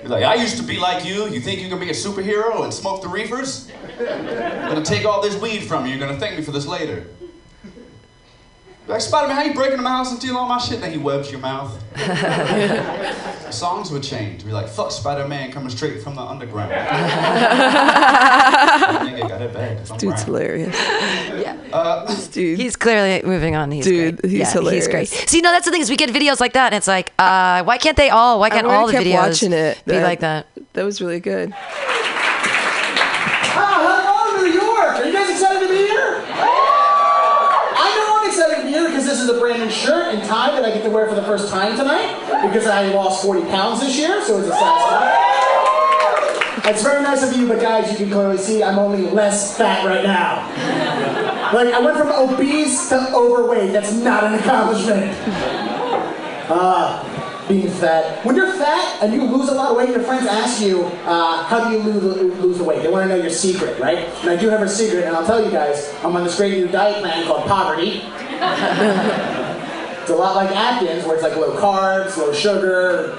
You're 0.02 0.08
like, 0.08 0.24
I 0.24 0.34
used 0.34 0.56
to 0.56 0.64
be 0.64 0.80
like 0.80 1.04
you. 1.04 1.28
You 1.28 1.38
think 1.38 1.60
you 1.60 1.68
can 1.68 1.78
be 1.78 1.90
a 1.90 1.92
superhero 1.92 2.64
and 2.64 2.74
smoke 2.74 3.02
the 3.02 3.08
reefers? 3.08 3.70
I'm 4.00 4.68
gonna 4.68 4.84
take 4.84 5.04
all 5.04 5.22
this 5.22 5.40
weed 5.40 5.60
from 5.60 5.86
you. 5.86 5.92
You're 5.94 6.04
gonna 6.04 6.18
thank 6.18 6.36
me 6.36 6.42
for 6.42 6.50
this 6.50 6.66
later. 6.66 7.06
Like, 8.88 9.00
Spider-Man, 9.02 9.36
how 9.36 9.42
you 9.42 9.52
breaking 9.52 9.72
into 9.72 9.82
my 9.84 9.90
house 9.90 10.10
and 10.10 10.18
steal 10.18 10.34
all 10.36 10.48
my 10.48 10.56
shit? 10.58 10.80
Then 10.80 10.90
he 10.90 10.96
webs 10.98 11.30
your 11.30 11.40
mouth. 11.40 11.70
Songs 13.52 13.90
would 13.90 14.02
change. 14.02 14.46
Be 14.46 14.50
like, 14.52 14.66
fuck 14.66 14.90
Spider-Man 14.90 15.52
coming 15.52 15.68
straight 15.68 16.02
from 16.02 16.14
the 16.14 16.22
underground. 16.22 16.70
nigga 19.08 19.28
got 19.28 19.42
it 19.42 19.52
bad. 19.52 19.76
'cause 19.78 19.90
Dude's 19.98 20.24
brown. 20.24 20.26
hilarious. 20.26 20.76
Uh, 21.70 22.06
Dude. 22.32 22.58
He's 22.58 22.76
clearly 22.76 23.20
moving 23.28 23.54
on. 23.54 23.70
He's 23.70 23.84
Dude, 23.84 24.22
great. 24.22 24.30
he's 24.30 24.40
yeah, 24.40 24.50
hilarious. 24.52 24.86
He's 24.86 24.90
great. 24.94 25.08
See, 25.28 25.42
no, 25.42 25.50
that's 25.50 25.66
the 25.66 25.70
thing 25.70 25.82
is 25.82 25.90
we 25.90 25.96
get 25.96 26.08
videos 26.08 26.40
like 26.40 26.54
that, 26.54 26.72
and 26.72 26.78
it's 26.78 26.86
like, 26.88 27.12
uh, 27.18 27.62
why 27.62 27.76
can't 27.76 27.94
they 27.98 28.08
all? 28.08 28.40
Why 28.40 28.48
can't 28.48 28.66
I 28.66 28.74
all 28.74 28.86
the 28.86 28.92
kept 28.94 29.04
videos 29.04 29.14
watching 29.28 29.52
it. 29.52 29.82
be 29.84 29.92
That- 29.92 30.02
like 30.02 30.20
that? 30.20 30.46
That 30.72 30.86
was 30.86 31.02
really 31.02 31.20
good. 31.20 31.52
Ah, 33.52 34.32
hello, 34.34 34.46
New 34.46 34.52
York! 34.52 34.96
Are 34.96 35.04
you 35.04 35.12
guys 35.12 35.28
excited 35.30 35.60
to 35.60 35.68
be 35.68 35.76
here? 35.76 36.24
I 36.30 37.94
know 37.96 38.16
I'm 38.22 38.28
excited 38.30 38.56
to 38.56 38.62
be 38.62 38.70
here 38.70 38.86
because 38.88 39.04
this 39.04 39.16
is 39.28 39.36
a 39.36 39.40
brand 39.40 39.62
new 39.62 39.70
shirt 39.70 40.14
and 40.14 40.26
tie 40.26 40.50
that 40.52 40.64
I 40.64 40.70
get 40.70 40.82
to 40.84 40.90
wear 40.90 41.08
for 41.08 41.14
the 41.14 41.22
first 41.22 41.50
time 41.50 41.76
tonight 41.76 42.18
because 42.46 42.66
I 42.66 42.88
lost 42.88 43.22
40 43.22 43.42
pounds 43.48 43.80
this 43.80 43.98
year, 43.98 44.22
so 44.24 44.38
it's 44.38 44.48
a 44.48 44.52
satisfying. 44.52 45.28
It's 46.70 46.82
very 46.82 47.02
nice 47.02 47.22
of 47.22 47.36
you, 47.36 47.48
but 47.48 47.60
guys, 47.60 47.90
you 47.90 47.96
can 47.96 48.10
clearly 48.10 48.38
see 48.38 48.62
I'm 48.62 48.78
only 48.78 49.02
less 49.10 49.56
fat 49.56 49.84
right 49.86 50.04
now. 50.04 50.46
Like, 51.52 51.72
I 51.72 51.80
went 51.80 51.96
from 51.96 52.08
obese 52.08 52.88
to 52.90 53.14
overweight. 53.14 53.72
That's 53.72 53.92
not 53.92 54.24
an 54.24 54.34
accomplishment. 54.34 55.16
Ah, 56.50 57.44
being 57.48 57.68
fat. 57.68 58.24
When 58.24 58.36
you're 58.36 58.52
fat 58.52 59.02
and 59.02 59.12
you 59.12 59.24
lose 59.24 59.48
a 59.48 59.54
lot 59.54 59.70
of 59.70 59.76
weight, 59.76 59.90
your 59.90 60.00
friends 60.00 60.26
ask 60.26 60.62
you, 60.62 60.84
uh, 61.04 61.44
how 61.44 61.68
do 61.68 61.76
you 61.76 61.82
lose, 61.82 62.34
lose 62.40 62.58
the 62.58 62.64
weight? 62.64 62.82
They 62.82 62.90
want 62.90 63.08
to 63.08 63.16
know 63.16 63.22
your 63.22 63.30
secret, 63.30 63.78
right? 63.78 63.98
And 64.20 64.30
I 64.30 64.36
do 64.36 64.48
have 64.48 64.62
a 64.62 64.68
secret, 64.68 65.04
and 65.04 65.16
I'll 65.16 65.26
tell 65.26 65.44
you 65.44 65.50
guys, 65.50 65.94
I'm 66.02 66.16
on 66.16 66.24
this 66.24 66.36
great 66.36 66.52
new 66.52 66.68
diet 66.68 66.98
plan 67.02 67.26
called 67.26 67.46
poverty. 67.46 68.02
it's 70.00 70.10
a 70.10 70.14
lot 70.14 70.36
like 70.36 70.54
Atkins, 70.54 71.04
where 71.04 71.14
it's 71.14 71.22
like 71.22 71.36
low 71.36 71.56
carbs, 71.60 72.16
low 72.16 72.32
sugar, 72.32 73.18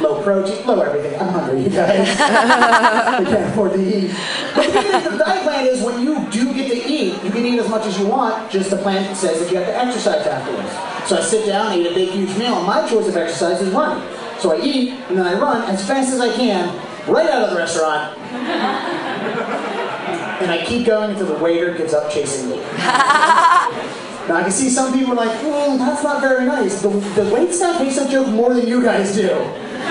low 0.00 0.22
protein, 0.22 0.66
low 0.66 0.80
everything. 0.80 1.20
I'm 1.20 1.28
hungry, 1.28 1.62
you 1.62 1.70
guys. 1.70 2.08
I 2.20 3.24
can't 3.24 3.52
afford 3.52 3.72
to 3.72 3.80
eat. 3.80 4.14
But 4.54 4.66
the 4.66 4.72
thing 4.72 4.94
is, 4.94 5.04
the 5.04 5.18
diet 5.18 5.42
plan 5.42 5.66
is 5.66 5.82
when 5.82 6.02
you 6.02 6.26
do 6.30 6.54
get 6.54 6.70
to 6.70 6.90
eat, 6.90 7.22
you 7.22 7.30
can 7.30 7.44
eat 7.44 7.58
as 7.58 7.68
much 7.68 7.86
as 7.86 7.98
you 7.98 8.06
want, 8.06 8.50
just 8.50 8.70
the 8.70 8.76
plan 8.76 9.14
says 9.14 9.40
that 9.40 9.50
you 9.50 9.58
have 9.58 9.66
to 9.66 9.76
exercise 9.76 10.26
afterwards. 10.26 10.70
So 11.08 11.16
I 11.16 11.20
sit 11.20 11.46
down, 11.46 11.66
I 11.66 11.78
eat 11.78 11.86
a 11.86 11.94
big, 11.94 12.10
huge 12.10 12.36
meal, 12.38 12.56
and 12.56 12.66
my 12.66 12.88
choice 12.88 13.08
of 13.08 13.16
exercise 13.16 13.60
is 13.60 13.72
running. 13.72 14.06
So 14.38 14.52
I 14.52 14.60
eat, 14.60 14.92
and 15.08 15.18
then 15.18 15.26
I 15.26 15.38
run 15.38 15.68
as 15.68 15.86
fast 15.86 16.12
as 16.12 16.20
I 16.20 16.34
can, 16.34 16.74
right 17.06 17.28
out 17.28 17.42
of 17.42 17.50
the 17.50 17.56
restaurant. 17.56 18.16
And 20.40 20.50
I 20.50 20.64
keep 20.64 20.86
going 20.86 21.10
until 21.10 21.26
the 21.26 21.42
waiter 21.42 21.74
gives 21.74 21.92
up 21.92 22.10
chasing 22.10 22.48
me. 22.48 22.56
Now 24.30 24.36
I 24.36 24.42
can 24.42 24.52
see 24.52 24.70
some 24.70 24.92
people 24.92 25.16
like, 25.16 25.36
mm, 25.40 25.76
that's 25.76 26.04
not 26.04 26.20
very 26.20 26.46
nice. 26.46 26.80
The, 26.80 26.88
the 26.88 27.28
wait 27.34 27.52
staff 27.52 27.80
hates 27.80 27.96
that 27.96 28.12
joke 28.12 28.28
more 28.28 28.54
than 28.54 28.68
you 28.68 28.80
guys 28.80 29.12
do. 29.12 29.26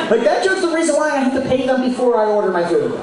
Like 0.09 0.23
that 0.23 0.45
joke's 0.45 0.61
the 0.61 0.69
reason 0.73 0.95
why 0.95 1.09
I 1.09 1.17
have 1.17 1.43
to 1.43 1.49
pay 1.49 1.67
them 1.67 1.81
before 1.81 2.15
I 2.15 2.23
order 2.23 2.49
my 2.49 2.65
food. 2.65 2.93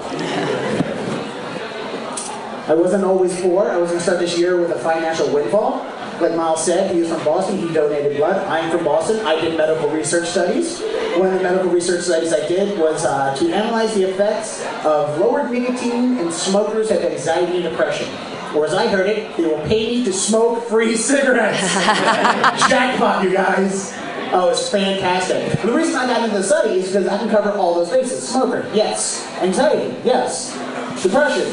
I 2.70 2.74
wasn't 2.74 3.04
always 3.04 3.38
poor. 3.42 3.70
I 3.70 3.76
was 3.76 3.90
gonna 3.90 4.00
start 4.00 4.20
this 4.20 4.38
year 4.38 4.58
with 4.58 4.70
a 4.70 4.78
financial 4.78 5.30
windfall. 5.30 5.84
Like 6.22 6.34
Miles 6.34 6.64
said, 6.64 6.94
he 6.94 7.02
was 7.02 7.10
from 7.10 7.22
Boston, 7.22 7.58
he 7.58 7.70
donated 7.70 8.16
blood. 8.16 8.42
I'm 8.46 8.70
from 8.70 8.86
Boston, 8.86 9.26
I 9.26 9.38
did 9.38 9.58
medical 9.58 9.90
research 9.90 10.28
studies. 10.28 10.80
One 11.18 11.26
of 11.26 11.34
the 11.34 11.42
medical 11.42 11.68
research 11.68 12.04
studies 12.04 12.32
I 12.32 12.48
did 12.48 12.78
was 12.78 13.04
uh, 13.04 13.36
to 13.36 13.52
analyze 13.52 13.92
the 13.92 14.08
effects 14.08 14.64
of 14.86 15.18
lowered 15.18 15.50
nicotine 15.50 16.16
in 16.16 16.32
smokers 16.32 16.88
have 16.88 17.02
anxiety 17.02 17.56
and 17.56 17.64
depression. 17.64 18.08
Or 18.56 18.64
as 18.64 18.72
I 18.72 18.86
heard 18.86 19.06
it, 19.06 19.36
they 19.36 19.44
will 19.44 19.60
pay 19.66 19.98
me 19.98 20.04
to 20.04 20.12
smoke 20.12 20.64
free 20.64 20.96
cigarettes. 20.96 21.60
Jackpot, 22.68 23.22
you 23.22 23.32
guys. 23.32 23.92
Oh, 24.32 24.48
it's 24.50 24.68
fantastic. 24.70 25.60
The 25.60 25.72
reason 25.72 25.94
I 25.94 26.06
got 26.06 26.24
into 26.24 26.38
the 26.38 26.42
study 26.42 26.78
is 26.80 26.86
because 26.86 27.06
I 27.06 27.18
can 27.18 27.28
cover 27.28 27.52
all 27.52 27.74
those 27.74 27.90
bases. 27.90 28.26
Smoker, 28.26 28.68
yes. 28.72 29.26
Anxiety, 29.40 29.94
yes. 30.04 30.54
Depression. 31.02 31.46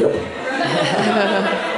Yep. 0.00 1.70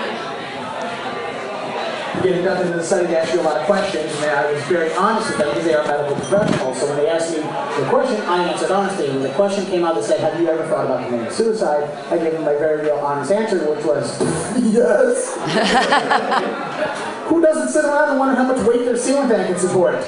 Getting 2.22 2.42
enough 2.42 2.64
into 2.64 2.78
the 2.78 2.82
study 2.82 3.06
to 3.08 3.18
ask 3.18 3.32
you 3.34 3.40
a 3.40 3.42
lot 3.42 3.56
of 3.56 3.66
questions, 3.66 4.10
and 4.16 4.30
I 4.30 4.50
was 4.50 4.62
very 4.64 4.92
honest 4.94 5.28
with 5.28 5.38
them 5.38 5.48
because 5.48 5.64
they 5.64 5.74
are 5.74 5.86
medical 5.86 6.16
professionals. 6.16 6.80
So 6.80 6.86
when 6.88 6.96
they 6.96 7.08
asked 7.08 7.30
me 7.30 7.38
the 7.38 7.88
question, 7.90 8.20
I 8.22 8.44
answered 8.44 8.70
honestly. 8.70 9.08
When 9.10 9.22
the 9.22 9.30
question 9.30 9.66
came 9.66 9.84
out 9.84 9.94
that 9.94 10.04
said, 10.04 10.20
"Have 10.20 10.40
you 10.40 10.48
ever 10.48 10.66
thought 10.66 10.86
about 10.86 11.04
committing 11.06 11.30
suicide?" 11.30 11.84
I 12.10 12.18
gave 12.18 12.32
them 12.32 12.44
my 12.44 12.54
very 12.54 12.82
real 12.82 12.96
honest 12.96 13.30
answer, 13.30 13.58
which 13.70 13.84
was, 13.84 14.18
"Yes." 14.72 15.36
Who 17.28 17.42
doesn't 17.42 17.68
sit 17.68 17.84
around 17.84 18.10
and 18.10 18.18
wonder 18.18 18.36
how 18.36 18.44
much 18.44 18.66
weight 18.66 18.84
their 18.84 18.96
ceiling 18.96 19.28
fan 19.28 19.46
can 19.46 19.58
support? 19.58 19.96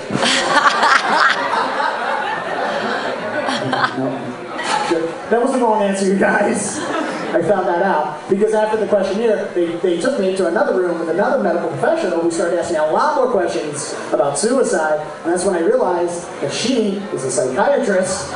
That 5.30 5.42
was 5.42 5.52
the 5.52 5.58
wrong 5.58 5.82
answer, 5.82 6.06
you 6.06 6.18
guys. 6.18 6.78
I 7.28 7.42
found 7.42 7.68
that 7.68 7.82
out 7.82 8.26
because 8.30 8.54
after 8.54 8.78
the 8.78 8.86
questionnaire, 8.86 9.52
they, 9.52 9.66
they 9.76 10.00
took 10.00 10.18
me 10.18 10.30
into 10.30 10.46
another 10.46 10.80
room 10.80 10.98
with 10.98 11.10
another 11.10 11.42
medical 11.42 11.68
professional 11.68 12.20
who 12.20 12.30
started 12.30 12.58
asking 12.58 12.78
a 12.78 12.90
lot 12.90 13.16
more 13.16 13.30
questions 13.30 13.94
about 14.12 14.38
suicide. 14.38 15.00
And 15.24 15.32
that's 15.32 15.44
when 15.44 15.54
I 15.54 15.60
realized 15.60 16.24
that 16.40 16.50
she 16.50 16.96
is 17.12 17.24
a 17.24 17.30
psychiatrist 17.30 18.32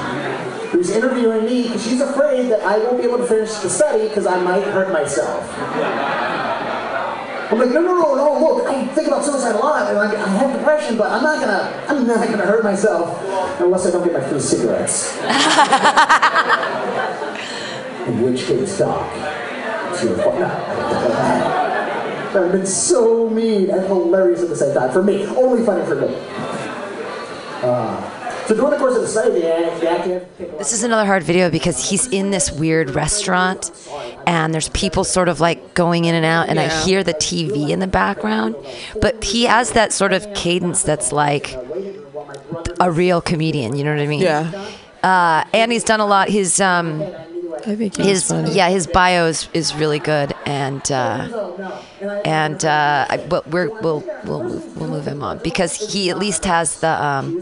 who's 0.73 0.91
interviewing 0.91 1.47
me 1.47 1.63
because 1.63 1.83
she's 1.83 2.03
afraid 2.03 2.51
that 2.51 2.61
I 2.61 2.79
won't 2.79 2.99
be 2.99 3.05
able 3.05 3.17
to 3.19 3.27
finish 3.27 3.51
the 3.55 3.71
study 3.71 4.09
because 4.09 4.27
I 4.27 4.39
might 4.43 4.65
hurt 4.65 4.93
myself. 4.93 5.43
I'm 7.51 7.59
like, 7.59 7.71
no, 7.71 7.81
no, 7.81 7.97
no, 7.97 8.15
no, 8.15 8.41
look, 8.41 8.67
I 8.67 8.87
think 8.89 9.09
about 9.09 9.25
suicide 9.25 9.55
a 9.55 9.59
lot, 9.59 9.89
and 9.89 9.99
like, 9.99 10.17
I 10.17 10.27
have 10.27 10.57
depression, 10.57 10.97
but 10.97 11.11
I'm 11.11 11.23
not 11.23 11.39
gonna, 11.39 11.85
I'm 11.87 12.07
not 12.07 12.27
gonna 12.27 12.47
hurt 12.47 12.65
myself 12.65 13.21
unless 13.61 13.87
I 13.87 13.91
don't 13.91 14.05
get 14.05 14.15
my 14.15 14.27
free 14.27 14.41
cigarettes. 14.41 15.19
In 18.07 18.23
which 18.23 18.47
case, 18.47 18.79
Doc, 18.79 19.11
it's 19.93 20.03
your 20.05 20.17
fault. 20.19 20.39
That 22.33 22.41
would 22.41 22.43
have 22.45 22.53
been 22.53 22.67
so 22.67 23.29
mean 23.29 23.71
and 23.71 23.87
hilarious 23.87 24.43
at 24.43 24.49
the 24.49 24.57
same 24.57 24.75
time. 24.75 24.91
For 24.91 25.03
me, 25.03 25.27
only 25.27 25.65
funny 25.65 25.85
for 25.85 25.97
me. 25.97 26.15
Uh, 27.63 28.47
so 28.47 28.57
during 28.57 28.71
the 28.71 28.79
course 28.79 28.97
of 28.97 29.03
the 29.03 29.09
study, 29.09 29.35
the, 29.35 29.41
the 29.41 29.89
active 29.89 30.27
This 30.59 30.73
is 30.73 30.83
another 30.83 31.07
hard 31.07 31.23
video 31.23 31.49
because 31.49 31.89
he's 31.91 32.09
in 32.09 32.31
this 32.31 32.51
weird 32.51 32.91
restaurant 32.91 33.71
and 34.27 34.53
there's 34.53 34.69
people 34.71 35.05
sort 35.05 35.29
of 35.29 35.41
like 35.41 35.75
going 35.75 36.07
in 36.07 36.15
and 36.15 36.27
out 36.27 36.49
and 36.49 36.59
I 36.59 36.69
hear 36.85 37.05
the 37.05 37.15
TV 37.15 37.71
in 37.71 37.79
the 37.79 37.87
background. 37.87 38.57
But 39.01 39.23
he 39.23 39.45
has 39.45 39.73
that 39.73 39.93
sort 39.93 40.13
of 40.13 40.35
cadence 40.35 40.83
that's 40.83 41.13
like 41.13 41.57
a 42.81 42.91
real 42.91 43.21
comedian, 43.21 43.77
you 43.77 43.85
know 43.85 43.95
what 43.95 44.03
I 44.03 44.07
mean? 44.07 44.23
Yeah. 44.23 44.71
Uh, 45.03 45.45
and 45.53 45.71
he's 45.71 45.85
done 45.85 46.01
a 46.01 46.07
lot. 46.07 46.29
His 46.29 46.61
um, 46.61 47.01
I 47.67 47.77
think 47.77 47.97
he 47.97 48.03
his 48.03 48.29
funny. 48.29 48.53
yeah, 48.53 48.69
his 48.71 48.87
bio 48.87 49.27
is, 49.27 49.49
is 49.55 49.75
really 49.75 49.99
good, 49.99 50.35
and 50.47 50.83
uh, 50.91 51.83
and 52.25 52.65
uh, 52.65 53.07
I, 53.09 53.17
but 53.29 53.49
we're 53.49 53.69
we'll 53.81 54.05
we'll 54.25 54.43
move, 54.45 54.77
we'll 54.77 54.91
move 54.91 55.07
him 55.07 55.23
on 55.23 55.39
because 55.39 55.93
he 55.93 56.11
at 56.11 56.19
least 56.19 56.45
has 56.45 56.81
the 56.81 57.03
um, 57.03 57.39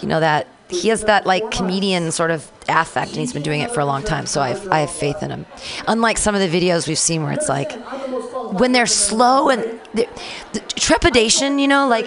you 0.00 0.08
know 0.08 0.20
that 0.20 0.46
he 0.68 0.88
has 0.88 1.02
that 1.04 1.26
like 1.26 1.50
comedian 1.50 2.10
sort 2.10 2.30
of 2.30 2.50
affect, 2.68 3.10
and 3.10 3.18
he's 3.20 3.32
been 3.34 3.42
doing 3.42 3.60
it 3.60 3.70
for 3.70 3.80
a 3.80 3.84
long 3.84 4.02
time. 4.02 4.24
So 4.26 4.40
I 4.40 4.48
have, 4.48 4.68
I 4.70 4.80
have 4.80 4.90
faith 4.90 5.22
in 5.22 5.30
him. 5.30 5.46
Unlike 5.86 6.18
some 6.18 6.34
of 6.34 6.40
the 6.40 6.48
videos 6.48 6.88
we've 6.88 6.98
seen 6.98 7.22
where 7.22 7.32
it's 7.32 7.48
like 7.48 7.72
when 8.58 8.72
they're 8.72 8.86
slow 8.86 9.50
and 9.50 9.62
the, 9.92 10.08
the 10.54 10.60
trepidation, 10.76 11.58
you 11.58 11.68
know, 11.68 11.86
like 11.86 12.06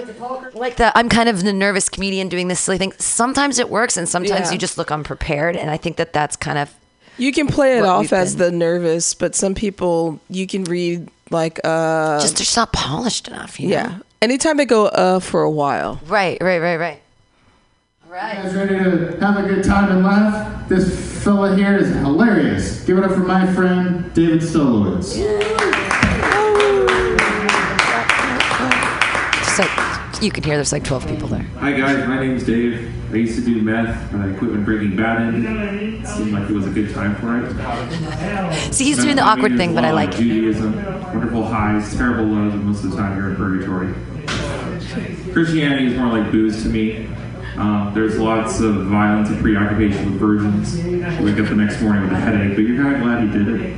like 0.55 0.77
the 0.77 0.91
I'm 0.97 1.07
kind 1.09 1.29
of 1.29 1.43
the 1.43 1.53
nervous 1.53 1.87
comedian 1.89 2.29
doing 2.29 2.47
this 2.47 2.59
silly 2.59 2.79
thing. 2.79 2.93
Sometimes 2.97 3.59
it 3.59 3.69
works, 3.69 3.95
and 3.95 4.09
sometimes 4.09 4.47
Yeah. 4.47 4.53
you 4.53 4.57
just 4.57 4.77
look 4.77 4.91
unprepared. 4.91 5.55
And 5.55 5.69
I 5.69 5.77
think 5.77 5.97
that 5.97 6.11
that's 6.11 6.35
kind 6.35 6.57
of 6.57 6.73
You 7.17 7.31
can 7.31 7.47
play 7.47 7.77
it 7.77 7.83
off 7.85 8.13
as 8.13 8.35
been- 8.35 8.51
the 8.51 8.57
nervous, 8.57 9.13
but 9.13 9.35
some 9.35 9.55
people 9.55 10.19
you 10.29 10.45
can 10.47 10.63
read 10.65 11.09
like 11.31 11.59
uh 11.63 12.19
Just 12.19 12.35
they're 12.35 12.45
just 12.45 12.55
not 12.57 12.71
polished 12.73 13.27
enough. 13.27 13.59
You 13.59 13.69
know? 13.69 13.73
yeah. 13.75 13.97
Anytime 14.21 14.57
they 14.57 14.65
go 14.65 14.85
uh 14.87 15.19
for 15.19 15.41
a 15.43 15.51
while. 15.51 15.99
Right, 16.07 16.37
right, 16.41 16.59
right, 16.59 16.77
right. 16.77 17.01
You 18.07 18.13
guys 18.43 18.55
ready 18.55 18.75
to 18.83 19.17
have 19.19 19.37
a 19.37 19.43
good 19.47 19.63
time 19.63 19.91
and 19.91 20.03
laugh? 20.03 20.67
This 20.69 21.23
fella 21.23 21.55
here 21.55 21.77
is 21.77 21.89
hilarious. 21.95 22.83
Give 22.85 22.97
it 22.97 23.03
up 23.03 23.11
for 23.11 23.19
my 23.19 23.45
friend 23.53 24.11
David 24.13 24.41
Stolowitz. 24.41 25.13
Just 29.37 29.59
like 29.59 29.86
you 30.21 30.31
can 30.31 30.43
hear 30.43 30.55
there's 30.55 30.71
like 30.71 30.83
12 30.83 31.07
people 31.07 31.27
there. 31.27 31.43
Hi 31.59 31.71
guys, 31.71 32.07
my 32.07 32.19
name's 32.19 32.43
Dave. 32.43 32.93
I 33.11 33.17
used 33.17 33.35
to 33.35 33.45
do 33.45 33.61
meth, 33.61 34.11
but 34.11 34.21
I 34.21 34.33
quit 34.33 34.51
when 34.51 34.63
Breaking 34.65 34.95
Bad 34.95 35.21
ended. 35.33 36.01
It 36.03 36.07
seemed 36.07 36.31
like 36.31 36.49
it 36.49 36.53
was 36.53 36.65
a 36.65 36.69
good 36.69 36.93
time 36.93 37.15
for 37.15 37.39
it. 37.39 38.73
See, 38.73 38.85
he's 38.85 38.97
doing 38.97 39.15
the 39.15 39.21
awkward 39.21 39.57
thing, 39.57 39.73
but 39.75 39.85
I 39.85 39.91
like 39.91 40.13
it. 40.13 40.17
Judaism, 40.17 40.75
wonderful 41.13 41.45
highs, 41.45 41.95
terrible 41.95 42.25
lows, 42.25 42.53
and 42.53 42.65
most 42.65 42.83
of 42.83 42.91
the 42.91 42.97
time 42.97 43.17
you're 43.17 43.29
in 43.29 43.35
purgatory. 43.35 43.93
Christianity 45.31 45.87
is 45.87 45.97
more 45.97 46.07
like 46.07 46.31
booze 46.31 46.63
to 46.63 46.69
me. 46.69 47.07
Um, 47.57 47.91
there's 47.93 48.19
lots 48.19 48.59
of 48.59 48.85
violence 48.85 49.29
and 49.29 49.39
preoccupation 49.39 50.11
with 50.11 50.19
virgins. 50.19 50.85
You 50.85 51.01
wake 51.23 51.39
up 51.39 51.47
the 51.47 51.55
next 51.55 51.81
morning 51.81 52.03
with 52.03 52.11
a 52.11 52.19
headache, 52.19 52.55
but 52.55 52.61
you're 52.61 52.81
kind 52.81 52.95
of 52.95 53.01
glad 53.01 53.23
you 53.23 53.31
did 53.31 53.61
it. 53.61 53.77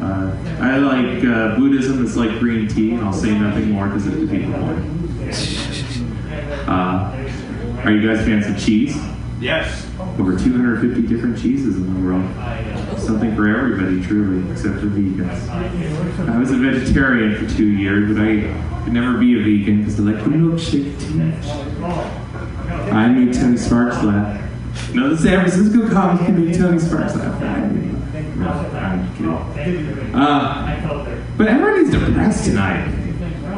Uh, 0.00 0.34
I 0.60 0.78
like 0.78 1.24
uh, 1.24 1.56
Buddhism. 1.56 2.04
It's 2.04 2.16
like 2.16 2.38
green 2.40 2.66
tea, 2.66 2.94
and 2.94 3.04
I'll 3.04 3.12
say 3.12 3.38
nothing 3.38 3.70
more 3.70 3.86
because 3.86 4.06
it 4.06 4.12
the 4.12 4.26
point. 4.26 5.11
Uh, 6.68 7.80
are 7.84 7.90
you 7.90 8.06
guys 8.06 8.24
fans 8.24 8.46
of 8.46 8.58
cheese? 8.64 8.96
Yes. 9.40 9.88
Over 10.18 10.38
250 10.38 11.02
different 11.06 11.36
cheeses 11.38 11.76
in 11.76 11.94
the 11.94 12.00
world. 12.08 12.24
Something 13.00 13.34
for 13.34 13.48
everybody, 13.48 14.00
truly, 14.02 14.50
except 14.52 14.76
for 14.78 14.86
vegans. 14.86 15.48
I 16.28 16.38
was 16.38 16.50
a 16.52 16.56
vegetarian 16.56 17.34
for 17.36 17.52
two 17.56 17.66
years, 17.66 18.14
but 18.16 18.22
I 18.22 18.82
could 18.84 18.92
never 18.92 19.18
be 19.18 19.38
a 19.40 19.42
vegan 19.42 19.78
because 19.78 19.98
I 19.98 20.02
like 20.04 20.22
the 20.22 20.30
milkshake 20.30 21.00
too 21.00 21.14
much. 21.14 21.46
I 22.92 23.08
made 23.08 23.34
Tony 23.34 23.56
Sparks 23.56 24.02
laugh. 24.02 24.40
No, 24.94 25.08
the 25.14 25.18
San 25.18 25.40
Francisco 25.40 25.88
comics 25.90 26.24
can 26.24 26.44
make 26.46 26.56
Tony 26.56 26.78
Sparks 26.78 27.16
laugh. 27.16 27.40
No, 27.40 27.48
I'm 29.38 29.54
kidding. 29.54 30.14
Uh, 30.14 31.26
but 31.36 31.48
everybody's 31.48 31.90
depressed 31.90 32.44
tonight. 32.44 32.86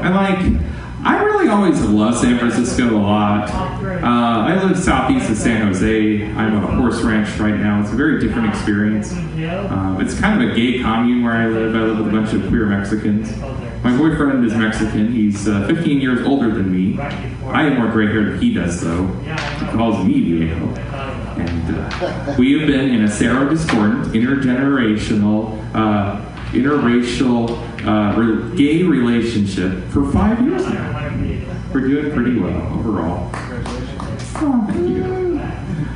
And 0.02 0.14
like, 0.14 0.38
I 1.04 1.22
really 1.22 1.48
always 1.48 1.80
love 1.82 2.16
San 2.16 2.38
Francisco 2.38 2.96
a 2.96 2.98
lot. 2.98 3.50
Uh, 3.50 4.00
I 4.02 4.62
live 4.62 4.78
southeast 4.78 5.30
of 5.30 5.36
San 5.36 5.66
Jose. 5.66 6.24
I'm 6.32 6.56
on 6.56 6.64
a 6.64 6.76
horse 6.80 7.02
ranch 7.02 7.38
right 7.38 7.56
now. 7.56 7.82
It's 7.82 7.92
a 7.92 7.94
very 7.94 8.20
different 8.20 8.48
experience. 8.48 9.12
Uh, 9.12 9.98
it's 10.00 10.18
kind 10.18 10.42
of 10.42 10.50
a 10.50 10.54
gay 10.54 10.80
commune 10.80 11.22
where 11.22 11.34
I 11.34 11.46
live. 11.48 11.76
I 11.76 11.80
live 11.80 11.98
with 11.98 12.08
a 12.08 12.10
bunch 12.10 12.32
of 12.32 12.48
queer 12.48 12.66
Mexicans. 12.66 13.36
My 13.84 13.94
boyfriend 13.96 14.46
is 14.46 14.54
Mexican. 14.54 15.12
He's 15.12 15.46
uh, 15.46 15.66
15 15.66 16.00
years 16.00 16.26
older 16.26 16.50
than 16.50 16.72
me. 16.72 16.98
I 16.98 17.64
have 17.64 17.76
more 17.76 17.88
gray 17.88 18.06
hair 18.06 18.24
than 18.24 18.40
he 18.40 18.54
does, 18.54 18.80
though. 18.80 19.06
He 19.06 19.66
calls 19.76 20.02
me 20.06 20.20
Viejo. 20.20 20.68
And 21.36 21.76
uh, 21.76 22.34
we 22.38 22.58
have 22.58 22.66
been 22.66 22.94
in 22.94 23.04
a 23.04 23.08
serodiscordant, 23.08 24.06
intergenerational, 24.14 25.58
uh, 25.74 26.24
interracial, 26.52 27.58
uh, 27.86 28.14
re- 28.16 28.56
gay 28.56 28.82
relationship 28.82 29.84
for 29.90 30.10
five 30.12 30.40
years 30.46 30.66
now. 30.66 30.92
We're 31.72 31.88
doing 31.88 32.12
pretty 32.12 32.38
well 32.38 32.78
overall. 32.78 33.30
Oh, 34.36 34.64
thank 34.68 34.88
you. 34.88 35.04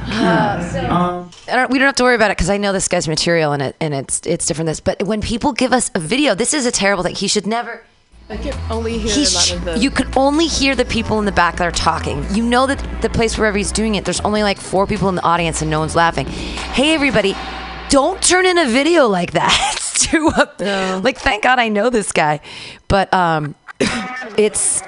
Um, 0.08 1.30
I 1.48 1.54
don't, 1.54 1.70
we 1.70 1.78
don't 1.78 1.86
have 1.86 1.94
to 1.96 2.02
worry 2.02 2.14
about 2.14 2.30
it 2.30 2.36
because 2.36 2.50
I 2.50 2.56
know 2.56 2.72
this 2.72 2.88
guy's 2.88 3.06
material 3.06 3.52
and 3.52 3.62
it 3.62 3.76
and 3.80 3.94
it's 3.94 4.20
it's 4.26 4.46
different. 4.46 4.66
This, 4.66 4.80
but 4.80 5.02
when 5.04 5.20
people 5.20 5.52
give 5.52 5.72
us 5.72 5.90
a 5.94 6.00
video, 6.00 6.34
this 6.34 6.54
is 6.54 6.66
a 6.66 6.70
terrible 6.72 7.02
thing. 7.04 7.14
He 7.14 7.28
should 7.28 7.46
never. 7.46 7.82
I 8.30 8.36
can 8.36 8.54
only 8.70 8.98
hear 8.98 9.14
He 9.14 9.22
a 9.22 9.26
sh- 9.26 9.52
lot 9.52 9.58
of 9.58 9.64
the 9.64 9.78
you 9.78 9.90
could 9.90 10.14
only 10.16 10.46
hear 10.46 10.74
the 10.74 10.84
people 10.84 11.18
in 11.18 11.24
the 11.24 11.32
back 11.32 11.56
that 11.56 11.66
are 11.66 11.70
talking. 11.70 12.24
You 12.34 12.42
know 12.42 12.66
that 12.66 13.02
the 13.02 13.08
place 13.10 13.38
wherever 13.38 13.56
he's 13.56 13.72
doing 13.72 13.94
it, 13.94 14.04
there's 14.04 14.20
only 14.20 14.42
like 14.42 14.58
four 14.58 14.86
people 14.86 15.08
in 15.08 15.14
the 15.14 15.22
audience 15.22 15.62
and 15.62 15.70
no 15.70 15.78
one's 15.80 15.96
laughing. 15.96 16.26
Hey, 16.26 16.94
everybody, 16.94 17.34
don't 17.88 18.20
turn 18.22 18.44
in 18.44 18.58
a 18.58 18.66
video 18.66 19.06
like 19.08 19.32
that. 19.32 19.76
It's 20.02 20.06
too 20.06 20.30
up. 20.36 20.60
Like, 21.02 21.18
thank 21.18 21.42
God 21.42 21.58
I 21.58 21.68
know 21.68 21.90
this 21.90 22.12
guy, 22.12 22.40
but 22.86 23.12
um, 23.12 23.54
it's 24.38 24.82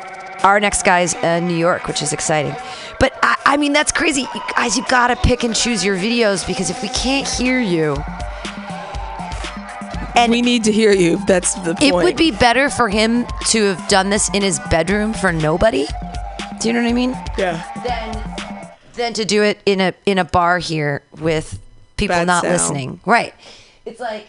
our 0.45 0.61
next 0.61 0.85
guy's 0.85 1.15
uh, 1.17 1.41
New 1.41 1.57
York, 1.57 1.89
which 1.89 2.01
is 2.01 2.13
exciting. 2.13 2.55
But 3.01 3.19
I, 3.23 3.37
I 3.45 3.57
mean, 3.57 3.73
that's 3.73 3.91
crazy, 3.91 4.23
You 4.23 4.41
guys. 4.55 4.77
You 4.77 4.85
gotta 4.89 5.17
pick 5.17 5.43
and 5.43 5.55
choose 5.55 5.85
your 5.85 5.97
videos 5.97 6.47
because 6.47 6.71
if 6.71 6.81
we 6.83 6.89
can't 6.91 7.27
hear 7.27 7.61
you, 7.61 7.97
and 10.15 10.31
we 10.31 10.43
need 10.43 10.65
to 10.65 10.73
hear 10.73 10.93
you. 10.93 11.19
That's 11.27 11.55
the 11.55 11.75
point. 11.75 11.83
it 11.83 11.95
would 11.95 12.17
be 12.17 12.31
better 12.31 12.71
for 12.71 12.89
him 12.89 13.27
to 13.49 13.65
have 13.65 13.89
done 13.89 14.11
this 14.11 14.29
in 14.35 14.43
his 14.43 14.61
bedroom 14.71 15.13
for 15.13 15.33
nobody. 15.33 15.87
Do 16.61 16.69
you 16.69 16.75
know 16.75 16.83
what 16.83 16.89
I 16.89 16.93
mean? 16.93 17.11
Yeah. 17.39 17.65
Than 17.85 18.61
than 18.95 19.13
to 19.15 19.25
do 19.25 19.43
it 19.43 19.59
in 19.67 19.81
a 19.81 19.95
in 20.07 20.19
a 20.19 20.25
bar 20.25 20.59
here 20.59 21.03
with 21.19 21.59
people 21.97 22.17
Bad 22.17 22.27
not 22.27 22.43
sound. 22.43 22.53
listening. 22.53 23.01
Right. 23.07 23.35
It's 23.87 23.99
like 24.01 24.29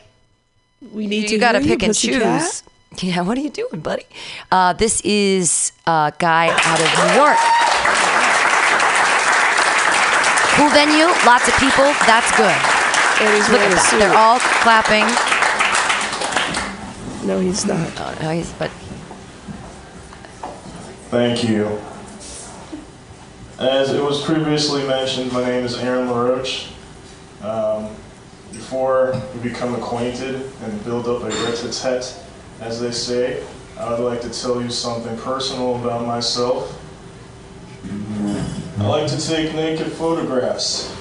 we 0.94 1.08
need 1.08 1.24
you 1.30 1.38
to 1.38 1.38
got 1.38 1.52
to 1.54 1.60
hear 1.60 1.70
you, 1.70 1.74
pick 1.78 1.84
and 1.84 1.90
pussycat. 1.94 2.42
choose. 2.42 2.64
Yeah, 3.04 3.22
what 3.22 3.38
are 3.38 3.42
you 3.42 3.50
doing, 3.50 3.80
buddy? 3.82 4.06
Uh, 4.52 4.74
this 4.74 5.00
is 5.02 5.72
a 5.88 6.12
guy 6.20 6.50
out 6.50 6.80
of 6.80 6.88
New 6.98 7.14
York. 7.22 7.38
Cool 10.58 10.70
venue, 10.72 11.06
lots 11.26 11.48
of 11.48 11.54
people. 11.56 11.86
That's 12.06 12.30
good. 12.36 12.54
he's 13.34 13.50
Look 13.50 13.62
at 13.62 13.72
a 13.72 13.76
that. 13.76 13.88
suit. 13.90 14.00
They're 14.00 14.18
all 14.18 14.40
clapping. 14.62 15.06
No, 17.28 17.40
he's 17.40 17.66
not. 17.66 17.88
Oh, 17.98 18.18
no, 18.22 18.32
he's 18.32 18.52
but 18.54 18.70
Thank 21.10 21.44
you. 21.48 21.80
As 23.60 23.94
it 23.94 24.02
was 24.04 24.24
previously 24.26 24.86
mentioned, 24.88 25.32
my 25.32 25.44
name 25.44 25.64
is 25.64 25.78
Aaron 25.78 26.10
LaRoche. 26.10 26.68
Um, 27.44 27.90
before 28.72 29.12
we 29.34 29.50
become 29.50 29.76
acquainted 29.76 30.50
and 30.64 30.86
build 30.86 31.06
up 31.06 31.22
a 31.24 31.30
tete 31.30 32.18
as 32.62 32.80
they 32.80 32.90
say, 32.90 33.46
I 33.78 33.90
would 33.90 34.00
like 34.00 34.22
to 34.22 34.30
tell 34.30 34.62
you 34.62 34.70
something 34.70 35.18
personal 35.18 35.76
about 35.76 36.08
myself. 36.08 36.82
I 37.84 38.88
like 38.88 39.12
to 39.12 39.20
take 39.20 39.54
naked 39.56 39.92
photographs 39.92 40.96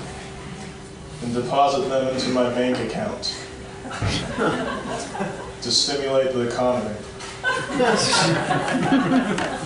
and 1.23 1.33
deposit 1.33 1.89
them 1.89 2.13
into 2.13 2.31
my 2.31 2.53
bank 2.53 2.77
account 2.81 3.39
to 5.63 5.71
stimulate 5.71 6.33
the 6.33 6.49
economy. 6.49 6.97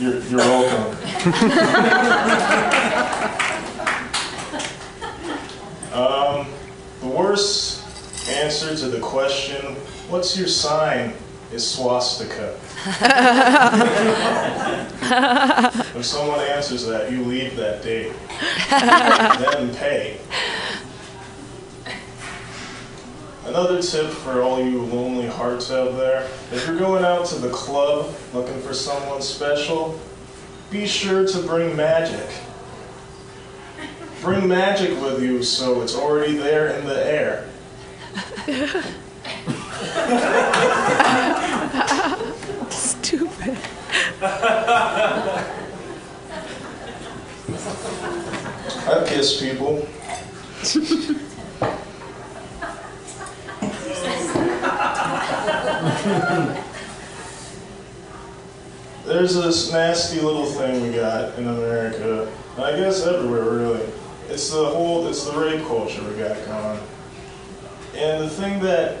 You're, 0.00 0.20
you're 0.22 0.38
welcome. 0.38 0.96
um, 5.92 6.46
the 7.04 7.10
worst 7.10 7.82
answer 8.30 8.74
to 8.74 8.88
the 8.88 9.00
question, 9.00 9.74
what's 10.08 10.38
your 10.38 10.48
sign, 10.48 11.12
is 11.52 11.70
swastika. 11.70 12.58
if 15.96 16.06
someone 16.06 16.40
answers 16.40 16.86
that, 16.86 17.12
you 17.12 17.22
leave 17.22 17.56
that 17.56 17.82
date. 17.82 18.14
then 18.70 19.74
pay. 19.76 20.18
Another 23.44 23.82
tip 23.82 24.08
for 24.08 24.40
all 24.40 24.64
you 24.64 24.80
lonely 24.80 25.26
hearts 25.26 25.70
out 25.70 25.98
there, 25.98 26.22
if 26.50 26.66
you're 26.66 26.78
going 26.78 27.04
out 27.04 27.26
to 27.26 27.34
the 27.34 27.50
club 27.50 28.14
looking 28.32 28.58
for 28.62 28.72
someone 28.72 29.20
special, 29.20 30.00
be 30.70 30.86
sure 30.86 31.26
to 31.26 31.42
bring 31.42 31.76
magic. 31.76 32.26
Bring 34.24 34.48
magic 34.48 34.98
with 35.02 35.22
you 35.22 35.42
so 35.42 35.82
it's 35.82 35.94
already 35.94 36.38
there 36.38 36.68
in 36.78 36.86
the 36.86 37.06
air. 37.06 37.46
Stupid. 42.70 43.58
I 48.86 49.04
kiss 49.06 49.38
people. 49.42 49.86
There's 59.04 59.34
this 59.34 59.70
nasty 59.70 60.20
little 60.22 60.46
thing 60.46 60.80
we 60.80 60.92
got 60.96 61.38
in 61.38 61.46
America, 61.46 62.32
I 62.56 62.70
guess 62.72 63.04
everywhere 63.06 63.44
really. 63.44 63.86
It's 64.28 64.50
the 64.50 64.64
whole, 64.64 65.06
it's 65.06 65.24
the 65.24 65.38
rape 65.38 65.66
culture 65.66 66.02
we 66.02 66.16
got 66.16 66.36
going. 66.46 66.80
And 67.94 68.24
the 68.24 68.30
thing 68.30 68.60
that 68.62 68.98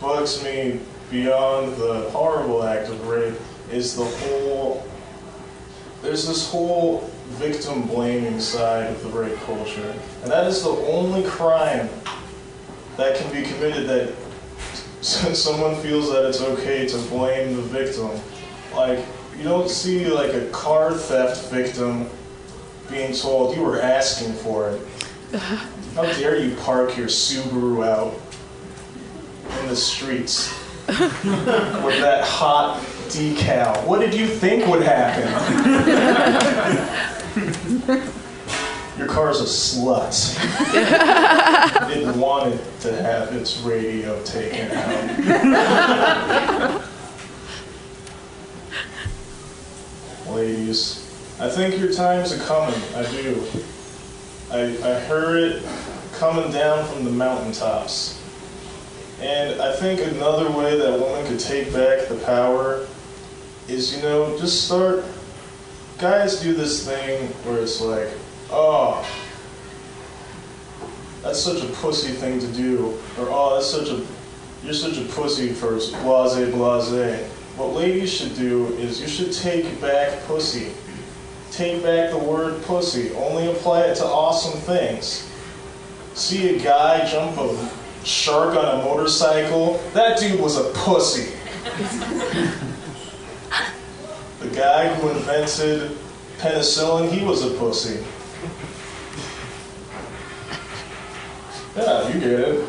bugs 0.00 0.42
me 0.42 0.80
beyond 1.10 1.76
the 1.76 2.08
horrible 2.10 2.62
act 2.62 2.88
of 2.88 3.06
rape 3.06 3.34
is 3.72 3.96
the 3.96 4.04
whole, 4.04 4.86
there's 6.02 6.26
this 6.26 6.50
whole 6.50 7.10
victim 7.30 7.86
blaming 7.86 8.40
side 8.40 8.86
of 8.86 9.02
the 9.02 9.08
rape 9.10 9.36
culture. 9.40 9.94
And 10.22 10.30
that 10.30 10.46
is 10.46 10.62
the 10.62 10.70
only 10.70 11.24
crime 11.24 11.88
that 12.96 13.16
can 13.16 13.32
be 13.32 13.42
committed 13.42 13.88
that 13.88 14.14
someone 15.02 15.76
feels 15.82 16.10
that 16.10 16.24
it's 16.24 16.40
okay 16.40 16.86
to 16.86 16.98
blame 17.08 17.56
the 17.56 17.62
victim. 17.62 18.10
Like, 18.74 19.04
you 19.36 19.44
don't 19.44 19.68
see 19.68 20.06
like 20.06 20.34
a 20.34 20.48
car 20.50 20.92
theft 20.92 21.50
victim 21.50 22.08
being 22.90 23.12
told 23.12 23.56
you 23.56 23.62
were 23.62 23.80
asking 23.80 24.32
for 24.32 24.70
it. 24.70 24.80
How 25.94 26.02
dare 26.04 26.36
you 26.36 26.54
park 26.56 26.96
your 26.96 27.06
Subaru 27.08 27.86
out 27.86 28.14
in 29.60 29.68
the 29.68 29.76
streets 29.76 30.52
with 30.88 32.00
that 32.00 32.24
hot 32.24 32.80
decal? 33.08 33.84
What 33.86 34.00
did 34.00 34.14
you 34.14 34.26
think 34.26 34.66
would 34.66 34.82
happen? 34.82 35.28
Your 38.98 39.06
car's 39.06 39.40
a 39.40 39.44
slut. 39.44 40.36
it 41.94 42.16
wanted 42.16 42.58
to 42.80 42.92
have 43.00 43.32
its 43.34 43.58
radio 43.60 44.20
taken 44.24 44.70
out. 44.72 46.82
Ladies, 50.28 51.07
I 51.40 51.48
think 51.48 51.78
your 51.78 51.92
time's 51.92 52.32
a 52.32 52.44
coming. 52.46 52.80
I 52.96 53.08
do. 53.12 53.46
I, 54.50 54.60
I 54.60 55.00
heard 55.00 55.38
it 55.38 55.62
coming 56.14 56.50
down 56.50 56.84
from 56.86 57.04
the 57.04 57.12
mountaintops. 57.12 58.20
And 59.20 59.60
I 59.60 59.72
think 59.76 60.00
another 60.00 60.50
way 60.50 60.76
that 60.76 60.98
women 60.98 61.24
could 61.26 61.38
take 61.38 61.72
back 61.72 62.08
the 62.08 62.20
power 62.24 62.88
is, 63.68 63.94
you 63.94 64.02
know, 64.02 64.36
just 64.38 64.66
start. 64.66 65.04
Guys 65.98 66.40
do 66.40 66.54
this 66.54 66.84
thing 66.84 67.28
where 67.44 67.62
it's 67.62 67.80
like, 67.80 68.08
oh, 68.50 69.06
that's 71.22 71.38
such 71.38 71.62
a 71.62 71.72
pussy 71.74 72.12
thing 72.14 72.40
to 72.40 72.46
do, 72.48 72.98
or 73.16 73.28
oh, 73.28 73.54
that's 73.54 73.70
such 73.70 73.88
a, 73.90 74.04
you're 74.64 74.74
such 74.74 74.98
a 74.98 75.04
pussy 75.12 75.52
for 75.52 75.74
blase 75.74 76.34
blase. 76.50 77.28
What 77.56 77.74
ladies 77.74 78.12
should 78.12 78.36
do 78.36 78.66
is 78.74 79.00
you 79.00 79.08
should 79.08 79.32
take 79.32 79.80
back 79.80 80.22
pussy. 80.24 80.72
Take 81.50 81.82
back 81.82 82.10
the 82.10 82.18
word 82.18 82.62
pussy. 82.62 83.12
Only 83.14 83.50
apply 83.50 83.82
it 83.82 83.96
to 83.96 84.04
awesome 84.04 84.60
things. 84.60 85.30
See 86.14 86.56
a 86.56 86.58
guy 86.62 87.06
jump 87.08 87.36
a 87.38 87.70
shark 88.04 88.56
on 88.56 88.80
a 88.80 88.84
motorcycle? 88.84 89.80
That 89.94 90.18
dude 90.18 90.40
was 90.40 90.56
a 90.56 90.70
pussy. 90.72 91.32
the 94.40 94.48
guy 94.54 94.94
who 94.94 95.10
invented 95.10 95.96
penicillin, 96.38 97.10
he 97.10 97.24
was 97.24 97.44
a 97.44 97.50
pussy. 97.58 98.04
Yeah, 101.76 102.08
you 102.08 102.20
get 102.20 102.40
it. 102.40 102.66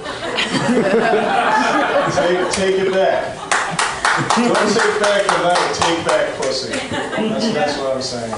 take, 2.13 2.51
take 2.51 2.75
it 2.79 2.91
back. 2.93 3.35
Don't 4.35 4.73
take 4.73 4.99
back 4.99 5.25
the 5.25 5.37
night, 5.43 5.75
take 5.75 6.05
back 6.05 6.35
pussy. 6.35 6.73
That's, 6.89 7.53
that's 7.53 7.77
what 7.79 7.95
I'm 7.95 8.01
saying. 8.01 8.35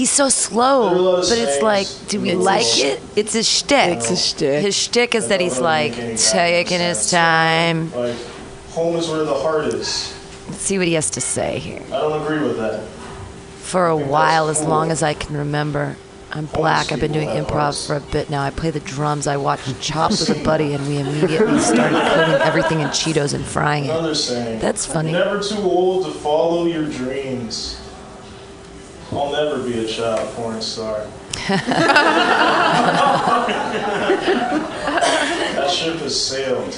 He's 0.00 0.10
so 0.10 0.30
slow, 0.30 0.88
There 0.88 0.94
are 0.94 0.96
a 0.96 1.02
lot 1.02 1.22
of 1.24 1.28
but 1.28 1.36
it's 1.36 1.60
like, 1.62 1.86
do 2.08 2.22
we 2.22 2.30
It's 2.30 2.40
like 2.40 2.64
sh- 2.64 2.84
it? 2.84 3.02
It's 3.16 3.34
a 3.34 3.42
shtick. 3.42 3.98
It's 3.98 4.10
a 4.10 4.16
shtick. 4.16 4.62
His 4.62 4.74
shtick 4.74 5.14
is 5.14 5.28
that 5.28 5.42
he's 5.42 5.60
like 5.60 5.92
taking 6.16 6.80
his 6.80 7.10
time. 7.10 7.92
Like, 7.92 8.16
home 8.70 8.96
is 8.96 9.10
where 9.10 9.24
the 9.24 9.34
heart 9.34 9.66
is. 9.66 10.16
Let's 10.48 10.62
see 10.62 10.78
what 10.78 10.86
he 10.86 10.94
has 10.94 11.10
to 11.10 11.20
say 11.20 11.58
here. 11.58 11.82
I 11.88 12.00
don't 12.00 12.22
agree 12.22 12.38
with 12.38 12.56
that. 12.56 12.82
For 13.60 13.88
a 13.88 13.96
while, 13.98 14.48
as 14.48 14.64
long 14.64 14.90
as 14.90 15.02
I 15.02 15.12
can 15.12 15.36
remember. 15.36 15.98
I'm 16.32 16.46
black. 16.46 16.92
I've 16.92 17.00
been 17.00 17.12
doing 17.12 17.28
improv 17.28 17.86
for 17.86 17.96
a 17.96 18.00
bit 18.00 18.30
now. 18.30 18.42
I 18.42 18.48
play 18.48 18.70
the 18.70 18.80
drums. 18.80 19.26
I 19.26 19.36
watched 19.36 19.82
Chopped 19.82 20.18
with 20.20 20.30
a 20.30 20.42
buddy, 20.42 20.72
and 20.72 20.88
we 20.88 20.96
immediately 20.96 21.58
started 21.58 22.00
coating 22.14 22.40
everything 22.40 22.80
in 22.80 22.88
Cheetos 22.88 23.34
and 23.34 23.44
frying 23.44 23.84
it. 23.84 23.90
Another 23.90 24.14
saying. 24.14 24.60
That's 24.60 24.86
funny. 24.86 25.12
Never 25.12 25.42
too 25.42 25.58
old 25.58 26.06
to 26.06 26.10
follow 26.10 26.64
your 26.64 26.88
dreams. 26.88 27.76
I'll 29.12 29.32
never 29.32 29.62
be 29.62 29.84
a 29.84 29.88
child 29.88 30.34
porn 30.34 30.62
star. 30.62 31.06
that 31.48 31.58
ship 35.72 35.96
has 35.96 36.20
sailed. 36.20 36.72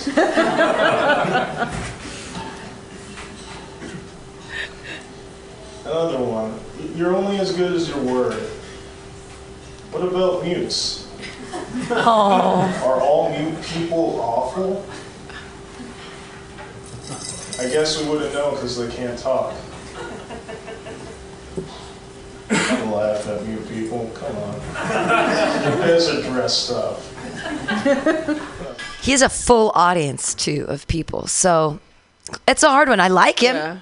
Another 5.85 6.19
one. 6.25 6.59
You're 6.97 7.15
only 7.15 7.39
as 7.39 7.53
good 7.55 7.73
as 7.75 7.89
your 7.89 7.99
word. 7.99 8.41
What 9.91 10.03
about 10.03 10.43
mutes? 10.43 11.07
Oh. 11.91 12.83
Are 12.87 13.01
all 13.03 13.29
mute 13.29 13.61
people 13.63 14.21
awful? 14.21 14.87
I 17.61 17.69
guess 17.69 18.01
we 18.01 18.09
wouldn't 18.09 18.33
know 18.33 18.53
because 18.53 18.79
they 18.79 18.91
can't 18.95 19.19
talk. 19.19 19.55
I'm 22.51 22.82
laugh 22.93 23.27
at 23.29 23.45
mute 23.47 23.69
people. 23.69 24.11
Come 24.15 24.37
on. 24.37 24.55
You 24.55 25.79
guys 25.83 26.09
are 26.09 26.23
dressed 26.23 26.71
up. 26.73 27.01
He 29.03 29.11
has 29.13 29.23
a 29.23 29.29
full 29.29 29.73
audience 29.75 30.35
too 30.35 30.65
of 30.69 30.87
people, 30.87 31.27
so 31.27 31.81
it's 32.47 32.63
a 32.63 32.69
hard 32.69 32.89
one. 32.89 33.01
I 33.01 33.09
like 33.09 33.39
him. 33.41 33.57
Yeah. 33.57 33.79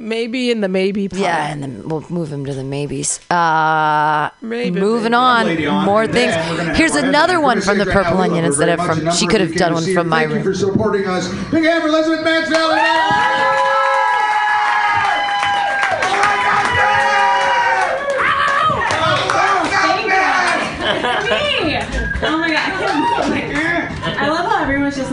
Maybe 0.00 0.50
in 0.52 0.60
the 0.60 0.68
maybe 0.68 1.08
part. 1.08 1.20
Yeah, 1.22 1.48
and 1.52 1.60
then 1.62 1.88
we'll 1.88 2.04
move 2.08 2.32
him 2.32 2.46
to 2.46 2.54
the 2.54 2.62
maybes. 2.62 3.18
Uh, 3.30 4.30
Maybe, 4.40 4.78
moving 4.78 5.10
maybe. 5.10 5.66
on, 5.66 5.74
on. 5.80 5.84
more 5.84 6.06
things. 6.06 6.32
then 6.34 6.50
we're 6.50 6.56
gonna 6.56 6.68
have 6.68 6.76
Here's 6.76 6.94
another 6.94 7.40
one 7.40 7.60
from 7.60 7.78
the 7.78 7.84
gonna 7.84 7.92
say 7.92 7.98
right 7.98 8.06
Purple 8.06 8.20
Onion 8.22 8.44
instead 8.44 8.68
of 8.78 8.86
from. 8.86 9.10
She 9.12 9.26
could 9.26 9.40
have 9.40 9.54
done 9.56 9.74
one 9.74 9.82
from 9.82 9.94
her. 9.94 10.04
my 10.04 10.18
Thank 10.20 10.30
you 10.30 10.34
room. 10.36 10.44
for 10.44 10.54
supporting 10.54 11.06
us. 11.08 11.28
Big 11.50 11.64
hand 11.64 11.82
for 11.82 11.88
Elizabeth 11.88 12.22
Mansfield. 12.24 12.78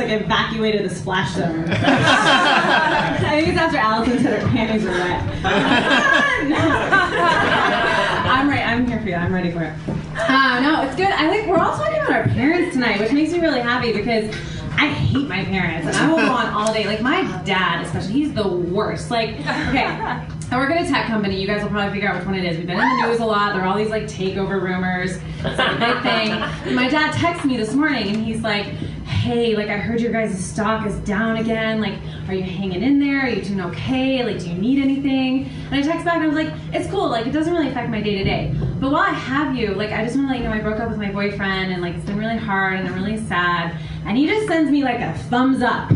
Like 0.08 0.22
evacuated 0.22 0.90
the 0.90 0.94
splash 0.94 1.36
zone. 1.36 1.66
I 1.70 3.18
think 3.32 3.48
it's 3.50 3.58
after 3.58 3.78
Allison 3.78 4.20
said 4.20 4.42
her 4.42 4.48
panties 4.50 4.86
are 4.86 4.92
wet. 4.92 5.46
I'm 8.26 8.50
right, 8.50 8.66
I'm 8.66 8.88
here 8.88 9.00
for 9.02 9.10
you, 9.10 9.16
I'm 9.16 9.34
ready 9.34 9.52
for 9.52 9.64
it. 9.64 9.74
Uh, 10.18 10.60
no, 10.62 10.84
it's 10.84 10.96
good. 10.96 11.08
I 11.08 11.30
think 11.30 11.48
we're 11.48 11.58
all 11.58 11.78
talking 11.78 11.96
about 11.96 12.12
our 12.12 12.28
parents 12.30 12.74
tonight, 12.74 13.00
which 13.00 13.12
makes 13.12 13.32
me 13.32 13.40
really 13.40 13.60
happy 13.60 13.94
because 13.94 14.34
I 14.78 14.88
hate 14.88 15.28
my 15.28 15.44
parents 15.46 15.88
and 15.88 15.96
I 15.96 16.10
will 16.10 16.18
go 16.18 16.32
on 16.32 16.48
all 16.54 16.74
day. 16.74 16.86
Like 16.86 17.02
my 17.02 17.22
dad, 17.44 17.86
especially, 17.86 18.14
he's 18.14 18.34
the 18.34 18.48
worst. 18.48 19.12
Like, 19.12 19.32
okay, 19.40 20.26
I 20.52 20.58
work 20.58 20.70
at 20.72 20.86
a 20.86 20.88
tech 20.88 21.08
company. 21.08 21.42
You 21.42 21.48
guys 21.48 21.64
will 21.64 21.70
probably 21.70 21.92
figure 21.94 22.08
out 22.08 22.18
which 22.18 22.26
one 22.26 22.36
it 22.36 22.46
is. 22.46 22.58
We've 22.58 22.68
been 22.68 22.80
in 22.80 23.02
the 23.02 23.08
news 23.08 23.20
a 23.20 23.26
lot. 23.26 23.54
There 23.54 23.64
are 23.64 23.68
all 23.68 23.78
these 23.78 23.90
like 23.90 24.04
takeover 24.04 24.62
rumors. 24.62 25.18
It's 25.40 25.58
like 25.58 25.76
a 25.76 25.80
big 25.80 26.02
thing. 26.04 26.32
And 26.32 26.76
my 26.76 26.88
dad 26.88 27.14
texted 27.14 27.46
me 27.46 27.58
this 27.58 27.74
morning 27.74 28.16
and 28.16 28.24
he's 28.24 28.42
like, 28.42 28.66
hey, 29.06 29.56
like 29.56 29.70
I 29.70 29.78
heard 29.78 30.00
your 30.00 30.12
guys' 30.12 30.38
stock 30.44 30.86
is 30.86 30.96
down 31.00 31.38
again. 31.38 31.82
Like, 31.82 31.96
are 32.28 32.34
you 32.34 32.44
hanging 32.44 32.84
in 32.84 33.00
there? 33.00 33.22
Are 33.22 33.30
you 33.30 33.42
doing 33.42 33.62
okay? 33.62 34.24
Like, 34.24 34.40
do 34.40 34.50
you 34.50 34.56
need 34.56 34.82
anything? 34.82 35.50
And 35.72 35.76
I 35.76 35.82
text 35.82 36.06
back 36.06 36.16
and 36.16 36.24
I 36.24 36.28
was 36.28 36.36
like, 36.36 36.54
it's 36.74 36.90
cool. 36.90 37.10
Like, 37.10 37.26
it 37.26 37.32
doesn't 37.32 37.52
really 37.52 37.70
affect 37.70 37.90
my 37.90 38.02
day 38.02 38.18
to 38.18 38.24
day. 38.24 38.54
But 38.80 38.92
while 38.92 39.02
I 39.02 39.14
have 39.14 39.56
you, 39.56 39.74
like, 39.74 39.92
I 39.92 40.04
just 40.04 40.16
want 40.16 40.28
to 40.28 40.34
let 40.34 40.42
you 40.42 40.48
know 40.48 40.54
I 40.54 40.62
broke 40.62 40.80
up 40.80 40.90
with 40.90 41.00
my 41.00 41.12
boyfriend 41.12 41.74
and 41.74 41.82
like 41.82 41.96
it's 41.96 42.06
been 42.06 42.18
really 42.18 42.38
hard 42.38 42.80
and 42.80 42.88
I'm 42.88 42.94
really 42.94 43.18
sad. 43.26 43.76
And 44.06 44.18
he 44.18 44.28
just 44.28 44.48
sends 44.48 44.70
me 44.70 44.84
like 44.84 45.00
a 45.00 45.14
thumbs 45.30 45.64
up. 45.64 45.90
I 45.92 45.96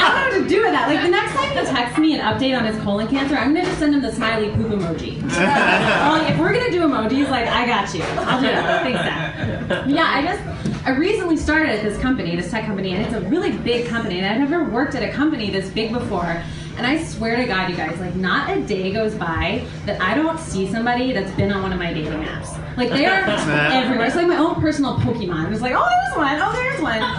don't 0.00 0.32
know 0.32 0.38
what 0.38 0.42
to 0.42 0.48
do 0.48 0.62
with 0.62 0.72
that. 0.72 0.88
Like 0.88 1.02
the 1.02 1.08
next 1.08 1.34
time 1.34 1.50
he 1.50 1.54
texts 1.72 1.91
me 1.98 2.14
an 2.14 2.20
update 2.20 2.56
on 2.56 2.64
his 2.64 2.76
colon 2.82 3.08
cancer, 3.08 3.36
I'm 3.36 3.54
gonna 3.54 3.66
just 3.66 3.78
send 3.78 3.94
him 3.94 4.02
the 4.02 4.12
smiley 4.12 4.50
poop 4.50 4.68
emoji. 4.68 5.20
Well, 5.32 6.26
if 6.26 6.38
we're 6.38 6.52
gonna 6.52 6.70
do 6.70 6.82
emojis, 6.82 7.28
like 7.30 7.46
I 7.48 7.66
got 7.66 7.92
you. 7.94 8.02
I'll 8.02 8.40
do 8.40 8.46
it. 8.46 8.54
Thanks, 8.54 8.98
Dad. 9.00 9.90
Yeah, 9.90 10.04
I 10.04 10.22
just 10.22 10.86
I 10.86 10.90
recently 10.90 11.36
started 11.36 11.70
at 11.70 11.82
this 11.82 11.98
company, 12.00 12.34
this 12.36 12.50
tech 12.50 12.64
company, 12.66 12.94
and 12.94 13.04
it's 13.04 13.14
a 13.14 13.20
really 13.28 13.56
big 13.58 13.86
company. 13.86 14.18
And 14.18 14.26
I've 14.26 14.50
never 14.50 14.64
worked 14.68 14.94
at 14.94 15.02
a 15.02 15.12
company 15.12 15.50
this 15.50 15.70
big 15.70 15.92
before. 15.92 16.42
And 16.76 16.86
I 16.86 17.02
swear 17.04 17.36
to 17.36 17.44
God, 17.44 17.70
you 17.70 17.76
guys, 17.76 17.98
like 18.00 18.14
not 18.14 18.56
a 18.56 18.60
day 18.62 18.92
goes 18.92 19.14
by 19.14 19.64
that 19.86 20.00
I 20.00 20.14
don't 20.14 20.38
see 20.38 20.70
somebody 20.70 21.12
that's 21.12 21.30
been 21.32 21.52
on 21.52 21.62
one 21.62 21.72
of 21.72 21.78
my 21.78 21.92
dating 21.92 22.12
apps. 22.12 22.58
Like 22.76 22.90
they 22.90 23.06
are 23.06 23.20
everywhere. 23.28 24.06
It's 24.06 24.16
like 24.16 24.26
my 24.26 24.38
own 24.38 24.60
personal 24.60 24.96
Pokemon. 24.98 25.52
It's 25.52 25.60
like, 25.60 25.74
oh, 25.76 25.86
there's 25.86 26.16
one. 26.16 26.38
Oh, 26.40 26.52
there's 26.52 26.80
one. 26.80 27.02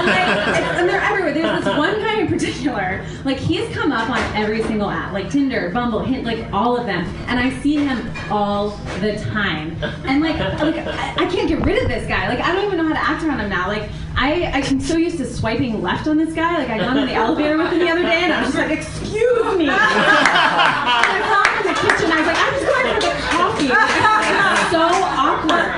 And, 0.00 0.06
like, 0.06 0.56
and 0.78 0.88
they're 0.88 1.00
everywhere. 1.00 1.32
There's 1.34 1.64
this 1.64 1.76
one 1.76 1.98
guy 2.00 2.20
in 2.20 2.28
particular. 2.28 3.04
Like 3.24 3.36
he's 3.36 3.68
come 3.74 3.92
up 3.92 4.08
on 4.08 4.18
every 4.36 4.62
single 4.62 4.88
app, 4.88 5.12
like 5.12 5.30
Tinder, 5.30 5.70
Bumble, 5.70 6.00
Hinge, 6.00 6.24
like 6.24 6.50
all 6.52 6.76
of 6.76 6.86
them. 6.86 7.04
And 7.26 7.38
I 7.38 7.50
see 7.60 7.76
him 7.76 8.10
all 8.30 8.70
the 9.00 9.16
time. 9.30 9.76
And 10.06 10.22
like, 10.22 10.38
like 10.60 10.76
I, 10.86 11.24
I 11.24 11.26
can't 11.26 11.48
get 11.48 11.60
rid 11.64 11.82
of 11.82 11.88
this 11.88 12.06
guy. 12.08 12.28
Like 12.28 12.40
I 12.40 12.52
don't 12.52 12.64
even 12.64 12.78
know 12.78 12.84
how 12.84 12.94
to 12.94 13.10
act 13.10 13.22
around 13.24 13.40
him 13.40 13.50
now. 13.50 13.68
Like 13.68 13.90
I, 14.16 14.50
I'm 14.52 14.80
so 14.80 14.96
used 14.96 15.18
to 15.18 15.26
swiping 15.26 15.80
left 15.80 16.06
on 16.06 16.16
this 16.16 16.34
guy. 16.34 16.58
Like 16.58 16.70
I 16.70 16.78
got 16.78 16.96
in 16.96 17.06
the 17.06 17.14
elevator 17.14 17.56
with 17.56 17.72
him 17.72 17.78
the 17.78 17.88
other 17.88 18.02
day, 18.02 18.22
and 18.24 18.32
I 18.32 18.40
was 18.42 18.52
just 18.54 18.58
like, 18.58 18.78
excuse 18.78 19.56
me. 19.56 19.68
And 19.70 19.76
I 19.76 21.22
found 21.28 21.46
him 21.46 21.66
in 21.66 21.74
the 21.74 21.80
kitchen. 21.80 22.12
I 22.12 22.16
was 22.18 22.26
like, 22.26 22.38
I'm 22.38 22.52
just 22.52 22.66
going 22.66 22.86
for 22.94 23.00
the 23.00 23.76
coffee. 23.76 24.56
so 24.70 24.82
awkward. 24.82 25.70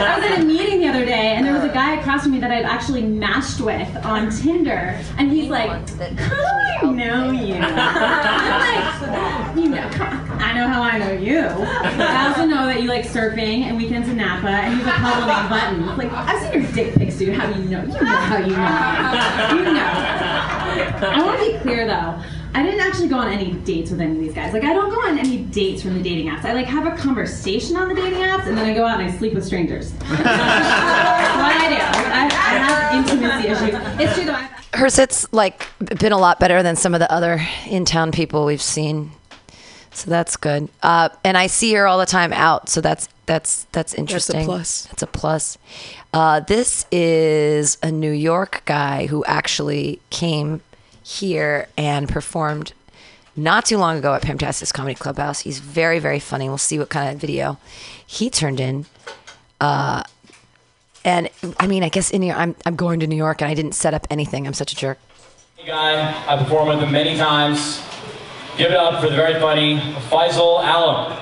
I 0.00 0.16
was 0.16 0.24
at 0.30 0.40
a 0.40 0.44
meeting 0.44 0.80
the 0.80 0.88
other 0.88 1.04
day, 1.04 1.34
and 1.34 1.44
there 1.46 1.54
was 1.54 1.64
a 1.64 1.68
guy 1.68 1.94
across 2.00 2.22
from 2.22 2.32
me 2.32 2.40
that 2.40 2.50
I'd 2.50 2.64
actually 2.64 3.02
matched 3.02 3.60
with 3.60 3.88
on 4.04 4.30
Tinder, 4.30 4.98
and 5.18 5.30
he's 5.30 5.48
like, 5.48 5.70
"How 5.70 6.36
do 6.80 6.88
I 6.88 6.92
know 6.92 7.30
you?" 7.30 7.54
I'm 7.54 7.76
like, 8.66 9.56
"You 9.56 9.68
know, 9.70 9.88
I 10.40 10.52
know 10.54 10.66
how 10.66 10.82
I 10.82 10.98
know 10.98 11.12
you. 11.12 11.40
I 11.40 12.28
also 12.28 12.46
know 12.46 12.66
that 12.66 12.82
you 12.82 12.88
like 12.88 13.04
surfing 13.04 13.62
and 13.64 13.76
weekends 13.76 14.08
in 14.08 14.16
Napa, 14.16 14.48
and 14.48 14.78
you 14.78 14.84
have 14.84 14.96
a 14.96 15.00
couple 15.00 15.30
of 15.30 15.48
buttons. 15.50 15.98
Like, 15.98 16.12
I've 16.12 16.40
seen 16.42 16.62
your 16.62 16.72
dick 16.72 16.94
pics, 16.94 17.16
dude. 17.16 17.36
How 17.36 17.46
do 17.52 17.60
you 17.60 17.68
know? 17.68 17.82
You 17.82 17.88
know 17.88 18.06
how 18.06 18.38
you 18.38 18.56
know. 18.56 19.58
You 19.58 19.64
know." 19.74 19.90
I 21.02 21.22
want 21.24 21.38
to 21.38 21.52
be 21.52 21.58
clear 21.58 21.86
though. 21.86 22.14
I 22.52 22.62
didn't 22.64 22.80
actually 22.80 23.08
go 23.08 23.16
on 23.16 23.32
any 23.32 23.52
dates 23.52 23.90
with 23.90 24.00
any 24.00 24.12
of 24.12 24.18
these 24.18 24.34
guys. 24.34 24.52
Like 24.52 24.64
I 24.64 24.72
don't 24.72 24.90
go 24.90 25.00
on 25.02 25.18
any 25.18 25.38
dates 25.38 25.82
from 25.82 25.94
the 25.94 26.02
dating 26.02 26.26
apps. 26.28 26.44
I 26.44 26.52
like 26.52 26.66
have 26.66 26.86
a 26.86 26.96
conversation 26.96 27.76
on 27.76 27.88
the 27.88 27.94
dating 27.94 28.20
apps 28.20 28.46
and 28.46 28.58
then 28.58 28.66
I 28.66 28.74
go 28.74 28.84
out 28.84 29.00
and 29.00 29.08
I 29.08 29.16
sleep 29.16 29.34
with 29.34 29.44
strangers. 29.44 29.92
That's 29.92 30.10
what 30.10 30.20
I 30.24 31.68
do. 31.68 31.76
I, 31.80 32.24
I 32.24 32.58
have 32.58 32.94
intimacy 32.94 33.48
issues. 33.48 34.00
It's 34.00 34.14
true 34.14 34.24
though. 34.24 34.32
I, 34.32 34.48
Her 34.74 34.88
sit's 34.88 35.32
like 35.32 35.68
been 35.78 36.12
a 36.12 36.18
lot 36.18 36.40
better 36.40 36.62
than 36.62 36.74
some 36.74 36.92
of 36.92 37.00
the 37.00 37.12
other 37.12 37.40
in-town 37.66 38.10
people 38.12 38.44
we've 38.44 38.60
seen, 38.62 39.12
so 39.92 40.10
that's 40.10 40.36
good. 40.36 40.68
Uh, 40.82 41.10
and 41.24 41.38
I 41.38 41.46
see 41.46 41.72
her 41.74 41.86
all 41.86 41.98
the 41.98 42.06
time 42.06 42.32
out, 42.32 42.68
so 42.68 42.80
that's 42.80 43.08
that's 43.26 43.66
that's 43.70 43.94
interesting. 43.94 44.38
That's 44.38 44.46
a 44.46 44.50
plus. 44.50 44.86
That's 44.86 45.02
a 45.02 45.06
plus. 45.06 45.58
Uh, 46.12 46.40
this 46.40 46.84
is 46.90 47.78
a 47.82 47.92
New 47.92 48.10
York 48.10 48.62
guy 48.64 49.06
who 49.06 49.24
actually 49.26 50.00
came 50.10 50.62
here 51.18 51.66
and 51.76 52.08
performed 52.08 52.72
not 53.36 53.64
too 53.64 53.78
long 53.78 53.98
ago 53.98 54.14
at 54.14 54.22
Pamtastic's 54.22 54.72
Comedy 54.72 54.94
Clubhouse. 54.94 55.40
He's 55.40 55.58
very 55.58 55.98
very 55.98 56.20
funny. 56.20 56.48
We'll 56.48 56.58
see 56.58 56.78
what 56.78 56.88
kind 56.88 57.12
of 57.12 57.20
video 57.20 57.58
he 58.06 58.30
turned 58.30 58.60
in. 58.60 58.86
Uh, 59.60 60.02
and 61.04 61.28
I 61.58 61.66
mean, 61.66 61.82
I 61.82 61.88
guess 61.88 62.10
in 62.10 62.22
here, 62.22 62.34
I'm 62.34 62.54
I'm 62.64 62.76
going 62.76 63.00
to 63.00 63.06
New 63.06 63.16
York, 63.16 63.40
and 63.42 63.50
I 63.50 63.54
didn't 63.54 63.72
set 63.72 63.94
up 63.94 64.06
anything. 64.10 64.46
I'm 64.46 64.54
such 64.54 64.72
a 64.72 64.76
jerk. 64.76 64.98
Hey 65.56 65.66
guy. 65.66 66.24
I 66.28 66.36
performed 66.36 66.68
with 66.68 66.80
him 66.80 66.92
many 66.92 67.16
times. 67.16 67.82
Give 68.56 68.70
it 68.70 68.76
up 68.76 69.02
for 69.02 69.08
the 69.08 69.16
very 69.16 69.40
funny 69.40 69.78
Faisal 70.10 70.62
Alam. 70.62 71.16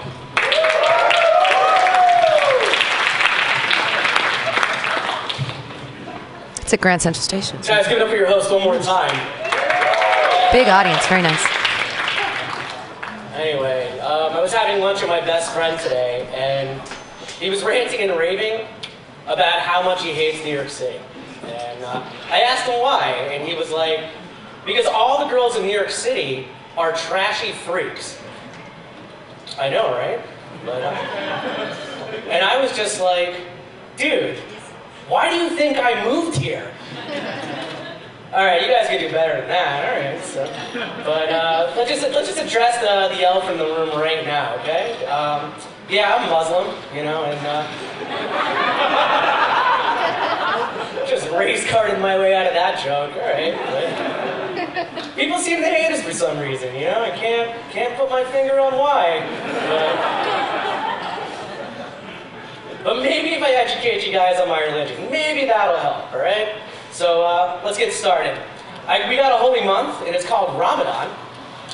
It's 6.60 6.74
at 6.74 6.80
Grand 6.80 7.00
Central 7.00 7.22
Station. 7.22 7.58
Guys, 7.62 7.88
give 7.88 7.96
it 7.96 8.02
up 8.02 8.10
for 8.10 8.16
your 8.16 8.26
host 8.26 8.50
one 8.50 8.62
more 8.62 8.78
time. 8.78 9.37
Big 10.50 10.66
audience, 10.66 11.06
very 11.06 11.20
nice. 11.20 11.46
Anyway, 13.34 13.98
um, 14.00 14.32
I 14.32 14.40
was 14.40 14.52
having 14.52 14.80
lunch 14.82 15.02
with 15.02 15.10
my 15.10 15.20
best 15.20 15.52
friend 15.52 15.78
today, 15.78 16.26
and 16.34 16.80
he 17.38 17.50
was 17.50 17.62
ranting 17.62 18.00
and 18.00 18.18
raving 18.18 18.66
about 19.26 19.60
how 19.60 19.82
much 19.82 20.02
he 20.02 20.10
hates 20.12 20.42
New 20.42 20.54
York 20.54 20.70
City. 20.70 20.98
And 21.44 21.84
uh, 21.84 22.02
I 22.30 22.40
asked 22.40 22.64
him 22.64 22.80
why, 22.80 23.10
and 23.30 23.46
he 23.46 23.54
was 23.56 23.70
like, 23.70 24.08
because 24.64 24.86
all 24.86 25.22
the 25.22 25.30
girls 25.30 25.54
in 25.56 25.66
New 25.66 25.72
York 25.72 25.90
City 25.90 26.48
are 26.78 26.92
trashy 26.94 27.52
freaks. 27.52 28.18
I 29.58 29.68
know, 29.68 29.92
right? 29.92 30.20
But, 30.64 30.82
uh, 30.82 31.76
and 32.30 32.42
I 32.42 32.58
was 32.58 32.74
just 32.74 33.02
like, 33.02 33.36
dude, 33.98 34.38
why 35.08 35.28
do 35.28 35.36
you 35.36 35.50
think 35.50 35.76
I 35.76 36.02
moved 36.04 36.38
here? 36.38 36.72
All 38.30 38.44
right, 38.44 38.60
you 38.60 38.68
guys 38.68 38.86
can 38.88 39.00
do 39.00 39.10
better 39.10 39.40
than 39.40 39.48
that. 39.48 39.88
All 39.88 39.96
right, 39.96 40.22
so, 40.22 40.44
but 41.02 41.30
uh, 41.32 41.72
let's 41.74 41.88
just 41.88 42.02
let's 42.12 42.28
just 42.28 42.38
address 42.38 42.76
the 42.76 43.16
the 43.16 43.24
elephant 43.24 43.58
in 43.58 43.66
the 43.66 43.72
room 43.74 43.88
right 43.98 44.22
now, 44.26 44.54
okay? 44.56 45.06
Um, 45.06 45.54
yeah, 45.88 46.14
I'm 46.14 46.28
Muslim, 46.28 46.76
you 46.94 47.04
know, 47.04 47.24
and 47.24 47.40
uh, 47.46 47.64
just 51.08 51.30
race 51.30 51.66
carded 51.70 52.00
my 52.00 52.18
way 52.18 52.34
out 52.36 52.46
of 52.46 52.52
that 52.52 52.76
joke. 52.84 53.16
All 53.16 53.24
right. 53.24 53.56
but 54.92 55.16
people 55.16 55.38
seem 55.38 55.62
to 55.62 55.66
hate 55.66 55.90
us 55.90 56.02
for 56.02 56.12
some 56.12 56.38
reason, 56.38 56.74
you 56.74 56.84
know. 56.84 57.02
I 57.02 57.10
can't 57.16 57.58
can't 57.70 57.96
put 57.96 58.10
my 58.10 58.24
finger 58.24 58.60
on 58.60 58.76
why. 58.76 59.24
But, 62.84 62.84
but 62.84 63.02
maybe 63.02 63.30
if 63.30 63.42
I 63.42 63.52
educate 63.52 64.06
you 64.06 64.12
guys 64.12 64.38
on 64.38 64.48
my 64.48 64.60
religion, 64.64 65.10
maybe 65.10 65.46
that'll 65.46 65.78
help. 65.78 66.12
All 66.12 66.20
right. 66.20 66.60
So 66.92 67.22
uh, 67.22 67.60
let's 67.64 67.78
get 67.78 67.92
started. 67.92 68.38
I, 68.86 69.08
we 69.08 69.16
got 69.16 69.32
a 69.32 69.36
holy 69.36 69.64
month, 69.64 70.06
and 70.06 70.14
it's 70.14 70.26
called 70.26 70.58
Ramadan. 70.58 71.14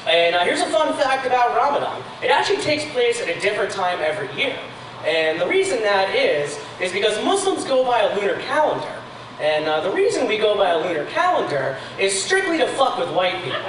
And 0.07 0.35
uh, 0.35 0.45
here's 0.45 0.61
a 0.61 0.67
fun 0.67 0.93
fact 0.95 1.27
about 1.27 1.57
Ramadan. 1.57 2.03
It 2.23 2.31
actually 2.31 2.59
takes 2.59 2.85
place 2.93 3.23
at 3.23 3.29
a 3.29 3.41
different 3.41 3.71
time 3.71 4.01
every 4.01 4.31
year. 4.37 4.59
And 5.07 5.41
the 5.41 5.47
reason 5.47 5.81
that 5.83 6.15
is, 6.15 6.59
is 6.81 6.93
because 6.93 7.23
Muslims 7.25 7.65
go 7.65 7.85
by 7.85 8.01
a 8.01 8.19
lunar 8.19 8.39
calendar. 8.41 9.01
And 9.41 9.67
uh, 9.67 9.81
the 9.81 9.91
reason 9.91 10.29
we 10.29 10.39
go 10.39 10.57
by 10.57 10.71
a 10.71 10.79
lunar 10.79 11.07
calendar 11.07 11.77
is 11.99 12.21
strictly 12.21 12.59
to 12.59 12.67
fuck 12.69 12.99
with 12.99 13.11
white 13.11 13.43
people. 13.43 13.61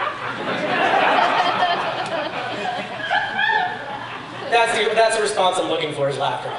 That's 4.52 4.78
the, 4.78 4.94
that's 4.94 5.18
the 5.18 5.24
response 5.24 5.58
I'm 5.58 5.70
looking 5.70 5.94
for 5.94 6.08
is 6.08 6.18
laughter. 6.18 6.50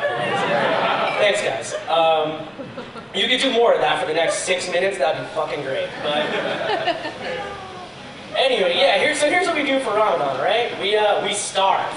Thanks, 1.18 1.40
guys. 1.40 1.74
Um, 1.88 2.46
you 3.18 3.28
could 3.28 3.40
do 3.40 3.52
more 3.52 3.74
of 3.74 3.80
that 3.80 4.00
for 4.00 4.06
the 4.06 4.14
next 4.14 4.44
six 4.44 4.70
minutes. 4.70 4.98
That'd 4.98 5.22
be 5.22 5.28
fucking 5.34 5.62
great. 5.62 5.88
But 6.02 6.26
anyway, 8.36 8.76
yeah. 8.76 8.98
Here's 8.98 9.18
so 9.18 9.28
here's 9.28 9.46
what 9.46 9.56
we 9.56 9.64
do 9.64 9.80
for 9.80 9.90
Ramadan, 9.90 10.40
right? 10.40 10.78
We 10.80 10.96
uh, 10.96 11.24
we 11.24 11.34
starve 11.34 11.92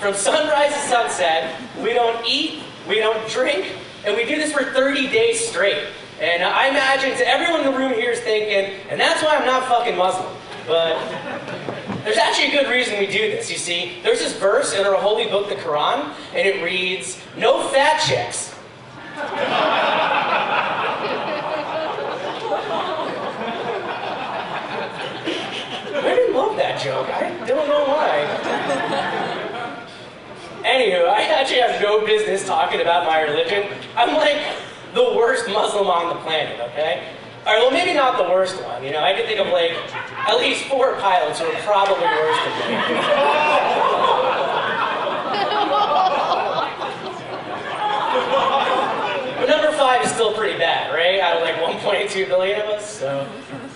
from 0.00 0.14
sunrise 0.14 0.72
to 0.72 0.80
sunset. 0.88 1.60
We 1.82 1.92
don't 1.92 2.24
eat. 2.26 2.62
We 2.88 3.00
don't 3.00 3.28
drink, 3.28 3.74
and 4.04 4.16
we 4.16 4.24
do 4.24 4.36
this 4.36 4.52
for 4.52 4.64
30 4.64 5.08
days 5.08 5.46
straight. 5.46 5.88
And 6.20 6.42
I 6.42 6.68
imagine 6.68 7.16
to 7.18 7.28
everyone 7.28 7.60
in 7.60 7.72
the 7.72 7.78
room 7.78 7.92
here 7.92 8.10
is 8.10 8.20
thinking, 8.20 8.80
and 8.88 9.00
that's 9.00 9.22
why 9.22 9.36
I'm 9.36 9.46
not 9.46 9.68
fucking 9.68 9.96
Muslim. 9.96 10.34
But 10.66 10.98
there's 12.04 12.16
actually 12.16 12.48
a 12.48 12.62
good 12.62 12.70
reason 12.70 12.98
we 12.98 13.06
do 13.06 13.30
this. 13.30 13.50
You 13.50 13.58
see, 13.58 13.98
there's 14.02 14.18
this 14.18 14.36
verse 14.36 14.74
in 14.74 14.86
our 14.86 14.94
holy 14.94 15.26
book, 15.26 15.48
the 15.48 15.54
Quran, 15.54 16.12
and 16.34 16.48
it 16.48 16.64
reads, 16.64 17.20
"No 17.36 17.68
fat 17.68 18.00
chicks." 18.00 18.57
I 25.98 26.14
didn't 26.14 26.34
love 26.34 26.56
that 26.56 26.80
joke. 26.80 27.08
I 27.08 27.30
don't 27.46 27.68
know 27.68 27.84
why. 27.84 28.24
Anywho, 30.62 31.08
I 31.08 31.22
actually 31.22 31.60
have 31.60 31.80
no 31.80 32.04
business 32.04 32.46
talking 32.46 32.80
about 32.80 33.06
my 33.06 33.22
religion. 33.22 33.64
I'm 33.96 34.14
like 34.14 34.40
the 34.94 35.02
worst 35.16 35.48
Muslim 35.48 35.86
on 35.88 36.08
the 36.14 36.20
planet, 36.22 36.60
okay? 36.70 37.14
All 37.46 37.54
right, 37.54 37.62
well, 37.62 37.70
maybe 37.70 37.94
not 37.94 38.18
the 38.18 38.24
worst 38.24 38.62
one. 38.62 38.84
You 38.84 38.90
know, 38.92 39.00
I 39.02 39.14
can 39.14 39.24
think 39.24 39.40
of 39.40 39.46
like 39.48 39.72
at 40.28 40.36
least 40.36 40.64
four 40.64 40.96
pilots 40.96 41.40
who 41.40 41.46
are 41.46 41.62
probably 41.62 42.04
worse 42.04 42.38
than 42.44 42.54
me. 42.68 42.74
But 49.37 49.37
number 49.48 49.72
five 49.72 50.04
is 50.04 50.10
still 50.12 50.34
pretty 50.34 50.58
bad, 50.58 50.94
right? 50.94 51.18
Out 51.20 51.38
of 51.38 51.42
like 51.42 51.56
1.2 51.56 52.28
billion 52.28 52.60
of 52.60 52.66
us. 52.68 52.98
So, 52.98 53.26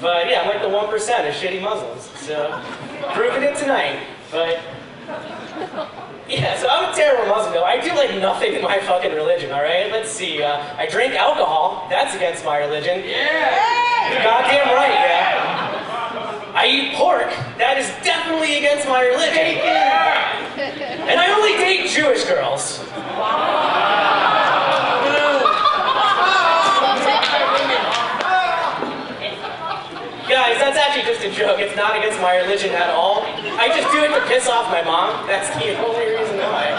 but 0.00 0.28
yeah, 0.28 0.42
I'm 0.42 0.48
like 0.48 0.62
the 0.62 0.68
one 0.68 0.88
percent 0.88 1.26
of 1.26 1.34
shitty 1.34 1.62
Muslims. 1.62 2.10
So, 2.20 2.62
proving 3.14 3.42
it 3.42 3.56
tonight. 3.56 4.00
But 4.30 4.60
yeah, 6.28 6.56
so 6.58 6.68
I'm 6.68 6.92
a 6.92 6.94
terrible 6.94 7.26
Muslim 7.26 7.54
though. 7.54 7.64
I 7.64 7.80
do 7.80 7.94
like 7.94 8.14
nothing 8.20 8.54
in 8.54 8.62
my 8.62 8.78
fucking 8.80 9.12
religion. 9.12 9.50
All 9.50 9.62
right, 9.62 9.90
let's 9.90 10.10
see. 10.10 10.42
Uh, 10.42 10.62
I 10.76 10.86
drink 10.86 11.14
alcohol. 11.14 11.86
That's 11.90 12.14
against 12.14 12.44
my 12.44 12.58
religion. 12.58 13.04
Yeah. 13.04 14.22
Goddamn 14.22 14.74
right, 14.74 14.90
yeah. 14.90 16.52
I 16.54 16.66
eat 16.66 16.94
pork. 16.94 17.30
That 17.58 17.78
is 17.78 17.88
definitely 18.04 18.58
against 18.58 18.86
my 18.86 19.02
religion. 19.02 19.56
Yeah. 19.56 21.08
And 21.08 21.18
I 21.18 21.32
only 21.32 21.56
date 21.56 21.88
Jewish 21.88 22.24
girls. 22.24 22.78
Guys, 23.16 24.11
that's 30.72 30.88
actually 30.88 31.04
just 31.12 31.24
a 31.24 31.30
joke. 31.30 31.60
It's 31.60 31.76
not 31.76 31.96
against 31.96 32.20
my 32.20 32.36
religion 32.38 32.70
at 32.70 32.90
all. 32.90 33.22
I 33.60 33.68
just 33.68 33.92
do 33.92 34.02
it 34.02 34.08
to 34.08 34.26
piss 34.26 34.48
off 34.48 34.70
my 34.70 34.82
mom. 34.82 35.26
That's 35.26 35.48
the 35.50 35.76
only 35.84 36.16
reason 36.16 36.38
why. 36.38 36.72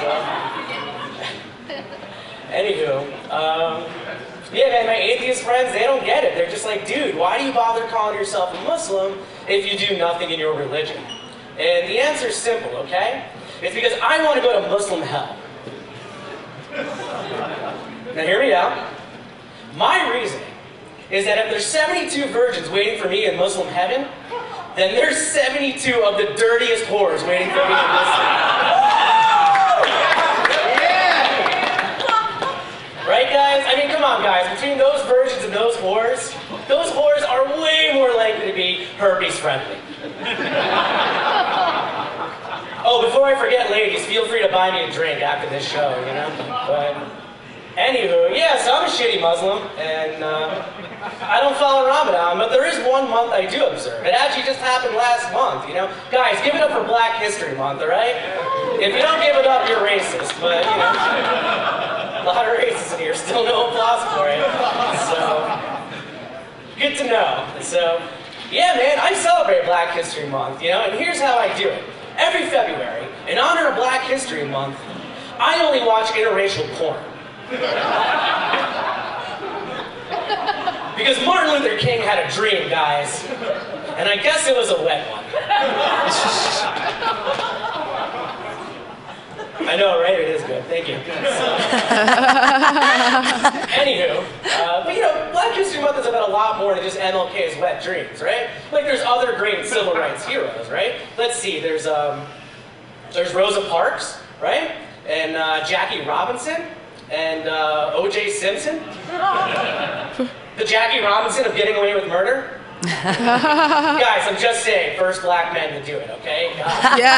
So. 0.00 0.10
Anywho, 2.52 3.00
um, 3.30 3.84
yeah, 4.52 4.68
man, 4.68 4.86
my 4.86 4.96
atheist 4.96 5.42
friends, 5.42 5.72
they 5.72 5.84
don't 5.84 6.04
get 6.04 6.24
it. 6.24 6.34
They're 6.34 6.50
just 6.50 6.66
like, 6.66 6.86
dude, 6.86 7.16
why 7.16 7.38
do 7.38 7.44
you 7.44 7.52
bother 7.52 7.86
calling 7.86 8.18
yourself 8.18 8.52
a 8.54 8.62
Muslim 8.64 9.18
if 9.48 9.70
you 9.70 9.78
do 9.78 9.96
nothing 9.96 10.30
in 10.30 10.38
your 10.38 10.54
religion? 10.54 11.02
And 11.58 11.88
the 11.88 11.98
answer 11.98 12.26
is 12.26 12.36
simple, 12.36 12.70
okay? 12.78 13.26
It's 13.62 13.74
because 13.74 13.92
I 14.02 14.22
want 14.24 14.36
to 14.36 14.42
go 14.42 14.60
to 14.60 14.68
Muslim 14.68 15.02
hell. 15.02 15.36
Now, 18.14 18.22
hear 18.22 18.40
me 18.40 18.52
out. 18.52 18.92
My 19.76 20.10
reasoning 20.12 20.49
is 21.10 21.24
that 21.24 21.38
if 21.38 21.50
there's 21.50 21.66
72 21.66 22.26
virgins 22.26 22.68
waiting 22.70 23.00
for 23.00 23.08
me 23.08 23.26
in 23.26 23.36
Muslim 23.36 23.66
heaven, 23.68 24.06
then 24.76 24.94
there's 24.94 25.16
72 25.16 26.02
of 26.04 26.16
the 26.16 26.34
dirtiest 26.36 26.84
whores 26.84 27.26
waiting 27.26 27.50
for 27.50 27.56
me 27.56 27.74
in 27.74 27.90
Muslim 27.90 28.26
heaven. 28.26 28.60
Right, 33.10 33.26
guys? 33.28 33.64
I 33.66 33.74
mean, 33.76 33.90
come 33.90 34.04
on, 34.04 34.22
guys. 34.22 34.48
Between 34.54 34.78
those 34.78 35.02
virgins 35.02 35.42
and 35.42 35.52
those 35.52 35.74
whores, 35.76 36.30
those 36.68 36.90
whores 36.92 37.28
are 37.28 37.44
way 37.60 37.90
more 37.92 38.14
likely 38.14 38.46
to 38.46 38.52
be 38.52 38.84
herpes-friendly. 38.98 39.78
oh, 42.86 43.02
before 43.04 43.26
I 43.26 43.34
forget, 43.36 43.68
ladies, 43.68 44.06
feel 44.06 44.28
free 44.28 44.42
to 44.42 44.52
buy 44.52 44.70
me 44.70 44.84
a 44.84 44.92
drink 44.92 45.22
after 45.22 45.50
this 45.50 45.64
show, 45.64 45.98
you 46.06 46.14
know? 46.14 46.30
But, 46.68 47.19
anywho, 47.80 48.28
yes, 48.36 48.68
I'm 48.68 48.84
a 48.84 48.90
shitty 48.92 49.20
Muslim, 49.20 49.64
and 49.80 50.22
uh, 50.22 50.62
I 51.22 51.40
don't 51.40 51.56
follow 51.56 51.86
Ramadan, 51.86 52.36
but 52.36 52.50
there 52.50 52.66
is 52.66 52.76
one 52.86 53.08
month 53.08 53.32
I 53.32 53.46
do 53.46 53.64
observe. 53.64 54.04
It 54.04 54.12
actually 54.12 54.44
just 54.44 54.60
happened 54.60 54.94
last 54.96 55.32
month, 55.32 55.66
you 55.66 55.74
know? 55.74 55.88
Guys, 56.12 56.36
give 56.44 56.54
it 56.54 56.60
up 56.60 56.72
for 56.72 56.84
Black 56.84 57.20
History 57.20 57.56
Month, 57.56 57.80
alright? 57.80 58.16
If 58.76 58.92
you 58.92 59.00
don't 59.00 59.20
give 59.24 59.36
it 59.36 59.46
up, 59.46 59.68
you're 59.68 59.80
racist, 59.80 60.36
but, 60.40 60.60
you 60.60 60.76
know. 60.76 60.92
A 62.20 62.24
lot 62.28 62.44
of 62.44 62.52
racists 62.60 62.92
in 62.94 63.00
here, 63.00 63.14
still 63.14 63.44
no 63.44 63.68
applause 63.72 64.04
for 64.12 64.28
it. 64.28 64.44
So, 65.08 65.24
good 66.76 66.96
to 66.98 67.04
know. 67.08 67.48
So, 67.60 68.02
yeah, 68.50 68.76
man, 68.76 68.98
I 69.00 69.14
celebrate 69.14 69.64
Black 69.64 69.96
History 69.96 70.28
Month, 70.28 70.62
you 70.62 70.70
know, 70.70 70.82
and 70.82 70.98
here's 70.98 71.20
how 71.20 71.38
I 71.38 71.56
do 71.56 71.68
it. 71.68 71.82
Every 72.18 72.44
February, 72.44 73.06
in 73.26 73.38
honor 73.38 73.68
of 73.68 73.76
Black 73.76 74.02
History 74.02 74.44
Month, 74.46 74.76
I 75.38 75.64
only 75.64 75.80
watch 75.86 76.08
interracial 76.08 76.68
porn. 76.74 77.00
Because 80.96 81.24
Martin 81.24 81.50
Luther 81.52 81.76
King 81.78 82.00
had 82.02 82.24
a 82.24 82.30
dream, 82.32 82.68
guys, 82.68 83.24
and 83.96 84.08
I 84.08 84.16
guess 84.16 84.46
it 84.46 84.56
was 84.56 84.70
a 84.70 84.80
wet 84.82 85.10
one. 85.10 85.24
I 89.68 89.76
know, 89.76 90.00
right? 90.00 90.18
It 90.18 90.28
is 90.28 90.42
good. 90.42 90.64
Thank 90.64 90.88
you. 90.88 90.96
Anywho, 93.74 94.24
uh, 94.60 94.84
but 94.84 94.94
you 94.94 95.00
know, 95.02 95.28
Black 95.32 95.54
History 95.54 95.80
Month 95.80 95.98
is 95.98 96.06
about 96.06 96.28
a 96.28 96.32
lot 96.32 96.58
more 96.58 96.74
than 96.74 96.84
just 96.84 96.98
MLK's 96.98 97.56
wet 97.60 97.82
dreams, 97.82 98.20
right? 98.22 98.48
Like, 98.72 98.84
there's 98.84 99.02
other 99.02 99.36
great 99.38 99.66
civil 99.66 99.94
rights 99.94 100.26
heroes, 100.26 100.68
right? 100.70 100.96
Let's 101.18 101.36
see. 101.36 101.60
There's 101.60 101.86
um, 101.86 102.26
there's 103.12 103.34
Rosa 103.34 103.62
Parks, 103.68 104.20
right? 104.40 104.72
And 105.08 105.36
uh, 105.36 105.64
Jackie 105.66 106.06
Robinson, 106.06 106.62
and 107.10 107.48
uh, 107.48 107.92
O.J. 107.94 108.30
Simpson. 108.30 108.76
the 110.56 110.64
Jackie 110.64 111.00
Robinson 111.00 111.44
of 111.44 111.54
getting 111.56 111.76
away 111.76 111.94
with 111.94 112.06
murder. 112.08 112.60
Guys, 112.82 114.26
I'm 114.26 114.38
just 114.38 114.64
saying, 114.64 114.98
first 114.98 115.20
black 115.20 115.52
man 115.52 115.78
to 115.78 115.84
do 115.84 115.98
it, 115.98 116.08
okay? 116.10 116.54
Yeah. 116.56 117.16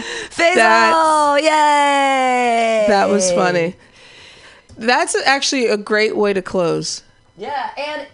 Faisal, 0.30 1.40
yay! 1.40 2.84
That 2.86 3.08
was 3.08 3.32
funny. 3.32 3.74
That's 4.76 5.16
actually 5.24 5.66
a 5.66 5.76
great 5.76 6.16
way 6.16 6.32
to 6.32 6.42
close. 6.42 7.02
Yeah, 7.36 7.70
and 7.76 8.06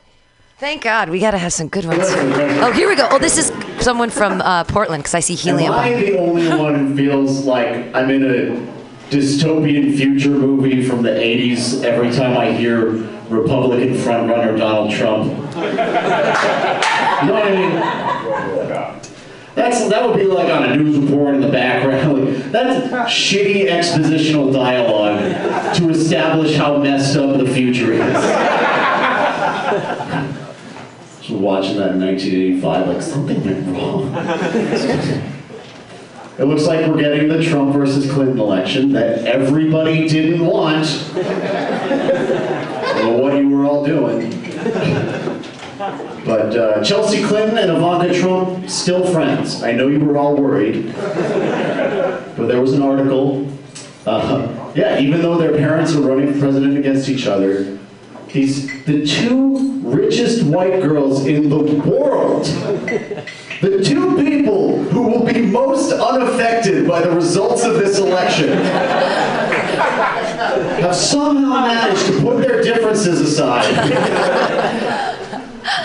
thank 0.56 0.82
God 0.82 1.10
we 1.10 1.20
got 1.20 1.32
to 1.32 1.38
have 1.38 1.52
some 1.52 1.68
good 1.68 1.84
ones. 1.84 2.04
Oh, 2.04 2.72
here 2.72 2.88
we 2.88 2.96
go. 2.96 3.06
Oh, 3.10 3.18
this 3.18 3.36
is 3.36 3.52
someone 3.84 4.08
from 4.08 4.40
uh, 4.40 4.64
Portland 4.64 5.02
because 5.02 5.14
I 5.14 5.20
see 5.20 5.34
helium. 5.34 5.74
Am 5.74 5.78
I 5.78 5.92
the 6.00 6.18
only 6.18 6.48
one 6.48 6.74
who 6.74 6.96
feels 6.96 7.44
like 7.44 7.94
I'm 7.94 8.08
in 8.08 8.24
a 8.24 8.79
dystopian 9.10 9.96
future 9.96 10.30
movie 10.30 10.86
from 10.86 11.02
the 11.02 11.10
80s 11.10 11.82
every 11.82 12.12
time 12.12 12.36
I 12.38 12.52
hear 12.52 12.90
Republican 13.28 13.94
frontrunner 13.94 14.56
Donald 14.56 14.92
Trump? 14.92 15.26
You 15.26 15.32
know 17.26 17.34
what 17.34 17.44
I 17.44 17.50
mean? 17.54 17.72
That's, 19.56 19.88
that 19.88 20.06
would 20.08 20.16
be 20.16 20.24
like 20.24 20.48
on 20.50 20.62
a 20.62 20.76
news 20.76 20.96
report 20.96 21.34
in 21.34 21.40
the 21.40 21.50
background. 21.50 22.24
Like, 22.24 22.36
that's 22.52 22.86
shitty 23.12 23.66
expositional 23.68 24.52
dialogue 24.52 25.74
to 25.76 25.90
establish 25.90 26.54
how 26.56 26.78
messed 26.78 27.16
up 27.16 27.36
the 27.36 27.46
future 27.52 27.92
is. 27.92 28.14
Just 31.20 31.30
watching 31.30 31.76
that 31.78 31.92
in 31.94 32.00
1985, 32.00 32.88
like 32.88 33.02
something 33.02 33.44
went 33.44 33.66
wrong. 33.76 34.14
It 36.40 36.46
looks 36.46 36.64
like 36.64 36.86
we're 36.86 36.96
getting 36.96 37.28
the 37.28 37.44
Trump 37.44 37.74
versus 37.74 38.10
Clinton 38.10 38.38
election 38.38 38.92
that 38.92 39.26
everybody 39.26 40.08
didn't 40.08 40.46
want. 40.46 40.86
I 41.14 42.92
don't 42.94 43.04
know 43.04 43.18
what 43.18 43.36
you 43.36 43.50
were 43.50 43.66
all 43.66 43.84
doing. 43.84 44.30
But 46.24 46.56
uh, 46.56 46.82
Chelsea 46.82 47.22
Clinton 47.22 47.58
and 47.58 47.70
Ivanka 47.70 48.18
Trump 48.18 48.70
still 48.70 49.04
friends. 49.12 49.62
I 49.62 49.72
know 49.72 49.88
you 49.88 50.00
were 50.00 50.16
all 50.16 50.34
worried, 50.34 50.94
but 50.94 52.46
there 52.46 52.62
was 52.62 52.72
an 52.72 52.80
article. 52.80 53.46
Uh, 54.06 54.72
yeah, 54.74 54.98
even 54.98 55.20
though 55.20 55.36
their 55.36 55.54
parents 55.58 55.94
are 55.94 56.00
running 56.00 56.32
for 56.32 56.38
president 56.38 56.78
against 56.78 57.10
each 57.10 57.26
other, 57.26 57.78
these 58.32 58.84
the 58.84 59.04
two 59.06 59.80
richest 59.80 60.44
white 60.44 60.80
girls 60.82 61.26
in 61.26 61.48
the 61.48 61.58
world, 61.58 62.44
the 63.60 63.82
two 63.84 64.16
people 64.16 64.82
who 64.84 65.02
will 65.02 65.24
be 65.24 65.42
most 65.42 65.92
unaffected 65.92 66.86
by 66.86 67.00
the 67.00 67.10
results 67.10 67.64
of 67.64 67.74
this 67.74 67.98
election, 67.98 68.50
have 70.80 70.94
somehow 70.94 71.66
managed 71.66 72.06
to 72.06 72.20
put 72.20 72.40
their 72.40 72.62
differences 72.62 73.20
aside 73.20 73.66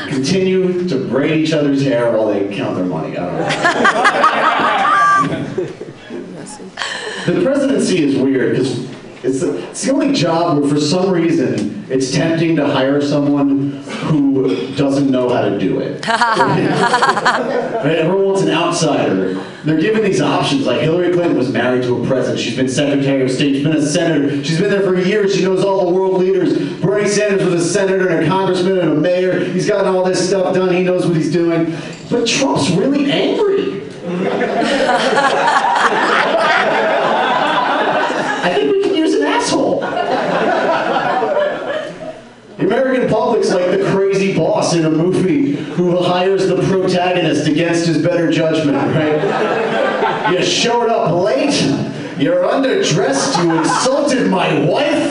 continue 0.08 0.88
to 0.88 1.08
braid 1.08 1.42
each 1.42 1.54
other's 1.54 1.84
hair 1.84 2.12
while 2.12 2.28
they 2.28 2.56
count 2.56 2.76
their 2.76 2.86
money. 2.86 3.18
I 3.18 3.26
don't 3.26 3.38
know. 5.58 5.66
the 7.26 7.44
presidency 7.44 8.04
is 8.04 8.18
weird 8.18 8.52
because 8.56 8.88
it's 9.26 9.40
the, 9.40 9.70
it's 9.70 9.84
the 9.84 9.92
only 9.92 10.14
job 10.14 10.60
where 10.60 10.70
for 10.70 10.80
some 10.80 11.10
reason 11.10 11.86
it's 11.90 12.12
tempting 12.12 12.56
to 12.58 12.68
hire 12.68 13.02
someone 13.02 13.72
who 14.08 14.76
doesn't 14.76 15.10
know 15.10 15.30
how 15.30 15.42
to 15.42 15.58
do 15.60 15.80
it. 15.80 16.06
Right? 17.86 18.00
Everyone 18.00 18.26
wants 18.26 18.42
an 18.42 18.50
outsider. 18.50 19.36
They're 19.64 19.80
given 19.80 20.04
these 20.04 20.22
options. 20.22 20.66
Like 20.66 20.82
Hillary 20.82 21.14
Clinton 21.14 21.38
was 21.38 21.52
married 21.52 21.84
to 21.84 22.04
a 22.04 22.08
president. 22.08 22.40
She's 22.40 22.56
been 22.56 22.68
Secretary 22.68 23.24
of 23.24 23.30
State. 23.30 23.54
She's 23.56 23.64
been 23.64 23.76
a 23.76 23.86
senator. 23.86 24.44
She's 24.44 24.60
been 24.60 24.72
there 24.72 24.82
for 24.82 24.96
years. 25.00 25.36
She 25.36 25.44
knows 25.44 25.64
all 25.64 25.86
the 25.86 25.92
world 25.94 26.20
leaders. 26.20 26.58
Bernie 26.82 27.08
Sanders 27.08 27.44
was 27.44 27.64
a 27.64 27.70
senator 27.70 28.08
and 28.10 28.26
a 28.26 28.28
congressman 28.28 28.80
and 28.80 28.92
a 28.92 28.96
mayor. 28.96 29.44
He's 29.46 29.68
gotten 29.68 29.94
all 29.94 30.04
this 30.04 30.28
stuff 30.28 30.56
done. 30.56 30.74
He 30.74 30.84
knows 30.84 31.06
what 31.06 31.16
he's 31.16 31.32
doing. 31.32 31.76
But 32.10 32.28
Trump's 32.28 32.72
really 32.72 33.12
angry. 33.12 33.84
I 38.46 38.54
think 38.54 38.72
we 38.72 38.84
can 38.84 38.94
use 38.96 39.14
an 39.16 39.24
asshole. 39.24 39.80
The 42.58 42.66
American 42.66 43.04
public's 43.16 43.52
like 43.54 43.72
the 43.72 43.90
crazy 43.92 44.36
boss 44.36 44.74
in 44.74 44.84
a 44.84 44.90
movie 44.90 45.56
who 45.56 46.04
hires 46.04 46.50
the 46.50 46.62
protagonist 46.64 47.48
against 47.48 47.88
his 47.88 48.02
better 48.02 48.30
judgment, 48.30 48.76
right? 48.94 50.34
You 50.34 50.44
showed 50.44 50.90
up 50.90 51.24
late, 51.24 51.62
you're 52.20 52.44
underdressed, 52.44 53.42
you 53.42 53.58
insulted 53.58 54.30
my 54.30 54.66
wife, 54.66 55.10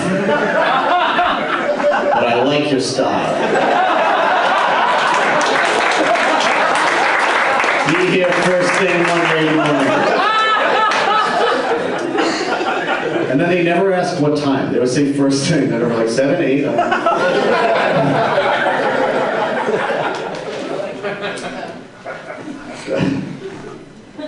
but 2.13 2.27
I 2.27 2.43
like 2.45 2.71
your 2.71 2.81
style. 2.81 3.35
Be 7.87 8.11
here 8.11 8.31
first 8.43 8.71
thing 8.75 9.03
Monday 9.03 9.57
morning. 9.57 10.34
And 13.31 13.41
then 13.41 13.49
they 13.49 13.63
never 13.63 13.93
ask 13.93 14.21
what 14.21 14.39
time. 14.39 14.73
They 14.73 14.79
would 14.79 14.89
say 14.89 15.13
first 15.13 15.49
thing. 15.49 15.71
They're 15.71 15.87
like 15.89 16.09
seven, 16.09 16.43
eight. 16.43 16.65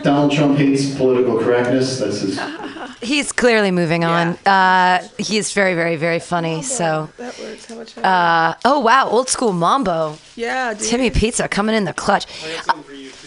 Donald 0.03 0.33
Trump 0.33 0.57
hates 0.59 0.95
political 0.97 1.39
correctness. 1.39 1.99
That's 1.99 2.21
his. 2.21 2.41
He's 3.03 3.31
clearly 3.31 3.71
moving 3.71 4.05
on. 4.05 4.37
Uh, 4.47 5.07
he's 5.19 5.53
very, 5.53 5.75
very, 5.75 5.97
very 5.97 6.19
funny. 6.19 6.63
So, 6.63 7.09
That 7.19 7.39
works. 7.39 7.67
How 7.67 7.75
much? 7.77 7.99
uh, 7.99 8.55
oh 8.65 8.81
wow, 8.81 9.09
old 9.09 9.29
school 9.29 9.53
Mamba. 9.53 10.17
Yeah, 10.35 10.75
dude. 10.75 10.89
Timmy 10.89 11.11
Pizza 11.11 11.47
coming 11.49 11.75
in 11.75 11.85
the 11.85 11.93
clutch. 11.93 12.27
Uh, 12.69 12.73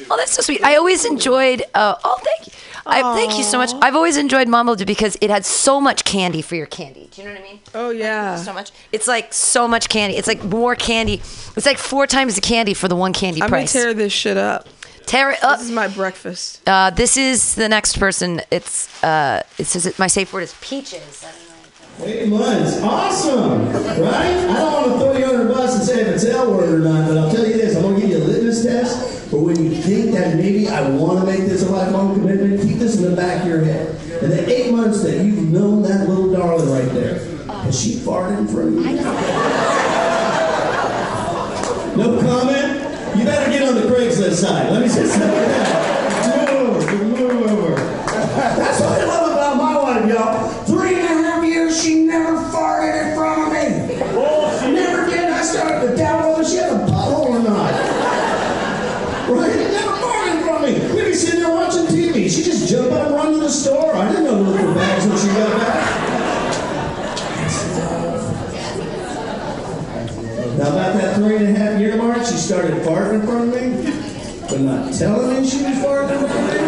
oh, 0.10 0.18
that's 0.18 0.32
so 0.34 0.42
sweet. 0.42 0.64
I 0.64 0.76
always 0.76 1.06
enjoyed. 1.06 1.64
Uh, 1.74 1.96
oh, 2.04 2.20
thank 2.24 2.48
you. 2.48 2.54
I, 2.90 3.16
thank 3.16 3.38
you 3.38 3.44
so 3.44 3.58
much. 3.58 3.72
I've 3.82 3.96
always 3.96 4.18
enjoyed 4.18 4.48
Mamba 4.48 4.76
because 4.86 5.18
it 5.22 5.30
had 5.30 5.46
so 5.46 5.80
much 5.80 6.04
candy 6.04 6.42
for 6.42 6.56
your 6.56 6.66
candy. 6.66 7.10
Do 7.12 7.22
you 7.22 7.28
know 7.28 7.34
what 7.34 7.42
I 7.42 7.44
mean? 7.44 7.60
Oh 7.74 7.90
yeah. 7.90 8.36
So 8.36 8.54
much. 8.54 8.72
It's 8.92 9.08
like 9.08 9.34
so 9.34 9.68
much 9.68 9.90
candy. 9.90 10.18
It's 10.18 10.28
like 10.28 10.44
more 10.44 10.76
candy. 10.76 11.16
It's 11.56 11.66
like 11.66 11.78
four 11.78 12.08
times 12.08 12.36
the 12.36 12.42
candy 12.42 12.74
for 12.74 12.88
the 12.88 12.96
one 12.96 13.14
candy 13.14 13.42
I'm 13.42 13.50
gonna 13.50 13.62
price. 13.62 13.74
tear 13.74 13.94
this 13.94 14.14
shit 14.14 14.38
up. 14.38 14.68
Tear 15.06 15.32
it 15.32 15.44
up. 15.44 15.58
This 15.58 15.70
is 15.70 15.74
my 15.74 15.88
breakfast. 15.88 16.62
Uh, 16.68 16.92
this 16.92 17.18
is 17.18 17.56
the 17.56 17.68
next 17.68 17.98
person. 17.98 18.42
It's 18.52 19.04
uh, 19.04 19.44
it 19.58 19.66
says 19.66 19.86
it, 19.86 19.98
my 19.98 20.08
safe 20.08 20.32
word 20.32 20.44
is 20.44 20.56
peaches. 20.62 21.26
Eight 22.04 22.30
months. 22.30 22.80
Awesome. 22.82 23.68
Right? 23.74 24.16
I 24.16 24.54
don't 24.54 24.72
want 24.72 24.86
to 24.86 25.00
throw 25.00 25.18
you 25.18 25.26
under 25.26 25.44
the 25.46 25.54
bus 25.54 25.76
and 25.76 25.84
say 25.84 26.02
if 26.02 26.08
it's 26.08 26.26
L 26.26 26.54
word 26.56 26.70
or 26.70 26.80
not, 26.80 27.08
but 27.08 27.18
I'll 27.18 27.32
tell 27.32 27.46
you 27.46 27.54
this. 27.54 27.76
I'm 27.76 27.82
going 27.82 27.96
to 27.96 28.02
give 28.02 28.10
you 28.12 28.18
a 28.18 28.26
litmus 28.26 28.64
test. 28.64 29.19
But 29.32 29.42
when 29.42 29.64
you 29.64 29.70
think 29.70 30.12
that 30.16 30.36
maybe 30.38 30.68
I 30.68 30.90
want 30.90 31.20
to 31.20 31.26
make 31.26 31.42
this 31.48 31.62
a 31.62 31.72
lifelong 31.72 32.16
commitment, 32.16 32.62
keep 32.64 32.78
this 32.78 32.98
in 32.98 33.04
the 33.04 33.16
back 33.16 33.44
of 33.44 33.48
your 33.48 33.64
head. 33.64 33.90
In 34.24 34.32
the 34.32 34.50
eight 34.52 34.72
months 34.74 35.04
that 35.04 35.24
you've 35.24 35.52
known 35.52 35.84
that 35.84 36.10
little 36.10 36.32
darling 36.34 36.68
right 36.72 36.92
there, 36.94 37.20
has 37.62 37.80
she 37.80 37.92
farted 37.98 38.40
in 38.40 38.48
front 38.48 38.70
of 38.70 38.74
you? 38.74 38.82
no 41.96 42.20
comment? 42.22 43.18
You 43.20 43.24
better 43.26 43.52
get 43.52 43.62
on 43.62 43.76
the 43.76 43.82
Craigslist 43.82 44.34
side. 44.42 44.72
Let 44.72 44.82
me 44.82 44.88
say 44.88 45.06
something 45.06 45.30
like 45.30 45.80
Move. 46.98 47.76
That's 47.78 48.80
what 48.82 48.90
I 49.00 49.06
love 49.06 49.32
about 49.32 49.58
my 49.58 49.78
wife, 49.78 50.10
y'all. 50.10 50.50
Three 50.64 50.96
and 50.96 51.04
a 51.04 51.24
half 51.24 51.44
years, 51.46 51.80
she 51.84 52.04
never 52.04 52.36
farted 52.52 53.10
in 53.10 53.16
front 53.16 53.42
of 53.42 53.54
me. 53.54 54.74
Never 54.74 55.06
did. 55.10 55.30
I 55.30 55.42
started 55.44 55.99
started 72.40 72.82
farting 72.84 73.16
in 73.16 73.22
front 73.28 73.54
of 73.54 73.62
me, 73.62 73.92
but 74.50 74.62
not 74.62 74.94
telling 74.94 75.42
me 75.42 75.48
she 75.48 75.58
was 75.58 75.76
farting 75.78 76.12
in 76.12 76.28
front 76.28 76.50
of 76.50 76.54
me. 76.54 76.60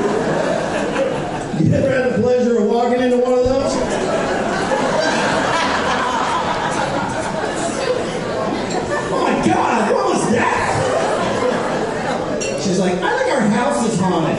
You 1.72 1.73
ever 1.76 1.89
had 1.89 2.14
the 2.14 2.22
pleasure 2.23 2.57
of 2.57 2.65
walking 2.65 3.02
into 3.02 3.18
one 3.18 3.34
of 3.34 3.45
those? 3.45 3.73
Oh 9.14 9.22
my 9.22 9.45
God, 9.45 9.93
what 9.93 10.06
was 10.10 10.31
that? 10.31 10.57
She's 12.64 12.80
like, 12.80 12.93
I 12.93 13.18
think 13.19 13.31
our 13.31 13.41
house 13.41 13.88
is 13.88 13.99
haunted. 13.99 14.38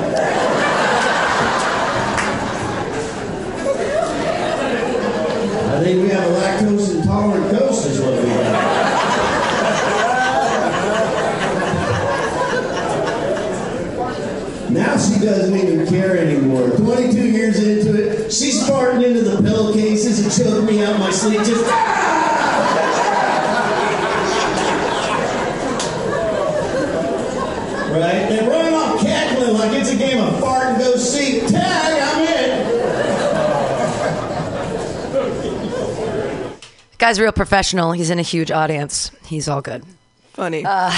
I 5.70 5.84
think 5.84 6.02
we 6.02 6.08
have 6.08 6.24
a 6.24 6.34
lactose 6.34 6.96
intolerant 6.96 7.50
ghost, 7.52 7.86
is 7.86 8.00
what 8.00 8.20
we 8.20 8.28
have. 8.30 8.82
Now 14.72 14.96
she 14.96 15.20
doesn't 15.20 15.54
even 15.54 15.86
care 15.86 16.16
anymore. 16.16 16.70
22 16.70 17.28
years 17.30 17.62
into 17.62 17.94
it, 17.94 18.32
she's 18.32 18.66
farting 18.66 19.04
into 19.04 19.20
the 19.20 19.42
pillowcases 19.42 20.18
and 20.20 20.32
choking 20.32 20.64
me 20.64 20.82
out 20.82 20.98
my 20.98 21.10
sleep. 21.10 21.40
Just 21.40 21.62
right, 27.92 28.32
and 28.32 28.48
running 28.48 28.74
off 28.74 28.98
cackling 29.02 29.52
like 29.58 29.72
it's 29.72 29.90
a 29.92 29.96
game 29.96 30.24
of 30.24 30.40
fart 30.40 30.68
and 30.68 30.78
go 30.78 30.96
seek. 30.96 31.46
Tag, 31.48 32.02
I'm 32.02 32.26
in. 32.26 32.72
Guy's 37.02 37.18
real 37.18 37.32
professional. 37.32 37.90
He's 37.90 38.10
in 38.10 38.20
a 38.20 38.22
huge 38.22 38.52
audience. 38.52 39.10
He's 39.26 39.48
all 39.48 39.60
good. 39.60 39.84
Funny. 40.34 40.64
Uh, 40.64 40.92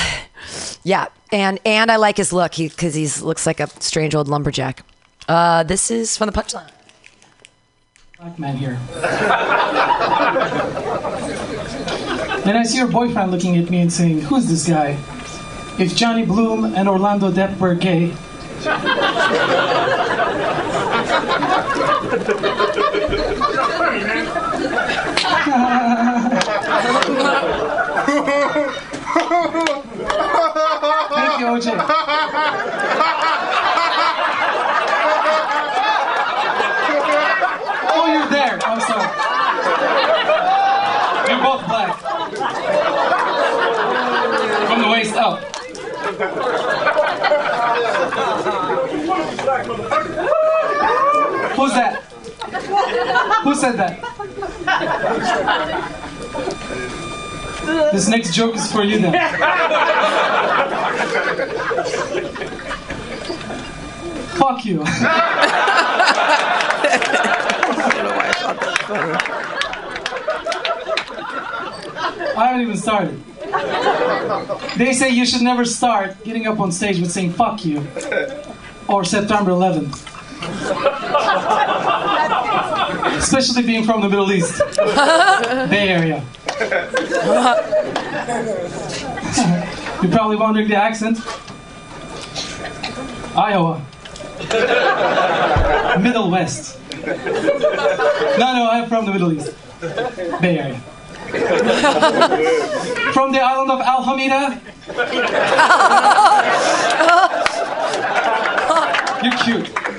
yeah, 0.84 1.06
and 1.32 1.58
and 1.64 1.90
I 1.90 1.96
like 1.96 2.18
his 2.18 2.30
look. 2.30 2.52
He 2.52 2.68
because 2.68 2.94
he's 2.94 3.22
looks 3.22 3.46
like 3.46 3.58
a 3.58 3.68
strange 3.80 4.14
old 4.14 4.28
lumberjack. 4.28 4.84
Uh, 5.26 5.62
this 5.62 5.90
is 5.90 6.14
from 6.14 6.26
the 6.26 6.32
punchline. 6.34 6.70
Black 8.18 8.38
man 8.38 8.54
here. 8.54 8.78
Then 12.44 12.56
I 12.58 12.64
see 12.64 12.76
your 12.76 12.88
boyfriend 12.88 13.30
looking 13.30 13.56
at 13.56 13.70
me 13.70 13.80
and 13.80 13.90
saying, 13.90 14.20
Who's 14.20 14.46
this 14.46 14.68
guy? 14.68 14.98
If 15.78 15.96
Johnny 15.96 16.26
Bloom 16.26 16.66
and 16.74 16.86
Orlando 16.86 17.30
Depp 17.32 17.58
were 17.58 17.74
gay. 17.74 18.12
Thank 25.54 25.70
you, 31.38 31.46
OJ. 31.46 31.66
Oh, 37.86 38.06
you're 38.12 38.28
there. 38.30 38.58
I'm 38.64 38.80
sorry. 38.80 39.08
You're 41.30 41.40
both 41.40 41.62
black. 41.68 41.92
From 44.66 44.80
the 44.82 44.88
waist 44.88 45.14
up. 45.14 45.38
Who's 51.54 51.74
that? 51.74 52.02
Who 53.44 53.54
said 53.54 53.76
that? 53.76 54.13
This 57.64 58.08
next 58.08 58.34
joke 58.34 58.56
is 58.56 58.70
for 58.70 58.82
you 58.84 58.98
then. 59.00 59.12
Fuck 64.36 64.64
you. 64.66 64.82
I 72.36 72.46
haven't 72.48 72.62
even 72.62 72.76
started. 72.76 73.22
They 74.76 74.92
say 74.92 75.10
you 75.10 75.24
should 75.24 75.42
never 75.42 75.64
start 75.64 76.22
getting 76.24 76.46
up 76.46 76.60
on 76.60 76.72
stage 76.72 77.00
with 77.00 77.12
saying 77.12 77.32
fuck 77.32 77.64
you 77.64 77.86
or 78.88 79.04
September 79.04 79.52
11th. 79.52 80.10
Especially 83.04 83.62
being 83.62 83.84
from 83.84 84.00
the 84.00 84.08
Middle 84.08 84.32
East, 84.32 84.58
Bay 84.76 85.88
Area. 85.88 86.24
You're 90.02 90.12
probably 90.12 90.36
wondering 90.36 90.68
the 90.68 90.76
accent. 90.76 91.18
Iowa. 93.36 93.82
Middle 96.00 96.30
West. 96.30 96.78
No, 97.06 97.14
no, 98.38 98.68
I'm 98.70 98.88
from 98.88 99.06
the 99.06 99.12
Middle 99.12 99.32
East. 99.32 99.54
Bay 100.40 100.58
Area. 100.58 100.80
from 103.12 103.32
the 103.32 103.40
island 103.40 103.70
of 103.70 103.80
Alhamira. 103.80 104.60
You're 109.24 109.36
cute. 109.38 109.93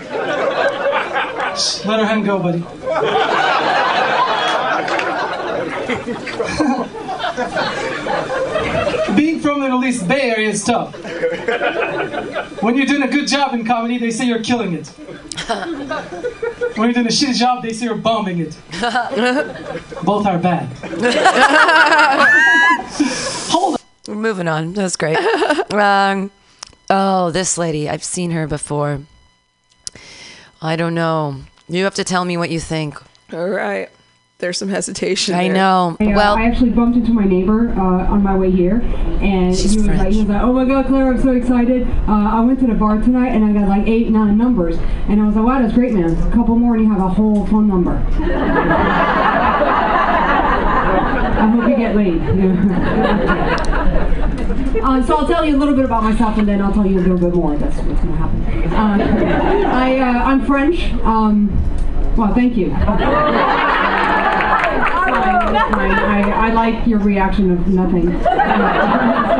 Shh, 1.57 1.86
Let 1.86 1.99
her 1.99 2.06
hand 2.06 2.26
go, 2.26 2.40
buddy. 2.40 2.60
Being 9.15 9.40
from 9.40 9.60
the 9.60 9.65
Middle 9.65 9.84
East 9.86 10.07
Bay 10.07 10.32
Area 10.32 10.49
is 10.49 10.64
tough. 10.64 10.94
When 12.61 12.76
you're 12.76 12.86
doing 12.86 13.03
a 13.03 13.07
good 13.07 13.27
job 13.27 13.53
in 13.53 13.65
comedy, 13.65 13.98
they 13.98 14.11
say 14.11 14.26
you're 14.26 14.44
killing 14.44 14.73
it. 14.73 14.88
When 16.76 16.90
you're 16.90 16.94
doing 16.94 17.07
a 17.07 17.10
shitty 17.10 17.36
job, 17.36 17.64
they 17.64 17.72
say 17.72 17.86
you're 17.86 17.95
bombing 17.95 18.40
it. 18.40 18.57
Both 20.03 20.26
are 20.26 20.38
bad. 20.38 20.68
Hold 23.49 23.76
on. 23.76 23.80
We're 24.07 24.15
moving 24.22 24.49
on. 24.49 24.73
That's 24.73 24.98
great. 24.98 25.18
um, 25.72 26.32
oh, 26.90 27.32
this 27.32 27.57
lady. 27.57 27.88
I've 27.88 28.03
seen 28.03 28.32
her 28.32 28.45
before. 28.45 28.99
I 30.61 30.76
don't 30.76 30.94
know. 30.95 31.38
You 31.68 31.84
have 31.84 31.95
to 31.95 32.03
tell 32.03 32.26
me 32.26 32.38
what 32.38 32.49
you 32.49 32.60
think. 32.60 32.95
All 33.34 33.49
right. 33.49 33.90
There's 34.40 34.57
some 34.57 34.68
hesitation. 34.68 35.34
I 35.34 35.45
there. 35.45 35.53
know. 35.53 35.95
I, 35.99 36.06
uh, 36.07 36.15
Well- 36.15 36.36
I 36.38 36.44
actually 36.44 36.72
bumped 36.72 36.98
into 36.98 37.11
my 37.14 37.23
neighbor 37.23 37.69
uh, 37.69 38.11
on 38.11 38.22
my 38.22 38.36
way 38.36 38.52
here, 38.52 38.82
and 39.22 39.56
he 39.56 39.77
was 39.77 39.88
like, 39.88 40.11
he 40.11 40.19
was 40.19 40.27
like, 40.27 40.41
"Oh 40.41 40.52
my 40.52 40.65
God, 40.65 40.88
Claire, 40.88 41.07
I'm 41.14 41.22
so 41.22 41.32
excited! 41.32 41.88
Uh, 42.07 42.11
I 42.11 42.41
went 42.41 42.60
to 42.60 42.68
the 42.68 42.73
bar 42.73 42.98
tonight, 42.99 43.30
and 43.30 43.45
I 43.45 43.53
got 43.57 43.69
like 43.69 43.88
eight, 43.88 44.10
nine 44.10 44.38
numbers, 44.38 44.76
and 45.07 45.22
I 45.22 45.26
was 45.26 45.36
like, 45.38 45.45
wow, 45.45 45.61
that's 45.61 45.73
great, 45.73 45.94
man. 45.94 46.11
A 46.22 46.32
couple 46.36 46.56
more, 46.57 46.76
and 46.76 46.84
you 46.84 46.91
have 46.91 47.02
a 47.02 47.07
whole 47.07 47.45
phone 47.48 47.68
number. 47.69 47.91
I 51.38 51.49
hope 51.56 51.69
you 51.69 51.77
get 51.77 51.95
laid." 51.95 52.22
Uh, 54.81 55.06
so 55.06 55.18
I'll 55.18 55.27
tell 55.27 55.45
you 55.45 55.56
a 55.56 55.60
little 55.60 55.76
bit 55.76 55.85
about 55.85 56.03
myself, 56.03 56.38
and 56.38 56.47
then 56.47 56.61
I'll 56.61 56.73
tell 56.73 56.85
you 56.85 56.99
a 56.99 57.02
little 57.02 57.18
bit 57.18 57.34
more. 57.34 57.56
That's 57.57 57.76
what's 57.77 58.02
going 58.02 58.07
to 58.07 58.15
happen. 58.15 58.73
Uh, 58.73 59.69
I, 59.69 59.97
uh, 59.99 60.23
I'm 60.23 60.45
French. 60.45 60.93
Um, 61.03 61.49
well, 62.15 62.34
thank 62.34 62.56
you. 62.56 62.72
I, 64.97 66.31
I, 66.31 66.47
I 66.47 66.53
like 66.53 66.88
your 66.88 66.99
reaction 66.99 67.52
of 67.52 67.68
nothing. 67.68 68.11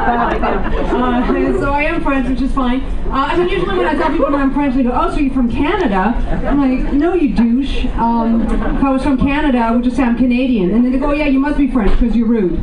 Uh, 0.00 1.60
so 1.60 1.72
I 1.72 1.82
am 1.82 2.02
French, 2.02 2.28
which 2.28 2.40
is 2.40 2.52
fine. 2.52 2.80
Uh, 2.80 3.28
I 3.30 3.36
mean, 3.36 3.48
usually 3.48 3.76
when 3.76 3.86
I 3.86 3.94
tell 3.94 4.10
people 4.10 4.34
I'm 4.34 4.52
French, 4.54 4.74
they 4.74 4.82
go, 4.82 4.92
"Oh, 4.94 5.10
so 5.10 5.18
you're 5.18 5.34
from 5.34 5.50
Canada?" 5.50 6.14
I'm 6.48 6.58
like, 6.58 6.92
"No, 6.92 7.12
you 7.14 7.34
douche. 7.34 7.84
Um, 7.96 8.42
if 8.42 8.82
I 8.84 8.90
was 8.90 9.02
from 9.02 9.18
Canada, 9.18 9.58
I 9.58 9.70
would 9.72 9.84
just 9.84 9.96
say 9.96 10.02
I'm 10.02 10.16
Canadian." 10.16 10.70
And 10.70 10.84
then 10.84 10.92
they 10.92 10.98
go, 10.98 11.12
"Yeah, 11.12 11.26
you 11.26 11.38
must 11.38 11.58
be 11.58 11.70
French 11.70 11.90
because 11.98 12.16
you're 12.16 12.28
rude." 12.28 12.58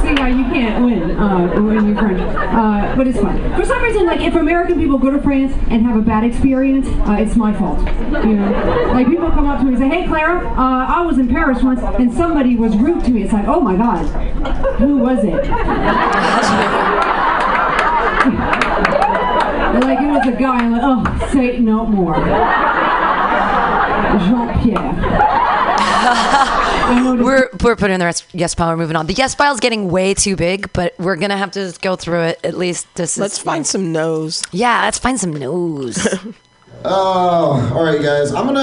See 0.00 0.14
how 0.14 0.26
you 0.26 0.44
can't 0.44 0.84
win 0.84 1.10
uh, 1.12 1.48
when 1.60 1.86
you're 1.86 1.96
French. 1.96 2.20
Uh, 2.20 2.94
but 2.96 3.06
it's 3.06 3.18
fun. 3.18 3.38
For 3.56 3.64
some 3.64 3.82
reason, 3.82 4.06
like 4.06 4.20
if 4.20 4.34
American 4.34 4.78
people 4.78 4.98
go 4.98 5.10
to 5.10 5.20
France 5.20 5.52
and 5.70 5.84
have 5.86 5.96
a 5.96 6.02
bad 6.02 6.24
experience, 6.24 6.88
uh, 7.08 7.16
it's 7.18 7.36
my 7.36 7.52
fault. 7.52 7.78
You 8.24 8.34
know, 8.34 8.90
like 8.92 9.06
people 9.06 9.30
come 9.30 9.46
up 9.46 9.58
to 9.60 9.64
me 9.64 9.74
and 9.74 9.78
say, 9.78 9.88
"Hey, 9.88 10.06
Clara, 10.06 10.46
uh, 10.46 10.86
I 10.88 11.02
was 11.02 11.18
in 11.18 11.28
Paris 11.28 11.62
once 11.62 11.80
and 11.80 12.12
somebody 12.12 12.56
was 12.56 12.76
rude 12.76 13.04
to 13.04 13.10
me." 13.10 13.22
It's 13.22 13.32
like, 13.32 13.46
"Oh 13.46 13.60
my 13.60 13.76
God, 13.76 14.06
who 14.78 14.98
was 14.98 15.24
it?" 15.24 15.34
like 19.84 20.00
it 20.00 20.10
was 20.10 20.26
a 20.26 20.32
guy. 20.32 20.58
I'm 20.58 20.72
like, 20.72 20.82
"Oh, 20.84 21.28
say 21.32 21.58
no 21.58 21.86
more." 21.86 22.14
Jean 24.18 24.48
Pierre. 24.62 26.44
we're 27.22 27.50
we're 27.62 27.76
putting 27.76 27.94
in 27.94 28.00
the 28.00 28.06
rest 28.06 28.26
yes 28.32 28.54
pile. 28.54 28.68
We're 28.70 28.76
moving 28.76 28.96
on. 28.96 29.06
The 29.06 29.12
yes 29.14 29.34
pile 29.34 29.52
is 29.52 29.60
getting 29.60 29.90
way 29.90 30.14
too 30.14 30.36
big, 30.36 30.72
but 30.72 30.94
we're 30.98 31.16
gonna 31.16 31.36
have 31.36 31.50
to 31.52 31.74
go 31.82 31.96
through 31.96 32.22
it 32.22 32.40
at 32.44 32.56
least. 32.56 32.86
This 32.94 33.18
Let's 33.18 33.34
is, 33.34 33.40
find 33.40 33.66
some 33.66 33.92
no's. 33.92 34.42
Yeah, 34.52 34.82
let's 34.84 34.98
find 34.98 35.18
some 35.18 35.32
no's. 35.32 36.06
Oh, 36.84 37.74
all 37.74 37.82
right, 37.82 38.00
guys. 38.00 38.32
I'm 38.32 38.46
gonna 38.46 38.60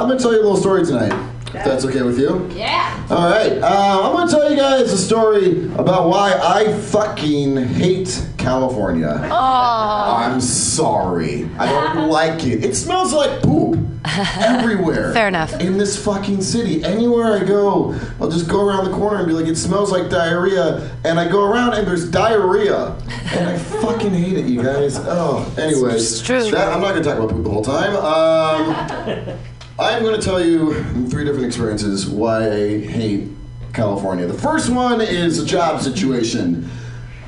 I'm 0.00 0.08
gonna 0.08 0.18
tell 0.18 0.32
you 0.32 0.38
a 0.38 0.42
little 0.42 0.56
story 0.56 0.86
tonight. 0.86 1.12
If 1.58 1.64
that's 1.64 1.84
okay 1.86 2.02
with 2.02 2.18
you. 2.18 2.48
Yeah. 2.54 3.06
All 3.10 3.28
right. 3.30 3.52
Uh, 3.58 4.00
I'm 4.04 4.12
gonna 4.16 4.30
tell 4.30 4.50
you 4.50 4.56
guys 4.56 4.92
a 4.92 4.98
story 4.98 5.64
about 5.74 6.08
why 6.08 6.32
I 6.32 6.72
fucking 6.78 7.56
hate 7.56 8.24
California. 8.36 9.20
Oh. 9.30 10.16
I'm 10.18 10.40
sorry. 10.40 11.48
I 11.58 11.66
don't 11.94 12.08
like 12.18 12.44
it. 12.44 12.64
It 12.64 12.74
smells 12.76 13.12
like 13.12 13.42
poop 13.42 13.78
everywhere. 14.06 15.12
Fair 15.12 15.28
enough. 15.28 15.58
In 15.60 15.76
this 15.78 16.02
fucking 16.02 16.42
city, 16.42 16.82
anywhere 16.84 17.32
I 17.34 17.44
go, 17.44 17.94
I'll 18.20 18.30
just 18.30 18.48
go 18.48 18.66
around 18.66 18.84
the 18.84 18.92
corner 18.96 19.18
and 19.18 19.26
be 19.26 19.32
like, 19.32 19.46
"It 19.46 19.56
smells 19.56 19.90
like 19.90 20.08
diarrhea," 20.10 20.90
and 21.04 21.18
I 21.18 21.28
go 21.28 21.44
around 21.44 21.74
and 21.74 21.86
there's 21.86 22.08
diarrhea, 22.10 22.96
and 23.32 23.48
I 23.48 23.58
fucking 23.58 24.14
hate 24.14 24.38
it, 24.38 24.46
you 24.46 24.62
guys. 24.62 24.96
Oh, 24.98 25.50
anyways, 25.58 25.94
It's 26.12 26.22
true. 26.22 26.50
that- 26.50 26.72
I'm 26.72 26.80
not 26.80 26.90
gonna 26.94 27.02
talk 27.04 27.16
about 27.18 27.30
poop 27.30 27.44
the 27.44 27.50
whole 27.50 27.64
time. 27.64 27.96
Um, 27.96 29.38
I'm 29.80 30.02
going 30.02 30.18
to 30.18 30.24
tell 30.24 30.44
you 30.44 30.82
three 31.08 31.24
different 31.24 31.46
experiences 31.46 32.08
why 32.08 32.50
I 32.50 32.80
hate 32.80 33.28
California. 33.72 34.26
The 34.26 34.34
first 34.34 34.70
one 34.70 35.00
is 35.00 35.38
a 35.38 35.46
job 35.46 35.80
situation. 35.80 36.68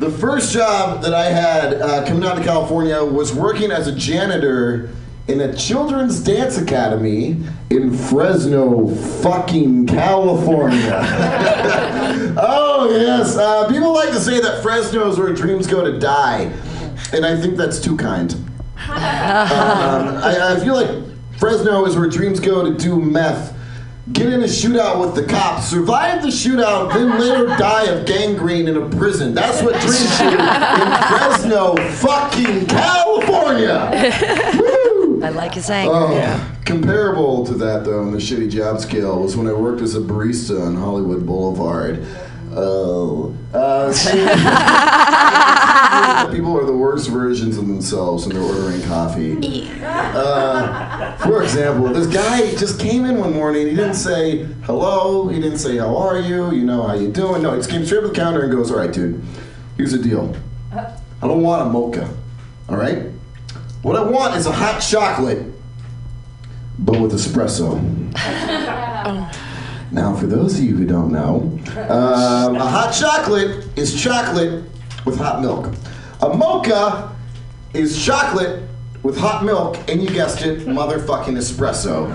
The 0.00 0.10
first 0.10 0.52
job 0.52 1.00
that 1.02 1.14
I 1.14 1.26
had 1.26 1.74
uh, 1.74 2.04
coming 2.08 2.24
out 2.24 2.36
to 2.38 2.42
California 2.42 3.04
was 3.04 3.32
working 3.32 3.70
as 3.70 3.86
a 3.86 3.94
janitor 3.94 4.90
in 5.28 5.42
a 5.42 5.54
children's 5.54 6.18
dance 6.18 6.58
academy 6.58 7.36
in 7.70 7.96
Fresno, 7.96 8.88
fucking 9.22 9.86
California. 9.86 10.98
oh, 12.36 12.88
yes. 12.90 13.36
Uh, 13.36 13.68
people 13.68 13.94
like 13.94 14.08
to 14.08 14.18
say 14.18 14.40
that 14.40 14.60
Fresno 14.60 15.08
is 15.08 15.20
where 15.20 15.32
dreams 15.32 15.68
go 15.68 15.84
to 15.84 16.00
die, 16.00 16.52
and 17.12 17.24
I 17.24 17.40
think 17.40 17.56
that's 17.56 17.78
too 17.78 17.96
kind. 17.96 18.34
Um, 18.90 18.96
I, 18.96 20.56
I 20.56 20.64
feel 20.64 20.74
like 20.74 21.09
Fresno 21.40 21.86
is 21.86 21.96
where 21.96 22.06
dreams 22.06 22.38
go 22.38 22.62
to 22.70 22.76
do 22.76 23.00
meth, 23.00 23.56
get 24.12 24.30
in 24.30 24.42
a 24.42 24.46
shootout 24.46 25.00
with 25.00 25.14
the 25.14 25.24
cops, 25.24 25.66
survive 25.68 26.20
the 26.20 26.28
shootout, 26.28 26.92
then 26.92 27.18
later 27.18 27.46
die 27.56 27.84
of 27.84 28.04
gangrene 28.04 28.68
in 28.68 28.76
a 28.76 28.86
prison. 28.90 29.32
That's 29.32 29.62
what 29.62 29.72
dreams 29.80 30.18
do 30.18 30.28
in 30.28 30.36
Fresno, 31.08 31.76
fucking 31.92 32.66
California. 32.66 33.90
Woo! 34.60 35.22
I 35.24 35.30
like 35.30 35.54
his 35.54 35.70
anger. 35.70 35.92
Oh, 35.94 36.56
Comparable 36.66 37.46
to 37.46 37.54
that, 37.54 37.84
though, 37.86 38.00
on 38.02 38.12
the 38.12 38.18
shitty 38.18 38.50
job 38.50 38.78
scale, 38.78 39.22
was 39.22 39.34
when 39.34 39.46
I 39.46 39.54
worked 39.54 39.80
as 39.80 39.94
a 39.94 40.00
barista 40.00 40.66
on 40.66 40.76
Hollywood 40.76 41.24
Boulevard. 41.24 42.04
Oh. 42.52 43.36
Uh, 43.52 43.92
see, 43.92 44.12
people 46.34 46.56
are 46.56 46.64
the 46.64 46.76
worst 46.76 47.08
versions 47.08 47.58
of 47.58 47.66
themselves 47.66 48.26
when 48.26 48.36
they're 48.36 48.44
ordering 48.44 48.82
coffee. 48.82 49.68
Uh, 49.82 51.16
for 51.18 51.42
example, 51.42 51.88
this 51.88 52.06
guy 52.06 52.50
just 52.56 52.78
came 52.80 53.04
in 53.04 53.18
one 53.18 53.32
morning. 53.32 53.66
He 53.68 53.74
didn't 53.74 53.94
say 53.94 54.44
hello. 54.64 55.28
He 55.28 55.40
didn't 55.40 55.58
say 55.58 55.78
how 55.78 55.96
are 55.96 56.20
you. 56.20 56.52
You 56.52 56.64
know 56.64 56.82
how 56.82 56.94
you 56.94 57.10
doing. 57.10 57.42
No, 57.42 57.52
he 57.52 57.58
just 57.58 57.70
came 57.70 57.84
straight 57.84 58.02
to 58.02 58.08
the 58.08 58.14
counter 58.14 58.42
and 58.42 58.52
goes, 58.52 58.70
"All 58.70 58.78
right, 58.78 58.92
dude. 58.92 59.22
Here's 59.76 59.92
the 59.92 59.98
deal. 59.98 60.34
I 60.72 61.26
don't 61.26 61.42
want 61.42 61.62
a 61.62 61.70
mocha. 61.70 62.08
All 62.68 62.76
right. 62.76 63.06
What 63.82 63.96
I 63.96 64.02
want 64.02 64.36
is 64.36 64.46
a 64.46 64.52
hot 64.52 64.80
chocolate, 64.80 65.46
but 66.78 67.00
with 67.00 67.12
espresso." 67.12 67.80
Now, 69.92 70.14
for 70.14 70.26
those 70.26 70.56
of 70.58 70.64
you 70.64 70.76
who 70.76 70.86
don't 70.86 71.10
know, 71.10 71.58
um, 71.88 72.56
a 72.56 72.66
hot 72.66 72.92
chocolate 72.92 73.66
is 73.76 74.00
chocolate 74.00 74.64
with 75.04 75.18
hot 75.18 75.40
milk. 75.40 75.72
A 76.22 76.28
mocha 76.28 77.14
is 77.74 78.04
chocolate 78.04 78.62
with 79.02 79.16
hot 79.16 79.44
milk, 79.44 79.78
and 79.88 80.02
you 80.02 80.08
guessed 80.08 80.42
it, 80.42 80.60
motherfucking 80.60 81.36
espresso. 81.36 82.06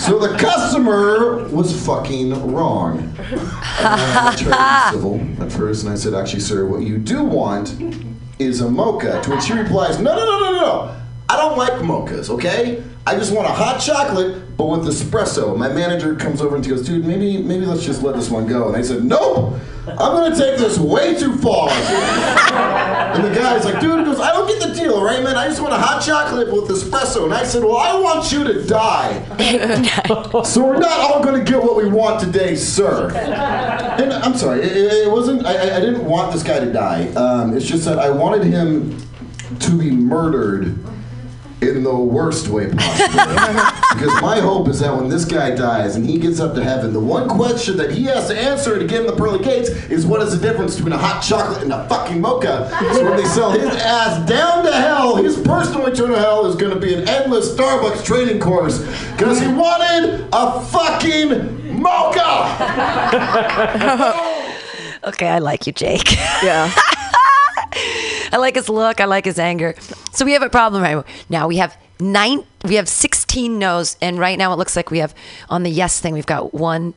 So 0.00 0.18
the 0.18 0.38
customer 0.38 1.48
was 1.48 1.84
fucking 1.84 2.52
wrong. 2.52 3.12
I 3.18 4.34
tried 4.38 4.90
to 4.90 4.96
civil 4.96 5.20
at 5.42 5.52
first, 5.52 5.84
and 5.84 5.92
I 5.92 5.96
said, 5.96 6.14
actually, 6.14 6.40
sir, 6.40 6.64
what 6.64 6.82
you 6.82 6.98
do 6.98 7.24
want 7.24 7.76
is 8.38 8.60
a 8.60 8.70
mocha. 8.70 9.20
To 9.22 9.30
which 9.30 9.46
he 9.46 9.52
replies, 9.52 9.98
no, 9.98 10.14
no, 10.14 10.24
no, 10.24 10.38
no, 10.38 10.52
no. 10.52 10.96
I 11.28 11.36
don't 11.36 11.58
like 11.58 11.72
mochas, 11.82 12.30
okay? 12.30 12.82
I 13.04 13.16
just 13.16 13.34
want 13.34 13.48
a 13.48 13.52
hot 13.52 13.80
chocolate, 13.80 14.56
but 14.56 14.66
with 14.66 14.82
espresso. 14.86 15.56
My 15.58 15.68
manager 15.68 16.14
comes 16.14 16.40
over 16.40 16.54
and 16.54 16.64
he 16.64 16.70
goes, 16.70 16.86
dude, 16.86 17.04
maybe 17.04 17.42
maybe 17.42 17.66
let's 17.66 17.84
just 17.84 18.02
let 18.02 18.14
this 18.14 18.30
one 18.30 18.46
go. 18.46 18.68
And 18.68 18.76
I 18.76 18.82
said, 18.82 19.02
nope, 19.04 19.54
I'm 19.88 19.96
gonna 19.96 20.36
take 20.36 20.56
this 20.56 20.78
way 20.78 21.18
too 21.18 21.34
far. 21.38 21.68
and 21.70 23.24
the 23.24 23.34
guy's 23.34 23.64
like, 23.64 23.80
dude, 23.80 24.04
goes, 24.04 24.20
I 24.20 24.30
don't 24.32 24.46
get 24.46 24.68
the 24.68 24.72
deal, 24.74 25.02
right, 25.02 25.20
man? 25.20 25.34
I 25.36 25.48
just 25.48 25.60
want 25.60 25.74
a 25.74 25.78
hot 25.78 26.00
chocolate 26.00 26.46
with 26.52 26.70
espresso. 26.70 27.24
And 27.24 27.34
I 27.34 27.42
said, 27.42 27.64
well, 27.64 27.76
I 27.76 27.98
want 27.98 28.30
you 28.30 28.44
to 28.44 28.64
die. 28.64 29.20
so 30.44 30.64
we're 30.64 30.78
not 30.78 31.00
all 31.00 31.24
gonna 31.24 31.42
get 31.42 31.60
what 31.60 31.74
we 31.76 31.88
want 31.88 32.20
today, 32.20 32.54
sir. 32.54 33.10
And 33.16 34.12
I'm 34.12 34.36
sorry, 34.36 34.60
it, 34.62 34.76
it- 34.76 35.10
wasn't, 35.10 35.44
I, 35.44 35.54
I- 35.56 35.76
I 35.76 35.80
didn't 35.80 36.04
want 36.04 36.32
this 36.32 36.42
guy 36.44 36.60
to 36.60 36.72
die. 36.72 37.08
Um, 37.14 37.56
it's 37.56 37.66
just 37.66 37.84
that 37.84 37.98
I 37.98 38.10
wanted 38.10 38.44
him 38.44 38.96
to 39.58 39.76
be 39.78 39.90
murdered 39.90 40.78
in 41.62 41.82
the 41.82 41.94
worst 41.94 42.48
way 42.48 42.68
possible. 42.68 43.08
because 43.94 44.20
my 44.20 44.40
hope 44.40 44.68
is 44.68 44.80
that 44.80 44.94
when 44.94 45.08
this 45.08 45.24
guy 45.24 45.54
dies 45.54 45.96
and 45.96 46.04
he 46.04 46.18
gets 46.18 46.40
up 46.40 46.54
to 46.54 46.64
heaven, 46.64 46.92
the 46.92 47.00
one 47.00 47.28
question 47.28 47.76
that 47.76 47.92
he 47.92 48.04
has 48.04 48.28
to 48.28 48.38
answer 48.38 48.78
to 48.78 48.86
get 48.86 49.02
in 49.02 49.06
the 49.06 49.14
pearly 49.14 49.42
gates 49.42 49.70
is 49.90 50.04
what 50.04 50.20
is 50.22 50.38
the 50.38 50.46
difference 50.46 50.74
between 50.76 50.92
a 50.92 50.98
hot 50.98 51.22
chocolate 51.22 51.62
and 51.62 51.72
a 51.72 51.88
fucking 51.88 52.20
mocha? 52.20 52.68
So 52.94 53.04
when 53.04 53.16
they 53.16 53.24
sell 53.24 53.52
his 53.52 53.70
ass 53.76 54.28
down 54.28 54.64
to 54.64 54.72
hell, 54.72 55.16
his 55.16 55.38
personal 55.38 55.86
return 55.86 56.10
to 56.10 56.18
hell 56.18 56.46
is 56.46 56.56
going 56.56 56.74
to 56.74 56.80
be 56.80 56.94
an 56.94 57.08
endless 57.08 57.54
Starbucks 57.54 58.04
training 58.04 58.40
course 58.40 58.78
because 59.12 59.40
he 59.40 59.46
wanted 59.48 60.28
a 60.32 60.60
fucking 60.62 61.80
mocha. 61.80 62.48
okay, 65.04 65.28
I 65.28 65.38
like 65.38 65.66
you, 65.66 65.72
Jake. 65.72 66.12
Yeah. 66.42 66.72
I 68.32 68.38
like 68.38 68.54
his 68.54 68.68
look. 68.68 69.00
I 69.00 69.04
like 69.04 69.24
his 69.24 69.38
anger. 69.38 69.74
So 70.12 70.24
we 70.24 70.32
have 70.32 70.42
a 70.42 70.50
problem 70.50 70.82
right 70.82 71.04
now. 71.28 71.48
We 71.48 71.58
have 71.58 71.76
nine. 72.00 72.44
We 72.64 72.76
have 72.76 72.88
sixteen 72.88 73.58
no's, 73.58 73.96
and 74.00 74.18
right 74.18 74.38
now 74.38 74.52
it 74.52 74.56
looks 74.56 74.76
like 74.76 74.90
we 74.90 74.98
have 74.98 75.14
on 75.48 75.62
the 75.62 75.70
yes 75.70 76.00
thing. 76.00 76.14
We've 76.14 76.26
got 76.26 76.54
one, 76.54 76.94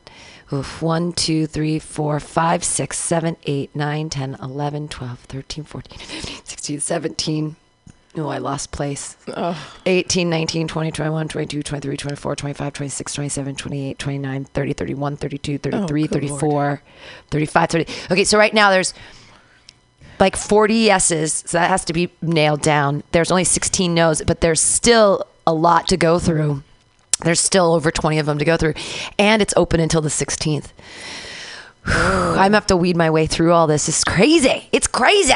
oof, 0.51 0.81
one, 0.81 1.13
two, 1.13 1.47
three, 1.47 1.79
four, 1.79 2.19
five, 2.19 2.63
six, 2.63 2.97
seven, 2.97 3.37
eight, 3.45 3.75
nine, 3.75 4.09
10, 4.09 4.37
11, 4.41 4.87
12, 4.87 5.19
13, 5.19 5.63
14, 5.63 5.97
15, 5.99 6.45
16, 6.45 6.79
17. 6.79 7.55
Oh, 8.17 8.29
I 8.29 8.37
lost 8.37 8.71
place. 8.71 9.17
18, 9.85 10.29
19, 10.29 10.69
20, 10.69 10.91
21, 10.91 11.27
22, 11.27 11.63
23, 11.63 11.97
24, 11.97 12.35
25, 12.35 12.73
26, 12.73 13.13
27, 13.13 13.55
28, 13.55 13.99
29, 13.99 14.45
30, 14.45 14.73
31, 14.73 15.17
32, 15.17 15.57
33, 15.57 16.01
good 16.03 16.11
34, 16.11 16.81
35, 17.29 17.69
30. 17.69 17.85
Okay, 18.11 18.23
so 18.23 18.37
right 18.37 18.53
now 18.53 18.69
there's 18.69 18.93
like 20.19 20.35
40 20.35 20.73
yeses, 20.73 21.43
so 21.45 21.57
that 21.57 21.69
has 21.69 21.85
to 21.85 21.93
be 21.93 22.09
nailed 22.21 22.61
down. 22.61 23.03
There's 23.11 23.31
only 23.31 23.43
16 23.43 23.93
no's, 23.93 24.21
but 24.21 24.41
there's 24.41 24.61
still 24.61 25.25
a 25.47 25.53
lot 25.53 25.87
to 25.89 25.97
go 25.97 26.19
through. 26.19 26.63
There's 27.21 27.39
still 27.39 27.73
over 27.73 27.91
20 27.91 28.19
of 28.19 28.25
them 28.25 28.37
to 28.39 28.45
go 28.45 28.57
through, 28.57 28.73
and 29.17 29.41
it's 29.41 29.53
open 29.55 29.79
until 29.79 30.01
the 30.01 30.09
16th. 30.09 30.67
I'm 31.85 32.35
gonna 32.35 32.51
have 32.57 32.67
to 32.67 32.77
weed 32.77 32.97
my 32.97 33.09
way 33.09 33.25
through 33.27 33.53
all 33.53 33.67
this. 33.67 33.87
It's 33.87 34.03
crazy. 34.03 34.67
It's 34.71 34.87
crazy. 34.87 35.33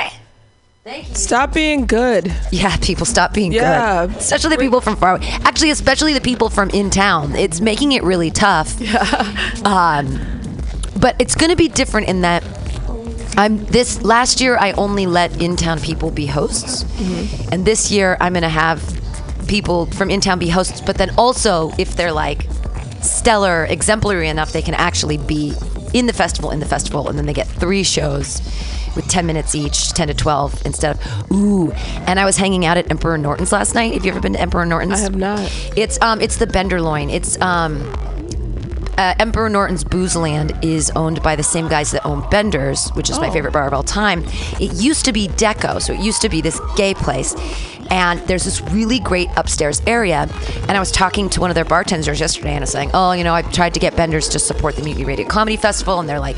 Thank 0.84 1.10
you. 1.10 1.16
Stop 1.16 1.54
being 1.54 1.86
good. 1.86 2.34
Yeah, 2.52 2.76
people 2.78 3.06
stop 3.06 3.34
being 3.34 3.52
Yeah. 3.52 4.08
good. 4.08 4.16
Especially 4.18 4.56
the 4.56 4.62
people 4.62 4.82
from 4.82 4.96
far 4.96 5.18
away. 5.18 5.28
Actually, 5.44 5.70
especially 5.72 6.14
the 6.14 6.22
people 6.22 6.50
from 6.50 6.70
in 6.72 6.90
town. 6.90 7.36
It's 7.36 7.62
making 7.62 7.92
it 7.92 8.02
really 8.04 8.32
tough. 8.32 8.76
Yeah. 8.80 9.60
Um, 9.66 10.20
but 11.00 11.16
it's 11.20 11.36
going 11.36 11.50
to 11.52 11.56
be 11.56 11.68
different 11.68 12.08
in 12.08 12.22
that 12.22 12.44
I'm 13.38 13.64
this 13.66 14.02
last 14.04 14.42
year 14.42 14.58
I 14.58 14.72
only 14.74 15.06
let 15.06 15.42
in 15.42 15.56
town 15.56 15.80
people 15.80 16.12
be 16.12 16.26
hosts, 16.26 16.84
and 17.52 17.66
this 17.66 17.92
year 17.92 18.18
I'm 18.20 18.34
going 18.34 18.44
to 18.44 18.50
have 18.50 18.82
people 19.48 19.86
from 19.88 20.10
in 20.10 20.20
town 20.22 20.40
be 20.40 20.50
hosts. 20.50 20.82
But 20.82 20.98
then 20.98 21.12
also, 21.18 21.72
if 21.78 21.96
they're 21.96 22.12
like 22.12 22.48
stellar, 23.02 23.66
exemplary 23.66 24.28
enough, 24.28 24.52
they 24.52 24.62
can 24.62 24.74
actually 24.74 25.18
be 25.18 25.54
in 25.94 26.06
the 26.06 26.14
festival, 26.14 26.52
in 26.52 26.60
the 26.60 26.66
festival, 26.66 27.08
and 27.08 27.18
then 27.18 27.26
they 27.26 27.34
get 27.34 27.48
three 27.48 27.84
shows 27.84 28.42
with 28.96 29.08
10 29.08 29.26
minutes 29.26 29.56
each, 29.56 29.94
10 29.94 30.08
to 30.10 30.14
12 30.14 30.66
instead 30.66 30.96
of 30.98 31.32
ooh. 31.32 31.72
And 32.08 32.20
I 32.20 32.26
was 32.26 32.38
hanging 32.38 32.66
out 32.66 32.78
at 32.78 32.90
Emperor 32.92 33.18
Norton's 33.18 33.52
last 33.52 33.74
night. 33.76 33.94
Have 33.94 34.04
you 34.04 34.12
ever 34.12 34.20
been 34.20 34.34
to 34.34 34.42
Emperor 34.42 34.66
Norton's? 34.66 34.94
I 34.94 34.98
have 34.98 35.16
not. 35.16 35.40
It's 35.78 36.02
um 36.02 36.20
it's 36.22 36.38
the 36.38 36.48
Benderloin. 36.48 37.12
It's 37.12 37.40
um 37.42 37.80
uh, 39.00 39.16
Emperor 39.18 39.50
Norton's 39.50 39.84
Boozeland 39.84 40.64
is 40.64 40.92
owned 40.96 41.24
by 41.24 41.36
the 41.36 41.44
same 41.44 41.68
guys 41.70 41.92
that 41.92 42.06
own 42.06 42.30
Bender's, 42.30 42.90
which 42.90 43.10
is 43.10 43.18
my 43.20 43.30
Oh. 43.30 43.32
favorite 43.32 43.54
bar 43.54 43.66
of 43.66 43.74
all 43.74 43.82
time. 43.84 44.24
It 44.60 44.74
used 44.74 45.06
to 45.06 45.14
be 45.14 45.30
Deco, 45.30 45.82
so 45.82 45.94
it 45.94 46.00
used 46.02 46.22
to 46.24 46.30
be 46.30 46.42
this 46.42 46.60
gay 46.76 46.94
place. 46.94 47.34
And 47.92 48.20
there's 48.28 48.44
this 48.44 48.62
really 48.62 49.00
great 49.00 49.30
upstairs 49.36 49.82
area. 49.88 50.28
And 50.68 50.72
I 50.72 50.80
was 50.80 50.92
talking 50.92 51.28
to 51.30 51.42
one 51.42 51.50
of 51.50 51.56
their 51.56 51.66
bartenders 51.66 52.20
yesterday 52.20 52.50
and 52.52 52.60
I 52.60 52.62
was 52.62 52.70
saying, 52.72 52.92
Oh, 52.94 53.14
you 53.14 53.24
know, 53.24 53.34
I've 53.34 53.52
tried 53.52 53.74
to 53.74 53.80
get 53.80 53.96
Bender's 53.96 54.28
to 54.30 54.38
support 54.40 54.76
the 54.76 54.84
Mutiny 54.84 55.06
Radio 55.06 55.26
Comedy 55.28 55.58
Festival. 55.58 56.00
And 56.00 56.08
they're 56.08 56.20
like, 56.20 56.36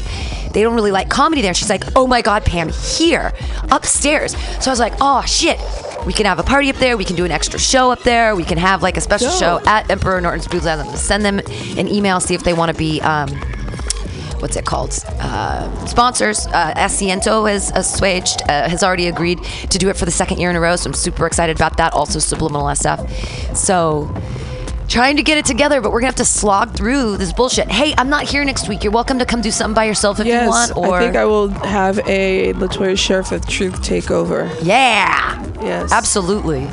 they 0.54 0.62
don't 0.64 0.76
really 0.76 0.92
like 0.92 1.10
comedy 1.10 1.42
there. 1.42 1.50
And 1.50 1.58
she's 1.58 1.70
like, 1.70 1.84
Oh 1.96 2.08
my 2.08 2.22
God, 2.22 2.46
Pam, 2.46 2.70
here, 2.70 3.34
upstairs. 3.70 4.32
So 4.62 4.70
I 4.70 4.72
was 4.72 4.80
like, 4.80 4.94
Oh, 5.02 5.22
shit. 5.24 5.60
We 6.06 6.14
can 6.14 6.26
have 6.26 6.40
a 6.40 6.44
party 6.44 6.70
up 6.70 6.78
there. 6.78 6.98
We 6.98 7.06
can 7.06 7.16
do 7.16 7.26
an 7.26 7.32
extra 7.32 7.60
show 7.60 7.92
up 7.92 8.04
there. 8.04 8.36
We 8.36 8.44
can 8.44 8.58
have 8.58 8.82
like 8.82 8.98
a 8.98 9.02
special 9.02 9.30
Dope. 9.30 9.40
show 9.40 9.62
at 9.66 9.90
Emperor 9.90 10.20
Norton's 10.20 10.48
Boozeland. 10.48 10.80
I'm 10.80 10.86
gonna 10.86 10.98
send 10.98 11.24
them 11.24 11.40
an 11.78 11.88
email, 11.88 12.20
see 12.20 12.34
if 12.34 12.44
they 12.44 12.54
want 12.54 12.72
to 12.72 12.78
be. 12.78 13.00
Um, 13.02 13.30
what's 14.40 14.56
it 14.56 14.66
called? 14.66 14.98
Uh, 15.20 15.86
sponsors. 15.86 16.48
Uh, 16.48 16.74
Asiento 16.76 17.50
has 17.50 17.72
assuaged, 17.76 18.42
uh, 18.50 18.68
has 18.68 18.84
already 18.84 19.08
agreed 19.08 19.44
to 19.70 19.78
do 19.78 19.90
it 19.90 19.98
for 19.98 20.06
the 20.06 20.12
second 20.12 20.40
year 20.40 20.50
in 20.50 20.56
a 20.56 20.60
row. 20.60 20.76
So 20.76 20.90
I'm 20.90 20.94
super 20.96 21.28
excited 21.28 21.56
about 21.56 21.78
that. 21.78 21.94
Also, 21.94 22.18
Subliminal 22.20 22.64
SF. 22.64 23.56
So 23.56 24.14
trying 24.92 25.16
to 25.16 25.24
get 25.24 25.38
it 25.38 25.46
together, 25.46 25.80
but 25.80 25.92
we're 25.92 26.02
gonna 26.02 26.10
have 26.10 26.16
to 26.16 26.26
slog 26.26 26.74
through 26.74 27.16
this 27.16 27.32
bullshit. 27.32 27.72
Hey, 27.72 27.94
I'm 27.98 28.10
not 28.10 28.28
here 28.28 28.44
next 28.44 28.68
week. 28.68 28.84
You're 28.84 28.92
welcome 28.92 29.20
to 29.20 29.26
come 29.26 29.40
do 29.40 29.50
something 29.50 29.74
by 29.74 29.86
yourself 29.86 30.20
if 30.20 30.28
yes, 30.28 30.44
you 30.44 30.50
want. 30.50 30.76
Or 30.76 30.98
I 30.98 31.00
think 31.00 31.16
I 31.16 31.24
will 31.24 31.48
have 31.50 32.00
a 32.10 32.54
Latoya 32.54 32.98
Sheriff 32.98 33.32
of 33.32 33.48
Truth 33.48 33.82
takeover. 33.82 34.54
yeah, 34.62 35.42
yes, 35.62 35.92
absolutely. 35.94 36.68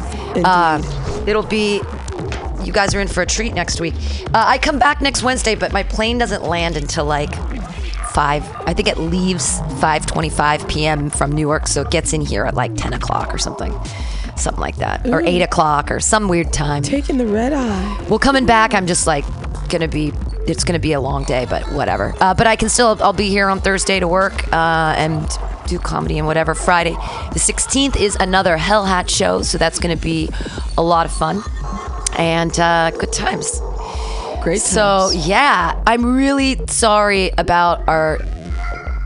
Uh, 0.44 0.82
it'll 1.26 1.44
be. 1.44 1.80
You 2.64 2.72
guys 2.72 2.92
are 2.92 3.00
in 3.00 3.06
for 3.06 3.22
a 3.22 3.26
treat 3.26 3.54
next 3.54 3.80
week. 3.80 3.94
Uh, 4.34 4.44
I 4.44 4.58
come 4.58 4.80
back 4.80 5.00
next 5.00 5.22
Wednesday, 5.22 5.54
but 5.54 5.72
my 5.72 5.84
plane 5.84 6.18
doesn't 6.18 6.42
land 6.42 6.76
until 6.76 7.04
like 7.04 7.32
five. 8.10 8.44
I 8.66 8.74
think 8.74 8.88
it 8.88 8.98
leaves 8.98 9.60
5:25 9.80 10.68
p.m. 10.68 11.08
from 11.08 11.30
New 11.30 11.40
York, 11.40 11.68
so 11.68 11.82
it 11.82 11.90
gets 11.90 12.12
in 12.12 12.20
here 12.20 12.44
at 12.44 12.54
like 12.54 12.74
10 12.74 12.94
o'clock 12.94 13.32
or 13.32 13.38
something, 13.38 13.72
something 14.38 14.60
like 14.60 14.76
that, 14.76 15.06
or 15.06 15.20
8 15.22 15.42
o'clock 15.42 15.90
or 15.90 16.00
some 16.00 16.28
weird 16.28 16.52
time. 16.52 16.82
Taking 16.82 17.18
the 17.18 17.26
red 17.26 17.52
eye. 17.52 18.06
Well, 18.08 18.18
coming 18.18 18.46
back, 18.46 18.74
I'm 18.74 18.86
just 18.86 19.06
like 19.06 19.24
gonna 19.68 19.88
be. 19.88 20.12
It's 20.46 20.64
gonna 20.64 20.78
be 20.78 20.94
a 20.94 21.00
long 21.00 21.24
day, 21.24 21.46
but 21.48 21.70
whatever. 21.72 22.14
Uh, 22.20 22.32
but 22.34 22.46
I 22.46 22.56
can 22.56 22.68
still. 22.68 22.96
I'll 23.00 23.12
be 23.12 23.28
here 23.28 23.48
on 23.48 23.60
Thursday 23.60 24.00
to 24.00 24.08
work 24.08 24.50
uh, 24.52 24.94
and 24.96 25.28
do 25.66 25.78
comedy 25.78 26.18
and 26.18 26.26
whatever. 26.26 26.54
Friday, 26.54 26.92
the 27.32 27.38
16th 27.38 27.96
is 28.00 28.16
another 28.16 28.56
Hell 28.56 28.86
Hat 28.86 29.10
show, 29.10 29.42
so 29.42 29.58
that's 29.58 29.78
gonna 29.78 29.96
be 29.96 30.30
a 30.76 30.82
lot 30.82 31.04
of 31.04 31.12
fun 31.12 31.42
and 32.16 32.58
uh, 32.58 32.90
good 32.92 33.12
times. 33.12 33.60
Great. 34.42 34.60
So 34.60 35.10
yeah, 35.14 35.80
I'm 35.86 36.16
really 36.16 36.60
sorry 36.68 37.30
about 37.36 37.86
our 37.88 38.18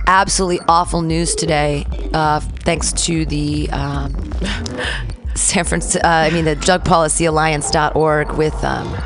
absolutely 0.06 0.60
awful 0.68 1.02
news 1.02 1.34
today. 1.34 1.86
Uh, 2.12 2.40
thanks 2.40 2.92
to 2.92 3.24
the 3.26 3.68
um, 3.70 4.12
San 5.34 5.64
Francisco, 5.64 6.00
uh, 6.06 6.10
I 6.10 6.30
mean 6.30 6.44
the 6.44 6.56
Drug 6.56 6.84
Policy 6.84 7.24
Alliance.org 7.24 8.32
with 8.32 8.54
um, 8.64 8.96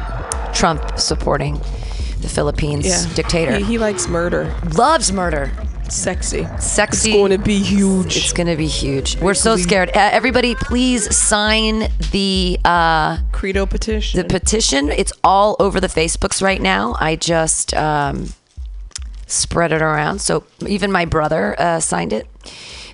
Trump 0.52 0.98
supporting 0.98 1.54
the 2.20 2.28
Philippines 2.28 2.86
Yeah. 2.86 3.14
dictator. 3.14 3.58
He, 3.58 3.64
he 3.64 3.78
likes 3.78 4.08
murder. 4.08 4.54
Loves 4.74 5.12
murder. 5.12 5.52
Sexy. 5.88 6.46
Sexy. 6.58 7.10
It's 7.10 7.16
going 7.16 7.30
to 7.30 7.38
be 7.38 7.58
huge. 7.60 8.16
It's 8.16 8.32
going 8.32 8.48
to 8.48 8.56
be 8.56 8.66
huge. 8.66 9.16
We're 9.20 9.34
so 9.34 9.56
scared. 9.56 9.90
Uh, 9.90 10.08
everybody, 10.12 10.56
please 10.56 11.14
sign 11.14 11.88
the 12.10 12.58
uh, 12.64 13.18
Credo 13.30 13.66
petition. 13.66 14.20
The 14.20 14.26
petition. 14.26 14.90
It's 14.90 15.12
all 15.22 15.54
over 15.60 15.78
the 15.80 15.86
Facebooks 15.86 16.42
right 16.42 16.60
now. 16.60 16.96
I 16.98 17.14
just 17.14 17.72
um, 17.74 18.30
spread 19.28 19.70
it 19.70 19.80
around. 19.80 20.20
So 20.20 20.42
even 20.66 20.90
my 20.90 21.04
brother 21.04 21.54
uh, 21.60 21.78
signed 21.78 22.12
it. 22.12 22.26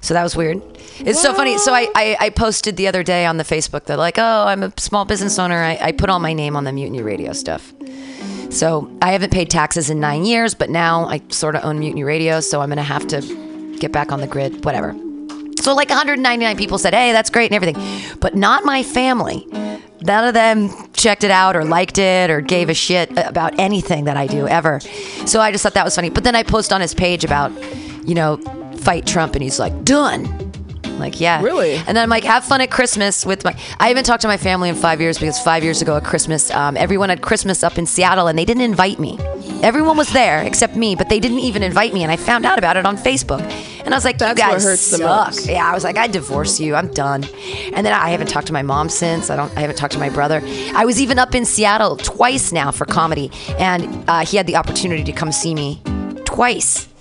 So 0.02 0.14
that 0.14 0.22
was 0.22 0.36
weird. 0.36 0.60
It's 0.98 1.22
so 1.22 1.32
funny. 1.32 1.56
So 1.58 1.72
I, 1.72 1.88
I, 1.94 2.16
I 2.20 2.30
posted 2.30 2.76
the 2.76 2.88
other 2.88 3.02
day 3.02 3.24
on 3.24 3.36
the 3.36 3.44
Facebook 3.44 3.84
that 3.84 3.98
like, 3.98 4.18
oh, 4.18 4.44
I'm 4.46 4.64
a 4.64 4.72
small 4.76 5.04
business 5.04 5.38
owner. 5.38 5.62
I, 5.62 5.78
I 5.80 5.92
put 5.92 6.10
all 6.10 6.18
my 6.18 6.32
name 6.32 6.56
on 6.56 6.64
the 6.64 6.72
Mutiny 6.72 7.02
Radio 7.02 7.32
stuff. 7.32 7.72
So 8.50 8.90
I 9.00 9.12
haven't 9.12 9.32
paid 9.32 9.48
taxes 9.48 9.88
in 9.88 10.00
nine 10.00 10.26
years, 10.26 10.54
but 10.54 10.68
now 10.68 11.06
I 11.06 11.22
sort 11.28 11.54
of 11.56 11.64
own 11.64 11.78
Mutiny 11.78 12.04
Radio, 12.04 12.40
so 12.40 12.60
I'm 12.60 12.68
gonna 12.68 12.82
have 12.82 13.06
to 13.08 13.76
get 13.78 13.92
back 13.92 14.12
on 14.12 14.20
the 14.20 14.26
grid. 14.26 14.64
Whatever. 14.64 14.94
So 15.62 15.74
like 15.74 15.88
199 15.88 16.56
people 16.56 16.76
said, 16.76 16.92
"Hey, 16.92 17.12
that's 17.12 17.30
great" 17.30 17.50
and 17.50 17.54
everything, 17.54 18.18
but 18.20 18.34
not 18.34 18.64
my 18.64 18.82
family. 18.82 19.46
None 20.02 20.24
of 20.26 20.34
them 20.34 20.68
checked 20.92 21.24
it 21.24 21.30
out 21.30 21.56
or 21.56 21.64
liked 21.64 21.96
it 21.96 22.28
or 22.28 22.40
gave 22.40 22.68
a 22.68 22.74
shit 22.74 23.10
about 23.16 23.58
anything 23.58 24.04
that 24.04 24.16
I 24.16 24.26
do 24.26 24.46
ever. 24.48 24.80
So 25.26 25.40
I 25.40 25.52
just 25.52 25.62
thought 25.62 25.74
that 25.74 25.84
was 25.84 25.94
funny. 25.94 26.10
But 26.10 26.24
then 26.24 26.34
I 26.34 26.42
post 26.42 26.72
on 26.72 26.80
his 26.80 26.92
page 26.92 27.24
about, 27.24 27.52
you 28.04 28.14
know, 28.14 28.40
fight 28.82 29.06
Trump, 29.06 29.34
and 29.34 29.42
he's 29.42 29.58
like, 29.58 29.84
"Done." 29.84 30.52
I'm 30.92 30.98
Like 30.98 31.20
yeah, 31.20 31.42
Really? 31.42 31.74
And 31.74 31.88
then 31.88 31.98
I'm 31.98 32.08
like, 32.08 32.24
have 32.24 32.44
fun 32.44 32.60
at 32.60 32.70
Christmas 32.70 33.24
with 33.24 33.44
my. 33.44 33.56
I 33.80 33.88
haven't 33.88 34.04
talked 34.04 34.22
to 34.22 34.28
my 34.28 34.36
family 34.36 34.68
in 34.68 34.74
five 34.74 35.00
years 35.00 35.18
because 35.18 35.38
five 35.40 35.64
years 35.64 35.80
ago 35.82 35.96
at 35.96 36.04
Christmas, 36.04 36.50
um, 36.50 36.76
everyone 36.76 37.08
had 37.08 37.22
Christmas 37.22 37.62
up 37.62 37.78
in 37.78 37.86
Seattle 37.86 38.28
and 38.28 38.38
they 38.38 38.44
didn't 38.44 38.62
invite 38.62 38.98
me. 38.98 39.18
Everyone 39.62 39.96
was 39.96 40.12
there 40.12 40.42
except 40.42 40.76
me, 40.76 40.94
but 40.94 41.08
they 41.08 41.20
didn't 41.20 41.38
even 41.38 41.62
invite 41.62 41.94
me, 41.94 42.02
and 42.02 42.10
I 42.10 42.16
found 42.16 42.44
out 42.44 42.58
about 42.58 42.76
it 42.76 42.84
on 42.84 42.96
Facebook. 42.96 43.40
And 43.84 43.94
I 43.94 43.96
was 43.96 44.04
like, 44.04 44.18
That's 44.18 44.38
you 44.38 44.46
guys 44.46 44.80
suck. 44.80 45.34
Yeah, 45.46 45.68
I 45.68 45.72
was 45.72 45.84
like, 45.84 45.96
I 45.96 46.06
divorce 46.06 46.60
you. 46.60 46.74
I'm 46.74 46.88
done. 46.88 47.24
And 47.72 47.86
then 47.86 47.92
I 47.92 48.10
haven't 48.10 48.28
talked 48.28 48.48
to 48.48 48.52
my 48.52 48.62
mom 48.62 48.88
since. 48.88 49.30
I 49.30 49.36
don't. 49.36 49.56
I 49.56 49.60
haven't 49.60 49.76
talked 49.76 49.94
to 49.94 50.00
my 50.00 50.10
brother. 50.10 50.40
I 50.74 50.84
was 50.84 51.00
even 51.00 51.18
up 51.18 51.34
in 51.34 51.44
Seattle 51.44 51.96
twice 51.96 52.52
now 52.52 52.70
for 52.70 52.84
comedy, 52.84 53.30
and 53.58 54.04
uh, 54.08 54.26
he 54.26 54.36
had 54.36 54.46
the 54.46 54.56
opportunity 54.56 55.04
to 55.04 55.12
come 55.12 55.32
see 55.32 55.54
me 55.54 55.80
twice 56.24 56.91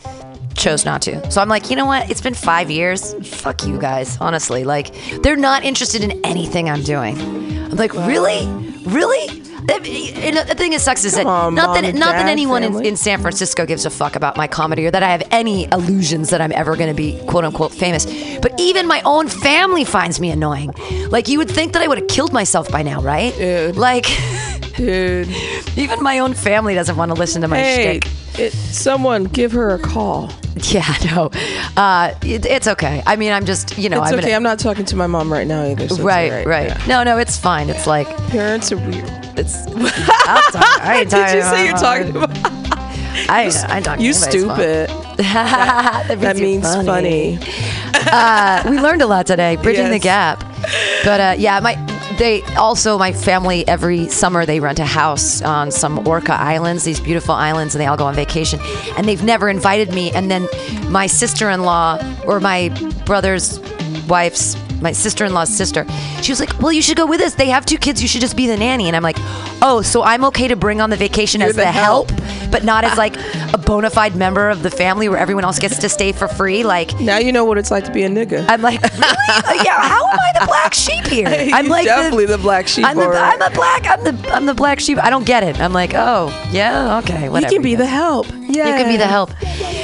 chose 0.56 0.86
not 0.86 1.02
to. 1.04 1.32
So 1.32 1.42
I'm 1.42 1.50
like, 1.50 1.70
you 1.70 1.76
know 1.76 1.86
what? 1.86 2.10
It's 2.10 2.22
been 2.22 2.34
five 2.34 2.70
years. 2.70 3.14
Fuck 3.28 3.66
you 3.66 3.80
guys, 3.80 4.18
honestly. 4.20 4.64
Like, 4.64 4.94
they're 5.24 5.36
not 5.36 5.64
interested 5.64 6.04
in 6.04 6.20
anything 6.26 6.70
I'm 6.70 6.84
doing. 6.84 7.20
I'm 7.20 7.78
like, 7.78 7.94
really? 7.94 8.48
Really? 8.86 9.42
The 9.68 10.56
thing 10.58 10.72
that 10.72 10.82
sucks 10.82 11.04
is 11.06 11.16
that 11.16 11.26
on, 11.26 11.56
not 11.56 11.74
that 11.80 11.96
not 11.96 12.14
that 12.14 12.28
anyone 12.28 12.64
in, 12.64 12.86
in 12.86 12.96
San 12.98 13.22
Francisco 13.22 13.66
gives 13.66 13.86
a 13.86 13.90
fuck 13.90 14.16
about 14.16 14.38
my 14.38 14.48
comedy 14.48 14.86
or 14.86 14.92
that 14.92 15.04
I 15.04 15.10
have 15.10 15.24
any 15.32 15.66
illusions 15.72 16.30
that 16.30 16.42
I'm 16.42 16.52
ever 16.52 16.76
going 16.76 16.90
to 16.90 16.96
be 16.96 17.20
quote 17.28 17.46
unquote 17.46 17.72
famous. 17.74 18.06
But 18.40 18.60
even 18.60 18.88
my 18.88 19.02
own 19.06 19.28
family 19.28 19.84
finds 19.86 20.20
me 20.20 20.30
annoying. 20.32 20.74
Like 21.10 21.28
you 21.28 21.38
would 21.38 21.50
think 21.50 21.74
that 21.74 21.82
I 21.82 21.88
would 21.88 21.98
have 22.00 22.08
killed 22.08 22.34
myself 22.34 22.72
by 22.72 22.82
now, 22.84 23.02
right? 23.02 23.34
Like, 23.76 24.06
dude, 24.76 25.28
even 25.76 26.02
my 26.02 26.20
own 26.20 26.34
family 26.34 26.74
doesn't 26.76 26.96
want 26.98 27.12
to 27.12 27.16
listen 27.16 27.42
to 27.42 27.48
my 27.48 27.58
hey, 27.58 28.00
shtick. 28.00 28.40
it, 28.40 28.54
someone 28.54 29.26
give 29.26 29.52
her 29.52 29.72
a 29.72 29.80
call. 29.80 30.32
Yeah, 30.64 30.86
no, 31.16 31.32
uh, 31.78 32.14
it, 32.24 32.46
it's 32.46 32.68
okay. 32.68 33.02
I 33.06 33.16
mean, 33.16 33.32
I'm 33.32 33.46
just, 33.46 33.78
you 33.78 33.90
know, 33.90 34.02
it's 34.02 34.12
I'm 34.12 34.20
okay. 34.20 34.28
gonna- 34.28 34.36
I'm 34.36 34.44
not 34.44 34.60
talking 34.60 34.86
to 34.86 34.96
my 34.96 35.08
mom 35.08 35.32
right 35.32 35.48
now 35.48 35.64
either. 35.66 35.88
So 35.88 36.04
right, 36.04 36.32
all 36.32 36.46
right. 36.46 36.68
yeah. 36.68 36.84
No, 36.88 37.04
no, 37.04 37.18
it's 37.18 37.38
fine. 37.38 37.70
It's 37.70 37.88
like 37.88 38.08
Parents 38.30 38.72
are 38.72 38.78
weird. 38.78 39.10
It's. 39.42 39.66
I 39.68 41.00
ain't 41.02 41.10
Did 41.10 41.36
you 41.36 41.42
say 41.42 41.66
you're 41.66 41.78
talking 41.78 42.16
about? 42.16 42.30
I 43.30 43.44
ain't, 43.44 43.88
I. 43.88 43.98
You 43.98 44.14
stupid. 44.14 44.90
mom. 44.90 45.02
that 45.18 46.18
That 46.20 46.36
means 46.38 46.64
funny. 46.64 47.40
uh, 48.12 48.64
we 48.70 48.80
learned 48.80 49.02
a 49.02 49.08
lot 49.08 49.26
today, 49.26 49.56
bridging 49.58 49.90
the 49.90 50.00
gap. 50.00 50.40
But 51.04 51.20
uh, 51.20 51.36
yeah, 51.38 51.60
my 51.60 51.76
they 52.18 52.44
also 52.56 53.00
my 53.00 53.12
family 53.12 53.68
every 53.68 54.08
summer 54.10 54.46
they 54.46 54.60
rent 54.60 54.78
a 54.78 54.86
house 54.86 55.42
on 55.42 55.72
some 55.72 56.08
Orca 56.08 56.34
islands, 56.34 56.84
these 56.84 57.00
beautiful 57.00 57.34
islands, 57.34 57.74
and 57.74 57.82
they 57.82 57.88
all 57.88 57.98
go 57.98 58.06
on 58.06 58.14
vacation. 58.14 58.60
And 58.96 59.08
they've 59.08 59.24
never 59.24 59.50
invited 59.50 59.92
me. 59.94 60.12
And 60.12 60.30
then 60.30 60.48
my 60.92 61.08
sister-in-law 61.08 62.00
or 62.28 62.40
my 62.40 62.70
brother's 63.06 63.60
wife's 64.08 64.56
my 64.82 64.92
sister-in-law's 64.92 65.50
sister 65.50 65.86
she 66.22 66.32
was 66.32 66.40
like 66.40 66.60
well 66.60 66.72
you 66.72 66.82
should 66.82 66.98
go 66.98 67.06
with 67.06 67.22
us 67.22 67.36
they 67.36 67.50
have 67.50 67.66
two 67.66 67.78
kids 67.78 68.02
you 68.02 68.08
should 68.08 68.22
just 68.22 68.36
be 68.36 68.48
the 68.48 68.58
nanny 68.58 68.88
and 68.88 68.96
i'm 68.96 69.04
like 69.04 69.18
oh 69.62 69.82
so 69.82 70.04
i'm 70.04 70.24
okay 70.24 70.48
to 70.48 70.56
bring 70.56 70.82
on 70.82 70.90
the 70.90 70.98
vacation 70.98 71.42
You're 71.42 71.50
as 71.50 71.56
the 71.56 71.62
the 71.62 71.72
help 71.72 72.12
but 72.52 72.64
not 72.64 72.84
as 72.84 72.98
like 72.98 73.16
a 73.54 73.58
bona 73.58 73.90
fide 73.90 74.16
member 74.16 74.50
of 74.50 74.64
the 74.64 74.70
family 74.70 75.08
where 75.10 75.18
everyone 75.18 75.46
else 75.46 75.60
gets 75.60 75.78
to 75.80 75.90
stay 75.90 76.12
for 76.12 76.28
free 76.28 76.64
like 76.64 77.00
Now 77.00 77.18
you 77.18 77.32
know 77.32 77.46
what 77.46 77.58
it's 77.58 77.72
like 77.72 77.86
to 77.86 77.92
be 77.92 78.04
a 78.04 78.10
nigga. 78.10 78.46
I'm 78.48 78.62
like, 78.62 78.82
really? 78.82 78.94
yeah. 79.66 79.82
How 79.82 80.06
am 80.06 80.20
I 80.20 80.40
the 80.40 80.46
black 80.46 80.74
sheep 80.74 81.06
here? 81.08 81.28
I'm 81.54 81.68
like 81.68 81.86
definitely 81.86 82.26
the, 82.26 82.38
black 82.38 82.68
sheep. 82.68 82.86
I'm 82.86 82.98
the. 82.98 83.08
I'm 83.10 83.40
the 83.40 83.52
black. 83.54 83.88
I'm 83.88 84.04
the 84.04 84.34
I'm 84.34 84.46
the 84.46 84.54
black 84.54 84.80
sheep. 84.80 84.98
I 85.04 85.10
don't 85.10 85.26
get 85.26 85.44
it. 85.44 85.60
I'm 85.60 85.74
like, 85.74 85.94
oh 85.94 86.30
yeah, 86.52 87.00
okay, 87.00 87.30
whatever. 87.30 87.54
you 87.54 87.60
can 87.60 87.64
be 87.64 87.76
the 87.76 87.86
help. 87.86 88.28
Yeah, 88.54 88.68
You 88.68 88.84
can 88.84 88.88
be 88.88 88.98
the 88.98 89.08
help. 89.08 89.32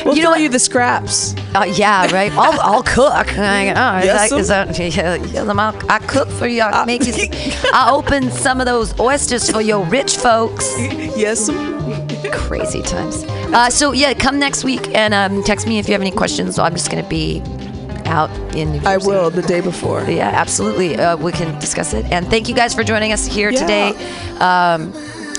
We'll 0.06 0.15
you 0.15 0.24
know 0.24 0.32
what? 0.32 0.41
you 0.41 0.49
the 0.49 0.60
scraps. 0.60 1.36
Uh, 1.56 1.64
yeah, 1.64 2.11
right. 2.11 2.32
I'll, 2.34 2.60
I'll 2.61 2.84
cook. 2.84 2.95
Go, 2.95 3.11
oh, 3.11 3.98
is 3.99 4.06
Yes, 4.06 4.30
that, 4.30 4.40
is 4.40 4.48
that, 4.49 4.78
yeah, 4.78 4.86
yeah, 4.86 4.86
I'll, 4.95 5.91
I 5.91 5.99
cook 5.99 6.30
for 6.30 6.47
you. 6.47 6.61
I 6.61 6.85
make 6.85 7.05
you. 7.05 7.14
I 7.73 7.89
open 7.91 8.31
some 8.31 8.59
of 8.59 8.65
those 8.65 8.97
oysters 8.99 9.49
for 9.49 9.61
your 9.61 9.85
rich 9.85 10.18
folks. 10.18 10.73
Yes. 10.77 11.49
Crazy 12.31 12.81
times. 12.81 13.23
Uh, 13.53 13.69
so 13.69 13.91
yeah, 13.93 14.14
come 14.14 14.39
next 14.39 14.64
week 14.64 14.93
and 14.95 15.14
um, 15.14 15.43
text 15.43 15.68
me 15.68 15.80
if 15.80 15.88
you 15.88 15.93
have 15.93 16.01
any 16.01 16.11
questions. 16.11 16.59
I'm 16.59 16.73
just 16.73 16.89
gonna 16.89 17.07
be 17.07 17.41
out 18.05 18.30
in 18.55 18.72
New 18.72 18.80
Jersey. 18.80 18.88
I 18.88 18.97
will 18.97 19.30
the 19.30 19.41
day 19.41 19.61
before. 19.61 20.01
Yeah, 20.03 20.30
absolutely. 20.30 20.95
Uh, 20.97 21.18
we 21.18 21.31
can 21.31 21.57
discuss 21.59 21.93
it. 21.93 22.05
And 22.11 22.27
thank 22.27 22.47
you 22.49 22.55
guys 22.55 22.73
for 22.73 22.84
joining 22.84 23.11
us 23.14 23.26
here 23.26 23.49
Yeah. 23.49 23.59
today. 23.59 23.89
Um, 24.39 24.93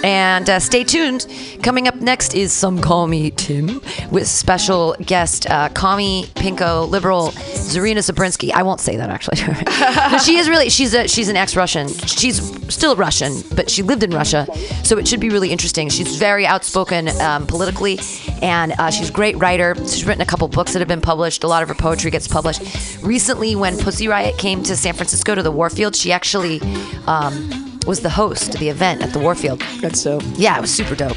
and 0.05 0.49
uh, 0.49 0.61
stay 0.61 0.85
tuned. 0.85 1.27
Coming 1.63 1.89
up 1.89 1.97
next 1.97 2.35
is 2.35 2.53
Some 2.53 2.81
Call 2.81 3.07
Me 3.07 3.31
Tim 3.31 3.81
with 4.11 4.27
special 4.27 4.97
guest 5.01 5.49
uh, 5.51 5.69
commie, 5.71 6.25
pinko, 6.35 6.89
liberal 6.89 7.29
Zarina 7.29 7.99
Sabrinsky. 7.99 8.53
I 8.53 8.63
won't 8.63 8.81
say 8.81 8.97
that 8.97 9.11
actually. 9.11 9.39
She 10.25 10.37
is 10.37 10.49
really 10.49 10.69
she's 10.69 10.95
a 10.95 11.07
she's 11.07 11.29
an 11.29 11.37
ex-Russian. 11.37 11.89
She's 11.89 12.41
still 12.73 12.97
Russian, 12.97 13.43
but 13.55 13.71
she 13.71 13.83
lived 13.83 14.03
in 14.03 14.11
Russia, 14.11 14.47
so 14.85 14.99
it 14.99 15.07
should 15.07 15.21
be 15.21 15.29
really 15.29 15.51
interesting. 15.51 15.89
She's 15.89 16.17
very 16.17 16.47
outspoken 16.47 17.09
um, 17.21 17.47
politically, 17.47 17.99
and 18.43 18.73
uh, 18.79 18.91
she's 18.91 19.11
a 19.11 19.13
great 19.13 19.37
writer. 19.39 19.75
She's 19.77 20.05
written 20.05 20.23
a 20.23 20.27
couple 20.27 20.49
books 20.49 20.73
that 20.73 20.81
have 20.81 20.89
been 20.89 21.01
published. 21.01 21.45
A 21.45 21.49
lot 21.49 21.63
of 21.63 21.69
her 21.69 21.75
poetry 21.75 22.11
gets 22.11 22.27
published. 22.27 22.61
Recently, 23.03 23.55
when 23.55 23.79
Pussy 23.79 24.09
Riot 24.09 24.39
came 24.39 24.63
to 24.65 24.77
San 24.77 24.95
Francisco 24.95 25.35
to 25.35 25.43
the 25.43 25.53
Warfield, 25.53 25.95
she 25.95 26.13
actually. 26.13 26.61
Um, 27.07 27.68
was 27.89 28.01
the 28.01 28.11
host 28.11 28.55
of 28.55 28.61
the 28.61 28.69
event 28.69 29.03
at 29.03 29.15
the 29.15 29.19
Warfield. 29.19 29.61
That's 29.81 30.03
dope. 30.05 30.23
Yeah, 30.35 30.59
it 30.59 30.61
was 30.61 30.73
super 30.73 30.95
dope. 30.95 31.17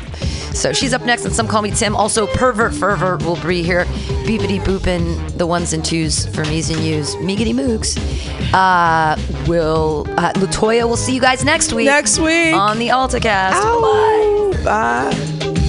So 0.53 0.71
she's 0.71 0.93
up 0.93 1.01
next, 1.03 1.25
and 1.25 1.33
some 1.33 1.47
call 1.47 1.61
me 1.61 1.71
Tim. 1.71 1.95
Also, 1.95 2.25
Pervert 2.27 2.73
Fervor 2.73 3.17
will 3.17 3.35
be 3.45 3.61
here. 3.61 3.83
Beepity 4.25 4.59
boopin', 4.61 5.37
the 5.37 5.45
ones 5.45 5.73
and 5.73 5.83
twos 5.83 6.25
for 6.27 6.45
me's 6.45 6.69
and 6.69 6.79
you's. 6.79 7.15
Meegity 7.17 7.53
moogs. 7.53 7.97
Uh, 8.53 9.19
will 9.47 10.05
uh, 10.17 10.31
Latoya 10.33 10.87
will 10.87 10.97
see 10.97 11.13
you 11.13 11.21
guys 11.21 11.43
next 11.43 11.73
week. 11.73 11.87
Next 11.87 12.19
week 12.19 12.53
on 12.53 12.79
the 12.79 12.87
AltaCast. 12.87 13.51
Ow. 13.53 14.51
Bye. 14.63 15.41
When 15.45 15.60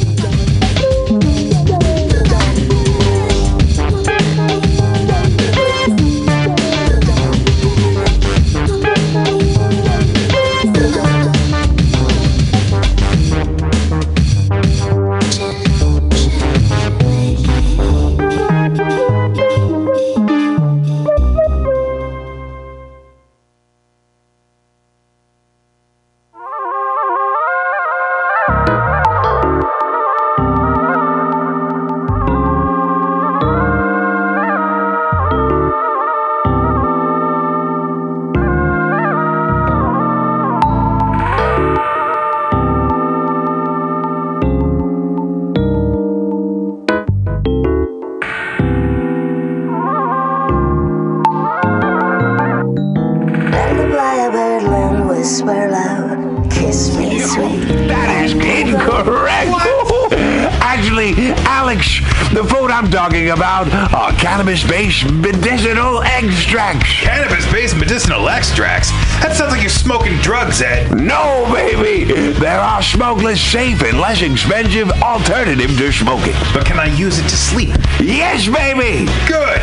medicinal 65.10 66.02
extracts. 66.02 66.88
Cannabis-based 67.00 67.76
medicinal 67.76 68.28
extracts? 68.28 68.90
That 69.20 69.34
sounds 69.36 69.52
like 69.52 69.60
you're 69.60 69.70
smoking 69.70 70.16
drugs, 70.18 70.62
Ed. 70.62 70.94
No, 70.94 71.48
baby. 71.52 72.04
There 72.32 72.60
are 72.60 72.82
smokeless, 72.82 73.40
safe, 73.40 73.82
and 73.82 73.98
less 73.98 74.22
expensive 74.22 74.90
alternatives 75.02 75.76
to 75.78 75.92
smoking. 75.92 76.34
But 76.52 76.66
can 76.66 76.78
I 76.78 76.86
use 76.86 77.18
it 77.18 77.24
to 77.24 77.36
sleep? 77.36 77.74
Yes, 78.00 78.48
baby. 78.48 79.06
Good, 79.26 79.62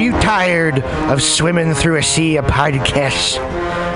you 0.00 0.12
tired 0.12 0.80
of 0.80 1.22
swimming 1.22 1.74
through 1.74 1.96
a 1.96 2.02
sea 2.02 2.36
of 2.36 2.46
podcasts? 2.46 3.38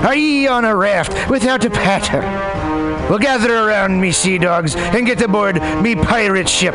Are 0.05 0.15
ye 0.15 0.47
on 0.47 0.65
a 0.65 0.77
raft 0.77 1.31
without 1.31 1.65
a 1.65 1.71
paddle? 1.71 2.21
Well, 3.09 3.19
gather 3.19 3.55
around 3.55 4.01
me, 4.01 4.13
sea 4.13 4.39
dogs, 4.39 4.77
and 4.77 5.07
get 5.07 5.21
aboard 5.23 5.57
me 5.83 5.95
pirate 5.95 6.49
ship 6.49 6.75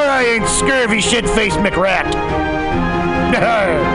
I 0.09 0.23
ain't 0.23 0.47
scurvy 0.47 1.01
shit 1.01 1.27
faced 1.29 1.57
McRat. 1.57 2.11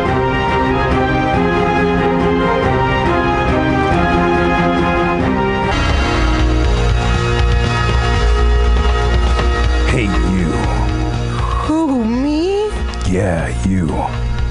Hey, 9.97 10.05
you. 10.05 10.51
Who, 11.65 12.05
me? 12.05 12.66
Yeah, 13.11 13.49
you. 13.66 13.87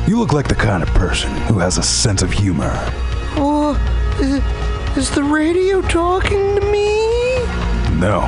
You 0.08 0.18
look 0.18 0.34
like 0.34 0.48
the 0.48 0.56
kind 0.56 0.82
of 0.82 0.90
person 0.90 1.30
who 1.44 1.60
has 1.60 1.78
a 1.78 1.84
sense 1.84 2.24
of 2.24 2.32
humor. 2.32 2.74
Oh, 3.38 3.76
is, 4.20 4.98
is 4.98 5.12
the 5.14 5.24
radio 5.24 5.84
talking 5.84 6.56
to 6.56 6.62
me? 6.72 6.96
No, 8.00 8.22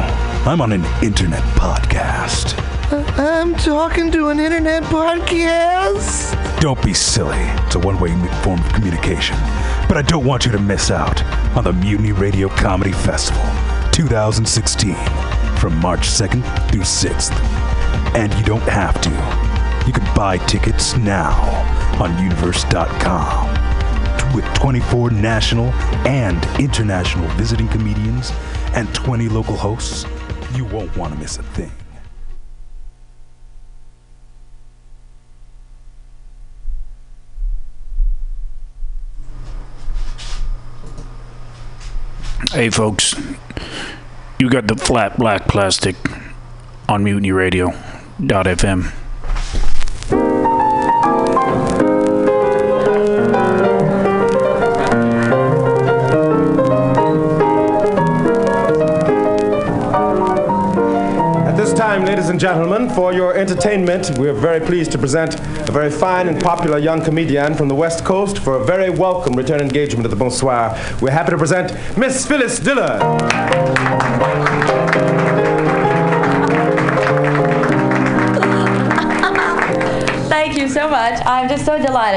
I'm 0.45 0.61
on 0.61 0.71
an 0.73 0.85
internet 1.01 1.41
podcast. 1.55 2.53
I'm 2.89 3.53
talking 3.55 4.09
to 4.11 4.29
an 4.29 4.39
internet 4.39 4.81
podcast. 4.83 6.61
Don't 6.61 6.81
be 6.81 6.93
silly. 6.93 7.35
It's 7.65 7.75
a 7.75 7.79
one 7.79 7.99
way 7.99 8.11
form 8.43 8.61
of 8.61 8.71
communication. 8.71 9.35
But 9.89 9.97
I 9.97 10.03
don't 10.03 10.23
want 10.23 10.45
you 10.45 10.53
to 10.53 10.59
miss 10.59 10.89
out 10.89 11.21
on 11.57 11.65
the 11.65 11.73
Mutiny 11.73 12.13
Radio 12.13 12.47
Comedy 12.47 12.93
Festival 12.93 13.41
2016 13.91 14.95
from 15.57 15.75
March 15.81 16.07
2nd 16.07 16.43
through 16.71 16.83
6th. 16.83 17.33
And 18.15 18.33
you 18.35 18.45
don't 18.45 18.61
have 18.61 19.01
to. 19.01 19.09
You 19.85 19.91
can 19.91 20.15
buy 20.15 20.37
tickets 20.37 20.95
now 20.95 21.33
on 22.01 22.17
universe.com 22.23 23.53
with 24.33 24.45
24 24.53 25.11
national 25.11 25.73
and 26.07 26.41
international 26.57 27.27
visiting 27.31 27.67
comedians 27.67 28.31
and 28.75 28.87
20 28.95 29.27
local 29.27 29.57
hosts. 29.57 30.05
You 30.53 30.63
won't 30.63 30.95
want 30.95 31.13
to 31.13 31.19
miss 31.19 31.37
a 31.37 31.43
thing. 31.43 31.71
Hey, 42.57 42.71
folks, 42.71 43.13
you 44.39 44.49
got 44.49 44.65
the 44.65 44.75
flat 44.75 45.19
black 45.19 45.47
plastic 45.47 45.95
on 46.89 47.03
Mutiny 47.03 47.31
and 62.37 62.41
gentlemen, 62.43 62.87
for 62.87 63.13
your 63.13 63.35
entertainment, 63.35 64.11
we're 64.19 64.31
very 64.31 64.63
pleased 64.63 64.91
to 64.91 64.97
present 64.99 65.39
a 65.67 65.71
very 65.71 65.89
fine 65.89 66.27
and 66.27 66.39
popular 66.39 66.77
young 66.77 67.03
comedian 67.03 67.55
from 67.55 67.67
the 67.67 67.73
West 67.73 68.05
Coast 68.05 68.37
for 68.37 68.57
a 68.57 68.63
very 68.63 68.91
welcome 68.91 69.33
return 69.33 69.59
engagement 69.59 70.05
at 70.05 70.11
the 70.11 70.15
Bonsoir. 70.15 70.77
We're 71.01 71.09
happy 71.09 71.31
to 71.31 71.37
present 71.39 71.73
Miss 71.97 72.27
Phyllis 72.27 72.59
Diller. 72.59 72.99
Thank 80.29 80.57
you 80.57 80.69
so 80.69 80.87
much. 80.87 81.19
I'm 81.25 81.49
just 81.49 81.65
so 81.65 81.83
delighted. 81.83 82.15